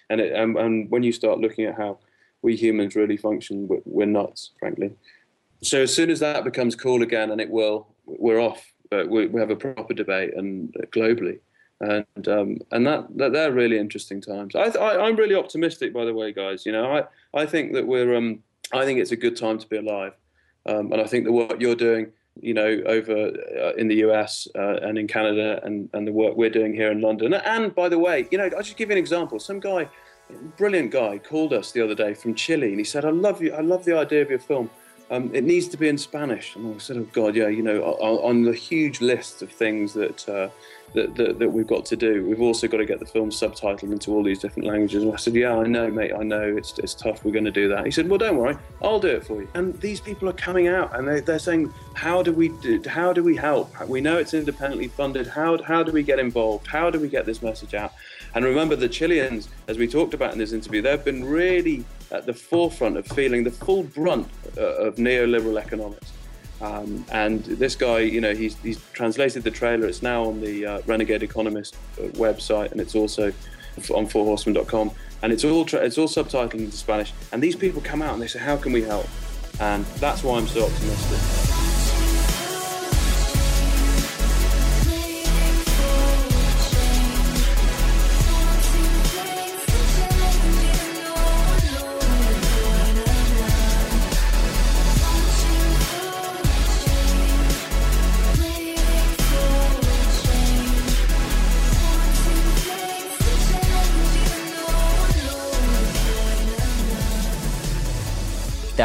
And 0.09 0.21
it, 0.21 0.33
and, 0.33 0.57
and 0.57 0.89
when 0.91 1.03
you 1.03 1.11
start 1.11 1.39
looking 1.39 1.65
at 1.65 1.77
how 1.77 1.99
we 2.41 2.55
humans 2.55 2.95
really 2.95 3.17
function, 3.17 3.67
we're, 3.67 3.81
we're 3.85 4.05
nuts, 4.05 4.51
frankly 4.59 4.91
so 5.65 5.81
as 5.81 5.93
soon 5.93 6.09
as 6.09 6.19
that 6.19 6.43
becomes 6.43 6.75
cool 6.75 7.01
again, 7.01 7.31
and 7.31 7.41
it 7.41 7.49
will, 7.49 7.87
we're 8.05 8.39
off. 8.39 8.71
But 8.91 9.09
we, 9.09 9.27
we 9.27 9.39
have 9.39 9.49
a 9.49 9.55
proper 9.55 9.93
debate 9.93 10.35
and 10.35 10.75
uh, 10.77 10.85
globally, 10.87 11.39
and 11.81 12.27
um, 12.27 12.59
and 12.71 12.85
that, 12.85 13.07
that 13.17 13.33
they're 13.33 13.51
really 13.51 13.79
interesting 13.79 14.21
times. 14.21 14.55
I, 14.55 14.65
I 14.69 15.07
am 15.07 15.15
really 15.15 15.35
optimistic, 15.35 15.93
by 15.93 16.05
the 16.05 16.13
way, 16.13 16.31
guys. 16.31 16.65
You 16.65 16.71
know, 16.71 16.91
I 16.97 17.03
I 17.41 17.45
think 17.45 17.73
that 17.73 17.87
we're 17.87 18.15
um 18.15 18.43
I 18.73 18.85
think 18.85 18.99
it's 18.99 19.11
a 19.11 19.15
good 19.15 19.35
time 19.35 19.57
to 19.57 19.67
be 19.67 19.77
alive, 19.77 20.13
um, 20.67 20.91
and 20.91 21.01
I 21.01 21.05
think 21.05 21.25
that 21.25 21.31
what 21.31 21.59
you're 21.59 21.75
doing, 21.75 22.11
you 22.39 22.53
know, 22.53 22.81
over 22.85 23.31
uh, 23.59 23.73
in 23.73 23.87
the 23.87 23.95
US 24.07 24.47
uh, 24.55 24.77
and 24.83 24.99
in 24.99 25.07
Canada, 25.07 25.59
and 25.63 25.89
and 25.93 26.07
the 26.07 26.13
work 26.13 26.37
we're 26.37 26.51
doing 26.51 26.75
here 26.75 26.91
in 26.91 27.01
London, 27.01 27.33
and 27.33 27.73
by 27.73 27.89
the 27.89 27.99
way, 27.99 28.27
you 28.31 28.37
know, 28.37 28.49
I'll 28.55 28.63
just 28.63 28.77
give 28.77 28.89
you 28.89 28.93
an 28.93 28.99
example. 28.99 29.39
Some 29.39 29.59
guy, 29.59 29.89
brilliant 30.57 30.91
guy, 30.91 31.17
called 31.17 31.53
us 31.53 31.71
the 31.71 31.81
other 31.81 31.95
day 31.95 32.13
from 32.13 32.35
Chile, 32.35 32.69
and 32.69 32.77
he 32.77 32.85
said, 32.85 33.03
"I 33.03 33.09
love 33.09 33.41
you. 33.41 33.51
I 33.53 33.61
love 33.61 33.83
the 33.83 33.97
idea 33.97 34.21
of 34.21 34.29
your 34.29 34.39
film." 34.39 34.69
Um, 35.11 35.33
it 35.33 35.43
needs 35.43 35.67
to 35.69 35.77
be 35.77 35.87
in 35.87 35.97
Spanish. 35.97 36.55
And 36.55 36.73
I 36.73 36.77
said, 36.77 36.97
oh 36.97 37.07
God, 37.13 37.35
yeah, 37.35 37.47
you 37.47 37.61
know, 37.61 37.83
on, 37.83 38.43
the 38.43 38.53
huge 38.53 39.01
list 39.01 39.41
of 39.41 39.51
things 39.51 39.93
that, 39.93 40.27
uh, 40.27 40.49
that, 40.93 41.15
that, 41.15 41.39
that 41.39 41.49
we've 41.49 41.67
got 41.67 41.85
to 41.85 41.95
do, 41.95 42.25
we've 42.25 42.41
also 42.41 42.67
got 42.67 42.77
to 42.77 42.85
get 42.85 42.99
the 42.99 43.05
film 43.05 43.29
subtitled 43.29 43.91
into 43.91 44.11
all 44.11 44.23
these 44.23 44.39
different 44.39 44.67
languages. 44.67 45.03
And 45.03 45.13
I 45.13 45.17
said, 45.17 45.35
yeah, 45.35 45.55
I 45.55 45.67
know, 45.67 45.89
mate, 45.89 46.11
I 46.17 46.23
know, 46.23 46.41
it's, 46.41 46.79
it's 46.79 46.95
tough, 46.95 47.23
we're 47.23 47.31
going 47.31 47.45
to 47.45 47.51
do 47.51 47.67
that. 47.69 47.85
He 47.85 47.91
said, 47.91 48.09
well, 48.09 48.17
don't 48.17 48.37
worry, 48.37 48.57
I'll 48.81 48.99
do 48.99 49.09
it 49.09 49.25
for 49.25 49.41
you. 49.41 49.47
And 49.53 49.79
these 49.79 49.99
people 49.99 50.27
are 50.27 50.33
coming 50.33 50.67
out 50.67 50.97
and 50.97 51.07
they, 51.07 51.19
they're 51.19 51.39
saying, 51.39 51.71
how 51.93 52.23
do 52.23 52.31
we 52.31 52.49
do, 52.49 52.81
how 52.87 53.13
do 53.13 53.23
we 53.23 53.35
help? 53.35 53.71
We 53.87 54.01
know 54.01 54.17
it's 54.17 54.33
independently 54.33 54.87
funded. 54.87 55.27
How, 55.27 55.61
how 55.61 55.83
do 55.83 55.91
we 55.91 56.03
get 56.03 56.19
involved? 56.19 56.67
How 56.67 56.89
do 56.89 56.99
we 56.99 57.09
get 57.09 57.25
this 57.25 57.41
message 57.41 57.73
out? 57.73 57.93
And 58.33 58.43
remember, 58.43 58.75
the 58.75 58.89
Chileans, 58.89 59.47
as 59.67 59.77
we 59.77 59.87
talked 59.87 60.13
about 60.13 60.33
in 60.33 60.39
this 60.39 60.51
interview, 60.51 60.81
they've 60.81 61.03
been 61.03 61.23
really 61.23 61.85
at 62.11 62.25
the 62.25 62.33
forefront 62.33 62.97
of 62.97 63.05
feeling 63.07 63.43
the 63.43 63.51
full 63.51 63.83
brunt 63.83 64.27
uh, 64.57 64.61
of 64.61 64.95
neoliberal 64.95 65.59
economics. 65.59 66.11
Um, 66.61 67.05
and 67.11 67.43
this 67.43 67.75
guy, 67.75 67.99
you 67.99 68.21
know, 68.21 68.33
he's, 68.33 68.55
he's 68.59 68.79
translated 68.93 69.43
the 69.43 69.51
trailer. 69.51 69.87
It's 69.87 70.01
now 70.01 70.25
on 70.25 70.39
the 70.39 70.65
uh, 70.65 70.81
Renegade 70.85 71.23
Economist 71.23 71.75
uh, 71.97 72.03
website, 72.13 72.71
and 72.71 72.79
it's 72.79 72.95
also 72.95 73.27
on 73.93 74.07
fourhorsemen.com. 74.07 74.91
And 75.21 75.33
it's 75.33 75.43
all 75.43 75.65
tra- 75.65 75.79
it's 75.79 75.97
all 75.97 76.07
subtitled 76.07 76.53
into 76.53 76.77
Spanish. 76.77 77.13
And 77.31 77.41
these 77.41 77.55
people 77.55 77.81
come 77.81 78.01
out 78.01 78.13
and 78.13 78.21
they 78.21 78.27
say, 78.27 78.39
"How 78.39 78.57
can 78.57 78.71
we 78.73 78.83
help?" 78.83 79.07
And 79.59 79.85
that's 79.99 80.23
why 80.23 80.37
I'm 80.37 80.47
so 80.47 80.65
optimistic. 80.65 81.64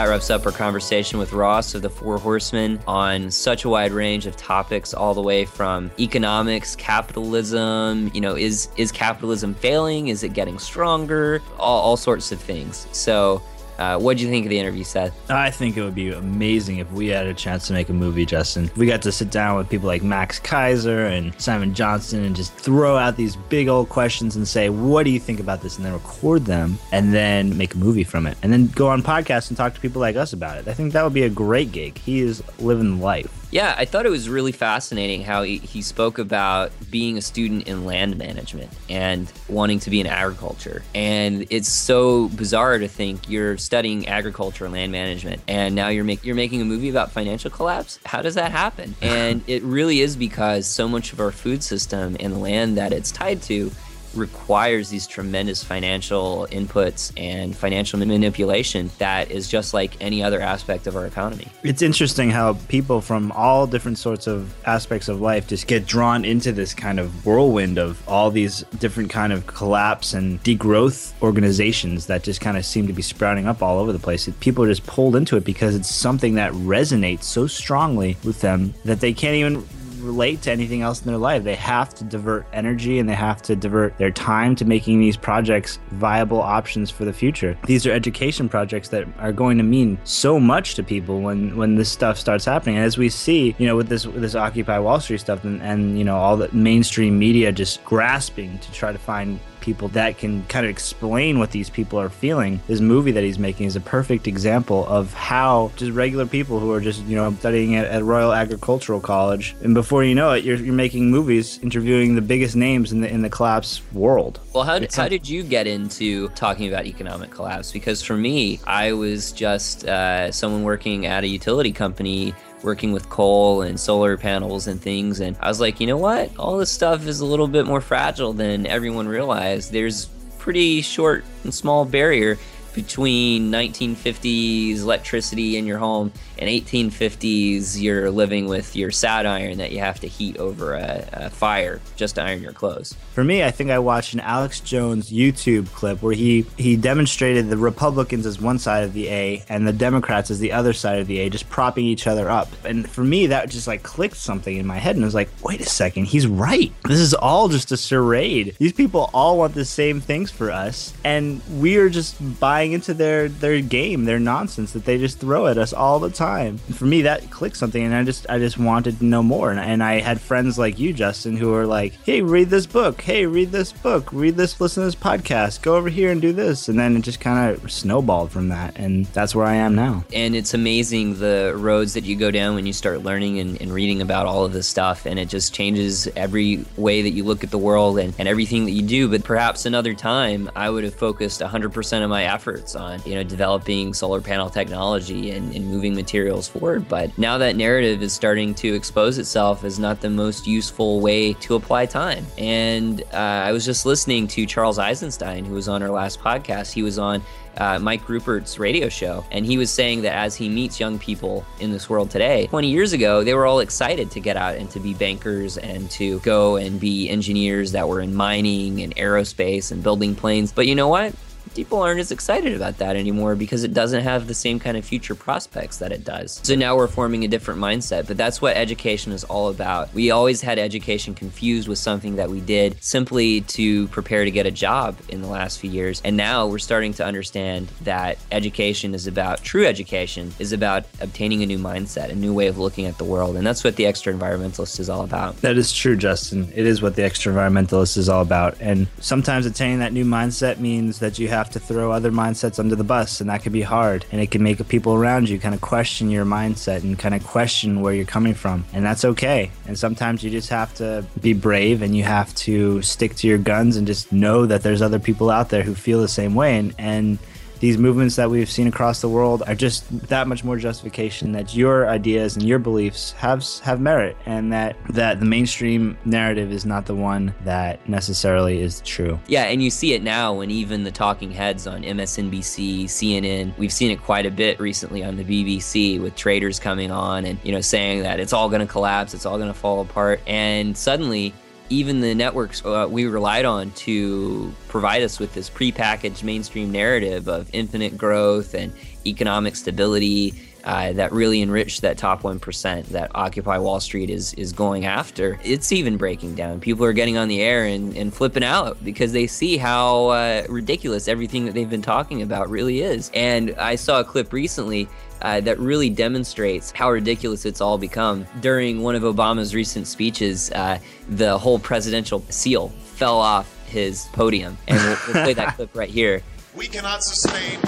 That 0.01 0.07
wraps 0.07 0.31
up 0.31 0.47
our 0.47 0.53
conversation 0.53 1.19
with 1.19 1.35
Ross 1.35 1.75
of 1.75 1.83
the 1.83 1.91
Four 1.91 2.17
Horsemen 2.17 2.81
on 2.87 3.31
such 3.31 3.67
a 3.67 3.69
wide 3.69 3.93
range 3.93 4.25
of 4.25 4.35
topics, 4.35 4.95
all 4.95 5.13
the 5.13 5.21
way 5.21 5.45
from 5.45 5.91
economics, 6.01 6.75
capitalism. 6.75 8.11
You 8.15 8.23
know, 8.23 8.35
is 8.35 8.71
is 8.79 8.91
capitalism 8.93 9.53
failing? 9.53 10.09
Is 10.09 10.23
it 10.23 10.33
getting 10.33 10.59
stronger? 10.59 11.43
All, 11.59 11.83
all 11.83 11.97
sorts 11.99 12.33
of 12.33 12.41
things. 12.41 12.87
So 12.93 13.43
uh, 13.81 13.99
what 13.99 14.19
do 14.19 14.23
you 14.23 14.29
think 14.29 14.45
of 14.45 14.51
the 14.51 14.59
interview, 14.59 14.85
Seth? 14.85 15.31
I 15.31 15.51
think 15.51 15.79
it 15.79 15.83
would 15.83 15.95
be 15.95 16.13
amazing 16.13 16.79
if 16.79 16.93
we 16.93 17.09
had 17.09 17.27
a 17.27 17.33
chance 17.33 17.67
to 17.69 17.73
make 17.73 17.89
a 17.89 17.95
movie, 17.95 18.27
Justin. 18.27 18.71
We 18.77 18.87
got 18.87 19.01
to 19.03 19.11
sit 19.11 19.31
down 19.31 19.57
with 19.57 19.71
people 19.71 19.87
like 19.87 20.03
Max 20.03 20.39
Keiser 20.39 21.11
and 21.11 21.39
Simon 21.41 21.73
Johnson 21.73 22.23
and 22.25 22.37
just 22.37 22.53
throw 22.53 22.99
out 22.99 23.17
these 23.17 23.37
big 23.37 23.69
old 23.69 23.89
questions 23.89 24.37
and 24.37 24.47
say, 24.47 24.69
"What 24.69 25.05
do 25.05 25.11
you 25.11 25.19
think 25.19 25.41
about 25.41 25.63
this?" 25.63 25.79
and 25.79 25.87
then 25.87 25.95
record 25.95 26.45
them 26.45 26.79
and 26.93 27.15
then 27.15 27.57
make 27.57 27.75
a 27.75 27.79
movie 27.79 28.05
from 28.05 28.27
it, 28.27 28.37
and 28.43 28.53
then 28.53 28.67
go 28.67 28.89
on 28.89 29.03
podcasts 29.03 29.49
and 29.49 29.57
talk 29.57 29.73
to 29.73 29.81
people 29.81 30.01
like 30.01 30.15
us 30.15 30.35
about 30.35 30.59
it. 30.59 30.69
I 30.69 30.75
think 30.75 30.93
that 30.93 31.03
would 31.03 31.15
be 31.15 31.23
a 31.23 31.31
great 31.31 31.73
gig. 31.73 31.97
He 31.97 32.21
is 32.21 32.43
living 32.59 33.01
life. 33.01 33.40
Yeah, 33.51 33.75
I 33.77 33.85
thought 33.85 34.07
it 34.07 34.11
was 34.11 34.29
really 34.29 34.53
fascinating 34.53 35.23
how 35.23 35.43
he, 35.43 35.59
he 35.59 35.83
spoke 35.83 36.19
about 36.19 36.71
being 36.89 37.19
a 37.19 37.23
student 37.23 37.67
in 37.67 37.85
land 37.85 38.17
management 38.17 38.71
and 38.89 39.31
wanting 39.49 39.81
to 39.81 39.91
be 39.91 40.01
in 40.01 40.07
agriculture. 40.07 40.83
And 40.95 41.47
it's 41.51 41.69
so 41.69 42.29
bizarre 42.29 42.79
to 42.79 42.87
think 42.87 43.29
you're 43.29 43.59
studying 43.59 44.07
agriculture 44.07 44.65
and 44.65 44.75
land 44.75 44.93
management 44.93 45.43
and 45.49 45.75
now 45.75 45.89
you're, 45.89 46.05
make, 46.05 46.25
you're 46.25 46.37
making 46.37 46.63
a 46.63 46.65
movie 46.65 46.91
about 46.91 47.11
financial 47.11 47.51
collapse. 47.51 47.99
How 48.05 48.23
does 48.23 48.37
that 48.37 48.53
happen? 48.53 48.95
And 49.11 49.43
it 49.49 49.63
really 49.65 50.01
is 50.01 50.17
because 50.17 50.67
so 50.67 50.87
much 50.89 51.13
of 51.13 51.21
our 51.21 51.33
food 51.33 51.63
system 51.63 52.17
and 52.21 52.33
the 52.33 52.39
land 52.39 52.77
that 52.79 52.93
it's 52.93 53.11
tied 53.11 53.43
to 53.43 53.71
requires 54.15 54.89
these 54.91 55.07
tremendous 55.07 55.63
financial 55.63 56.47
inputs 56.51 57.13
and 57.17 57.57
financial 57.57 57.99
manipulation 57.99 58.91
that 58.99 59.31
is 59.31 59.49
just 59.49 59.75
like 59.75 59.97
any 60.01 60.23
other 60.23 60.41
aspect 60.41 60.87
of 60.87 60.97
our 60.97 61.07
economy. 61.07 61.47
It's 61.63 61.83
interesting 61.83 62.31
how 62.31 62.55
people 62.69 63.01
from 63.01 63.33
all 63.33 63.67
different 63.67 63.99
sorts 63.99 64.27
of 64.27 64.55
aspects 64.67 65.09
of 65.09 65.21
life 65.21 65.47
just 65.47 65.67
get 65.67 65.87
drawn 65.87 66.25
into 66.25 66.53
this 66.53 66.75
kind 66.75 66.99
of 66.99 67.25
whirlwind 67.25 67.79
of 67.79 68.07
all 68.09 68.31
these 68.31 68.63
different 68.79 69.11
kind 69.11 69.33
of 69.33 69.47
collapse 69.47 70.15
and 70.15 70.43
degrowth 70.43 71.13
organizations 71.23 72.07
that 72.07 72.23
just 72.23 72.41
kind 72.41 72.57
of 72.57 72.65
seem 72.65 72.87
to 72.87 72.93
be 72.93 73.03
sprouting 73.03 73.47
up 73.47 73.63
all 73.63 73.79
over 73.79 73.93
the 73.93 73.99
place. 73.99 74.29
People 74.41 74.65
are 74.65 74.69
just 74.69 74.87
pulled 74.87 75.17
into 75.17 75.37
it 75.37 75.45
because 75.45 75.75
it's 75.75 75.91
something 75.91 76.35
that 76.35 76.53
resonates 76.53 77.25
so 77.25 77.47
strongly 77.47 78.17
with 78.25 78.41
them 78.41 78.75
that 78.85 79.01
they 79.01 79.13
can't 79.13 79.35
even 79.35 79.67
relate 80.01 80.43
to 80.43 80.51
anything 80.51 80.83
else 80.83 81.01
in 81.01 81.07
their 81.07 81.19
life. 81.19 81.45
They 81.45 81.55
have 81.55 81.95
to 81.95 82.05
divert 82.05 82.47
energy 82.53 82.99
and 82.99 83.09
they 83.09 83.15
have 83.15 83.43
to 83.43 83.57
divert 83.57 83.97
their 83.99 84.11
time 84.11 84.55
to 84.57 84.65
making 84.65 85.01
these 85.01 85.17
projects 85.17 85.79
viable 85.93 86.41
options 86.41 86.91
for 86.91 87.05
the 87.05 87.13
future. 87.13 87.59
These 87.67 87.87
are 87.87 87.93
education 87.93 88.49
projects 88.49 88.89
that 88.91 89.07
are 89.19 89.33
going 89.33 89.59
to 89.59 89.65
mean 89.65 89.99
so 90.05 90.41
much 90.41 90.75
to 90.75 90.83
people 90.83 91.21
when 91.21 91.57
when 91.57 91.75
this 91.75 91.91
stuff 91.91 92.19
starts 92.19 92.45
happening. 92.45 92.77
And 92.77 92.85
as 92.85 92.99
we 92.99 93.09
see, 93.09 93.55
you 93.59 93.67
know, 93.67 93.77
with 93.77 93.89
this 93.89 94.07
with 94.07 94.23
this 94.23 94.35
Occupy 94.35 94.79
Wall 94.79 95.01
Street 95.01 95.21
stuff 95.21 95.45
and, 95.45 95.61
and 95.63 95.99
you 95.99 96.05
know 96.05 96.17
all 96.17 96.37
the 96.37 96.51
mainstream 96.53 97.19
media 97.19 97.53
just 97.53 97.85
grasping 97.85 98.59
to 98.59 98.73
try 98.73 98.93
to 98.93 98.99
find 98.99 99.39
people 99.61 99.89
that 99.89 100.19
can 100.19 100.45
kind 100.47 100.65
of 100.65 100.71
explain 100.71 101.39
what 101.39 101.51
these 101.51 101.71
people 101.71 102.01
are 102.01 102.09
feeling. 102.09 102.61
This 102.67 102.81
movie 102.81 103.13
that 103.13 103.25
he's 103.25 103.39
making 103.39 103.67
is 103.67 103.77
a 103.77 103.81
perfect 103.81 104.27
example 104.27 104.87
of 104.87 105.13
how 105.15 105.73
just 105.77 105.93
regular 105.93 106.27
people 106.27 106.61
who 106.61 106.73
are 106.73 106.81
just, 106.81 107.05
you 107.05 107.17
know, 107.17 107.33
studying 107.35 107.77
at, 107.77 107.87
at 107.87 108.03
Royal 108.03 108.33
Agricultural 108.33 109.01
College, 109.01 109.57
and 109.63 109.75
before 109.75 110.05
you 110.05 110.15
know 110.15 110.33
it, 110.33 110.45
you're, 110.45 110.57
you're 110.57 110.75
making 110.75 111.11
movies 111.11 111.59
interviewing 111.63 112.15
the 112.15 112.23
biggest 112.23 112.57
names 112.57 112.93
in 112.93 113.01
the 113.01 113.09
in 113.09 113.23
the 113.23 113.31
collapse 113.31 113.83
world. 113.93 114.41
Well, 114.55 114.65
how, 114.65 114.81
how 114.95 115.09
did 115.09 115.29
you 115.29 115.43
get 115.43 115.67
into 115.67 116.29
talking 116.31 116.69
about 116.69 116.87
economic 116.87 117.31
collapse? 117.31 117.73
Because 117.73 118.03
for 118.03 118.17
me, 118.17 118.61
I 118.67 118.93
was 118.93 119.33
just 119.33 119.85
uh, 119.87 120.33
someone 120.33 120.65
working 120.65 121.07
at 121.07 121.25
a 121.25 121.27
utility 121.27 121.73
company 121.73 122.35
working 122.63 122.93
with 122.93 123.09
coal 123.09 123.63
and 123.63 123.79
solar 123.79 124.17
panels 124.17 124.67
and 124.67 124.81
things. 124.81 125.21
And 125.21 125.37
I 125.41 125.49
was 125.49 125.61
like, 125.61 125.81
you 125.81 125.87
know 125.87 125.97
what? 125.97 126.37
All 126.39 126.59
this 126.59 126.71
stuff 126.71 127.07
is 127.07 127.21
a 127.21 127.27
little 127.27 127.49
bit 127.49 127.67
more 127.67 127.81
fragile 127.81 128.33
than 128.33 128.67
everyone 128.67 129.09
realized. 129.09 129.73
There's 129.73 130.07
pretty 130.39 130.83
short 130.83 131.25
and 131.45 131.53
small 131.53 131.85
barrier 131.85 132.39
between 132.75 133.51
1950s 133.51 134.81
electricity 134.81 135.57
in 135.57 135.67
your 135.67 135.79
home 135.79 136.13
and 136.41 136.49
1850s 136.49 137.81
you're 137.81 138.11
living 138.11 138.47
with 138.47 138.75
your 138.75 138.91
sad 138.91 139.27
iron 139.27 139.59
that 139.59 139.73
you 139.73 139.79
have 139.79 140.01
to 140.01 140.07
heat 140.07 140.39
over 140.39 140.75
a, 140.75 141.09
a, 141.13 141.31
fire 141.31 141.81
just 141.97 142.15
to 142.15 142.23
iron 142.23 142.43
your 142.43 142.53
clothes. 142.53 142.95
For 143.13 143.23
me 143.23 143.45
i 143.45 143.51
think 143.51 143.71
i 143.71 143.79
watched 143.79 144.15
an 144.15 144.21
alex 144.21 144.61
jones 144.61 145.11
youtube 145.11 145.71
clip 145.73 146.03
where 146.03 146.15
he 146.15 146.47
he 146.57 146.77
demonstrated 146.77 147.49
the 147.49 147.57
republicans 147.57 148.25
as 148.25 148.41
one 148.41 148.59
side 148.59 148.85
of 148.85 148.93
the 148.93 149.09
a 149.09 149.45
and 149.49 149.67
the 149.67 149.73
democrats 149.73 150.31
as 150.31 150.39
the 150.39 150.53
other 150.53 150.73
side 150.73 150.99
of 150.99 151.07
the 151.07 151.21
a 151.21 151.29
just 151.29 151.49
propping 151.51 151.85
each 151.85 152.07
other 152.07 152.31
up. 152.31 152.49
And 152.65 152.89
for 152.89 153.05
me 153.05 153.27
that 153.29 153.51
just 153.51 153.67
like 153.67 153.83
clicked 153.83 154.17
something 154.17 154.57
in 154.57 154.67
my 154.67 154.79
head 154.79 154.97
and 154.97 155.05
I 155.05 155.07
was 155.07 155.15
like 155.15 155.29
wait 155.43 155.61
a 155.61 155.67
second 155.67 156.07
he's 156.07 156.27
right. 156.27 156.73
This 156.85 157.01
is 157.01 157.15
all 157.15 157.49
just 157.49 157.73
a 157.73 157.77
charade. 157.77 158.57
These 158.59 158.73
people 158.73 159.11
all 159.13 159.39
want 159.39 159.55
the 159.55 159.65
same 159.65 160.01
things 160.01 160.31
for 160.31 160.51
us 160.51 160.95
and 161.05 161.41
we 161.61 161.77
are 161.77 161.91
just 161.91 162.41
buying 162.41 162.73
into 162.73 162.95
their 162.95 163.29
their 163.29 163.61
game 163.61 164.05
their 164.05 164.19
nonsense 164.19 164.73
that 164.73 164.85
they 164.85 164.99
just 164.99 165.19
throw 165.19 165.47
at 165.47 165.59
us 165.59 165.73
all 165.73 165.99
the 165.99 166.11
time 166.11 166.30
time. 166.31 166.59
For 166.59 166.85
me, 166.85 167.03
that 167.03 167.31
clicked 167.31 167.57
something, 167.57 167.83
and 167.83 167.95
I 167.95 168.05
just 168.05 168.27
I 168.29 168.39
just 168.39 168.59
wanted 168.59 168.99
to 168.99 169.05
know 169.05 169.23
more. 169.23 169.51
And, 169.51 169.61
and 169.61 169.83
I 169.83 170.01
had 170.01 170.21
friends 170.21 170.59
like 170.59 170.79
you, 170.79 170.93
Justin, 170.93 171.37
who 171.37 171.51
were 171.51 171.67
like, 171.67 171.93
"Hey, 172.05 172.23
read 172.23 172.51
this 172.51 172.67
book. 172.67 173.01
Hey, 173.01 173.27
read 173.27 173.51
this 173.51 173.73
book. 173.73 174.13
Read 174.13 174.37
this. 174.37 174.61
Listen 174.61 174.83
to 174.83 174.87
this 174.87 174.95
podcast. 174.95 175.63
Go 175.63 175.77
over 175.77 175.89
here 175.89 176.11
and 176.11 176.21
do 176.21 176.33
this." 176.33 176.69
And 176.69 176.79
then 176.79 176.97
it 176.97 177.03
just 177.03 177.21
kind 177.21 177.51
of 177.51 177.71
snowballed 177.71 178.31
from 178.31 178.49
that, 178.49 178.77
and 178.77 179.07
that's 179.07 179.35
where 179.35 179.47
I 179.47 179.57
am 179.57 179.75
now. 179.75 180.05
And 180.13 180.37
it's 180.37 180.55
amazing 180.55 181.19
the 181.19 181.55
roads 181.57 181.95
that 181.95 182.05
you 182.05 182.17
go 182.17 182.31
down 182.31 182.55
when 182.55 182.67
you 182.67 182.73
start 182.73 183.03
learning 183.03 183.41
and, 183.41 183.61
and 183.61 183.73
reading 183.73 184.01
about 184.01 184.27
all 184.27 184.45
of 184.45 184.53
this 184.53 184.69
stuff, 184.69 185.07
and 185.07 185.19
it 185.19 185.29
just 185.29 185.53
changes 185.53 186.09
every 186.17 186.65
way 186.77 187.03
that 187.03 187.11
you 187.11 187.25
look 187.25 187.43
at 187.43 187.51
the 187.51 187.59
world 187.59 187.99
and, 187.99 188.15
and 188.19 188.29
everything 188.29 188.65
that 188.67 188.73
you 188.73 188.83
do. 188.83 189.09
But 189.09 189.25
perhaps 189.25 189.67
another 189.67 189.95
time, 189.95 190.51
I 190.55 190.71
would 190.71 190.85
have 190.85 190.95
focused 190.95 191.41
100% 191.41 192.05
of 192.05 192.11
my 192.11 192.25
efforts 192.25 192.77
on 192.77 193.01
you 193.05 193.15
know 193.17 193.25
developing 193.25 193.95
solar 193.95 194.21
panel 194.21 194.49
technology 194.49 195.33
and, 195.33 195.55
and 195.55 195.67
moving 195.67 195.95
materials 195.95 196.20
materials 196.21 196.49
forward. 196.49 196.87
But 196.89 197.17
now 197.17 197.39
that 197.39 197.57
narrative 197.57 198.03
is 198.03 198.13
starting 198.13 198.55
to 198.57 198.75
expose 198.75 199.17
itself 199.17 199.65
as 199.65 199.79
not 199.79 200.01
the 200.01 200.11
most 200.11 200.47
useful 200.47 201.01
way 201.01 201.33
to 201.35 201.55
apply 201.55 201.87
time. 201.87 202.27
And 202.37 203.03
uh, 203.15 203.17
I 203.17 203.53
was 203.53 203.65
just 203.65 203.87
listening 203.87 204.27
to 204.29 204.45
Charles 204.45 204.79
Eisenstein, 204.79 205.47
who 205.47 205.55
was 205.55 205.67
on 205.67 205.83
our 205.83 205.89
last 205.89 206.21
podcast. 206.21 206.73
He 206.73 206.83
was 206.83 206.99
on 206.99 207.23
uh, 207.57 207.79
Mike 207.79 208.03
Ruppert's 208.03 208.59
radio 208.59 208.91
show, 208.91 209.25
and 209.31 209.47
he 209.47 209.57
was 209.57 209.71
saying 209.71 210.03
that 210.03 210.15
as 210.15 210.37
he 210.37 210.49
meets 210.49 210.79
young 210.79 210.99
people 210.99 211.45
in 211.59 211.73
this 211.73 211.89
world 211.89 212.11
today, 212.11 212.47
20 212.49 212.69
years 212.69 212.93
ago, 212.93 213.25
they 213.25 213.33
were 213.33 213.47
all 213.47 213.61
excited 213.61 214.11
to 214.11 214.21
get 214.21 214.37
out 214.37 214.57
and 214.57 214.71
to 214.71 214.79
be 214.79 214.93
bankers 214.93 215.57
and 215.57 215.91
to 215.91 216.21
go 216.21 216.57
and 216.57 216.79
be 216.79 217.09
engineers 217.09 217.73
that 217.73 217.89
were 217.89 218.01
in 218.01 218.15
mining 218.15 218.83
and 218.83 218.95
aerospace 218.97 219.73
and 219.73 219.83
building 219.83 220.15
planes. 220.15 220.53
But 220.53 220.67
you 220.67 220.75
know 220.75 220.89
what? 220.89 221.15
People 221.55 221.83
aren't 221.83 222.01
as 222.01 222.11
excited 222.11 222.55
about 222.55 222.79
that 222.79 222.97
anymore 222.97 223.35
because 223.35 223.65
it 223.65 223.75
doesn't 223.75 224.03
have 224.03 224.27
the 224.27 224.35
same 224.35 224.61
kind 224.61 224.77
of 224.77 224.85
future 224.85 225.15
prospects 225.15 225.79
that 225.79 225.93
it 225.93 226.05
does. 226.05 226.41
So 226.43 226.55
now 226.55 226.77
we're 226.77 226.89
forming 226.89 227.25
a 227.25 227.29
different 227.29 227.61
mindset, 227.61 228.07
but 228.07 228.17
that's 228.17 228.41
what 228.41 228.57
education 228.57 229.13
is 229.13 229.25
all 229.25 229.49
about. 229.49 229.93
We 229.93 230.11
always 230.11 230.41
had 230.41 230.59
education 230.59 231.15
confused 231.15 231.69
with 231.69 231.79
something 231.79 232.17
that 232.17 232.31
we 232.31 232.41
did 232.41 232.83
simply 232.83 233.41
to 233.43 233.89
prepare 233.89 234.25
to 234.25 234.31
get 234.31 234.47
a 234.47 234.51
job 234.51 234.97
in 235.09 235.23
the 235.23 235.29
last 235.29 235.59
few 235.59 235.71
years. 235.71 236.01
And 236.05 236.17
now 236.17 236.47
we're 236.47 236.59
starting 236.59 236.95
to 236.95 237.05
understand 237.05 237.69
that 237.83 238.19
education 238.31 238.95
is 238.95 239.07
about 239.07 239.43
true 239.43 239.67
education 239.67 240.33
is 240.39 240.53
about 240.53 240.85
obtaining 241.01 241.43
a 241.43 241.47
new 241.47 241.59
mindset, 241.59 242.11
a 242.11 242.15
new 242.15 242.33
way 242.33 242.47
of 242.47 242.59
looking 242.59 242.87
at 242.87 242.99
the 242.99 243.05
world. 243.05 243.37
And 243.37 243.47
that's 243.47 243.65
what 243.65 243.77
the 243.77 243.85
Extraenvironmentalist 243.85 244.79
is 244.79 244.89
all 244.89 245.03
about. 245.03 245.37
That 245.39 245.57
is 245.57 245.73
true, 245.73 245.97
Justin. 245.97 246.51
It 246.55 246.67
is 246.67 246.81
what 246.81 246.97
the 246.97 247.03
Extraenvironmentalist 247.03 247.97
is 247.97 248.09
all 248.09 248.23
about. 248.23 248.57
And 248.61 248.87
sometimes 249.01 249.47
attaining 249.47 249.81
that 249.81 249.93
new 249.93 250.05
mindset 250.05 250.59
means 250.59 251.01
that 251.01 251.19
you 251.19 251.29
have 251.29 251.40
to 251.51 251.59
throw 251.61 251.91
other 251.91 252.11
mindsets 252.11 252.59
under 252.59 252.77
the 252.77 252.85
bus, 252.85 253.21
and 253.21 253.31
that 253.31 253.43
can 253.43 253.53
be 253.53 253.63
hard. 253.63 254.05
And 254.13 254.21
it 254.21 254.31
can 254.31 254.43
make 254.43 254.67
people 254.69 254.95
around 254.95 255.29
you 255.29 255.39
kind 255.39 255.55
of 255.55 255.61
question 255.63 256.11
your 256.11 256.27
mindset 256.27 256.83
and 256.83 256.99
kind 256.99 257.15
of 257.15 257.25
question 257.25 257.81
where 257.81 257.95
you're 257.95 258.05
coming 258.05 258.35
from. 258.35 258.65
And 258.73 258.85
that's 258.85 259.05
okay. 259.05 259.51
And 259.67 259.79
sometimes 259.79 260.23
you 260.23 260.31
just 260.31 260.51
have 260.51 260.75
to 260.75 261.05
be 261.21 261.33
brave 261.33 261.83
and 261.83 261.97
you 261.97 262.05
have 262.05 262.35
to 262.37 262.83
stick 262.83 263.15
to 263.17 263.27
your 263.27 263.39
guns 263.39 263.77
and 263.77 263.87
just 263.87 264.13
know 264.13 264.47
that 264.47 264.63
there's 264.63 264.83
other 264.83 264.99
people 264.99 265.31
out 265.31 265.49
there 265.49 265.63
who 265.63 265.75
feel 265.75 266.01
the 266.01 266.09
same 266.09 266.35
way. 266.35 266.59
And, 266.59 266.75
and 266.79 267.19
these 267.61 267.79
movements 267.79 268.17
that 268.17 268.29
we've 268.29 268.51
seen 268.51 268.67
across 268.67 269.01
the 269.01 269.09
world 269.09 269.43
are 269.47 269.55
just 269.55 270.09
that 270.09 270.27
much 270.27 270.43
more 270.43 270.57
justification 270.57 271.33
that 271.33 271.55
your 271.55 271.89
ideas 271.89 272.37
and 272.37 272.45
your 272.45 272.59
beliefs 272.59 273.13
have 273.13 273.47
have 273.61 273.81
merit 273.81 274.17
and 274.27 274.53
that 274.53 274.77
that 274.89 275.21
the 275.21 275.27
mainstream 275.27 275.97
narrative 276.05 276.51
is 276.53 276.67
not 276.67 276.87
the 276.87 276.95
one 276.95 277.33
that 277.45 277.87
necessarily 277.89 278.61
is 278.61 278.81
true. 278.81 279.19
Yeah, 279.29 279.45
and 279.45 279.63
you 279.63 279.71
see 279.71 279.93
it 279.93 280.03
now 280.03 280.35
when 280.35 280.51
even 280.51 280.85
the 280.85 280.91
talking 280.91 281.31
heads 281.31 281.67
on 281.67 281.83
MSNBC, 281.83 282.85
CNN, 282.85 283.57
we've 283.59 283.73
seen 283.73 283.91
it 283.91 284.03
quite 284.03 284.27
a 284.27 284.31
bit 284.31 284.59
recently 284.59 285.05
on 285.05 285.17
the 285.17 285.25
BBC 285.25 286.01
with 286.01 286.17
traders 286.17 286.59
coming 286.59 286.91
on 286.91 287.25
and 287.25 287.39
you 287.45 287.53
know 287.53 287.61
saying 287.61 288.03
that 288.03 288.19
it's 288.21 288.33
all 288.33 288.49
going 288.49 288.67
to 288.67 288.67
collapse, 288.67 289.15
it's 289.15 289.27
all 289.27 289.37
going 289.37 289.53
to 289.53 289.59
fall 289.59 289.81
apart 289.81 290.21
and 290.27 290.77
suddenly 290.77 291.35
even 291.71 292.01
the 292.01 292.15
networks 292.15 292.65
uh, 292.65 292.87
we 292.91 293.07
relied 293.07 293.45
on 293.45 293.71
to 293.73 294.53
provide 294.69 295.03
us 295.03 295.19
with 295.19 295.33
this 295.33 295.49
prepackaged 295.49 296.23
mainstream 296.23 296.71
narrative 296.71 297.29
of 297.29 297.49
infinite 297.53 297.97
growth 297.97 298.55
and 298.55 298.73
economic 299.07 299.57
stability 299.57 300.35
uh, 300.65 300.93
that 300.93 301.13
really 301.13 301.41
enriched 301.41 301.81
that 301.81 301.97
top 301.97 302.23
1% 302.23 302.85
that 302.87 303.11
Occupy 303.15 303.59
Wall 303.59 303.81
Street 303.81 304.11
is, 304.11 304.35
is 304.35 304.53
going 304.53 304.85
after. 304.85 305.41
It's 305.43 305.73
even 305.73 305.97
breaking 305.97 306.35
down. 306.35 306.61
People 306.61 306.85
are 306.85 306.93
getting 306.93 307.17
on 307.17 307.29
the 307.29 307.41
air 307.41 307.65
and, 307.65 307.97
and 307.97 308.13
flipping 308.13 308.45
out 308.45 308.83
because 308.85 309.13
they 309.13 309.27
see 309.27 309.57
how 309.57 310.09
uh, 310.09 310.45
ridiculous 310.49 311.09
everything 311.09 311.47
that 311.47 311.55
they've 311.55 311.71
been 311.71 311.81
talking 311.81 312.23
about 312.23 312.51
really 312.51 312.83
is. 312.83 313.11
And 313.15 313.55
I 313.57 313.77
saw 313.77 314.01
a 314.01 314.05
clip 314.05 314.33
recently 314.33 314.89
uh, 315.23 315.41
that 315.41 315.59
really 315.59 315.91
demonstrates 315.91 316.71
how 316.73 316.91
ridiculous 316.91 317.45
it's 317.45 317.61
all 317.61 317.79
become. 317.79 318.27
During 318.41 318.83
one 318.83 318.95
of 318.95 319.03
Obama's 319.03 319.55
recent 319.55 319.87
speeches, 319.87 320.51
uh, 320.53 320.79
the 321.09 321.39
whole 321.39 321.59
presidential 321.59 322.21
seal 322.29 322.69
fell 322.69 323.19
off 323.19 323.53
his 323.67 324.09
podium. 324.13 324.59
And 324.69 324.79
we'll, 324.79 324.99
we'll 325.07 325.25
play 325.25 325.35
that 325.35 325.55
clip 325.57 325.75
right 325.77 325.89
here. 325.89 326.23
We 326.55 326.67
cannot 326.67 327.03
sustain. 327.03 327.59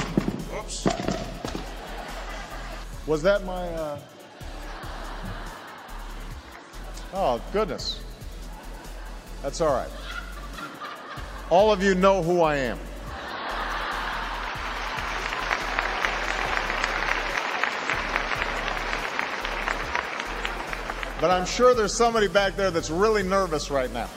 Oops. 0.56 0.86
Was 3.06 3.22
that 3.22 3.44
my. 3.44 3.68
Uh... 3.68 3.98
Oh, 7.14 7.40
goodness. 7.52 8.00
That's 9.42 9.60
all 9.60 9.72
right. 9.72 9.90
All 11.50 11.72
of 11.72 11.82
you 11.82 11.94
know 11.94 12.22
who 12.22 12.42
I 12.42 12.56
am. 12.56 12.78
But 21.22 21.30
I'm 21.30 21.46
sure 21.46 21.72
there's 21.72 21.94
somebody 21.94 22.26
back 22.26 22.56
there 22.56 22.72
that's 22.72 22.90
really 22.90 23.22
nervous 23.22 23.70
right 23.70 23.92
now. 23.92 24.10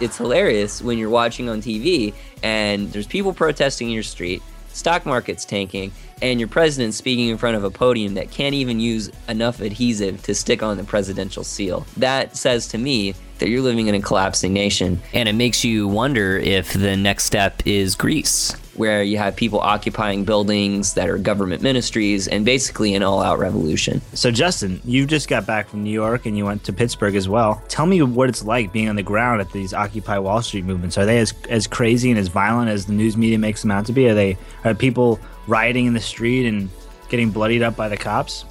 It's 0.00 0.16
hilarious 0.16 0.80
when 0.80 0.96
you're 0.96 1.10
watching 1.10 1.50
on 1.50 1.60
TV 1.60 2.14
and 2.42 2.90
there's 2.90 3.06
people 3.06 3.34
protesting 3.34 3.88
in 3.88 3.92
your 3.92 4.02
street, 4.02 4.42
stock 4.68 5.04
market's 5.04 5.44
tanking, 5.44 5.92
and 6.22 6.38
your 6.38 6.48
president 6.48 6.94
speaking 6.94 7.28
in 7.28 7.36
front 7.36 7.56
of 7.56 7.64
a 7.64 7.70
podium 7.70 8.14
that 8.14 8.30
can't 8.30 8.54
even 8.54 8.80
use 8.80 9.10
enough 9.28 9.60
adhesive 9.60 10.22
to 10.22 10.34
stick 10.34 10.62
on 10.62 10.76
the 10.76 10.84
presidential 10.84 11.44
seal. 11.44 11.84
That 11.96 12.36
says 12.36 12.68
to 12.68 12.78
me 12.78 13.14
that 13.42 13.48
you're 13.48 13.60
living 13.60 13.88
in 13.88 13.94
a 13.96 14.00
collapsing 14.00 14.52
nation. 14.52 15.02
And 15.12 15.28
it 15.28 15.32
makes 15.32 15.64
you 15.64 15.88
wonder 15.88 16.36
if 16.36 16.72
the 16.74 16.96
next 16.96 17.24
step 17.24 17.60
is 17.66 17.96
Greece, 17.96 18.52
where 18.76 19.02
you 19.02 19.18
have 19.18 19.34
people 19.34 19.58
occupying 19.58 20.24
buildings 20.24 20.94
that 20.94 21.08
are 21.08 21.18
government 21.18 21.60
ministries 21.60 22.28
and 22.28 22.44
basically 22.44 22.94
an 22.94 23.02
all 23.02 23.20
out 23.20 23.40
revolution. 23.40 24.00
So, 24.14 24.30
Justin, 24.30 24.80
you 24.84 25.06
just 25.06 25.28
got 25.28 25.44
back 25.44 25.68
from 25.68 25.82
New 25.82 25.90
York 25.90 26.24
and 26.24 26.38
you 26.38 26.44
went 26.44 26.62
to 26.64 26.72
Pittsburgh 26.72 27.16
as 27.16 27.28
well. 27.28 27.60
Tell 27.66 27.86
me 27.86 28.00
what 28.00 28.28
it's 28.28 28.44
like 28.44 28.72
being 28.72 28.88
on 28.88 28.94
the 28.94 29.02
ground 29.02 29.40
at 29.40 29.50
these 29.50 29.74
Occupy 29.74 30.18
Wall 30.18 30.40
Street 30.40 30.64
movements. 30.64 30.96
Are 30.96 31.04
they 31.04 31.18
as, 31.18 31.34
as 31.48 31.66
crazy 31.66 32.10
and 32.10 32.20
as 32.20 32.28
violent 32.28 32.70
as 32.70 32.86
the 32.86 32.92
news 32.92 33.16
media 33.16 33.38
makes 33.38 33.60
them 33.60 33.72
out 33.72 33.86
to 33.86 33.92
be? 33.92 34.08
Are 34.08 34.14
they 34.14 34.38
are 34.64 34.72
people 34.72 35.18
rioting 35.46 35.86
in 35.86 35.94
the 35.94 36.00
street 36.00 36.46
and 36.46 36.68
getting 37.08 37.30
bloodied 37.30 37.62
up 37.62 37.76
by 37.76 37.88
the 37.88 37.96
cops? 37.96 38.44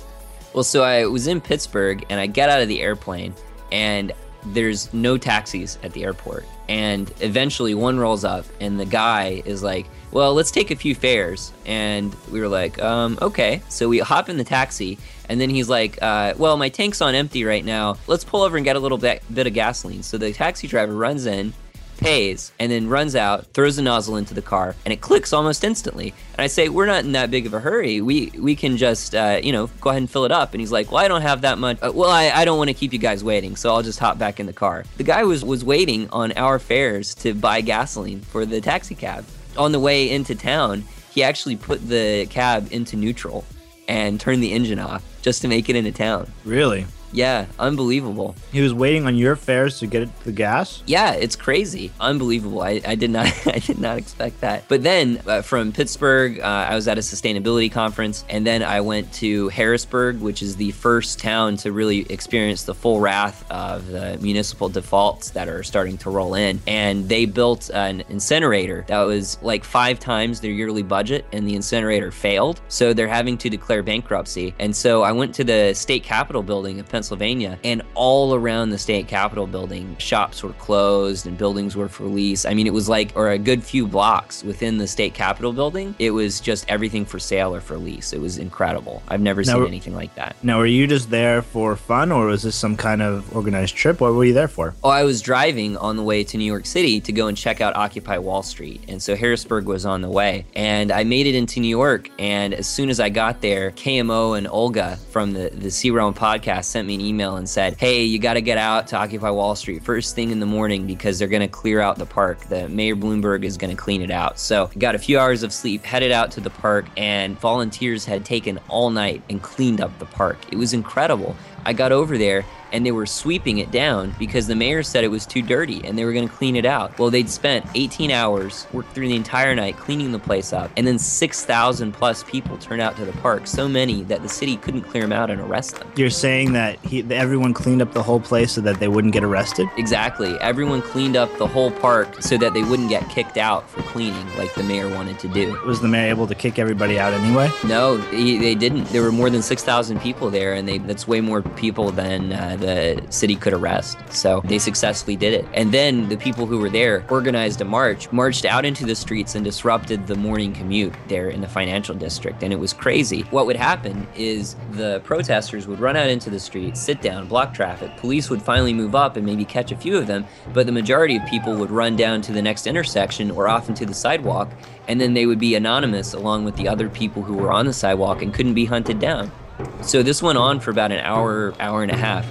Well, 0.53 0.63
so 0.63 0.84
I 0.84 1.05
was 1.05 1.27
in 1.27 1.39
Pittsburgh 1.39 2.05
and 2.09 2.19
I 2.19 2.27
get 2.27 2.49
out 2.49 2.61
of 2.61 2.68
the 2.68 2.81
airplane 2.81 3.34
and 3.72 4.11
there's 4.47 4.93
no 4.93 5.18
taxis 5.18 5.77
at 5.84 5.93
the 5.93 6.03
airport. 6.03 6.45
And 6.68 7.11
eventually 7.19 7.73
one 7.73 7.99
rolls 7.99 8.23
up 8.23 8.45
and 8.59 8.80
the 8.80 8.85
guy 8.85 9.41
is 9.45 9.61
like, 9.63 9.88
well, 10.11 10.34
let's 10.34 10.51
take 10.51 10.72
a 10.72 10.76
few 10.76 10.93
fares. 10.93 11.53
And 11.65 12.15
we 12.31 12.39
were 12.41 12.47
like, 12.47 12.81
um, 12.81 13.18
okay. 13.22 13.61
So 13.69 13.88
we 13.88 13.99
hop 13.99 14.30
in 14.30 14.38
the 14.38 14.43
taxi 14.43 14.97
and 15.30 15.39
then 15.39 15.49
he's 15.49 15.69
like, 15.69 16.01
uh, 16.01 16.34
well, 16.38 16.57
my 16.57 16.69
tank's 16.69 17.01
on 17.01 17.15
empty 17.15 17.45
right 17.45 17.63
now. 17.63 17.97
Let's 18.07 18.23
pull 18.23 18.41
over 18.41 18.57
and 18.57 18.65
get 18.65 18.76
a 18.76 18.80
little 18.80 18.97
bit, 18.97 19.23
bit 19.34 19.47
of 19.47 19.53
gasoline. 19.53 20.03
So 20.03 20.18
the 20.18 20.34
taxi 20.34 20.68
driver 20.68 20.93
runs 20.93 21.26
in, 21.26 21.53
pays, 22.02 22.52
and 22.60 22.72
then 22.72 22.90
runs 22.90 23.15
out, 23.15 23.45
throws 23.53 23.78
the 23.78 23.82
nozzle 23.82 24.18
into 24.18 24.34
the 24.34 24.41
car, 24.41 24.76
and 24.84 24.91
it 24.91 24.99
clicks 24.99 25.32
almost 25.32 25.64
instantly. 25.64 26.14
And 26.34 26.41
I 26.41 26.48
say, 26.48 26.68
we're 26.68 26.86
not 26.88 27.06
in 27.06 27.14
that 27.14 27.32
big 27.32 27.45
of 27.45 27.53
a 27.53 27.60
hurry. 27.60 28.02
We 28.02 28.32
we 28.38 28.56
can 28.56 28.76
just, 28.76 29.15
uh, 29.15 29.40
you 29.41 29.53
know, 29.53 29.68
go 29.80 29.91
ahead 29.91 30.02
and 30.02 30.10
fill 30.10 30.26
it 30.26 30.32
up. 30.32 30.53
And 30.53 30.60
he's 30.60 30.72
like, 30.72 30.91
well, 30.91 31.03
I 31.03 31.07
don't 31.07 31.22
have 31.22 31.41
that 31.41 31.57
much. 31.57 31.78
Uh, 31.82 31.91
well, 31.94 32.10
I, 32.10 32.30
I 32.30 32.44
don't 32.44 32.57
want 32.57 32.69
to 32.69 32.73
keep 32.73 32.91
you 32.91 32.99
guys 32.99 33.23
waiting, 33.23 33.56
so 33.56 33.73
I'll 33.73 33.84
just 33.84 33.99
hop 33.99 34.18
back 34.18 34.40
in 34.40 34.45
the 34.45 34.53
car. 34.53 34.84
The 34.98 35.03
guy 35.03 35.23
was 35.23 35.45
was 35.45 35.64
waiting 35.64 36.10
on 36.10 36.34
our 36.34 36.60
fares 36.60 37.15
to 37.15 37.34
buy 37.34 37.61
gasoline 37.61 38.22
for 38.22 38.45
the 38.45 38.60
taxi 38.60 38.95
cab. 38.95 39.26
On 39.57 39.72
the 39.72 39.80
way 39.80 40.10
into 40.10 40.36
town, 40.36 40.84
he 41.14 41.23
actually 41.23 41.56
put 41.56 41.88
the 41.88 42.26
cab 42.30 42.69
into 42.72 42.95
neutral 42.95 43.45
and 43.88 44.19
turned 44.19 44.41
the 44.41 44.53
engine 44.53 44.80
off 44.80 45.03
just 45.22 45.41
to 45.41 45.48
make 45.48 45.69
it 45.69 45.76
into 45.76 45.91
town. 45.91 46.32
Really? 46.45 46.86
Yeah, 47.11 47.45
unbelievable. 47.59 48.35
He 48.51 48.61
was 48.61 48.73
waiting 48.73 49.05
on 49.05 49.15
your 49.15 49.35
fares 49.35 49.79
to 49.79 49.88
get 49.88 50.23
the 50.23 50.31
gas. 50.31 50.83
Yeah, 50.85 51.13
it's 51.13 51.35
crazy, 51.35 51.91
unbelievable. 51.99 52.61
I, 52.61 52.81
I 52.85 52.95
did 52.95 53.11
not 53.11 53.27
I 53.47 53.59
did 53.59 53.79
not 53.79 53.97
expect 53.97 54.41
that. 54.41 54.67
But 54.67 54.83
then 54.83 55.21
uh, 55.27 55.41
from 55.41 55.71
Pittsburgh, 55.71 56.39
uh, 56.39 56.43
I 56.43 56.75
was 56.75 56.88
at 56.88 56.97
a 56.97 57.01
sustainability 57.01 57.71
conference, 57.71 58.25
and 58.29 58.45
then 58.45 58.63
I 58.63 58.81
went 58.81 59.11
to 59.13 59.49
Harrisburg, 59.49 60.19
which 60.19 60.41
is 60.41 60.55
the 60.55 60.71
first 60.71 61.19
town 61.19 61.57
to 61.57 61.71
really 61.71 62.11
experience 62.11 62.63
the 62.63 62.75
full 62.75 62.99
wrath 62.99 63.49
of 63.51 63.88
the 63.88 64.17
municipal 64.21 64.69
defaults 64.69 65.31
that 65.31 65.47
are 65.47 65.63
starting 65.63 65.97
to 65.99 66.09
roll 66.09 66.35
in. 66.35 66.61
And 66.67 67.07
they 67.07 67.25
built 67.25 67.69
an 67.73 68.03
incinerator 68.09 68.85
that 68.88 69.01
was 69.01 69.38
like 69.41 69.63
five 69.63 69.99
times 69.99 70.39
their 70.39 70.51
yearly 70.51 70.83
budget, 70.83 71.25
and 71.33 71.47
the 71.47 71.55
incinerator 71.55 72.11
failed, 72.11 72.61
so 72.67 72.93
they're 72.93 73.07
having 73.07 73.38
to 73.39 73.49
declare 73.49 73.83
bankruptcy. 73.83 74.53
And 74.59 74.75
so 74.75 75.03
I 75.03 75.11
went 75.11 75.35
to 75.35 75.43
the 75.43 75.73
state 75.73 76.03
capitol 76.03 76.43
building 76.43 76.79
of 76.79 76.88
Pennsylvania 76.88 77.01
Pennsylvania. 77.02 77.57
And 77.64 77.82
all 77.95 78.36
around 78.36 78.69
the 78.69 78.78
state 78.78 79.07
capitol 79.07 79.48
building, 79.48 79.95
shops 79.98 80.44
were 80.44 80.53
closed 80.53 81.26
and 81.26 81.36
buildings 81.36 81.76
were 81.76 81.88
for 81.90 82.03
lease. 82.03 82.45
I 82.45 82.53
mean, 82.53 82.68
it 82.68 82.73
was 82.73 82.88
like, 82.88 83.11
or 83.15 83.32
a 83.32 83.40
good 83.40 83.64
few 83.64 83.88
blocks 83.88 84.44
within 84.44 84.78
the 84.78 84.86
state 84.86 85.15
capitol 85.15 85.52
building, 85.52 85.95
it 85.98 86.11
was 86.11 86.40
just 86.40 86.69
everything 86.69 87.03
for 87.03 87.18
sale 87.18 87.56
or 87.56 87.60
for 87.60 87.76
lease. 87.76 88.14
It 88.14 88.22
was 88.22 88.38
incredible. 88.38 89.02
I've 89.07 89.19
never 89.19 89.41
now, 89.41 89.53
seen 89.53 89.65
anything 89.65 89.95
like 89.95 90.14
that. 90.14 90.36
Now, 90.44 90.60
were 90.60 90.68
you 90.68 90.86
just 90.86 91.10
there 91.10 91.41
for 91.41 91.76
fun 91.76 92.11
or 92.11 92.28
was 92.28 92.44
this 92.44 92.56
some 92.56 92.78
kind 92.78 93.02
of 93.02 93.36
organized 93.36 93.76
trip? 93.76 93.99
What 93.99 94.14
were 94.14 94.26
you 94.26 94.34
there 94.34 94.48
for? 94.48 94.76
Oh, 94.84 94.90
I 94.90 95.03
was 95.03 95.23
driving 95.23 95.76
on 95.78 95.98
the 95.98 96.03
way 96.03 96.23
to 96.23 96.38
New 96.38 96.45
York 96.45 96.68
City 96.68 97.02
to 97.02 97.11
go 97.11 97.26
and 97.26 97.36
check 97.36 97.61
out 97.61 97.76
Occupy 97.76 98.19
Wall 98.19 98.44
Street. 98.44 98.84
And 98.88 99.02
so 99.02 99.15
Harrisburg 99.15 99.65
was 99.65 99.88
on 99.88 100.02
the 100.02 100.10
way. 100.10 100.45
And 100.56 100.91
I 100.91 101.03
made 101.03 101.26
it 101.26 101.34
into 101.34 101.61
New 101.61 101.68
York. 101.68 102.11
And 102.19 102.53
as 102.53 102.68
soon 102.68 102.91
as 102.91 102.99
I 102.99 103.10
got 103.10 103.41
there, 103.41 103.72
KMO 103.72 104.38
and 104.38 104.48
Olga 104.48 104.98
from 105.10 105.32
the, 105.32 105.49
the 105.49 105.72
C-Realm 105.72 106.14
podcast 106.14 106.65
sent 106.65 106.88
me 106.88 106.90
me 106.91 106.95
an 106.95 107.01
email 107.01 107.38
and 107.38 107.49
said, 107.49 107.76
Hey, 107.77 108.03
you 108.03 108.19
got 108.19 108.34
to 108.34 108.41
get 108.41 108.57
out 108.57 108.88
to 108.88 108.97
Occupy 108.97 109.30
Wall 109.30 109.55
Street 109.55 109.84
first 109.84 110.15
thing 110.15 110.31
in 110.31 110.39
the 110.39 110.45
morning 110.45 110.85
because 110.85 111.18
they're 111.18 111.27
going 111.27 111.41
to 111.41 111.47
clear 111.47 111.80
out 111.80 111.97
the 111.97 112.05
park. 112.05 112.39
The 112.47 112.68
Mayor 112.69 112.95
Bloomberg 112.95 113.43
is 113.43 113.57
going 113.57 113.76
to 113.76 113.81
clean 113.81 114.01
it 114.01 114.11
out. 114.11 114.39
So, 114.39 114.69
got 114.77 114.95
a 114.95 114.99
few 114.99 115.18
hours 115.18 115.43
of 115.43 115.53
sleep, 115.53 115.84
headed 115.84 116.11
out 116.11 116.31
to 116.31 116.41
the 116.41 116.49
park, 116.49 116.85
and 116.97 117.39
volunteers 117.39 118.05
had 118.05 118.26
taken 118.26 118.59
all 118.68 118.89
night 118.89 119.22
and 119.30 119.41
cleaned 119.41 119.81
up 119.81 119.97
the 119.99 120.05
park. 120.05 120.38
It 120.51 120.57
was 120.57 120.73
incredible. 120.73 121.35
I 121.65 121.73
got 121.73 121.91
over 121.91 122.17
there 122.17 122.45
and 122.71 122.85
they 122.85 122.91
were 122.91 123.05
sweeping 123.05 123.57
it 123.57 123.71
down 123.71 124.15
because 124.17 124.47
the 124.47 124.55
mayor 124.55 124.83
said 124.83 125.03
it 125.03 125.09
was 125.09 125.25
too 125.25 125.41
dirty 125.41 125.85
and 125.85 125.97
they 125.97 126.05
were 126.05 126.13
going 126.13 126.27
to 126.27 126.33
clean 126.33 126.55
it 126.55 126.65
out. 126.65 126.97
Well, 126.97 127.09
they'd 127.09 127.29
spent 127.29 127.65
18 127.75 128.11
hours, 128.11 128.67
worked 128.71 128.93
through 128.93 129.07
the 129.07 129.15
entire 129.15 129.53
night 129.55 129.77
cleaning 129.77 130.11
the 130.11 130.19
place 130.19 130.53
up, 130.53 130.71
and 130.77 130.88
then 130.88 130.97
6,000 130.97 131.91
plus 131.91 132.23
people 132.23 132.57
turned 132.57 132.81
out 132.81 132.95
to 132.97 133.05
the 133.05 133.11
park. 133.13 133.47
So 133.47 133.67
many 133.67 134.03
that 134.03 134.21
the 134.21 134.29
city 134.29 134.57
couldn't 134.57 134.83
clear 134.83 135.03
them 135.03 135.11
out 135.11 135.29
and 135.29 135.41
arrest 135.41 135.75
them. 135.75 135.91
You're 135.95 136.09
saying 136.09 136.53
that 136.53 136.79
he, 136.79 137.03
everyone 137.11 137.53
cleaned 137.53 137.81
up 137.81 137.93
the 137.93 138.03
whole 138.03 138.19
place 138.19 138.53
so 138.53 138.61
that 138.61 138.79
they 138.79 138.88
wouldn't 138.88 139.13
get 139.13 139.23
arrested? 139.23 139.67
Exactly. 139.77 140.39
Everyone 140.39 140.81
cleaned 140.81 141.15
up 141.15 141.35
the 141.38 141.47
whole 141.47 141.71
park 141.71 142.21
so 142.21 142.38
that 142.38 142.53
they 142.53 142.63
wouldn't 142.63 142.89
get 142.89 143.07
kicked 143.09 143.38
out 143.38 143.69
for 143.69 143.81
cleaning 143.83 144.25
like 144.38 144.53
the 144.55 144.63
mayor 144.63 144.89
wanted 144.89 145.19
to 145.19 145.27
do. 145.27 145.59
Was 145.65 145.81
the 145.81 145.88
mayor 145.88 146.09
able 146.09 146.27
to 146.27 146.35
kick 146.35 146.59
everybody 146.59 146.99
out 146.99 147.13
anyway? 147.13 147.51
No, 147.65 147.97
he, 147.97 148.38
they 148.38 148.55
didn't. 148.55 148.85
There 148.85 149.01
were 149.01 149.11
more 149.11 149.29
than 149.29 149.41
6,000 149.41 149.99
people 149.99 150.29
there, 150.29 150.53
and 150.53 150.67
they, 150.67 150.77
that's 150.77 151.07
way 151.07 151.21
more 151.21 151.41
people 151.56 151.91
than 151.91 152.34
uh, 152.34 152.56
the 152.57 153.03
city 153.10 153.36
could 153.36 153.53
arrest. 153.53 153.98
So 154.10 154.41
they 154.45 154.60
successfully 154.60 155.15
did 155.15 155.34
it. 155.34 155.45
And 155.53 155.72
then 155.72 156.10
the 156.10 156.18
people 156.18 156.45
who 156.45 156.60
were 156.60 156.69
there 156.69 157.06
organized 157.10 157.61
a 157.61 157.65
march, 157.65 158.11
marched 158.11 158.45
out 158.45 158.65
into 158.65 158.86
the 158.86 158.95
streets 158.95 159.36
and 159.36 159.44
disrupted 159.44 160.07
the 160.07 160.15
morning 160.15 160.53
commute 160.53 160.94
there 161.07 161.30
in 161.30 161.41
the 161.41 161.48
financial 161.48 161.95
district. 161.95 162.44
And 162.44 162.52
it 162.52 162.57
was 162.57 162.73
crazy. 162.73 163.22
What 163.32 163.45
would 163.45 163.56
happen 163.56 164.07
is 164.15 164.56
the 164.72 165.02
protesters 165.03 165.68
would 165.68 165.80
run 165.80 165.95
out 165.95 166.10
into 166.10 166.30
the 166.30 166.40
street, 166.40 166.78
sit 166.78 167.02
down, 167.02 167.28
block 167.28 167.53
traffic. 167.53 167.95
Police 167.98 168.30
would 168.30 168.41
finally 168.41 168.73
move 168.73 168.95
up 168.95 169.18
and 169.18 169.26
maybe 169.26 169.45
catch 169.45 169.72
a 169.72 169.78
few 169.78 169.98
of 169.98 170.07
them, 170.07 170.26
but 170.53 170.65
the 170.65 170.72
majority 170.72 171.18
of 171.18 171.26
people 171.26 171.56
would 171.56 171.72
run 171.72 171.95
down 171.95 172.22
to 172.22 172.32
the 172.32 172.41
next 172.41 172.68
intersection 172.68 173.32
or 173.32 173.48
off 173.48 173.69
into 173.69 173.86
the 173.86 173.94
sidewalk, 173.94 174.49
and 174.88 174.99
then 174.99 175.14
they 175.14 175.26
would 175.26 175.40
be 175.40 175.56
anonymous 175.56 176.14
along 176.14 176.45
with 176.45 176.56
the 176.56 176.68
other 176.68 176.90
people 176.90 177.22
who 177.22 177.36
were 177.36 177.52
on 177.52 177.65
the 177.65 177.73
sidewalk 177.73 178.22
and 178.22 178.34
couldn't 178.34 178.53
be 178.53 178.65
hunted 178.65 178.99
down. 178.99 179.32
So 179.81 180.03
this 180.03 180.21
went 180.21 180.38
on 180.38 180.59
for 180.59 180.71
about 180.71 180.91
an 180.91 180.99
hour, 180.99 181.53
hour 181.59 181.83
and 181.83 181.91
a 181.91 181.97
half. 181.97 182.27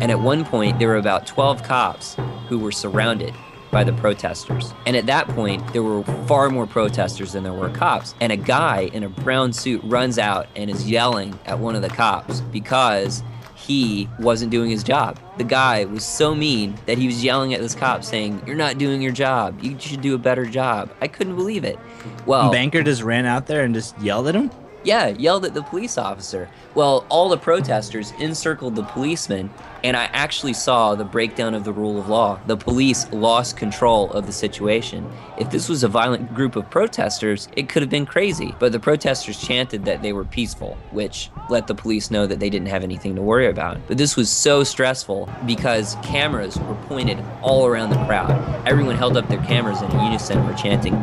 And 0.00 0.10
at 0.10 0.20
one 0.20 0.44
point, 0.44 0.78
there 0.78 0.88
were 0.88 0.96
about 0.96 1.26
12 1.26 1.62
cops 1.62 2.16
who 2.48 2.58
were 2.58 2.72
surrounded 2.72 3.34
by 3.70 3.82
the 3.82 3.92
protesters. 3.94 4.72
And 4.86 4.96
at 4.96 5.06
that 5.06 5.26
point, 5.28 5.72
there 5.72 5.82
were 5.82 6.04
far 6.26 6.50
more 6.50 6.66
protesters 6.66 7.32
than 7.32 7.42
there 7.42 7.52
were 7.52 7.70
cops. 7.70 8.14
And 8.20 8.30
a 8.30 8.36
guy 8.36 8.90
in 8.92 9.02
a 9.02 9.08
brown 9.08 9.52
suit 9.52 9.80
runs 9.84 10.18
out 10.18 10.46
and 10.54 10.70
is 10.70 10.88
yelling 10.88 11.38
at 11.46 11.58
one 11.58 11.74
of 11.74 11.82
the 11.82 11.88
cops 11.88 12.40
because 12.40 13.22
he 13.56 14.08
wasn't 14.18 14.50
doing 14.50 14.70
his 14.70 14.82
job. 14.82 15.18
The 15.38 15.44
guy 15.44 15.84
was 15.84 16.04
so 16.04 16.34
mean 16.34 16.76
that 16.86 16.98
he 16.98 17.06
was 17.06 17.24
yelling 17.24 17.54
at 17.54 17.60
this 17.60 17.74
cop 17.74 18.04
saying, 18.04 18.42
You're 18.46 18.56
not 18.56 18.76
doing 18.76 19.00
your 19.00 19.12
job. 19.12 19.62
You 19.62 19.78
should 19.78 20.02
do 20.02 20.14
a 20.14 20.18
better 20.18 20.44
job. 20.44 20.92
I 21.00 21.08
couldn't 21.08 21.36
believe 21.36 21.64
it. 21.64 21.78
Well, 22.26 22.50
Banker 22.50 22.82
just 22.82 23.02
ran 23.02 23.24
out 23.24 23.46
there 23.46 23.64
and 23.64 23.74
just 23.74 23.98
yelled 24.00 24.28
at 24.28 24.34
him? 24.34 24.50
Yeah, 24.84 25.08
yelled 25.08 25.44
at 25.44 25.54
the 25.54 25.62
police 25.62 25.96
officer. 25.96 26.48
Well, 26.74 27.06
all 27.08 27.28
the 27.28 27.38
protesters 27.38 28.12
encircled 28.18 28.74
the 28.74 28.82
policeman, 28.82 29.50
and 29.84 29.96
I 29.96 30.04
actually 30.06 30.54
saw 30.54 30.94
the 30.96 31.04
breakdown 31.04 31.54
of 31.54 31.64
the 31.64 31.72
rule 31.72 32.00
of 32.00 32.08
law. 32.08 32.40
The 32.46 32.56
police 32.56 33.10
lost 33.12 33.56
control 33.56 34.10
of 34.10 34.26
the 34.26 34.32
situation. 34.32 35.08
If 35.38 35.50
this 35.50 35.68
was 35.68 35.84
a 35.84 35.88
violent 35.88 36.34
group 36.34 36.56
of 36.56 36.68
protesters, 36.68 37.48
it 37.56 37.68
could 37.68 37.82
have 37.82 37.90
been 37.90 38.06
crazy. 38.06 38.54
But 38.58 38.72
the 38.72 38.80
protesters 38.80 39.40
chanted 39.40 39.84
that 39.84 40.02
they 40.02 40.12
were 40.12 40.24
peaceful, 40.24 40.76
which 40.90 41.30
let 41.48 41.68
the 41.68 41.74
police 41.74 42.10
know 42.10 42.26
that 42.26 42.40
they 42.40 42.50
didn't 42.50 42.68
have 42.68 42.82
anything 42.82 43.14
to 43.14 43.22
worry 43.22 43.48
about. 43.48 43.78
But 43.86 43.98
this 43.98 44.16
was 44.16 44.30
so 44.30 44.64
stressful 44.64 45.30
because 45.46 45.96
cameras 46.02 46.58
were 46.58 46.74
pointed 46.86 47.22
all 47.40 47.66
around 47.66 47.90
the 47.90 48.04
crowd. 48.06 48.32
Everyone 48.66 48.96
held 48.96 49.16
up 49.16 49.28
their 49.28 49.42
cameras 49.44 49.80
in 49.80 49.90
unison, 49.92 50.44
were 50.46 50.54
chanting. 50.54 50.94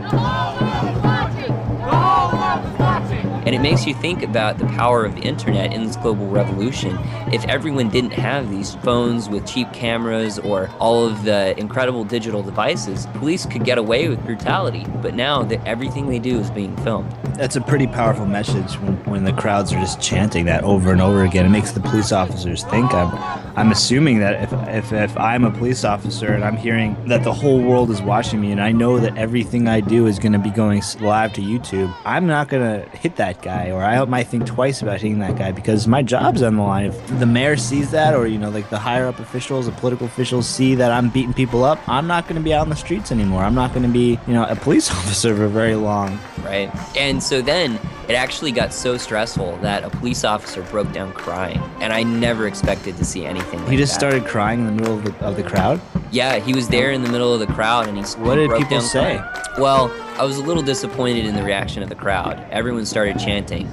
And 3.50 3.56
it 3.56 3.62
makes 3.62 3.88
you 3.88 3.96
think 3.96 4.22
about 4.22 4.60
the 4.60 4.68
power 4.68 5.04
of 5.04 5.16
the 5.16 5.22
internet 5.22 5.74
in 5.74 5.84
this 5.84 5.96
global 5.96 6.28
revolution. 6.28 6.96
If 7.34 7.44
everyone 7.46 7.90
didn't 7.90 8.12
have 8.12 8.52
these 8.52 8.76
phones 8.76 9.28
with 9.28 9.48
cheap 9.48 9.74
cameras 9.74 10.38
or 10.38 10.70
all 10.78 11.04
of 11.04 11.24
the 11.24 11.60
incredible 11.60 12.04
digital 12.04 12.44
devices, 12.44 13.08
police 13.16 13.48
could 13.48 13.66
get 13.66 13.80
away 13.80 14.08
with 14.08 14.24
brutality. 14.24 14.86
But 15.02 15.16
now 15.16 15.42
that 15.42 15.66
everything 15.66 16.10
they 16.10 16.20
do 16.20 16.38
is 16.38 16.52
being 16.52 16.78
filmed. 16.84 17.12
That's 17.34 17.56
a 17.56 17.62
pretty 17.62 17.88
powerful 17.88 18.28
message 18.28 18.76
when, 18.82 18.98
when 19.06 19.24
the 19.24 19.34
crowds 19.34 19.74
are 19.74 19.80
just 19.80 20.00
chanting 20.00 20.46
that 20.46 20.64
over 20.64 20.92
and 20.92 21.02
over 21.02 21.24
again. 21.24 21.48
It 21.48 21.50
makes 21.50 21.72
the 21.72 21.80
police 21.80 22.12
officers 22.12 22.64
think. 22.66 22.94
I'm, 22.94 23.12
I'm 23.58 23.72
assuming 23.72 24.20
that 24.20 24.44
if, 24.44 24.54
if, 24.68 24.94
if 24.94 25.18
I'm 25.18 25.44
a 25.44 25.50
police 25.50 25.84
officer 25.84 26.34
and 26.34 26.44
I'm 26.44 26.56
hearing 26.56 26.96
that 27.08 27.24
the 27.24 27.34
whole 27.34 27.60
world 27.60 27.90
is 27.90 28.00
watching 28.00 28.42
me 28.42 28.52
and 28.52 28.62
I 28.62 28.72
know 28.72 29.00
that 29.00 29.18
everything 29.18 29.68
I 29.68 29.80
do 29.80 30.06
is 30.06 30.20
going 30.20 30.34
to 30.34 30.40
be 30.40 30.52
going 30.52 30.84
live 31.00 31.34
to 31.34 31.42
YouTube, 31.42 31.96
I'm 32.06 32.28
not 32.28 32.50
going 32.50 32.62
to 32.62 32.90
hit 32.98 33.16
that 33.16 33.39
guy 33.42 33.72
or 33.72 33.84
I 33.84 34.04
might 34.06 34.28
think 34.28 34.46
twice 34.46 34.82
about 34.82 35.02
hitting 35.02 35.20
that 35.20 35.38
guy 35.38 35.52
because 35.52 35.88
my 35.88 36.02
job's 36.02 36.42
on 36.42 36.56
the 36.56 36.62
line. 36.64 36.88
If 36.88 37.20
the 37.20 37.26
mayor 37.26 37.58
sees 37.58 37.92
that 37.92 38.14
or, 38.16 38.28
you 38.28 38.38
know, 38.38 38.50
like 38.50 38.70
the 38.70 38.80
higher 38.80 39.08
up 39.08 39.20
officials, 39.20 39.66
the 39.66 39.72
political 39.74 40.08
officials 40.08 40.48
see 40.48 40.76
that 40.76 40.92
I'm 40.92 41.10
beating 41.10 41.34
people 41.34 41.64
up, 41.64 41.80
I'm 41.88 42.08
not 42.08 42.26
going 42.26 42.36
to 42.36 42.42
be 42.42 42.54
out 42.54 42.64
in 42.64 42.70
the 42.70 42.76
streets 42.76 43.12
anymore. 43.12 43.44
I'm 43.44 43.56
not 43.56 43.72
going 43.74 43.84
to 43.84 43.90
be, 43.92 44.20
you 44.28 44.34
know, 44.34 44.46
a 44.46 44.56
police 44.56 44.90
officer 45.00 45.36
for 45.36 45.48
very 45.48 45.76
long. 45.76 46.20
Right. 46.44 46.72
And 46.98 47.22
so 47.22 47.42
then 47.42 47.80
it 48.08 48.14
actually 48.14 48.52
got 48.52 48.74
so 48.74 48.98
stressful 48.98 49.58
that 49.58 49.84
a 49.84 49.90
police 49.90 50.24
officer 50.24 50.62
broke 50.64 50.92
down 50.92 51.12
crying. 51.14 51.60
And 51.80 51.94
I 51.94 52.04
never 52.04 52.48
expected 52.48 52.98
to 52.98 53.06
see 53.06 53.26
anything 53.26 53.60
like 53.60 53.66
that. 53.68 53.72
He 53.72 53.78
just 53.78 53.94
that. 53.94 54.00
started 54.00 54.26
crying 54.26 54.60
in 54.62 54.66
the 54.66 54.72
middle 54.72 54.98
of 54.98 55.04
the, 55.04 55.26
of 55.26 55.36
the 55.36 55.44
crowd? 55.44 55.80
Yeah, 56.12 56.40
he 56.40 56.54
was 56.54 56.68
there 56.70 56.92
in 56.92 57.04
the 57.04 57.12
middle 57.12 57.34
of 57.34 57.40
the 57.40 57.48
crowd 57.48 57.88
and 57.88 57.98
he 57.98 58.04
What 58.20 58.36
did 58.36 58.50
people 58.52 58.82
say? 58.82 59.18
crying. 59.20 59.62
Well, 59.62 59.90
I 60.20 60.26
was 60.26 60.36
a 60.36 60.44
little 60.44 60.62
disappointed 60.62 61.26
in 61.26 61.34
the 61.34 61.44
reaction 61.44 61.82
of 61.82 61.88
the 61.88 61.96
crowd. 61.96 62.46
Everyone 62.52 62.86
started 62.86 63.18
chanting. 63.20 63.68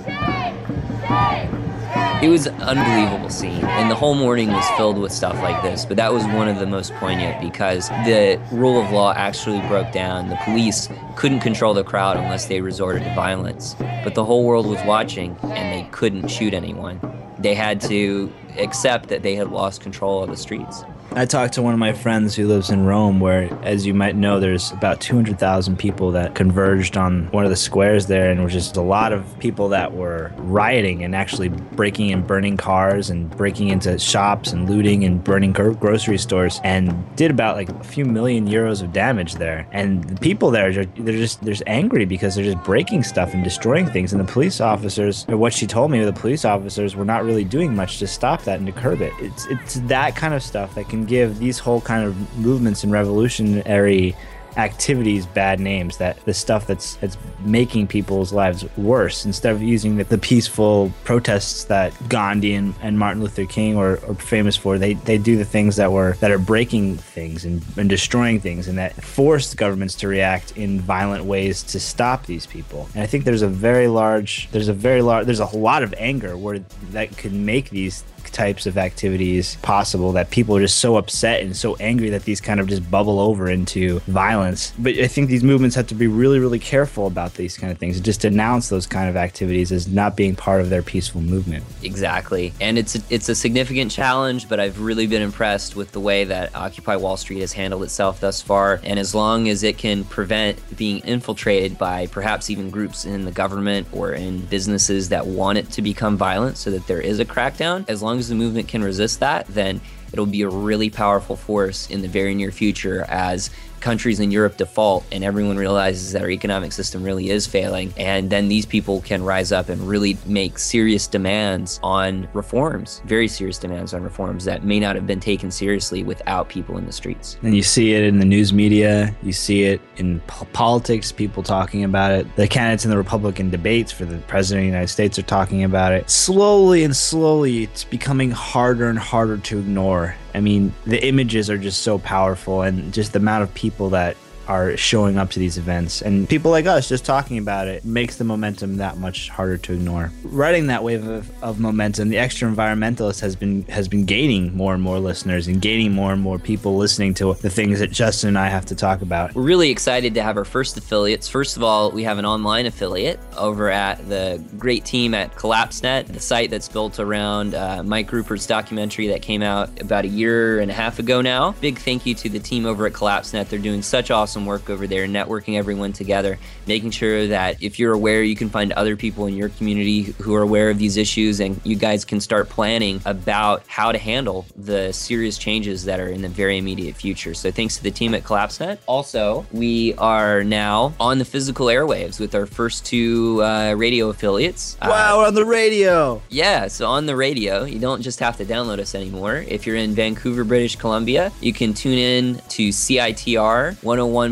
It 2.23 2.29
was 2.29 2.47
an 2.47 2.63
unbelievable 2.63 3.31
scene, 3.31 3.65
and 3.65 3.91
the 3.91 3.97
whole 3.97 4.15
morning 4.15 4.53
was 4.53 4.65
filled 4.77 4.97
with 4.97 5.11
stuff 5.11 5.35
like 5.43 5.61
this. 5.65 5.85
But 5.85 5.97
that 5.97 6.13
was 6.13 6.23
one 6.27 6.47
of 6.47 6.61
the 6.61 6.67
most 6.67 6.95
poignant 6.95 7.41
because 7.41 7.89
the 7.89 8.41
rule 8.53 8.81
of 8.81 8.93
law 8.93 9.13
actually 9.13 9.59
broke 9.67 9.91
down. 9.91 10.29
The 10.29 10.39
police 10.45 10.89
couldn't 11.17 11.41
control 11.41 11.75
the 11.75 11.83
crowd 11.83 12.17
unless 12.17 12.47
they 12.47 12.61
resorted 12.61 13.03
to 13.03 13.13
violence. 13.17 13.75
But 14.05 14.15
the 14.15 14.25
whole 14.25 14.45
world 14.45 14.67
was 14.69 14.79
watching, 14.87 15.37
and 15.43 15.75
they 15.75 15.89
couldn't 15.91 16.29
shoot 16.29 16.55
anyone. 16.55 17.01
They 17.41 17.55
had 17.55 17.81
to 17.83 18.33
accept 18.57 19.09
that 19.09 19.25
they 19.25 19.35
had 19.35 19.51
lost 19.51 19.81
control 19.81 20.23
of 20.23 20.31
the 20.31 20.37
streets. 20.37 20.85
I 21.13 21.25
talked 21.25 21.55
to 21.55 21.63
one 21.63 21.73
of 21.73 21.79
my 21.79 21.95
friends 21.95 22.35
who 22.35 22.47
lives 22.47 22.69
in 22.69 22.85
Rome, 22.85 23.21
where, 23.21 23.49
as 23.63 23.87
you 23.87 23.95
might 23.95 24.17
know, 24.17 24.39
there's 24.39 24.71
about 24.73 25.01
200,000 25.01 25.79
people 25.79 26.11
that 26.11 26.35
converged 26.35 26.97
on 26.99 27.31
one 27.31 27.45
of 27.45 27.51
the 27.51 27.57
squares 27.57 28.07
there, 28.07 28.31
and 28.31 28.45
was 28.45 28.53
just 28.53 28.77
a 28.77 28.83
lot 28.83 29.13
of 29.13 29.39
people 29.39 29.69
that 29.71 29.95
were 29.95 30.33
rioting 30.37 31.03
and 31.05 31.15
actually 31.15 31.49
breaking 31.49 32.13
and 32.13 32.27
burning 32.27 32.57
cars 32.59 33.09
and 33.09 33.31
breaking 33.37 33.69
into 33.69 33.99
shops 33.99 34.53
and 34.53 34.69
looting 34.69 35.05
and 35.05 35.25
burning 35.25 35.53
gro- 35.53 35.75
grocery 35.75 36.19
stores, 36.19 36.61
and 36.65 37.17
did 37.17 37.31
about 37.31 37.57
like 37.57 37.71
a 37.71 37.85
few 37.85 38.05
million 38.05 38.47
euros 38.47 38.83
of 38.83 38.93
damage 38.93 39.37
there. 39.37 39.67
And 39.73 40.05
the 40.05 40.21
people 40.21 40.51
there, 40.51 40.71
they're 40.73 41.17
just 41.17 41.41
they're 41.43 41.55
just 41.55 41.63
angry 41.67 42.05
because 42.05 42.35
they're 42.35 42.45
just 42.45 42.63
breaking 42.63 43.05
stuff 43.05 43.33
and 43.33 43.43
destroying 43.43 43.87
things. 43.87 44.13
And 44.13 44.21
the 44.21 44.31
police 44.31 44.61
officers, 44.61 45.25
or 45.29 45.39
what 45.39 45.55
she 45.55 45.67
told 45.67 45.91
me, 45.91 46.05
the 46.05 46.13
police 46.13 46.45
officers 46.45 46.95
were 46.95 47.07
not 47.07 47.25
really 47.25 47.45
doing 47.45 47.75
much 47.75 47.99
to 48.01 48.07
stop 48.07 48.43
that 48.45 48.59
and 48.59 48.67
to 48.67 48.73
curb 48.73 49.01
it. 49.01 49.13
It's 49.19 49.47
it's 49.47 49.75
that 49.87 50.15
kind 50.15 50.35
of 50.35 50.43
stuff 50.43 50.75
that 50.75 50.89
can 50.89 50.96
give 51.05 51.39
these 51.39 51.59
whole 51.59 51.81
kind 51.81 52.05
of 52.05 52.39
movements 52.39 52.85
and 52.85 52.93
revolutionary 52.93 54.17
activities 54.57 55.27
bad 55.27 55.61
names 55.61 55.99
that 55.99 56.17
the 56.25 56.33
stuff 56.33 56.67
that's 56.67 56.97
that's 56.97 57.17
making 57.41 57.87
people's 57.87 58.33
lives 58.33 58.65
worse 58.77 59.27
instead 59.27 59.53
of 59.53 59.63
using 59.63 59.97
the, 59.97 60.05
the 60.05 60.19
peaceful 60.19 60.91
protests 61.05 61.65
that 61.65 61.93
Gandhi 62.09 62.55
and, 62.55 62.75
and 62.81 62.99
Martin 62.99 63.23
Luther 63.23 63.45
King 63.45 63.77
were, 63.77 64.01
are 64.09 64.15
famous 64.15 64.57
for. 64.57 64.79
They 64.79 64.95
they 64.95 65.19
do 65.19 65.37
the 65.37 65.45
things 65.45 65.77
that 65.77 65.93
were 65.93 66.15
that 66.21 66.31
are 66.31 66.39
breaking 66.39 66.97
things 66.97 67.45
and, 67.45 67.63
and 67.77 67.89
destroying 67.89 68.41
things 68.41 68.67
and 68.67 68.79
that 68.79 68.95
forced 69.03 69.57
governments 69.57 69.95
to 69.97 70.09
react 70.09 70.57
in 70.57 70.81
violent 70.81 71.25
ways 71.25 71.63
to 71.65 71.81
stop 71.81 72.25
these 72.27 72.47
people. 72.47 72.89
And 72.95 73.03
I 73.03 73.07
think 73.07 73.25
there's 73.25 73.43
a 73.43 73.49
very 73.49 73.89
large 73.89 74.49
there's 74.53 74.69
a 74.69 74.75
very 74.75 75.03
large 75.03 75.27
there's 75.27 75.41
a 75.41 75.57
lot 75.57 75.83
of 75.83 75.95
anger 75.99 76.37
where 76.37 76.61
that 76.93 77.17
could 77.19 77.33
make 77.33 77.71
these 77.71 78.05
types 78.31 78.67
of 78.67 78.79
activities 78.79 79.57
possible 79.63 80.13
that 80.13 80.31
people 80.31 80.57
are 80.57 80.61
just 80.61 80.79
so 80.79 80.97
upset 80.97 81.43
and 81.43 81.57
so 81.57 81.77
angry 81.77 82.11
that 82.11 82.25
these 82.25 82.41
kind 82.41 82.61
of 82.61 82.67
just 82.69 82.91
bubble 82.91 83.21
over 83.21 83.51
into 83.51 84.01
violence. 84.01 84.73
But 84.79 84.95
I 84.95 85.07
think 85.07 85.29
these 85.29 85.45
movements 85.45 85.77
have 85.77 85.87
to 85.89 85.95
be 85.95 86.07
really, 86.07 86.39
really 86.39 86.59
careful 86.59 87.07
about 87.07 87.35
these 87.35 87.57
kind 87.57 87.71
of 87.71 87.79
things 87.79 87.97
and 87.97 88.05
just 88.05 88.21
denounce 88.21 88.69
those 88.69 88.87
kind 88.87 89.09
of 89.09 89.17
activities 89.17 89.73
as 89.73 89.89
not 89.89 90.17
being 90.17 90.35
part 90.37 90.61
of 90.61 90.71
their 90.71 90.83
peaceful 90.83 91.21
movement. 91.21 91.65
Exactly, 91.83 92.53
and 92.61 92.79
it's 92.79 92.97
a, 92.97 93.01
it's 93.11 93.29
a 93.29 93.35
significant 93.35 93.91
challenge, 93.91 94.49
but 94.49 94.61
I've 94.61 94.81
really 94.81 95.07
been 95.07 95.23
impressed 95.23 95.77
with 95.77 95.93
the 95.93 96.01
way 96.01 96.25
that 96.25 96.55
Occupy 96.55 96.97
Wall 96.97 97.17
Street 97.17 97.41
has 97.41 97.53
handled 97.53 97.83
itself 97.83 98.21
thus 98.21 98.43
far. 98.43 98.81
And 98.85 98.99
as 98.99 99.15
long 99.15 99.49
as 99.49 99.63
it 99.63 99.79
can 99.79 100.05
prevent 100.05 100.59
being 100.77 101.01
infiltrated 101.01 101.79
by 101.79 102.07
perhaps 102.07 102.51
even 102.51 102.71
groups 102.71 103.05
in 103.05 103.25
the 103.25 103.33
government 103.33 103.89
or 103.93 104.13
in 104.13 104.41
businesses 104.47 105.09
that 105.11 105.27
want 105.27 105.59
it 105.59 105.71
to 105.73 105.83
become 105.83 106.17
violent, 106.17 106.57
so 106.57 106.71
that 106.71 106.87
there 106.87 107.01
is 107.01 107.19
a 107.19 107.25
crackdown, 107.25 107.85
as 107.89 108.03
long 108.03 108.16
as 108.19 108.29
the 108.29 108.35
movement 108.35 108.69
can 108.69 108.83
resist 108.83 109.21
that, 109.21 109.47
then 109.49 109.81
it'll 110.13 110.27
be 110.27 110.43
a 110.43 110.49
really 110.49 110.91
powerful 110.91 111.37
force 111.37 111.91
in 111.91 112.03
the 112.03 112.09
very 112.09 112.35
near 112.35 112.51
future 112.51 113.05
as 113.09 113.51
countries 113.81 114.21
in 114.21 114.31
Europe 114.31 114.57
default 114.57 115.05
and 115.13 115.25
everyone 115.25 115.57
realizes 115.57 116.13
that 116.13 116.23
our 116.23 116.31
economic 116.31 116.73
system 116.73 117.03
really 117.03 117.31
is 117.31 117.47
failing. 117.47 117.93
And 117.97 118.31
then 118.31 118.49
these 118.49 118.67
people 118.67 119.01
can 119.03 119.23
rise 119.23 119.53
up 119.53 119.69
and 119.69 119.81
really 119.81 120.17
make 120.27 120.59
serious 120.59 121.07
demands 121.07 121.81
on 121.83 122.29
reforms, 122.33 123.03
very 123.05 123.29
serious 123.29 123.59
demands 123.59 123.95
on 123.95 124.03
reforms 124.03 124.45
that 124.45 124.65
may 124.65 124.81
not 124.81 124.97
have 124.97 125.07
been 125.07 125.21
taken 125.21 125.51
seriously 125.51 126.03
without 126.03 126.49
people 126.49 126.79
in 126.79 126.87
the 126.87 126.93
streets. 126.93 127.39
And 127.43 127.55
you 127.55 127.63
see 127.63 127.95
it 127.95 128.05
in 128.05 128.19
the 128.19 128.25
news 128.25 128.53
media, 128.53 129.15
you 129.23 129.33
see 129.33 129.65
it 129.65 129.81
in 129.97 130.21
po- 130.21 130.47
politics, 130.53 131.13
people 131.13 131.43
talking 131.43 131.85
about 131.85 132.13
it. 132.13 132.37
The 132.37 132.49
candidates 132.49 132.85
in 132.85 132.91
the 132.91 132.97
Republican 132.97 133.51
debates 133.51 133.93
for 133.93 134.05
the 134.05 134.19
president 134.19 134.63
of 134.63 134.65
the 134.65 134.73
United 134.73 134.89
States 134.89 135.19
are 135.19 135.23
talking 135.23 135.65
about 135.65 135.93
it. 135.93 136.09
Slowly 136.11 136.85
and 136.85 136.97
slowly, 136.97 137.65
it's 137.65 137.85
becoming 137.85 138.31
harder 138.31 138.89
and 138.89 138.99
harder 138.99 139.39
to 139.39 139.59
ignore. 139.59 140.15
I 140.37 140.41
mean, 140.41 140.75
the 140.85 141.03
images 141.03 141.49
are 141.49 141.57
just 141.57 141.81
so 141.81 141.99
powerful, 141.99 142.61
and 142.61 142.93
just 142.93 143.15
the 143.15 143.19
amount 143.19 143.43
of 143.43 143.55
people 143.55 143.91
that 143.91 144.19
are 144.49 144.77
showing 144.77 145.19
up 145.19 145.31
to 145.31 145.39
these 145.39 145.59
events 145.59 146.03
and 146.03 146.29
people 146.29 146.51
like 146.51 146.67
us 146.67 146.89
just 146.89 147.05
talking 147.05 147.39
about 147.39 147.67
it 147.67 147.85
makes 147.85 148.17
the 148.17 148.25
momentum 148.25 148.77
that 148.77 148.99
much 148.99 149.29
harder 149.29 149.57
to 149.57 149.73
ignore 149.73 150.13
riding 150.25 150.67
that 150.67 150.83
wave 150.83 151.07
of, 151.07 151.31
of 151.43 151.59
momentum 151.61 152.09
the 152.09 152.17
Extraenvironmentalist 152.17 153.21
has 153.21 153.37
been 153.37 153.63
has 153.65 153.89
been 153.89 154.05
gaining 154.05 154.55
more 154.57 154.75
and 154.75 154.83
more 154.83 154.99
listeners 154.99 155.49
and 155.49 155.61
gaining 155.61 155.93
more 155.93 156.13
and 156.13 156.21
more 156.21 156.39
people 156.39 156.77
listening 156.77 157.15
to 157.15 157.35
the 157.35 157.51
things 157.51 157.81
that 157.81 157.91
justin 157.91 158.29
and 158.29 158.39
i 158.39 158.49
have 158.49 158.67
to 158.67 158.75
talk 158.75 159.03
about 159.03 159.35
We're 159.35 159.43
really 159.43 159.71
excited 159.71 160.15
to 160.15 160.23
have 160.23 160.37
our 160.37 160.45
first 160.45 160.77
affiliates. 160.77 161.29
First 161.29 161.57
of 161.57 161.63
all, 161.63 161.91
we 161.91 162.03
have 162.03 162.19
an 162.19 162.27
online 162.27 162.67
affiliate 162.67 163.19
over 163.37 163.71
at 163.71 164.07
the 164.09 164.43
great 164.59 164.85
team 164.85 165.15
at 165.15 165.35
CollapseNet, 165.35 166.09
the 166.09 166.21
site 166.21 166.51
that's 166.51 166.69
built 166.69 166.99
around 167.01 167.55
uh, 167.55 167.83
Mike 167.83 168.11
Ruppert's 168.11 168.47
documentary 168.47 169.07
that 169.09 169.23
came 169.23 169.43
out 169.43 169.81
about 169.81 170.05
a 170.05 170.09
year 170.09 170.61
and 170.61 170.71
a 170.71 170.75
half 170.75 170.99
ago 170.99 171.21
now. 171.21 171.53
Big 171.61 171.79
thank 171.79 172.05
you 172.05 172.15
to 172.15 172.29
the 172.29 172.39
team 172.39 172.67
over 172.67 172.87
at 172.87 172.93
CollapseNet. 172.93 173.49
They're 173.49 173.59
doing 173.59 173.83
such 173.83 174.11
awesome 174.11 174.36
work 174.45 174.69
over 174.69 174.87
there, 174.87 175.07
networking 175.07 175.57
everyone 175.57 175.93
together, 175.93 176.39
making 176.67 176.91
sure 176.91 177.29
that 177.29 177.63
if 177.63 177.79
you're 177.79 177.93
aware, 177.93 178.23
you 178.23 178.37
can 178.37 178.51
find 178.51 178.73
other 178.73 178.97
people 178.97 179.27
in 179.27 179.37
your 179.37 179.49
community 179.51 180.03
who 180.21 180.35
are 180.35 180.43
aware 180.43 180.69
of 180.69 180.79
these 180.79 180.97
issues 180.97 181.41
and 181.41 181.61
you 181.65 181.77
guys 181.77 182.05
can 182.05 182.21
start 182.21 182.49
planning 182.49 183.01
about 183.07 183.63
how 183.67 183.93
to 183.93 183.99
handle 183.99 184.45
the 184.57 184.93
serious 184.93 185.39
changes 185.39 185.85
that 185.85 186.01
are 186.01 186.09
in 186.09 186.21
the 186.21 186.29
very 186.29 186.59
immediate 186.59 186.97
future. 186.97 187.33
So 187.33 187.51
thanks 187.51 187.77
to 187.77 187.83
the 187.83 187.91
team 187.91 188.15
at 188.15 188.25
CollapseNet. 188.25 188.79
Also, 188.87 189.47
we 189.53 189.95
are 189.95 190.45
now 190.45 190.93
on 191.01 191.19
the 191.19 191.25
physical 191.25 191.67
airwaves 191.67 192.21
with 192.21 192.35
our 192.35 192.45
first 192.45 192.85
two 192.85 193.43
uh, 193.43 193.73
radio 193.75 194.11
affiliates. 194.11 194.77
Uh, 194.83 194.89
wow 194.91 195.19
we're 195.19 195.27
on 195.27 195.35
the 195.35 195.45
radio 195.45 196.21
yeah, 196.29 196.69
so 196.69 196.87
on 196.87 197.07
the 197.07 197.17
radio, 197.17 197.65
you 197.65 197.79
don't 197.79 198.03
just 198.03 198.21
have 198.21 198.37
to 198.39 198.45
download 198.45 198.79
us 198.79 198.95
anymore. 198.95 199.45
If 199.49 199.67
you're 199.67 199.77
in 199.77 199.95
Vancouver, 199.95 200.45
British 200.45 200.77
Columbia, 200.77 201.33
you 201.41 201.53
can 201.53 201.75
tune 201.75 201.99
in 201.99 202.37
to 202.51 202.69
CITR 202.69 203.83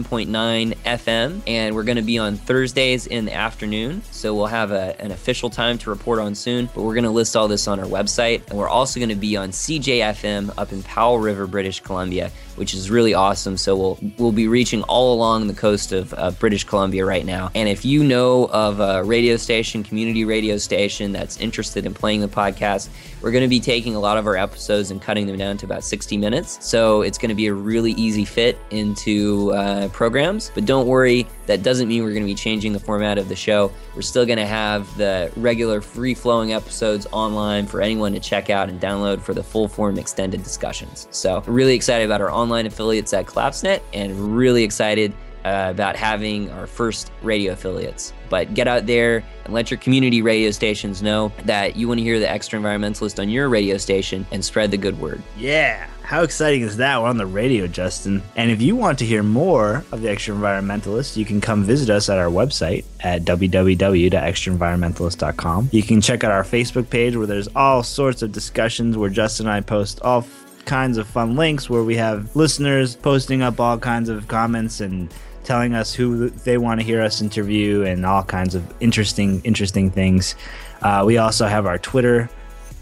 101.9 0.02 0.74
FM, 0.84 1.42
and 1.46 1.74
we're 1.74 1.84
going 1.84 1.96
to 1.96 2.02
be 2.02 2.18
on 2.18 2.36
Thursdays 2.36 3.06
in 3.06 3.26
the 3.26 3.34
afternoon. 3.34 4.02
So 4.10 4.34
we'll 4.34 4.46
have 4.46 4.72
a, 4.72 5.00
an 5.00 5.12
official 5.12 5.50
time 5.50 5.78
to 5.78 5.90
report 5.90 6.18
on 6.18 6.34
soon, 6.34 6.68
but 6.74 6.82
we're 6.82 6.94
going 6.94 7.04
to 7.04 7.10
list 7.10 7.36
all 7.36 7.46
this 7.46 7.68
on 7.68 7.78
our 7.78 7.86
website. 7.86 8.48
And 8.48 8.58
we're 8.58 8.68
also 8.68 8.98
going 8.98 9.10
to 9.10 9.14
be 9.14 9.36
on 9.36 9.50
CJFM 9.50 10.52
up 10.58 10.72
in 10.72 10.82
Powell 10.82 11.18
River, 11.18 11.46
British 11.46 11.80
Columbia, 11.80 12.32
which 12.56 12.74
is 12.74 12.90
really 12.90 13.14
awesome. 13.14 13.56
So 13.56 13.76
we'll 13.76 13.98
we'll 14.18 14.32
be 14.32 14.48
reaching 14.48 14.82
all 14.84 15.14
along 15.14 15.46
the 15.46 15.54
coast 15.54 15.92
of, 15.92 16.12
of 16.14 16.38
British 16.38 16.64
Columbia 16.64 17.04
right 17.04 17.24
now. 17.24 17.50
And 17.54 17.68
if 17.68 17.84
you 17.84 18.02
know 18.02 18.46
of 18.46 18.80
a 18.80 19.04
radio 19.04 19.36
station, 19.36 19.84
community 19.84 20.24
radio 20.24 20.56
station 20.56 21.12
that's 21.12 21.38
interested 21.38 21.86
in 21.86 21.94
playing 21.94 22.20
the 22.20 22.28
podcast, 22.28 22.88
we're 23.24 23.30
going 23.30 23.42
to 23.42 23.48
be 23.48 23.58
taking 23.58 23.94
a 23.94 23.98
lot 23.98 24.18
of 24.18 24.26
our 24.26 24.36
episodes 24.36 24.90
and 24.90 25.00
cutting 25.00 25.26
them 25.26 25.38
down 25.38 25.56
to 25.56 25.64
about 25.64 25.82
60 25.82 26.18
minutes. 26.18 26.58
So 26.60 27.00
it's 27.00 27.16
going 27.16 27.30
to 27.30 27.34
be 27.34 27.46
a 27.46 27.54
really 27.54 27.92
easy 27.92 28.26
fit 28.26 28.58
into 28.68 29.50
uh, 29.54 29.88
programs. 29.88 30.52
But 30.54 30.66
don't 30.66 30.86
worry, 30.86 31.26
that 31.46 31.62
doesn't 31.62 31.88
mean 31.88 32.04
we're 32.04 32.10
going 32.10 32.22
to 32.22 32.26
be 32.26 32.34
changing 32.34 32.74
the 32.74 32.80
format 32.80 33.16
of 33.16 33.30
the 33.30 33.34
show. 33.34 33.72
We're 33.96 34.02
still 34.02 34.26
going 34.26 34.38
to 34.38 34.46
have 34.46 34.94
the 34.98 35.32
regular 35.36 35.80
free 35.80 36.12
flowing 36.12 36.52
episodes 36.52 37.06
online 37.12 37.66
for 37.66 37.80
anyone 37.80 38.12
to 38.12 38.20
check 38.20 38.50
out 38.50 38.68
and 38.68 38.78
download 38.78 39.22
for 39.22 39.32
the 39.32 39.42
full 39.42 39.68
form 39.68 39.98
extended 39.98 40.42
discussions. 40.42 41.08
So, 41.10 41.42
really 41.46 41.74
excited 41.74 42.04
about 42.04 42.20
our 42.20 42.30
online 42.30 42.66
affiliates 42.66 43.14
at 43.14 43.24
CollapseNet 43.24 43.80
and 43.94 44.36
really 44.36 44.62
excited 44.62 45.14
uh, 45.44 45.68
about 45.70 45.96
having 45.96 46.50
our 46.50 46.66
first 46.66 47.10
radio 47.22 47.52
affiliates. 47.52 48.12
But 48.30 48.54
get 48.54 48.66
out 48.66 48.86
there 48.86 49.22
and 49.44 49.52
let 49.52 49.70
your 49.70 49.78
community 49.78 50.22
radio 50.22 50.50
stations 50.50 51.02
know 51.02 51.32
that 51.44 51.76
you 51.76 51.86
want 51.86 51.98
to 51.98 52.04
hear 52.04 52.18
the 52.18 52.26
Extraenvironmentalist 52.26 53.20
on 53.20 53.28
your 53.28 53.48
radio 53.48 53.76
station 53.76 54.26
and 54.32 54.44
spread 54.44 54.70
the 54.70 54.78
good 54.78 54.98
word. 54.98 55.22
Yeah, 55.36 55.86
how 56.02 56.22
exciting 56.22 56.62
is 56.62 56.78
that? 56.78 57.00
We're 57.00 57.08
on 57.08 57.18
the 57.18 57.26
radio, 57.26 57.66
Justin. 57.66 58.22
And 58.36 58.50
if 58.50 58.60
you 58.60 58.76
want 58.76 58.98
to 59.00 59.06
hear 59.06 59.22
more 59.22 59.84
of 59.92 60.02
the 60.02 60.08
Extraenvironmentalist, 60.08 61.16
you 61.16 61.24
can 61.24 61.40
come 61.40 61.64
visit 61.64 61.90
us 61.90 62.08
at 62.08 62.18
our 62.18 62.30
website 62.30 62.84
at 63.00 63.22
www.extraenvironmentalist.com. 63.22 65.68
You 65.72 65.82
can 65.82 66.00
check 66.00 66.24
out 66.24 66.32
our 66.32 66.44
Facebook 66.44 66.90
page 66.90 67.16
where 67.16 67.26
there's 67.26 67.48
all 67.54 67.82
sorts 67.82 68.22
of 68.22 68.32
discussions 68.32 68.96
where 68.96 69.10
Justin 69.10 69.46
and 69.46 69.54
I 69.54 69.60
post 69.60 70.00
all 70.02 70.26
kinds 70.64 70.98
of 70.98 71.06
fun 71.06 71.36
links 71.36 71.68
where 71.68 71.82
we 71.82 71.96
have 71.96 72.34
listeners 72.34 72.96
posting 72.96 73.42
up 73.42 73.60
all 73.60 73.78
kinds 73.78 74.08
of 74.08 74.28
comments 74.28 74.80
and 74.80 75.12
telling 75.44 75.74
us 75.74 75.94
who 75.94 76.30
they 76.30 76.58
want 76.58 76.80
to 76.80 76.86
hear 76.86 77.02
us 77.02 77.20
interview 77.20 77.82
and 77.82 78.04
all 78.04 78.22
kinds 78.22 78.54
of 78.54 78.62
interesting 78.80 79.40
interesting 79.44 79.90
things. 79.90 80.34
Uh, 80.82 81.02
we 81.06 81.18
also 81.18 81.46
have 81.46 81.66
our 81.66 81.78
Twitter, 81.78 82.28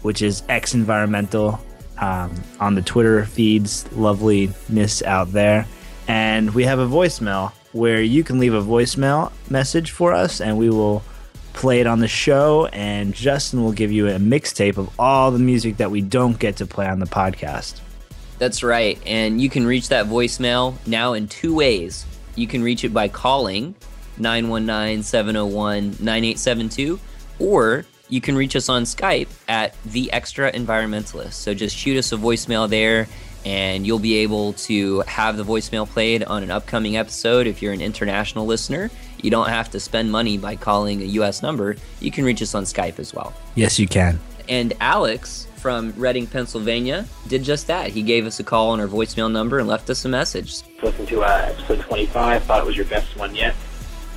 which 0.01 0.21
is 0.21 0.43
X 0.49 0.73
Environmental 0.73 1.59
um, 1.97 2.33
on 2.59 2.75
the 2.75 2.81
Twitter 2.81 3.25
feeds, 3.25 3.91
loveliness 3.93 5.01
out 5.03 5.31
there. 5.31 5.65
And 6.07 6.53
we 6.53 6.63
have 6.63 6.79
a 6.79 6.87
voicemail 6.87 7.51
where 7.71 8.01
you 8.01 8.23
can 8.23 8.39
leave 8.39 8.53
a 8.53 8.61
voicemail 8.61 9.31
message 9.49 9.91
for 9.91 10.13
us 10.13 10.41
and 10.41 10.57
we 10.57 10.69
will 10.69 11.03
play 11.53 11.79
it 11.79 11.87
on 11.87 11.99
the 11.99 12.07
show. 12.07 12.67
And 12.67 13.13
Justin 13.13 13.63
will 13.63 13.71
give 13.71 13.91
you 13.91 14.07
a 14.07 14.17
mixtape 14.17 14.77
of 14.77 14.89
all 14.99 15.31
the 15.31 15.39
music 15.39 15.77
that 15.77 15.91
we 15.91 16.01
don't 16.01 16.37
get 16.37 16.57
to 16.57 16.65
play 16.65 16.87
on 16.87 16.99
the 16.99 17.05
podcast. 17.05 17.79
That's 18.39 18.63
right. 18.63 18.99
And 19.05 19.41
you 19.41 19.49
can 19.49 19.65
reach 19.65 19.89
that 19.89 20.07
voicemail 20.07 20.75
now 20.85 21.13
in 21.13 21.27
two 21.27 21.53
ways. 21.55 22.05
You 22.35 22.47
can 22.47 22.63
reach 22.63 22.83
it 22.83 22.93
by 22.93 23.07
calling 23.07 23.75
919 24.17 25.03
701 25.03 25.83
9872, 25.99 26.99
or 27.39 27.85
you 28.09 28.21
can 28.21 28.35
reach 28.35 28.55
us 28.55 28.69
on 28.69 28.83
Skype 28.83 29.29
at 29.47 29.75
The 29.85 30.09
Extraenvironmentalist. 30.13 31.33
So 31.33 31.53
just 31.53 31.75
shoot 31.75 31.97
us 31.97 32.11
a 32.11 32.17
voicemail 32.17 32.69
there, 32.69 33.07
and 33.45 33.85
you'll 33.87 33.99
be 33.99 34.15
able 34.17 34.53
to 34.53 35.01
have 35.01 35.37
the 35.37 35.43
voicemail 35.43 35.87
played 35.87 36.23
on 36.23 36.43
an 36.43 36.51
upcoming 36.51 36.97
episode 36.97 37.47
if 37.47 37.61
you're 37.61 37.73
an 37.73 37.81
international 37.81 38.45
listener. 38.45 38.89
You 39.21 39.31
don't 39.31 39.49
have 39.49 39.71
to 39.71 39.79
spend 39.79 40.11
money 40.11 40.37
by 40.37 40.55
calling 40.55 41.01
a 41.01 41.05
US 41.05 41.41
number. 41.41 41.77
You 41.99 42.11
can 42.11 42.25
reach 42.25 42.41
us 42.41 42.53
on 42.53 42.65
Skype 42.65 42.99
as 42.99 43.13
well. 43.13 43.33
Yes, 43.55 43.79
you 43.79 43.87
can. 43.87 44.19
And 44.49 44.73
Alex 44.79 45.47
from 45.55 45.93
Reading, 45.95 46.27
Pennsylvania, 46.27 47.05
did 47.27 47.43
just 47.43 47.67
that. 47.67 47.91
He 47.91 48.01
gave 48.01 48.25
us 48.25 48.39
a 48.39 48.43
call 48.43 48.71
on 48.71 48.79
our 48.79 48.87
voicemail 48.87 49.31
number 49.31 49.59
and 49.59 49.67
left 49.67 49.89
us 49.89 50.03
a 50.03 50.09
message. 50.09 50.61
Listen 50.81 51.05
to 51.05 51.21
uh, 51.21 51.45
episode 51.49 51.79
25. 51.81 52.43
Thought 52.43 52.59
it 52.59 52.65
was 52.65 52.75
your 52.75 52.85
best 52.85 53.15
one 53.17 53.33
yet. 53.33 53.55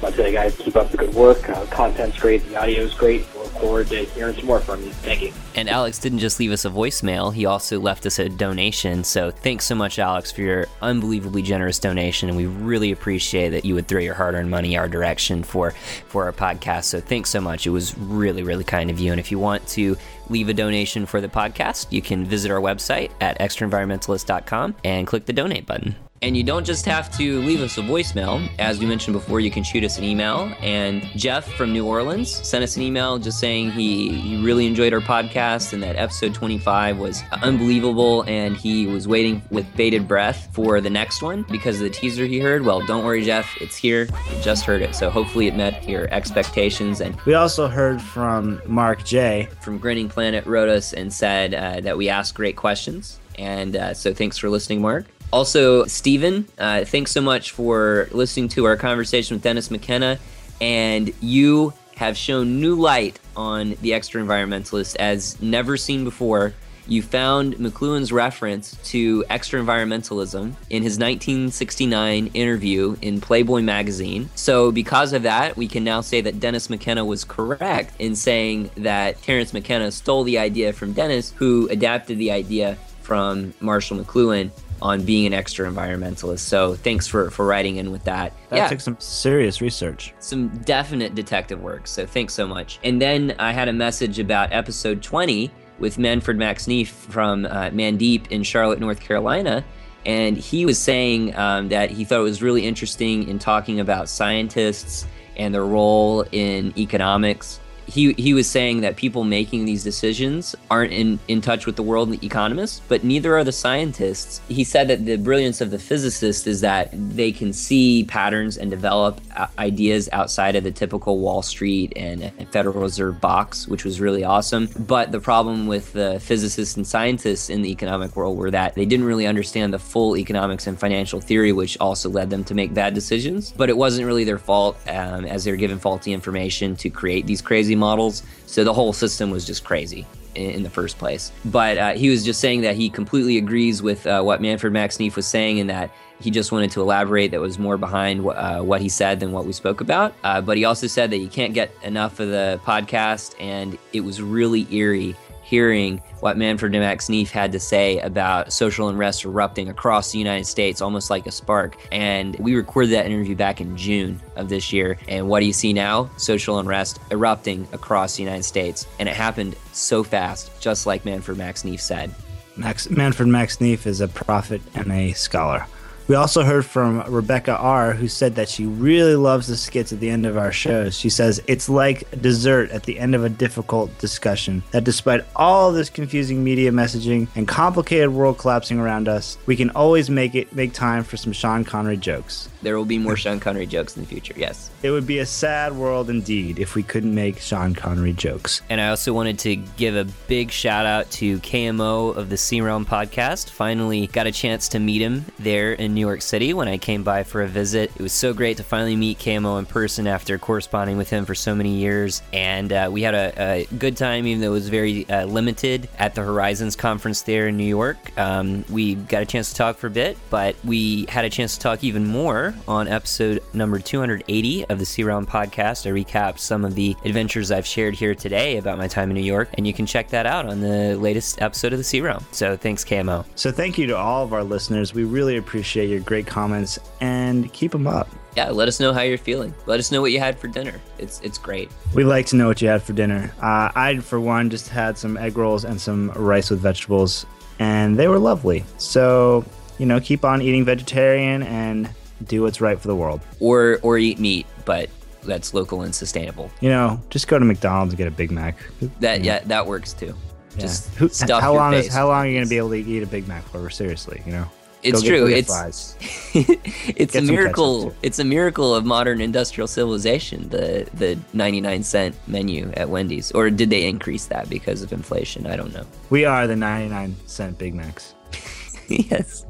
So 0.00 0.08
I'd 0.08 0.14
say, 0.14 0.32
guys, 0.32 0.56
keep 0.56 0.76
up 0.76 0.90
the 0.90 0.96
good 0.96 1.14
work. 1.14 1.48
Uh, 1.48 1.64
content's 1.66 2.18
great. 2.18 2.46
The 2.48 2.56
audio's 2.56 2.94
great. 2.94 3.24
Forward 3.60 3.88
to 3.88 4.04
hearing 4.04 4.34
some 4.34 4.46
more 4.46 4.60
from 4.60 4.82
you. 4.82 4.90
Thank 4.90 5.22
you. 5.22 5.32
And 5.54 5.68
Alex 5.68 5.98
didn't 5.98 6.18
just 6.18 6.38
leave 6.38 6.52
us 6.52 6.64
a 6.64 6.70
voicemail, 6.70 7.32
he 7.32 7.46
also 7.46 7.80
left 7.80 8.06
us 8.06 8.18
a 8.18 8.28
donation. 8.28 9.04
So 9.04 9.30
thanks 9.30 9.64
so 9.64 9.74
much, 9.74 9.98
Alex, 9.98 10.30
for 10.30 10.42
your 10.42 10.66
unbelievably 10.82 11.42
generous 11.42 11.78
donation. 11.78 12.28
And 12.28 12.36
we 12.36 12.46
really 12.46 12.92
appreciate 12.92 13.50
that 13.50 13.64
you 13.64 13.74
would 13.74 13.88
throw 13.88 14.00
your 14.00 14.14
hard 14.14 14.34
earned 14.34 14.50
money 14.50 14.76
our 14.76 14.88
direction 14.88 15.42
for, 15.42 15.72
for 16.08 16.24
our 16.24 16.32
podcast. 16.32 16.84
So 16.84 17.00
thanks 17.00 17.30
so 17.30 17.40
much. 17.40 17.66
It 17.66 17.70
was 17.70 17.96
really, 17.98 18.42
really 18.42 18.64
kind 18.64 18.90
of 18.90 18.98
you. 18.98 19.12
And 19.12 19.20
if 19.20 19.30
you 19.30 19.38
want 19.38 19.66
to 19.68 19.96
leave 20.28 20.48
a 20.48 20.54
donation 20.54 21.06
for 21.06 21.20
the 21.20 21.28
podcast, 21.28 21.90
you 21.90 22.02
can 22.02 22.24
visit 22.24 22.50
our 22.50 22.60
website 22.60 23.10
at 23.20 23.38
extraenvironmentalist.com 23.38 24.76
and 24.84 25.06
click 25.06 25.26
the 25.26 25.32
donate 25.32 25.66
button. 25.66 25.96
And 26.22 26.36
you 26.36 26.42
don't 26.42 26.64
just 26.64 26.86
have 26.86 27.14
to 27.18 27.40
leave 27.42 27.60
us 27.60 27.76
a 27.78 27.82
voicemail. 27.82 28.48
As 28.58 28.78
we 28.78 28.86
mentioned 28.86 29.14
before, 29.14 29.38
you 29.40 29.50
can 29.50 29.62
shoot 29.62 29.84
us 29.84 29.98
an 29.98 30.04
email. 30.04 30.52
And 30.60 31.02
Jeff 31.14 31.46
from 31.54 31.72
New 31.72 31.86
Orleans 31.86 32.30
sent 32.30 32.64
us 32.64 32.76
an 32.76 32.82
email 32.82 33.18
just 33.18 33.38
saying 33.38 33.72
he, 33.72 34.12
he 34.18 34.42
really 34.42 34.66
enjoyed 34.66 34.92
our 34.94 35.00
podcast 35.00 35.72
and 35.72 35.82
that 35.82 35.96
episode 35.96 36.34
25 36.34 36.98
was 36.98 37.22
unbelievable. 37.42 38.22
And 38.22 38.56
he 38.56 38.86
was 38.86 39.06
waiting 39.06 39.42
with 39.50 39.66
bated 39.76 40.08
breath 40.08 40.48
for 40.52 40.80
the 40.80 40.90
next 40.90 41.22
one 41.22 41.44
because 41.50 41.76
of 41.76 41.82
the 41.82 41.90
teaser 41.90 42.24
he 42.24 42.38
heard. 42.38 42.64
Well, 42.64 42.84
don't 42.86 43.04
worry, 43.04 43.22
Jeff, 43.22 43.56
it's 43.60 43.76
here. 43.76 44.04
You 44.04 44.42
just 44.42 44.64
heard 44.64 44.82
it. 44.82 44.94
So 44.94 45.10
hopefully 45.10 45.46
it 45.48 45.54
met 45.54 45.86
your 45.88 46.12
expectations. 46.12 47.00
And 47.00 47.20
We 47.22 47.34
also 47.34 47.68
heard 47.68 48.00
from 48.00 48.60
Mark 48.66 49.04
J. 49.04 49.48
from 49.60 49.78
Grinning 49.78 50.08
Planet 50.08 50.46
wrote 50.46 50.68
us 50.68 50.92
and 50.92 51.12
said 51.12 51.54
uh, 51.54 51.80
that 51.80 51.96
we 51.96 52.08
asked 52.08 52.34
great 52.34 52.56
questions. 52.56 53.20
And 53.38 53.76
uh, 53.76 53.92
so 53.92 54.14
thanks 54.14 54.38
for 54.38 54.48
listening, 54.48 54.80
Mark. 54.80 55.04
Also, 55.32 55.84
Stephen, 55.86 56.46
uh, 56.58 56.84
thanks 56.84 57.10
so 57.10 57.20
much 57.20 57.50
for 57.50 58.08
listening 58.12 58.48
to 58.48 58.64
our 58.64 58.76
conversation 58.76 59.36
with 59.36 59.42
Dennis 59.42 59.70
McKenna. 59.70 60.18
And 60.60 61.12
you 61.20 61.72
have 61.96 62.16
shown 62.16 62.60
new 62.60 62.76
light 62.76 63.18
on 63.36 63.70
the 63.80 63.90
Extraenvironmentalist 63.90 64.96
as 64.96 65.40
never 65.42 65.76
seen 65.76 66.04
before. 66.04 66.54
you 66.88 67.02
found 67.02 67.56
McLuhan's 67.56 68.12
reference 68.12 68.76
to 68.84 69.24
extra 69.28 69.60
environmentalism 69.60 70.54
in 70.70 70.84
his 70.84 71.00
1969 71.00 72.28
interview 72.32 72.96
in 73.02 73.20
Playboy 73.20 73.60
magazine. 73.62 74.30
So, 74.36 74.70
because 74.70 75.12
of 75.12 75.24
that, 75.24 75.56
we 75.56 75.66
can 75.66 75.82
now 75.82 76.00
say 76.00 76.20
that 76.20 76.38
Dennis 76.38 76.70
McKenna 76.70 77.04
was 77.04 77.24
correct 77.24 78.00
in 78.00 78.14
saying 78.14 78.70
that 78.76 79.20
Terence 79.22 79.52
McKenna 79.52 79.90
stole 79.90 80.22
the 80.22 80.38
idea 80.38 80.72
from 80.72 80.92
Dennis, 80.92 81.32
who 81.34 81.66
adapted 81.70 82.18
the 82.18 82.30
idea 82.30 82.78
from 83.02 83.52
Marshall 83.60 83.98
McLuhan 83.98 84.52
on 84.82 85.04
being 85.04 85.26
an 85.26 85.32
extra 85.32 85.70
environmentalist. 85.70 86.40
So 86.40 86.74
thanks 86.74 87.06
for 87.06 87.30
for 87.30 87.46
writing 87.46 87.76
in 87.76 87.90
with 87.90 88.04
that. 88.04 88.32
That 88.50 88.56
yeah, 88.56 88.68
took 88.68 88.80
some 88.80 88.96
serious 88.98 89.60
research. 89.60 90.14
some 90.18 90.48
definite 90.58 91.14
detective 91.14 91.62
work. 91.62 91.86
So 91.86 92.06
thanks 92.06 92.34
so 92.34 92.46
much. 92.46 92.78
And 92.84 93.00
then 93.00 93.34
I 93.38 93.52
had 93.52 93.68
a 93.68 93.72
message 93.72 94.18
about 94.18 94.52
episode 94.52 95.02
20 95.02 95.50
with 95.78 95.98
Manfred 95.98 96.38
Max 96.38 96.66
Neef 96.66 96.88
from 96.88 97.46
uh, 97.46 97.70
Mandeep 97.70 98.28
in 98.28 98.42
Charlotte, 98.42 98.80
North 98.80 99.00
Carolina. 99.00 99.64
And 100.04 100.36
he 100.36 100.64
was 100.64 100.78
saying 100.78 101.36
um, 101.36 101.68
that 101.68 101.90
he 101.90 102.04
thought 102.04 102.20
it 102.20 102.22
was 102.22 102.40
really 102.40 102.64
interesting 102.64 103.28
in 103.28 103.38
talking 103.38 103.80
about 103.80 104.08
scientists 104.08 105.06
and 105.36 105.52
their 105.52 105.64
role 105.64 106.24
in 106.32 106.72
economics. 106.78 107.60
He, 107.86 108.12
he 108.14 108.34
was 108.34 108.48
saying 108.48 108.80
that 108.80 108.96
people 108.96 109.24
making 109.24 109.64
these 109.64 109.84
decisions 109.84 110.54
aren't 110.70 110.92
in, 110.92 111.18
in 111.28 111.40
touch 111.40 111.66
with 111.66 111.76
the 111.76 111.82
world 111.82 112.08
and 112.08 112.18
the 112.18 112.26
economists, 112.26 112.82
but 112.88 113.04
neither 113.04 113.36
are 113.36 113.44
the 113.44 113.52
scientists. 113.52 114.40
He 114.48 114.64
said 114.64 114.88
that 114.88 115.06
the 115.06 115.16
brilliance 115.16 115.60
of 115.60 115.70
the 115.70 115.78
physicist 115.78 116.46
is 116.46 116.60
that 116.62 116.90
they 116.92 117.32
can 117.32 117.52
see 117.52 118.04
patterns 118.04 118.56
and 118.58 118.70
develop 118.70 119.20
uh, 119.36 119.46
ideas 119.58 120.08
outside 120.12 120.56
of 120.56 120.64
the 120.64 120.72
typical 120.72 121.20
Wall 121.20 121.42
Street 121.42 121.92
and 121.96 122.32
Federal 122.50 122.80
Reserve 122.80 123.20
box, 123.20 123.68
which 123.68 123.84
was 123.84 124.00
really 124.00 124.24
awesome. 124.24 124.68
But 124.78 125.12
the 125.12 125.20
problem 125.20 125.66
with 125.66 125.92
the 125.92 126.18
physicists 126.20 126.76
and 126.76 126.86
scientists 126.86 127.50
in 127.50 127.62
the 127.62 127.70
economic 127.70 128.16
world 128.16 128.36
were 128.36 128.50
that 128.50 128.74
they 128.74 128.84
didn't 128.84 129.06
really 129.06 129.26
understand 129.26 129.72
the 129.72 129.78
full 129.78 130.16
economics 130.16 130.66
and 130.66 130.78
financial 130.78 131.20
theory, 131.20 131.52
which 131.52 131.78
also 131.78 132.10
led 132.10 132.30
them 132.30 132.42
to 132.44 132.54
make 132.54 132.74
bad 132.74 132.94
decisions. 132.94 133.52
But 133.56 133.68
it 133.68 133.76
wasn't 133.76 134.06
really 134.06 134.24
their 134.24 134.38
fault, 134.38 134.76
um, 134.88 135.24
as 135.24 135.44
they 135.44 135.50
were 135.50 135.56
given 135.56 135.78
faulty 135.78 136.12
information 136.12 136.74
to 136.76 136.90
create 136.90 137.26
these 137.26 137.40
crazy 137.40 137.75
models. 137.78 138.22
So 138.46 138.64
the 138.64 138.72
whole 138.72 138.92
system 138.92 139.30
was 139.30 139.44
just 139.44 139.64
crazy 139.64 140.06
in, 140.36 140.62
the 140.62 140.70
first 140.70 140.98
place. 140.98 141.32
But 141.46 141.78
uh, 141.78 141.92
he 141.94 142.10
was 142.10 142.24
just 142.24 142.40
saying 142.40 142.60
that 142.62 142.76
he 142.76 142.90
completely 142.90 143.38
agrees 143.38 143.82
with 143.82 144.06
uh, 144.06 144.22
what 144.22 144.40
Manfred 144.40 144.72
Max 144.72 144.98
Neef 144.98 145.16
was 145.16 145.26
saying, 145.26 145.60
and 145.60 145.70
that 145.70 145.90
he 146.20 146.30
just 146.30 146.52
wanted 146.52 146.70
to 146.72 146.80
elaborate 146.80 147.30
that 147.30 147.40
was 147.40 147.58
more 147.58 147.76
behind 147.76 148.24
wh- 148.24 148.36
uh, 148.36 148.62
what 148.62 148.80
he 148.80 148.88
said 148.88 149.20
than 149.20 149.32
what 149.32 149.44
we 149.44 149.52
spoke 149.52 149.80
about. 149.80 150.14
Uh, 150.24 150.40
but 150.40 150.56
he 150.56 150.64
also 150.64 150.86
said 150.86 151.10
that 151.10 151.18
you 151.18 151.28
can't 151.28 151.54
get 151.54 151.70
enough 151.82 152.20
of 152.20 152.28
the 152.28 152.60
podcast, 152.64 153.34
and 153.40 153.78
it 153.92 154.00
was 154.00 154.22
really 154.22 154.66
eerie 154.74 155.16
hearing 155.46 156.02
what 156.20 156.36
Manfred 156.36 156.72
Max 156.72 157.08
Neef 157.08 157.30
had 157.30 157.52
to 157.52 157.60
say 157.60 158.00
about 158.00 158.52
social 158.52 158.88
unrest 158.88 159.24
erupting 159.24 159.68
across 159.68 160.10
the 160.10 160.18
United 160.18 160.44
States, 160.44 160.82
almost 160.82 161.08
like 161.08 161.24
a 161.28 161.30
spark. 161.30 161.76
And 161.92 162.36
we 162.40 162.56
recorded 162.56 162.90
that 162.90 163.06
interview 163.06 163.36
back 163.36 163.60
in 163.60 163.76
June 163.76 164.20
of 164.34 164.48
this 164.48 164.72
year. 164.72 164.98
And 165.06 165.28
what 165.28 165.38
do 165.38 165.46
you 165.46 165.52
see 165.52 165.72
now? 165.72 166.10
Social 166.16 166.58
unrest 166.58 166.98
erupting 167.12 167.68
across 167.72 168.16
the 168.16 168.24
United 168.24 168.42
States. 168.42 168.88
And 168.98 169.08
it 169.08 169.14
happened 169.14 169.54
so 169.72 170.02
fast, 170.02 170.50
just 170.60 170.84
like 170.84 171.04
Manfred 171.04 171.38
Max 171.38 171.64
Neef 171.64 171.80
said. 171.80 172.12
Max, 172.56 172.90
Manfred 172.90 173.28
Max 173.28 173.60
Neef 173.60 173.86
is 173.86 174.00
a 174.00 174.08
prophet 174.08 174.60
and 174.74 174.90
a 174.90 175.12
scholar. 175.12 175.66
We 176.08 176.14
also 176.14 176.44
heard 176.44 176.64
from 176.64 177.02
Rebecca 177.08 177.56
R., 177.56 177.92
who 177.92 178.06
said 178.06 178.36
that 178.36 178.48
she 178.48 178.64
really 178.64 179.16
loves 179.16 179.48
the 179.48 179.56
skits 179.56 179.92
at 179.92 179.98
the 179.98 180.08
end 180.08 180.24
of 180.24 180.38
our 180.38 180.52
shows. 180.52 180.96
She 180.96 181.10
says 181.10 181.42
it's 181.48 181.68
like 181.68 182.08
dessert 182.22 182.70
at 182.70 182.84
the 182.84 183.00
end 183.00 183.16
of 183.16 183.24
a 183.24 183.28
difficult 183.28 183.96
discussion. 183.98 184.62
That 184.70 184.84
despite 184.84 185.24
all 185.34 185.72
this 185.72 185.90
confusing 185.90 186.44
media 186.44 186.70
messaging 186.70 187.26
and 187.34 187.48
complicated 187.48 188.10
world 188.10 188.38
collapsing 188.38 188.78
around 188.78 189.08
us, 189.08 189.36
we 189.46 189.56
can 189.56 189.70
always 189.70 190.08
make 190.08 190.36
it 190.36 190.52
make 190.54 190.72
time 190.72 191.02
for 191.02 191.16
some 191.16 191.32
Sean 191.32 191.64
Connery 191.64 191.96
jokes. 191.96 192.48
There 192.66 192.76
will 192.76 192.84
be 192.84 192.98
more 192.98 193.16
Sean 193.16 193.38
Connery 193.38 193.66
jokes 193.66 193.96
in 193.96 194.02
the 194.02 194.08
future, 194.08 194.34
yes. 194.36 194.72
It 194.82 194.90
would 194.90 195.06
be 195.06 195.20
a 195.20 195.24
sad 195.24 195.72
world 195.72 196.10
indeed 196.10 196.58
if 196.58 196.74
we 196.74 196.82
couldn't 196.82 197.14
make 197.14 197.38
Sean 197.38 197.76
Connery 197.76 198.12
jokes. 198.12 198.60
And 198.68 198.80
I 198.80 198.88
also 198.88 199.12
wanted 199.12 199.38
to 199.38 199.54
give 199.54 199.94
a 199.94 200.04
big 200.26 200.50
shout 200.50 200.84
out 200.84 201.08
to 201.12 201.38
KMO 201.38 202.16
of 202.16 202.28
the 202.28 202.36
C-Realm 202.36 202.84
podcast. 202.84 203.50
Finally 203.50 204.08
got 204.08 204.26
a 204.26 204.32
chance 204.32 204.68
to 204.70 204.80
meet 204.80 205.00
him 205.00 205.26
there 205.38 205.74
in 205.74 205.94
New 205.94 206.00
York 206.00 206.22
City 206.22 206.54
when 206.54 206.66
I 206.66 206.76
came 206.76 207.04
by 207.04 207.22
for 207.22 207.40
a 207.44 207.46
visit. 207.46 207.92
It 207.94 208.02
was 208.02 208.12
so 208.12 208.34
great 208.34 208.56
to 208.56 208.64
finally 208.64 208.96
meet 208.96 209.20
KMO 209.20 209.60
in 209.60 209.66
person 209.66 210.08
after 210.08 210.36
corresponding 210.36 210.96
with 210.96 211.08
him 211.08 211.24
for 211.24 211.36
so 211.36 211.54
many 211.54 211.76
years. 211.76 212.20
And 212.32 212.72
uh, 212.72 212.88
we 212.90 213.02
had 213.02 213.14
a, 213.14 213.32
a, 213.40 213.66
good 213.78 213.96
time, 213.96 214.26
even 214.26 214.40
though 214.40 214.48
it 214.48 214.50
was 214.50 214.68
very 214.70 215.08
uh, 215.08 215.26
limited 215.26 215.88
at 216.00 216.16
the 216.16 216.22
Horizons 216.22 216.74
conference 216.74 217.22
there 217.22 217.46
in 217.46 217.56
New 217.56 217.62
York. 217.62 217.96
Um, 218.18 218.64
we 218.68 218.96
got 218.96 219.22
a 219.22 219.26
chance 219.26 219.50
to 219.50 219.54
talk 219.54 219.76
for 219.76 219.86
a 219.86 219.90
bit, 219.90 220.18
but 220.30 220.56
we 220.64 221.06
had 221.08 221.24
a 221.24 221.30
chance 221.30 221.54
to 221.54 221.60
talk 221.60 221.84
even 221.84 222.04
more 222.04 222.55
on 222.68 222.88
episode 222.88 223.42
number 223.52 223.78
280 223.78 224.66
of 224.66 224.78
the 224.78 224.86
C-Realm 224.86 225.26
podcast. 225.26 225.86
I 225.86 225.90
recap 225.90 226.38
some 226.38 226.64
of 226.64 226.74
the 226.74 226.96
adventures 227.04 227.50
I've 227.50 227.66
shared 227.66 227.94
here 227.94 228.14
today 228.14 228.56
about 228.56 228.78
my 228.78 228.88
time 228.88 229.10
in 229.10 229.14
New 229.16 229.22
York, 229.22 229.48
and 229.54 229.66
you 229.66 229.72
can 229.72 229.86
check 229.86 230.08
that 230.08 230.26
out 230.26 230.46
on 230.46 230.60
the 230.60 230.96
latest 230.96 231.40
episode 231.42 231.72
of 231.72 231.78
the 231.78 231.84
C-Realm. 231.84 232.24
So 232.32 232.56
thanks, 232.56 232.84
KMO. 232.84 233.24
So 233.34 233.52
thank 233.52 233.78
you 233.78 233.86
to 233.88 233.96
all 233.96 234.24
of 234.24 234.32
our 234.32 234.44
listeners. 234.44 234.94
We 234.94 235.04
really 235.04 235.36
appreciate 235.36 235.88
your 235.88 236.00
great 236.00 236.26
comments 236.26 236.78
and 237.00 237.52
keep 237.52 237.72
them 237.72 237.86
up. 237.86 238.08
Yeah, 238.36 238.50
let 238.50 238.68
us 238.68 238.78
know 238.80 238.92
how 238.92 239.00
you're 239.00 239.16
feeling. 239.16 239.54
Let 239.64 239.80
us 239.80 239.90
know 239.90 240.02
what 240.02 240.12
you 240.12 240.18
had 240.18 240.38
for 240.38 240.46
dinner. 240.46 240.78
It's 240.98 241.20
it's 241.22 241.38
great. 241.38 241.70
We'd 241.94 242.04
like 242.04 242.26
to 242.26 242.36
know 242.36 242.48
what 242.48 242.60
you 242.60 242.68
had 242.68 242.82
for 242.82 242.92
dinner. 242.92 243.32
Uh, 243.40 243.72
I, 243.74 243.98
for 244.02 244.20
one, 244.20 244.50
just 244.50 244.68
had 244.68 244.98
some 244.98 245.16
egg 245.16 245.38
rolls 245.38 245.64
and 245.64 245.80
some 245.80 246.10
rice 246.10 246.50
with 246.50 246.60
vegetables, 246.60 247.24
and 247.58 247.96
they 247.96 248.08
were 248.08 248.18
lovely. 248.18 248.62
So, 248.76 249.46
you 249.78 249.86
know, 249.86 250.00
keep 250.00 250.22
on 250.22 250.42
eating 250.42 250.66
vegetarian 250.66 251.44
and 251.44 251.88
do 252.24 252.42
what's 252.42 252.60
right 252.60 252.78
for 252.80 252.88
the 252.88 252.96
world. 252.96 253.20
Or 253.40 253.78
or 253.82 253.98
eat 253.98 254.18
meat, 254.18 254.46
but 254.64 254.90
that's 255.24 255.54
local 255.54 255.82
and 255.82 255.94
sustainable. 255.94 256.50
You 256.60 256.70
know, 256.70 257.00
just 257.10 257.28
go 257.28 257.38
to 257.38 257.44
McDonald's 257.44 257.92
and 257.92 257.98
get 257.98 258.08
a 258.08 258.12
Big 258.12 258.30
Mac. 258.30 258.56
That 259.00 259.22
yeah, 259.22 259.40
that 259.40 259.66
works 259.66 259.92
too. 259.92 260.14
Yeah. 260.54 260.60
Just 260.62 260.94
Who, 260.94 261.08
stuff 261.08 261.42
how 261.42 261.54
long 261.54 261.74
is 261.74 261.92
how 261.92 262.08
long 262.08 262.26
are 262.26 262.28
you 262.28 262.38
gonna 262.38 262.48
be 262.48 262.56
able 262.56 262.70
to 262.70 262.76
eat 262.76 263.02
a 263.02 263.06
Big 263.06 263.28
Mac 263.28 263.44
for? 263.44 263.68
Seriously, 263.70 264.22
you 264.24 264.32
know. 264.32 264.48
It's 264.82 265.02
Go 265.02 265.08
true. 265.08 265.26
It's 265.26 265.96
it's 266.34 267.12
Get 267.12 267.22
a 267.22 267.26
miracle. 267.26 267.94
It's 268.02 268.18
a 268.18 268.24
miracle 268.24 268.74
of 268.74 268.84
modern 268.84 269.20
industrial 269.20 269.66
civilization. 269.66 270.48
The 270.48 270.88
the 270.94 271.18
99 271.32 271.82
cent 271.82 272.14
menu 272.28 272.70
at 272.76 272.88
Wendy's, 272.88 273.32
or 273.32 273.50
did 273.50 273.70
they 273.70 273.88
increase 273.88 274.26
that 274.26 274.48
because 274.48 274.82
of 274.82 274.92
inflation? 274.92 275.46
I 275.46 275.56
don't 275.56 275.72
know. 275.72 275.84
We 276.10 276.24
are 276.24 276.46
the 276.46 276.56
99 276.56 277.16
cent 277.26 277.58
Big 277.58 277.74
Macs. 277.74 278.14
yes. 278.88 279.45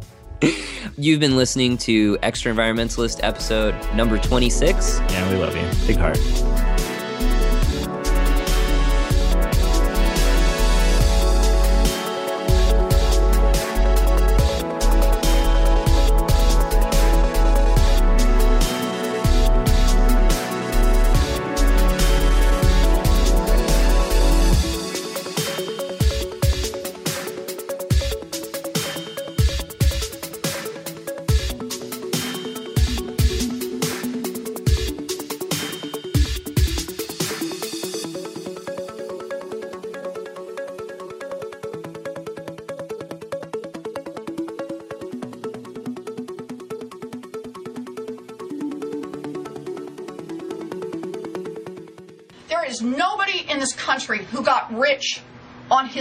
You've 0.99 1.21
been 1.21 1.37
listening 1.37 1.77
to 1.79 2.17
Extraenvironmentalist 2.19 3.21
episode 3.23 3.75
number 3.95 4.19
26. 4.19 4.99
Yeah, 4.99 5.31
we 5.33 5.39
love 5.39 5.57
you. 5.57 5.87
Big 5.87 5.97
heart. 5.97 6.19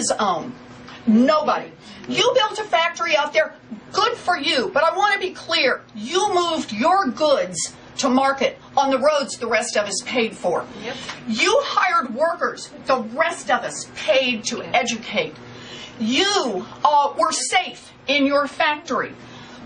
His 0.10 0.18
own. 0.20 0.54
Nobody. 1.08 1.72
You 2.08 2.32
built 2.36 2.60
a 2.60 2.64
factory 2.64 3.16
out 3.16 3.34
there, 3.34 3.56
good 3.92 4.14
for 4.18 4.38
you, 4.38 4.70
but 4.74 4.84
I 4.84 4.96
want 4.96 5.14
to 5.14 5.20
be 5.20 5.34
clear. 5.34 5.82
You 5.96 6.34
moved 6.34 6.72
your 6.72 7.08
goods 7.08 7.74
to 7.98 8.10
market 8.10 8.58
on 8.76 8.92
the 8.92 9.00
roads 9.00 9.38
the 9.38 9.48
rest 9.48 9.78
of 9.78 9.88
us 9.88 10.02
paid 10.06 10.36
for. 10.36 10.66
You 11.28 11.58
hired 11.64 12.14
workers 12.14 12.70
the 12.86 12.98
rest 12.98 13.50
of 13.50 13.64
us 13.64 13.90
paid 13.96 14.44
to 14.46 14.62
educate. 14.64 15.36
You 16.00 16.66
uh, 16.84 17.14
were 17.18 17.32
safe 17.32 17.94
in 18.08 18.26
your 18.26 18.48
factory. 18.48 19.14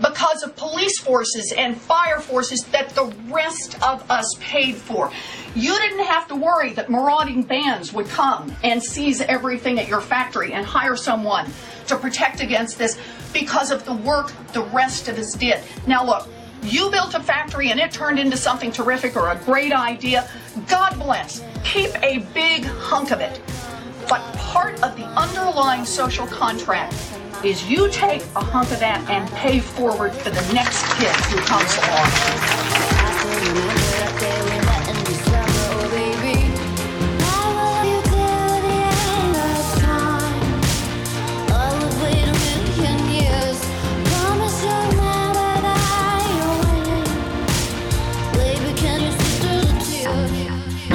Because 0.00 0.42
of 0.42 0.56
police 0.56 0.98
forces 0.98 1.52
and 1.56 1.76
fire 1.76 2.20
forces 2.20 2.64
that 2.66 2.90
the 2.90 3.12
rest 3.28 3.80
of 3.82 4.08
us 4.10 4.26
paid 4.40 4.76
for. 4.76 5.10
You 5.54 5.76
didn't 5.78 6.04
have 6.06 6.28
to 6.28 6.36
worry 6.36 6.72
that 6.74 6.90
marauding 6.90 7.42
bands 7.42 7.92
would 7.92 8.08
come 8.08 8.54
and 8.62 8.82
seize 8.82 9.20
everything 9.20 9.78
at 9.78 9.88
your 9.88 10.00
factory 10.00 10.52
and 10.52 10.64
hire 10.64 10.96
someone 10.96 11.50
to 11.88 11.96
protect 11.96 12.40
against 12.40 12.78
this 12.78 12.98
because 13.32 13.70
of 13.70 13.84
the 13.84 13.94
work 13.94 14.32
the 14.52 14.62
rest 14.62 15.08
of 15.08 15.18
us 15.18 15.34
did. 15.34 15.60
Now, 15.86 16.04
look, 16.04 16.28
you 16.62 16.90
built 16.90 17.14
a 17.14 17.20
factory 17.20 17.70
and 17.70 17.80
it 17.80 17.90
turned 17.90 18.18
into 18.18 18.36
something 18.36 18.70
terrific 18.70 19.16
or 19.16 19.30
a 19.30 19.36
great 19.36 19.72
idea. 19.72 20.28
God 20.68 20.98
bless. 20.98 21.42
Keep 21.64 21.90
a 22.02 22.18
big 22.34 22.64
hunk 22.64 23.10
of 23.10 23.20
it. 23.20 23.40
But 24.08 24.20
part 24.34 24.74
of 24.82 24.96
the 24.96 25.04
underlying 25.04 25.84
social 25.84 26.26
contract 26.26 26.94
is 27.44 27.70
you 27.70 27.88
take 27.90 28.22
a 28.36 28.40
hunk 28.40 28.70
of 28.70 28.80
that 28.80 29.08
and 29.08 29.28
pay 29.30 29.60
forward 29.60 30.12
for 30.12 30.30
the 30.30 30.52
next 30.52 30.84
kid 30.98 31.14
who 31.26 31.38
comes 31.38 31.74
along. 31.78 32.60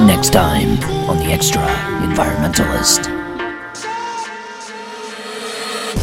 Next 0.06 0.30
time 0.32 0.78
on 1.10 1.18
The 1.18 1.32
Extra 1.32 1.62
Environmentalist. 2.04 3.15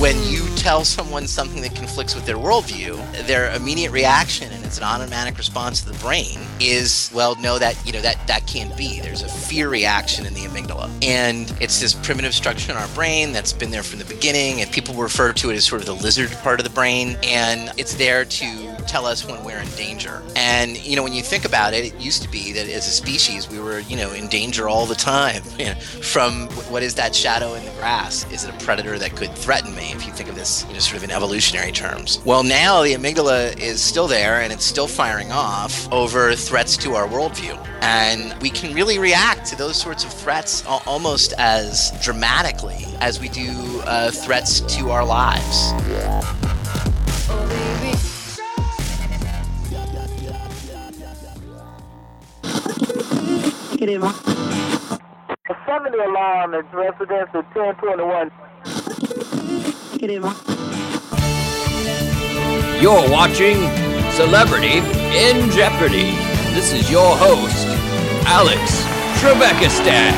When 0.03 0.21
you 0.25 0.45
tell 0.57 0.85
someone 0.85 1.29
something 1.29 1.63
that 1.63 1.77
conflicts 1.77 2.13
with 2.17 2.27
their 2.27 2.37
worldview, 2.37 2.97
their 3.29 3.55
immediate 3.55 3.93
reaction, 3.93 4.51
it's 4.73 4.79
an 4.79 4.85
automatic 4.85 5.37
response 5.37 5.83
to 5.83 5.93
the 5.93 5.99
brain, 5.99 6.39
is, 6.59 7.11
well, 7.13 7.35
no, 7.35 7.59
that 7.59 7.77
you 7.85 7.93
know 7.93 8.01
that 8.01 8.27
that 8.27 8.47
can't 8.47 8.75
be. 8.75 9.01
There's 9.01 9.21
a 9.21 9.29
fear 9.29 9.69
reaction 9.69 10.25
in 10.25 10.33
the 10.33 10.41
amygdala, 10.41 10.91
and 11.05 11.55
it's 11.61 11.79
this 11.79 11.93
primitive 11.93 12.33
structure 12.33 12.73
in 12.73 12.79
our 12.79 12.89
brain 12.89 13.33
that's 13.33 13.53
been 13.53 13.71
there 13.71 13.83
from 13.83 13.99
the 13.99 14.07
beginning, 14.07 14.63
and 14.63 14.73
people 14.73 14.95
refer 14.95 15.35
to 15.35 15.51
it 15.51 15.57
as 15.57 15.67
sort 15.67 15.83
of 15.83 15.87
the 15.87 15.95
lizard 15.95 16.31
part 16.43 16.59
of 16.59 16.65
the 16.65 16.73
brain, 16.73 17.19
and 17.23 17.71
it's 17.77 17.97
there 17.97 18.25
to 18.25 18.73
tell 18.87 19.07
us 19.07 19.27
when 19.27 19.43
we're 19.45 19.59
in 19.59 19.69
danger. 19.71 20.23
And 20.37 20.77
you 20.85 20.97
know, 20.97 21.03
when 21.03 21.13
you 21.13 21.23
think 21.23 21.45
about 21.45 21.75
it, 21.75 21.85
it 21.85 22.01
used 22.01 22.23
to 22.23 22.31
be 22.31 22.53
that 22.53 22.69
as 22.69 22.87
a 22.89 22.91
species 22.91 23.49
we 23.49 23.59
were, 23.59 23.81
you 23.81 23.97
know, 23.97 24.13
in 24.13 24.29
danger 24.29 24.69
all 24.69 24.87
the 24.87 24.95
time 24.95 25.43
you 25.59 25.67
know, 25.67 25.75
from 25.75 26.49
what 26.71 26.83
is 26.83 26.95
that 26.97 27.15
shadow 27.15 27.55
in 27.55 27.65
the 27.65 27.71
grass? 27.73 28.31
Is 28.33 28.45
it 28.45 28.55
a 28.55 28.65
predator 28.65 28.99
that 28.99 29.17
could 29.17 29.33
threaten 29.35 29.75
me? 29.75 29.93
If 29.93 30.07
you 30.07 30.13
think 30.13 30.29
of 30.29 30.35
this, 30.35 30.65
you 30.67 30.75
know, 30.75 30.79
sort 30.79 30.99
of 30.99 31.05
in 31.05 31.11
evolutionary 31.11 31.73
terms. 31.73 32.21
Well, 32.25 32.43
now 32.43 32.83
the 32.83 32.95
amygdala 32.95 33.59
is 33.59 33.81
still 33.81 34.09
there 34.09 34.41
and 34.41 34.53
it's 34.53 34.62
still 34.63 34.87
firing 34.87 35.33
off 35.33 35.93
over 35.93 36.35
threats 36.35 36.77
to 36.79 36.95
our 36.95 37.07
worldview. 37.09 37.59
And 37.83 38.41
we 38.41 38.51
can 38.51 38.75
really 38.75 38.99
react 38.99 39.47
to 39.47 39.57
those 39.57 39.77
sorts 39.77 40.05
of 40.05 40.13
threats 40.13 40.65
almost 40.67 41.35
as 41.39 41.93
dramatically 42.03 42.87
as 43.01 43.21
we 43.21 43.29
do 43.29 43.51
uh, 43.85 44.11
threats 44.11 44.61
to 44.77 44.91
our 44.91 45.05
lives. 45.05 45.73
A 55.51 55.57
70 55.67 55.99
alarm 55.99 56.55
is 56.55 56.65
residential 56.73 57.43
1021. 57.53 58.31
You're 62.81 63.11
watching 63.11 63.82
Celebrity 64.17 64.77
in 65.17 65.51
Jeopardy. 65.51 66.11
This 66.53 66.71
is 66.75 66.91
your 66.91 67.17
host, 67.17 67.67
Alex 68.27 68.85
Trebekistan. 69.23 70.13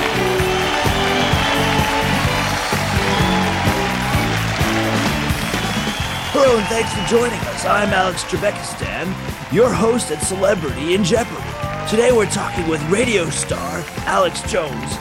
Hello 6.32 6.58
and 6.58 6.66
thanks 6.66 6.92
for 6.92 7.06
joining 7.08 7.38
us. 7.38 7.64
I'm 7.64 7.90
Alex 7.90 8.24
Trebekistan, 8.24 9.14
your 9.52 9.72
host 9.72 10.10
at 10.10 10.20
Celebrity 10.22 10.96
in 10.96 11.04
Jeopardy. 11.04 11.48
Today 11.88 12.10
we're 12.10 12.26
talking 12.26 12.66
with 12.66 12.82
radio 12.90 13.30
star 13.30 13.84
Alex 14.06 14.42
Jones, 14.50 14.96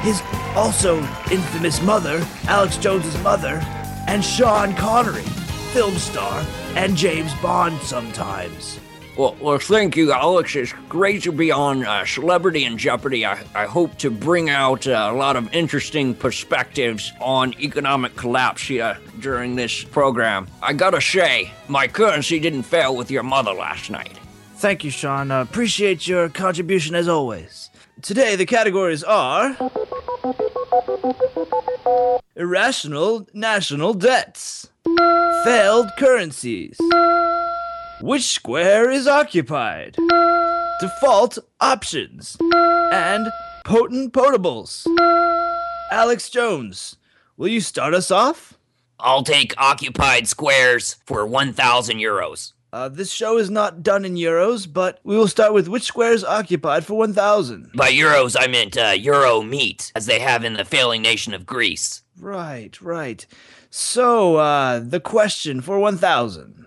his 0.00 0.20
also 0.56 0.98
infamous 1.30 1.80
mother, 1.80 2.26
Alex 2.48 2.76
Jones's 2.76 3.22
mother, 3.22 3.60
and 4.08 4.24
Sean 4.24 4.74
Connery, 4.74 5.22
film 5.72 5.94
star 5.94 6.44
and 6.76 6.96
James 6.96 7.34
Bond 7.36 7.80
sometimes. 7.82 8.80
Well, 9.16 9.36
well, 9.40 9.58
thank 9.58 9.94
you, 9.94 10.10
Alex. 10.10 10.56
It's 10.56 10.72
great 10.88 11.22
to 11.24 11.32
be 11.32 11.50
on 11.50 11.84
uh, 11.84 12.06
Celebrity 12.06 12.64
in 12.64 12.78
Jeopardy. 12.78 13.26
I, 13.26 13.42
I 13.54 13.66
hope 13.66 13.98
to 13.98 14.10
bring 14.10 14.48
out 14.48 14.86
uh, 14.86 15.10
a 15.12 15.14
lot 15.14 15.36
of 15.36 15.52
interesting 15.52 16.14
perspectives 16.14 17.12
on 17.20 17.52
economic 17.60 18.16
collapse 18.16 18.62
here 18.62 18.96
during 19.20 19.54
this 19.54 19.84
program. 19.84 20.46
I 20.62 20.72
gotta 20.72 21.00
say, 21.02 21.52
my 21.68 21.88
currency 21.88 22.40
didn't 22.40 22.62
fail 22.62 22.96
with 22.96 23.10
your 23.10 23.22
mother 23.22 23.52
last 23.52 23.90
night. 23.90 24.18
Thank 24.56 24.82
you, 24.82 24.90
Sean. 24.90 25.30
Uh, 25.30 25.42
appreciate 25.42 26.08
your 26.08 26.30
contribution 26.30 26.94
as 26.94 27.06
always. 27.06 27.68
Today 28.00 28.34
the 28.34 28.46
categories 28.46 29.04
are 29.04 29.56
irrational 32.34 33.26
national 33.34 33.94
debts, 33.94 34.70
failed 35.44 35.90
currencies, 35.98 36.78
which 38.00 38.22
square 38.22 38.90
is 38.90 39.06
occupied, 39.06 39.96
default 40.80 41.38
options, 41.60 42.36
and 42.40 43.28
potent 43.64 44.12
potables. 44.12 44.86
Alex 45.90 46.30
Jones, 46.30 46.96
will 47.36 47.48
you 47.48 47.60
start 47.60 47.94
us 47.94 48.10
off? 48.10 48.58
I'll 48.98 49.24
take 49.24 49.54
occupied 49.58 50.28
squares 50.28 50.96
for 51.04 51.26
1,000 51.26 51.96
euros. 51.98 52.52
Uh, 52.72 52.88
this 52.88 53.12
show 53.12 53.36
is 53.36 53.50
not 53.50 53.82
done 53.82 54.04
in 54.04 54.14
euros, 54.14 54.72
but 54.72 54.98
we 55.04 55.14
will 55.16 55.28
start 55.28 55.52
with 55.52 55.68
which 55.68 55.82
square 55.82 56.12
is 56.12 56.24
occupied 56.24 56.86
for 56.86 56.94
1,000. 56.94 57.70
By 57.74 57.90
euros, 57.90 58.34
I 58.38 58.46
meant 58.46 58.78
uh, 58.78 58.94
euro 58.96 59.42
meat, 59.42 59.92
as 59.94 60.06
they 60.06 60.20
have 60.20 60.42
in 60.44 60.54
the 60.54 60.64
failing 60.64 61.02
nation 61.02 61.34
of 61.34 61.44
Greece. 61.44 62.01
Right, 62.18 62.80
right. 62.80 63.26
So, 63.70 64.36
uh, 64.36 64.80
the 64.80 65.00
question 65.00 65.60
for 65.60 65.78
1,000. 65.78 66.66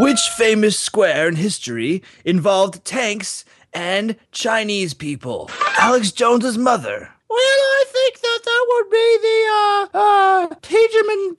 Which 0.00 0.20
famous 0.36 0.78
square 0.78 1.28
in 1.28 1.36
history 1.36 2.02
involved 2.24 2.84
tanks 2.84 3.44
and 3.72 4.16
Chinese 4.32 4.94
people? 4.94 5.50
Alex 5.78 6.12
Jones's 6.12 6.58
mother. 6.58 7.10
Well, 7.30 7.38
I 7.38 7.84
think 7.86 8.20
that 8.20 8.40
that 8.44 8.66
would 8.68 8.90
be 8.90 9.18
the, 9.22 9.38
uh, 9.52 9.98
uh, 9.98 10.48
Tijaman 10.62 11.36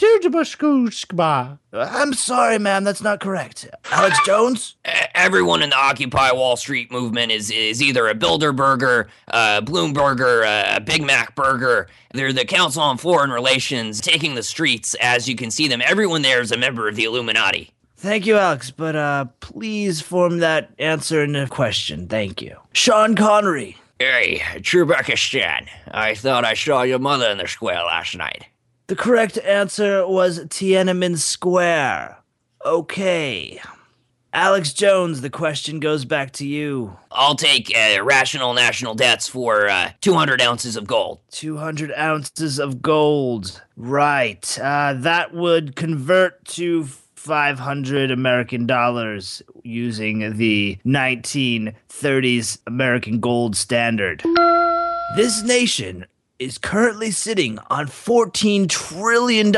I'm 1.72 2.14
sorry, 2.14 2.60
ma'am, 2.60 2.84
that's 2.84 3.02
not 3.02 3.20
correct. 3.20 3.68
Alex 3.92 4.20
Jones? 4.26 4.76
Everyone 5.16 5.62
in 5.62 5.72
the 5.72 5.76
Occupy 5.78 6.32
Wall 6.32 6.56
Street 6.58 6.92
movement 6.92 7.32
is 7.32 7.52
is 7.52 7.82
either 7.82 8.08
a 8.08 8.16
Bilderberger, 8.16 9.08
a 9.28 9.62
Bloomberger, 9.62 10.46
uh, 10.46 10.78
a 10.78 10.80
Big 10.80 11.04
Mac 11.04 11.36
burger. 11.36 11.88
They're 12.14 12.34
the 12.34 12.46
Council 12.46 12.82
on 12.82 12.98
Foreign 12.98 13.32
Relations 13.32 14.02
taking 14.02 14.36
the 14.36 14.44
streets 14.44 14.96
as 15.02 15.28
you 15.28 15.36
can 15.36 15.52
see 15.52 15.68
them. 15.68 15.82
Everyone 15.84 16.22
there 16.22 16.42
is 16.42 16.52
a 16.52 16.58
member 16.58 16.88
of 16.88 16.96
the 16.96 17.04
Illuminati. 17.04 17.72
Thank 17.98 18.26
you, 18.26 18.38
Alex, 18.38 18.72
but 18.72 18.96
uh, 18.96 19.26
please 19.42 20.02
form 20.02 20.40
that 20.40 20.72
answer 20.80 21.24
into 21.24 21.44
a 21.44 21.48
question. 21.48 22.08
Thank 22.08 22.42
you. 22.42 22.58
Sean 22.74 23.16
Connery. 23.16 23.78
Hey, 24.02 24.40
Trebekistan. 24.60 25.68
I 25.92 26.16
thought 26.16 26.46
I 26.46 26.54
saw 26.54 26.84
your 26.84 27.00
mother 27.00 27.30
in 27.30 27.38
the 27.38 27.50
square 27.50 27.84
last 27.84 28.16
night. 28.16 28.46
The 28.88 28.96
correct 28.96 29.38
answer 29.40 30.08
was 30.08 30.40
Tiananmen 30.46 31.18
Square. 31.18 32.18
Okay. 32.66 33.60
Alex 34.32 34.72
Jones, 34.72 35.20
the 35.20 35.30
question 35.30 35.82
goes 35.82 36.06
back 36.06 36.32
to 36.34 36.48
you. 36.48 36.96
I'll 37.12 37.36
take 37.36 37.76
uh, 37.76 38.02
rational 38.02 38.54
national 38.54 38.96
debts 38.96 39.28
for 39.28 39.68
uh, 39.68 39.92
200 40.00 40.42
ounces 40.42 40.78
of 40.78 40.88
gold. 40.88 41.20
200 41.32 41.92
ounces 41.98 42.58
of 42.58 42.82
gold. 42.82 43.62
Right. 43.76 44.58
Uh, 44.62 44.94
that 44.94 45.34
would 45.34 45.76
convert 45.76 46.46
to 46.46 46.88
500 47.20 48.12
American 48.12 48.66
dollars 48.66 49.44
using 49.64 50.38
the 50.38 50.78
1930s 50.86 52.60
American 52.66 53.20
gold 53.20 53.58
standard. 53.58 54.24
This 55.18 55.44
nation 55.44 56.06
is 56.40 56.58
currently 56.58 57.12
sitting 57.12 57.60
on 57.70 57.88
$14 57.88 58.70
trillion 58.70 59.54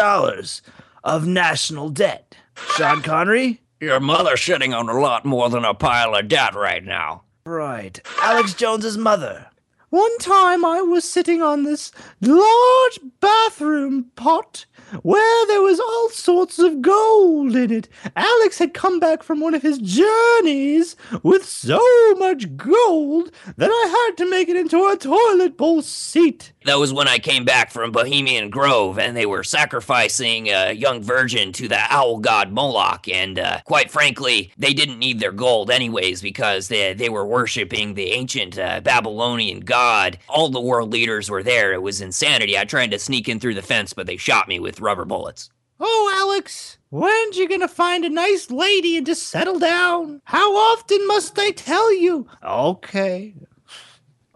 of 1.04 1.28
national 1.28 1.90
debt. 1.90 2.36
Sean 2.76 3.04
Connery? 3.04 3.62
Your 3.80 4.00
mother's 4.00 4.42
sitting 4.42 4.74
on 4.74 4.90
a 4.90 5.00
lot 5.00 5.24
more 5.24 5.48
than 5.50 5.64
a 5.64 5.76
pile 5.76 6.16
of 6.16 6.28
debt 6.28 6.56
right 6.56 6.84
now. 6.84 7.22
Right. 7.46 8.02
Alex 8.24 8.56
Jones's 8.56 8.98
mother. 8.98 9.46
One 9.92 10.18
time 10.18 10.66
I 10.66 10.82
was 10.82 11.08
sitting 11.08 11.44
on 11.44 11.64
this 11.64 11.92
large 12.22 13.00
bathroom 13.20 14.06
pot 14.16 14.66
where 15.02 15.48
there 15.48 15.62
was 15.62 15.80
all 15.80 16.10
sorts 16.10 16.60
of 16.60 16.82
gold 16.82 17.56
in 17.56 17.72
it. 17.72 17.88
Alex 18.16 18.60
had 18.60 18.74
come 18.74 19.00
back 19.00 19.24
from 19.24 19.40
one 19.40 19.54
of 19.54 19.62
his 19.62 19.78
journeys 19.78 20.96
with 21.24 21.46
so 21.46 21.82
much 22.18 22.58
gold 22.58 23.32
that 23.58 23.70
I 23.70 24.08
had 24.08 24.18
to 24.18 24.30
make 24.30 24.50
it 24.50 24.56
into 24.56 24.86
a 24.86 24.98
toilet 24.98 25.58
bowl 25.58 25.82
seat. 25.82 26.54
That 26.66 26.80
was 26.80 26.94
when 26.94 27.08
I 27.08 27.18
came 27.18 27.46
back 27.46 27.72
from 27.72 27.92
Bohemian 27.92 28.50
Grove 28.50 29.00
and 29.00 29.18
they 29.18 29.26
were 29.26 29.44
sacrificing 29.44 30.48
a 30.50 30.74
young 30.74 31.02
virgin 31.02 31.52
to 31.54 31.68
the 31.68 31.80
owl 31.92 32.20
god 32.20 32.52
Moloch. 32.52 33.08
And 33.08 33.40
uh, 33.40 33.62
quite 33.66 33.90
frankly, 33.90 34.52
they 34.58 34.74
didn't 34.74 35.00
need 35.00 35.20
their 35.20 35.32
gold 35.32 35.72
anyways 35.72 36.22
because 36.22 36.68
they, 36.68 36.94
they 36.94 37.10
were 37.10 37.26
worshiping 37.26 37.94
the 37.94 38.12
ancient 38.12 38.60
uh, 38.60 38.82
Babylonian 38.82 39.62
god. 39.62 40.20
All 40.30 40.50
the 40.50 40.62
world 40.62 40.92
leaders 40.92 41.30
were 41.30 41.44
there. 41.44 41.74
It 41.74 41.82
was 41.82 42.02
insanity. 42.02 42.58
I 42.58 42.66
tried 42.66 42.92
to 42.92 43.00
sneak 43.00 43.28
in 43.28 43.40
through 43.40 43.56
the 43.56 43.62
fence, 43.62 43.94
but 43.94 44.06
they 44.06 44.18
shot 44.18 44.48
me 44.48 44.60
with 44.60 44.81
rubber 44.82 45.06
bullets. 45.06 45.50
Oh, 45.80 46.14
Alex, 46.22 46.78
when's 46.90 47.38
you 47.38 47.50
gonna 47.50 47.68
find 47.68 48.06
a 48.06 48.10
nice 48.10 48.52
lady 48.52 48.98
and 48.98 49.06
just 49.06 49.28
settle 49.28 49.58
down? 49.58 50.22
How 50.26 50.56
often 50.56 51.08
must 51.08 51.40
I 51.40 51.52
tell 51.52 51.94
you? 51.94 52.28
Okay. 52.44 53.34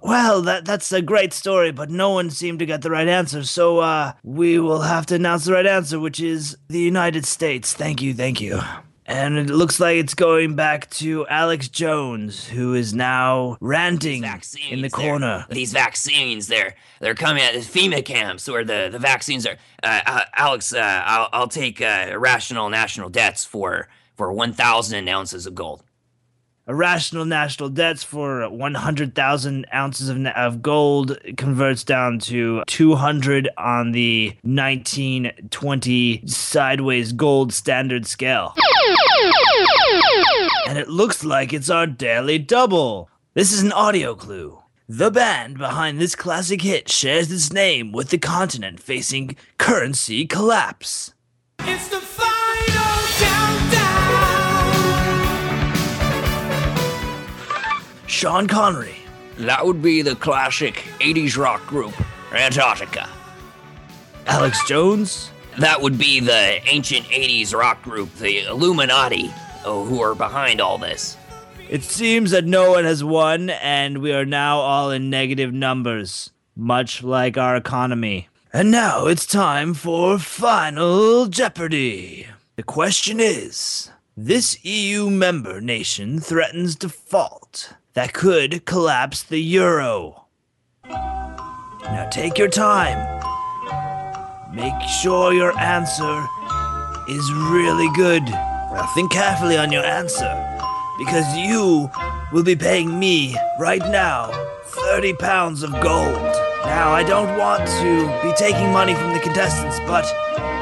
Well, 0.02 0.42
that 0.44 0.66
that's 0.66 0.92
a 0.92 1.02
great 1.02 1.34
story, 1.34 1.72
but 1.72 1.90
no 1.90 2.12
one 2.12 2.30
seemed 2.30 2.60
to 2.60 2.66
get 2.66 2.82
the 2.82 2.92
right 2.92 3.08
answer. 3.08 3.44
So 3.44 3.80
uh 3.80 4.14
we 4.24 4.60
will 4.60 4.82
have 4.82 5.06
to 5.08 5.16
announce 5.16 5.46
the 5.46 5.54
right 5.54 5.66
answer, 5.66 6.00
which 6.00 6.20
is 6.20 6.58
the 6.68 6.80
United 6.80 7.26
States. 7.26 7.74
Thank 7.74 8.02
you, 8.02 8.14
thank 8.14 8.42
you. 8.42 8.62
And 9.08 9.38
it 9.38 9.48
looks 9.48 9.80
like 9.80 9.98
it's 9.98 10.16
going 10.16 10.56
back 10.56 10.90
to 10.92 11.28
Alex 11.28 11.68
Jones, 11.68 12.48
who 12.48 12.74
is 12.74 12.94
now 12.94 13.58
ranting 13.62 14.24
in 14.70 14.82
the 14.82 14.90
corner. 14.90 15.46
These 15.50 15.74
vaccines, 15.74 16.48
they're 16.48 16.76
they're 17.00 17.14
coming 17.14 17.44
at 17.44 17.54
the 17.54 17.60
FEMA 17.60 18.04
camps 18.04 18.50
where 18.50 18.64
the, 18.64 18.90
the 18.92 18.98
vaccines 18.98 19.46
are. 19.46 19.58
Uh, 19.84 20.02
uh, 20.08 20.22
Alex, 20.34 20.74
uh, 20.74 21.04
I'll, 21.06 21.30
I'll 21.34 21.48
take 21.48 21.82
uh, 21.82 22.08
irrational 22.10 22.70
national 22.70 23.10
debts 23.10 23.46
for 23.46 23.90
for 24.16 24.32
1,000 24.32 25.08
ounces 25.08 25.46
of 25.46 25.54
gold. 25.54 25.84
Irrational 26.68 27.26
national 27.26 27.70
debts 27.70 28.04
for 28.04 28.50
100,000 28.50 29.68
ounces 29.72 30.10
of, 30.10 30.26
of 30.26 30.64
gold 30.64 31.16
converts 31.38 31.84
down 31.84 32.18
to 32.18 32.64
200 32.66 33.50
on 33.56 33.92
the 33.92 34.36
1920 34.42 36.26
sideways 36.26 37.14
gold 37.14 37.54
standard 37.54 38.08
scale. 38.08 38.56
And 40.68 40.80
it 40.80 40.90
looks 40.90 41.24
like 41.24 41.54
it's 41.54 41.70
our 41.70 41.86
daily 41.86 42.40
double. 42.40 43.12
This 43.36 43.52
is 43.52 43.62
an 43.62 43.72
audio 43.72 44.16
clue. 44.16 44.60
The 44.90 45.12
band 45.12 45.60
behind 45.60 46.02
this 46.02 46.16
classic 46.16 46.64
hit 46.64 46.90
shares 46.90 47.32
its 47.32 47.54
name 47.54 47.92
with 47.92 48.10
the 48.10 48.18
continent 48.18 48.80
facing 48.80 49.36
currency 49.60 50.26
collapse. 50.26 51.14
It's 51.60 51.90
the 51.90 52.05
Sean 58.16 58.48
Connery. 58.48 58.96
That 59.40 59.66
would 59.66 59.82
be 59.82 60.02
the 60.02 60.16
classic 60.16 60.76
80s 61.02 61.38
rock 61.38 61.68
group, 61.68 61.94
Antarctica. 62.32 63.10
Alex 64.26 64.66
Jones. 64.70 65.32
That 65.60 65.82
would 65.82 65.98
be 65.98 66.22
the 66.22 66.62
ancient 66.66 67.08
80s 67.08 67.54
rock 67.54 67.84
group, 67.84 68.16
the 68.16 68.46
Illuminati, 68.46 69.34
oh, 69.66 69.84
who 69.84 70.02
are 70.02 70.16
behind 70.16 70.62
all 70.62 70.78
this. 70.78 71.18
It 71.70 71.84
seems 71.84 72.32
that 72.32 72.46
no 72.46 72.72
one 72.72 72.86
has 72.86 73.04
won, 73.04 73.50
and 73.50 73.98
we 73.98 74.14
are 74.14 74.26
now 74.26 74.60
all 74.60 74.92
in 74.92 75.10
negative 75.10 75.52
numbers, 75.52 76.30
much 76.56 77.04
like 77.04 77.38
our 77.38 77.58
economy. 77.58 78.30
And 78.54 78.72
now 78.72 79.08
it's 79.08 79.26
time 79.26 79.74
for 79.74 80.20
Final 80.20 81.26
Jeopardy! 81.26 82.28
The 82.56 82.64
question 82.64 83.20
is 83.20 83.92
This 84.16 84.64
EU 84.64 85.10
member 85.10 85.60
nation 85.60 86.22
threatens 86.22 86.78
default 86.78 87.74
that 87.96 88.14
could 88.14 88.66
collapse 88.66 89.24
the 89.24 89.40
euro. 89.40 90.26
Now 90.88 92.08
take 92.12 92.38
your 92.38 92.50
time. 92.50 93.00
Make 94.54 94.80
sure 95.02 95.34
your 95.34 95.58
answer 95.60 96.26
is 97.10 97.34
really 97.34 97.90
good. 97.96 98.24
Now 98.24 98.90
think 98.94 99.12
carefully 99.12 99.58
on 99.58 99.72
your 99.72 99.84
answer 99.84 100.34
because 100.98 101.26
you 101.36 101.90
will 102.32 102.44
be 102.44 102.56
paying 102.56 103.00
me 103.00 103.36
right 103.60 103.82
now 103.82 104.32
30 104.66 105.14
pounds 105.14 105.64
of 105.64 105.72
gold. 105.82 106.36
Now, 106.66 106.92
I 106.92 107.04
don't 107.04 107.38
want 107.38 107.68
to 107.68 108.22
be 108.24 108.34
taking 108.36 108.72
money 108.72 108.96
from 108.96 109.14
the 109.14 109.20
contestants, 109.20 109.80
but 109.82 110.06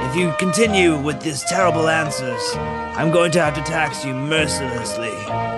if 0.09 0.15
you 0.17 0.33
continue 0.37 0.99
with 0.99 1.21
these 1.21 1.43
terrible 1.43 1.87
answers, 1.87 2.41
I'm 2.57 3.09
going 3.09 3.31
to 3.31 3.41
have 3.41 3.55
to 3.55 3.61
tax 3.61 4.03
you 4.03 4.13
mercilessly. 4.13 5.11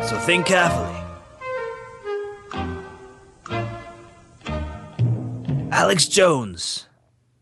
So 0.07 0.19
think 0.19 0.45
carefully. 0.45 1.04
Alex 5.77 6.07
Jones, 6.07 6.87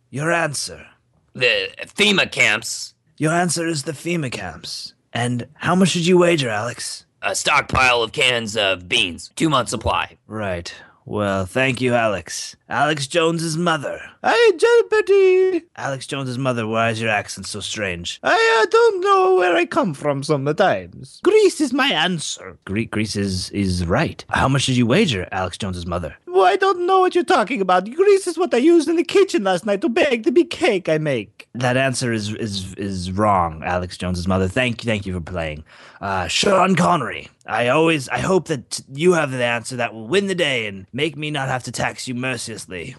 your 0.10 0.32
answer. 0.32 0.88
The 1.34 1.70
FEMA 1.84 2.32
camps. 2.32 2.96
Your 3.20 3.32
answer 3.32 3.68
is 3.68 3.84
the 3.84 3.92
FEMA 3.92 4.32
camps. 4.32 4.96
And 5.14 5.46
how 5.54 5.76
much 5.76 5.94
did 5.94 6.08
you 6.08 6.18
wager, 6.18 6.50
Alex? 6.50 7.06
A 7.22 7.36
stockpile 7.36 8.02
of 8.02 8.12
cans 8.12 8.58
of 8.58 8.90
beans, 8.90 9.30
two 9.36 9.52
months 9.52 9.70
supply. 9.70 10.18
Right. 10.26 10.74
Well, 11.06 11.46
thank 11.46 11.80
you, 11.80 11.94
Alex. 11.94 12.56
Alex 12.70 13.06
Jones's 13.06 13.56
mother. 13.56 14.02
Hey, 14.24 14.52
Jeopardy! 14.58 15.66
Alex 15.76 16.08
Jones's 16.08 16.40
mother, 16.40 16.66
why 16.66 16.90
is 16.90 17.00
your 17.00 17.12
accent 17.12 17.46
so 17.46 17.60
strange? 17.60 18.20
I 18.24 18.64
uh, 18.64 18.66
don't 18.72 19.02
know 19.02 19.36
where 19.36 19.56
I 19.56 19.66
come 19.66 19.94
from 19.94 20.24
sometimes. 20.24 21.20
Greece 21.24 21.62
is 21.62 21.72
my 21.72 21.90
answer. 21.92 22.58
Gre- 22.66 22.84
Greece 22.84 23.16
is, 23.16 23.52
is 23.52 23.86
right. 23.86 24.24
How 24.30 24.48
much 24.48 24.66
did 24.66 24.78
you 24.78 24.88
wager, 24.88 25.28
Alex 25.32 25.58
Jones's 25.58 25.86
mother? 25.86 26.16
Well, 26.34 26.46
I 26.46 26.56
don't 26.56 26.88
know 26.88 27.00
what 27.00 27.14
you're 27.14 27.24
talking 27.24 27.62
about. 27.62 27.88
Grease 27.92 28.26
is 28.26 28.40
what 28.40 28.56
I 28.56 28.58
used 28.58 28.90
in 28.90 28.96
the 28.96 29.04
kitchen 29.04 29.44
last 29.44 29.68
night 29.68 29.82
to 29.82 29.88
bake 29.88 30.24
the 30.24 30.32
big 30.32 30.50
cake 30.50 30.90
I 30.90 30.98
make. 30.98 31.48
That 31.54 31.78
answer 31.78 32.12
is 32.12 32.34
is 32.34 32.74
is 32.74 33.12
wrong, 33.12 33.62
Alex 33.64 34.00
Jones's 34.00 34.28
mother. 34.28 34.48
Thank 34.48 34.84
you, 34.84 34.88
thank 34.88 35.06
you 35.06 35.14
for 35.14 35.22
playing. 35.22 35.64
Uh, 36.02 36.28
Sean 36.28 36.76
Connery. 36.76 37.30
I 37.46 37.68
always 37.68 38.10
I 38.10 38.18
hope 38.18 38.48
that 38.48 38.82
you 38.92 39.14
have 39.14 39.30
the 39.30 39.44
answer 39.44 39.76
that 39.76 39.94
will 39.94 40.08
win 40.08 40.26
the 40.26 40.34
day 40.34 40.66
and 40.66 40.88
make 40.92 41.16
me 41.16 41.30
not 41.30 41.50
have 41.50 41.62
to 41.66 41.72
tax 41.72 42.08
you 42.08 42.16
mercilessly. 42.16 42.96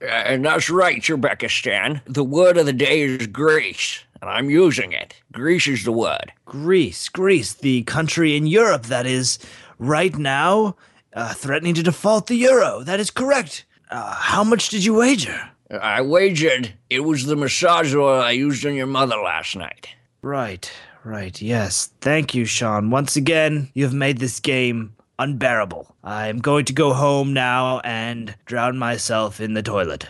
Uh, 0.00 0.06
and 0.06 0.42
that's 0.42 0.70
right, 0.70 1.02
Uzbekistan. 1.02 2.00
The 2.06 2.24
word 2.24 2.56
of 2.56 2.64
the 2.64 2.72
day 2.72 3.02
is 3.02 3.26
Greece, 3.26 4.02
and 4.22 4.30
I'm 4.30 4.48
using 4.48 4.92
it. 4.92 5.14
Greece 5.30 5.66
is 5.66 5.84
the 5.84 5.92
word. 5.92 6.32
Greece, 6.46 7.10
Greece, 7.10 7.52
the 7.52 7.82
country 7.82 8.34
in 8.34 8.46
Europe 8.46 8.84
that 8.84 9.04
is 9.04 9.38
right 9.78 10.16
now 10.16 10.74
uh, 11.16 11.32
threatening 11.34 11.74
to 11.74 11.82
default 11.82 12.28
the 12.28 12.36
euro. 12.36 12.82
That 12.84 13.00
is 13.00 13.10
correct. 13.10 13.64
Uh, 13.90 14.14
how 14.14 14.44
much 14.44 14.68
did 14.68 14.84
you 14.84 14.94
wager? 14.94 15.50
I 15.70 16.02
wagered 16.02 16.74
it 16.90 17.00
was 17.00 17.24
the 17.24 17.34
massage 17.34 17.94
oil 17.94 18.20
I 18.20 18.30
used 18.32 18.64
on 18.64 18.74
your 18.74 18.86
mother 18.86 19.16
last 19.16 19.56
night. 19.56 19.88
Right, 20.22 20.70
right, 21.02 21.40
yes. 21.42 21.90
Thank 22.00 22.34
you, 22.34 22.44
Sean. 22.44 22.90
Once 22.90 23.16
again, 23.16 23.70
you 23.74 23.84
have 23.84 23.94
made 23.94 24.18
this 24.18 24.38
game 24.38 24.94
unbearable. 25.18 25.94
I'm 26.04 26.38
going 26.38 26.66
to 26.66 26.72
go 26.72 26.92
home 26.92 27.32
now 27.32 27.80
and 27.80 28.34
drown 28.44 28.76
myself 28.76 29.40
in 29.40 29.54
the 29.54 29.62
toilet. 29.62 30.08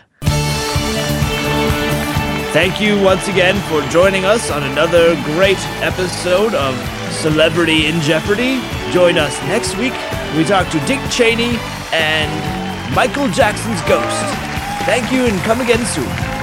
Thank 2.51 2.81
you 2.81 3.01
once 3.03 3.27
again 3.27 3.55
for 3.69 3.87
joining 3.89 4.25
us 4.25 4.49
on 4.51 4.63
another 4.63 5.15
great 5.23 5.59
episode 5.81 6.53
of 6.55 6.75
Celebrity 7.13 7.85
in 7.87 7.99
Jeopardy. 8.01 8.59
Join 8.91 9.17
us 9.17 9.39
next 9.43 9.77
week. 9.77 9.93
We 10.35 10.43
talk 10.43 10.69
to 10.71 10.79
Dick 10.85 10.99
Cheney 11.09 11.57
and 11.91 12.29
Michael 12.93 13.27
Jackson's 13.29 13.81
ghost. 13.83 14.25
Thank 14.85 15.11
you 15.11 15.25
and 15.25 15.39
come 15.41 15.61
again 15.61 15.83
soon. 15.85 16.36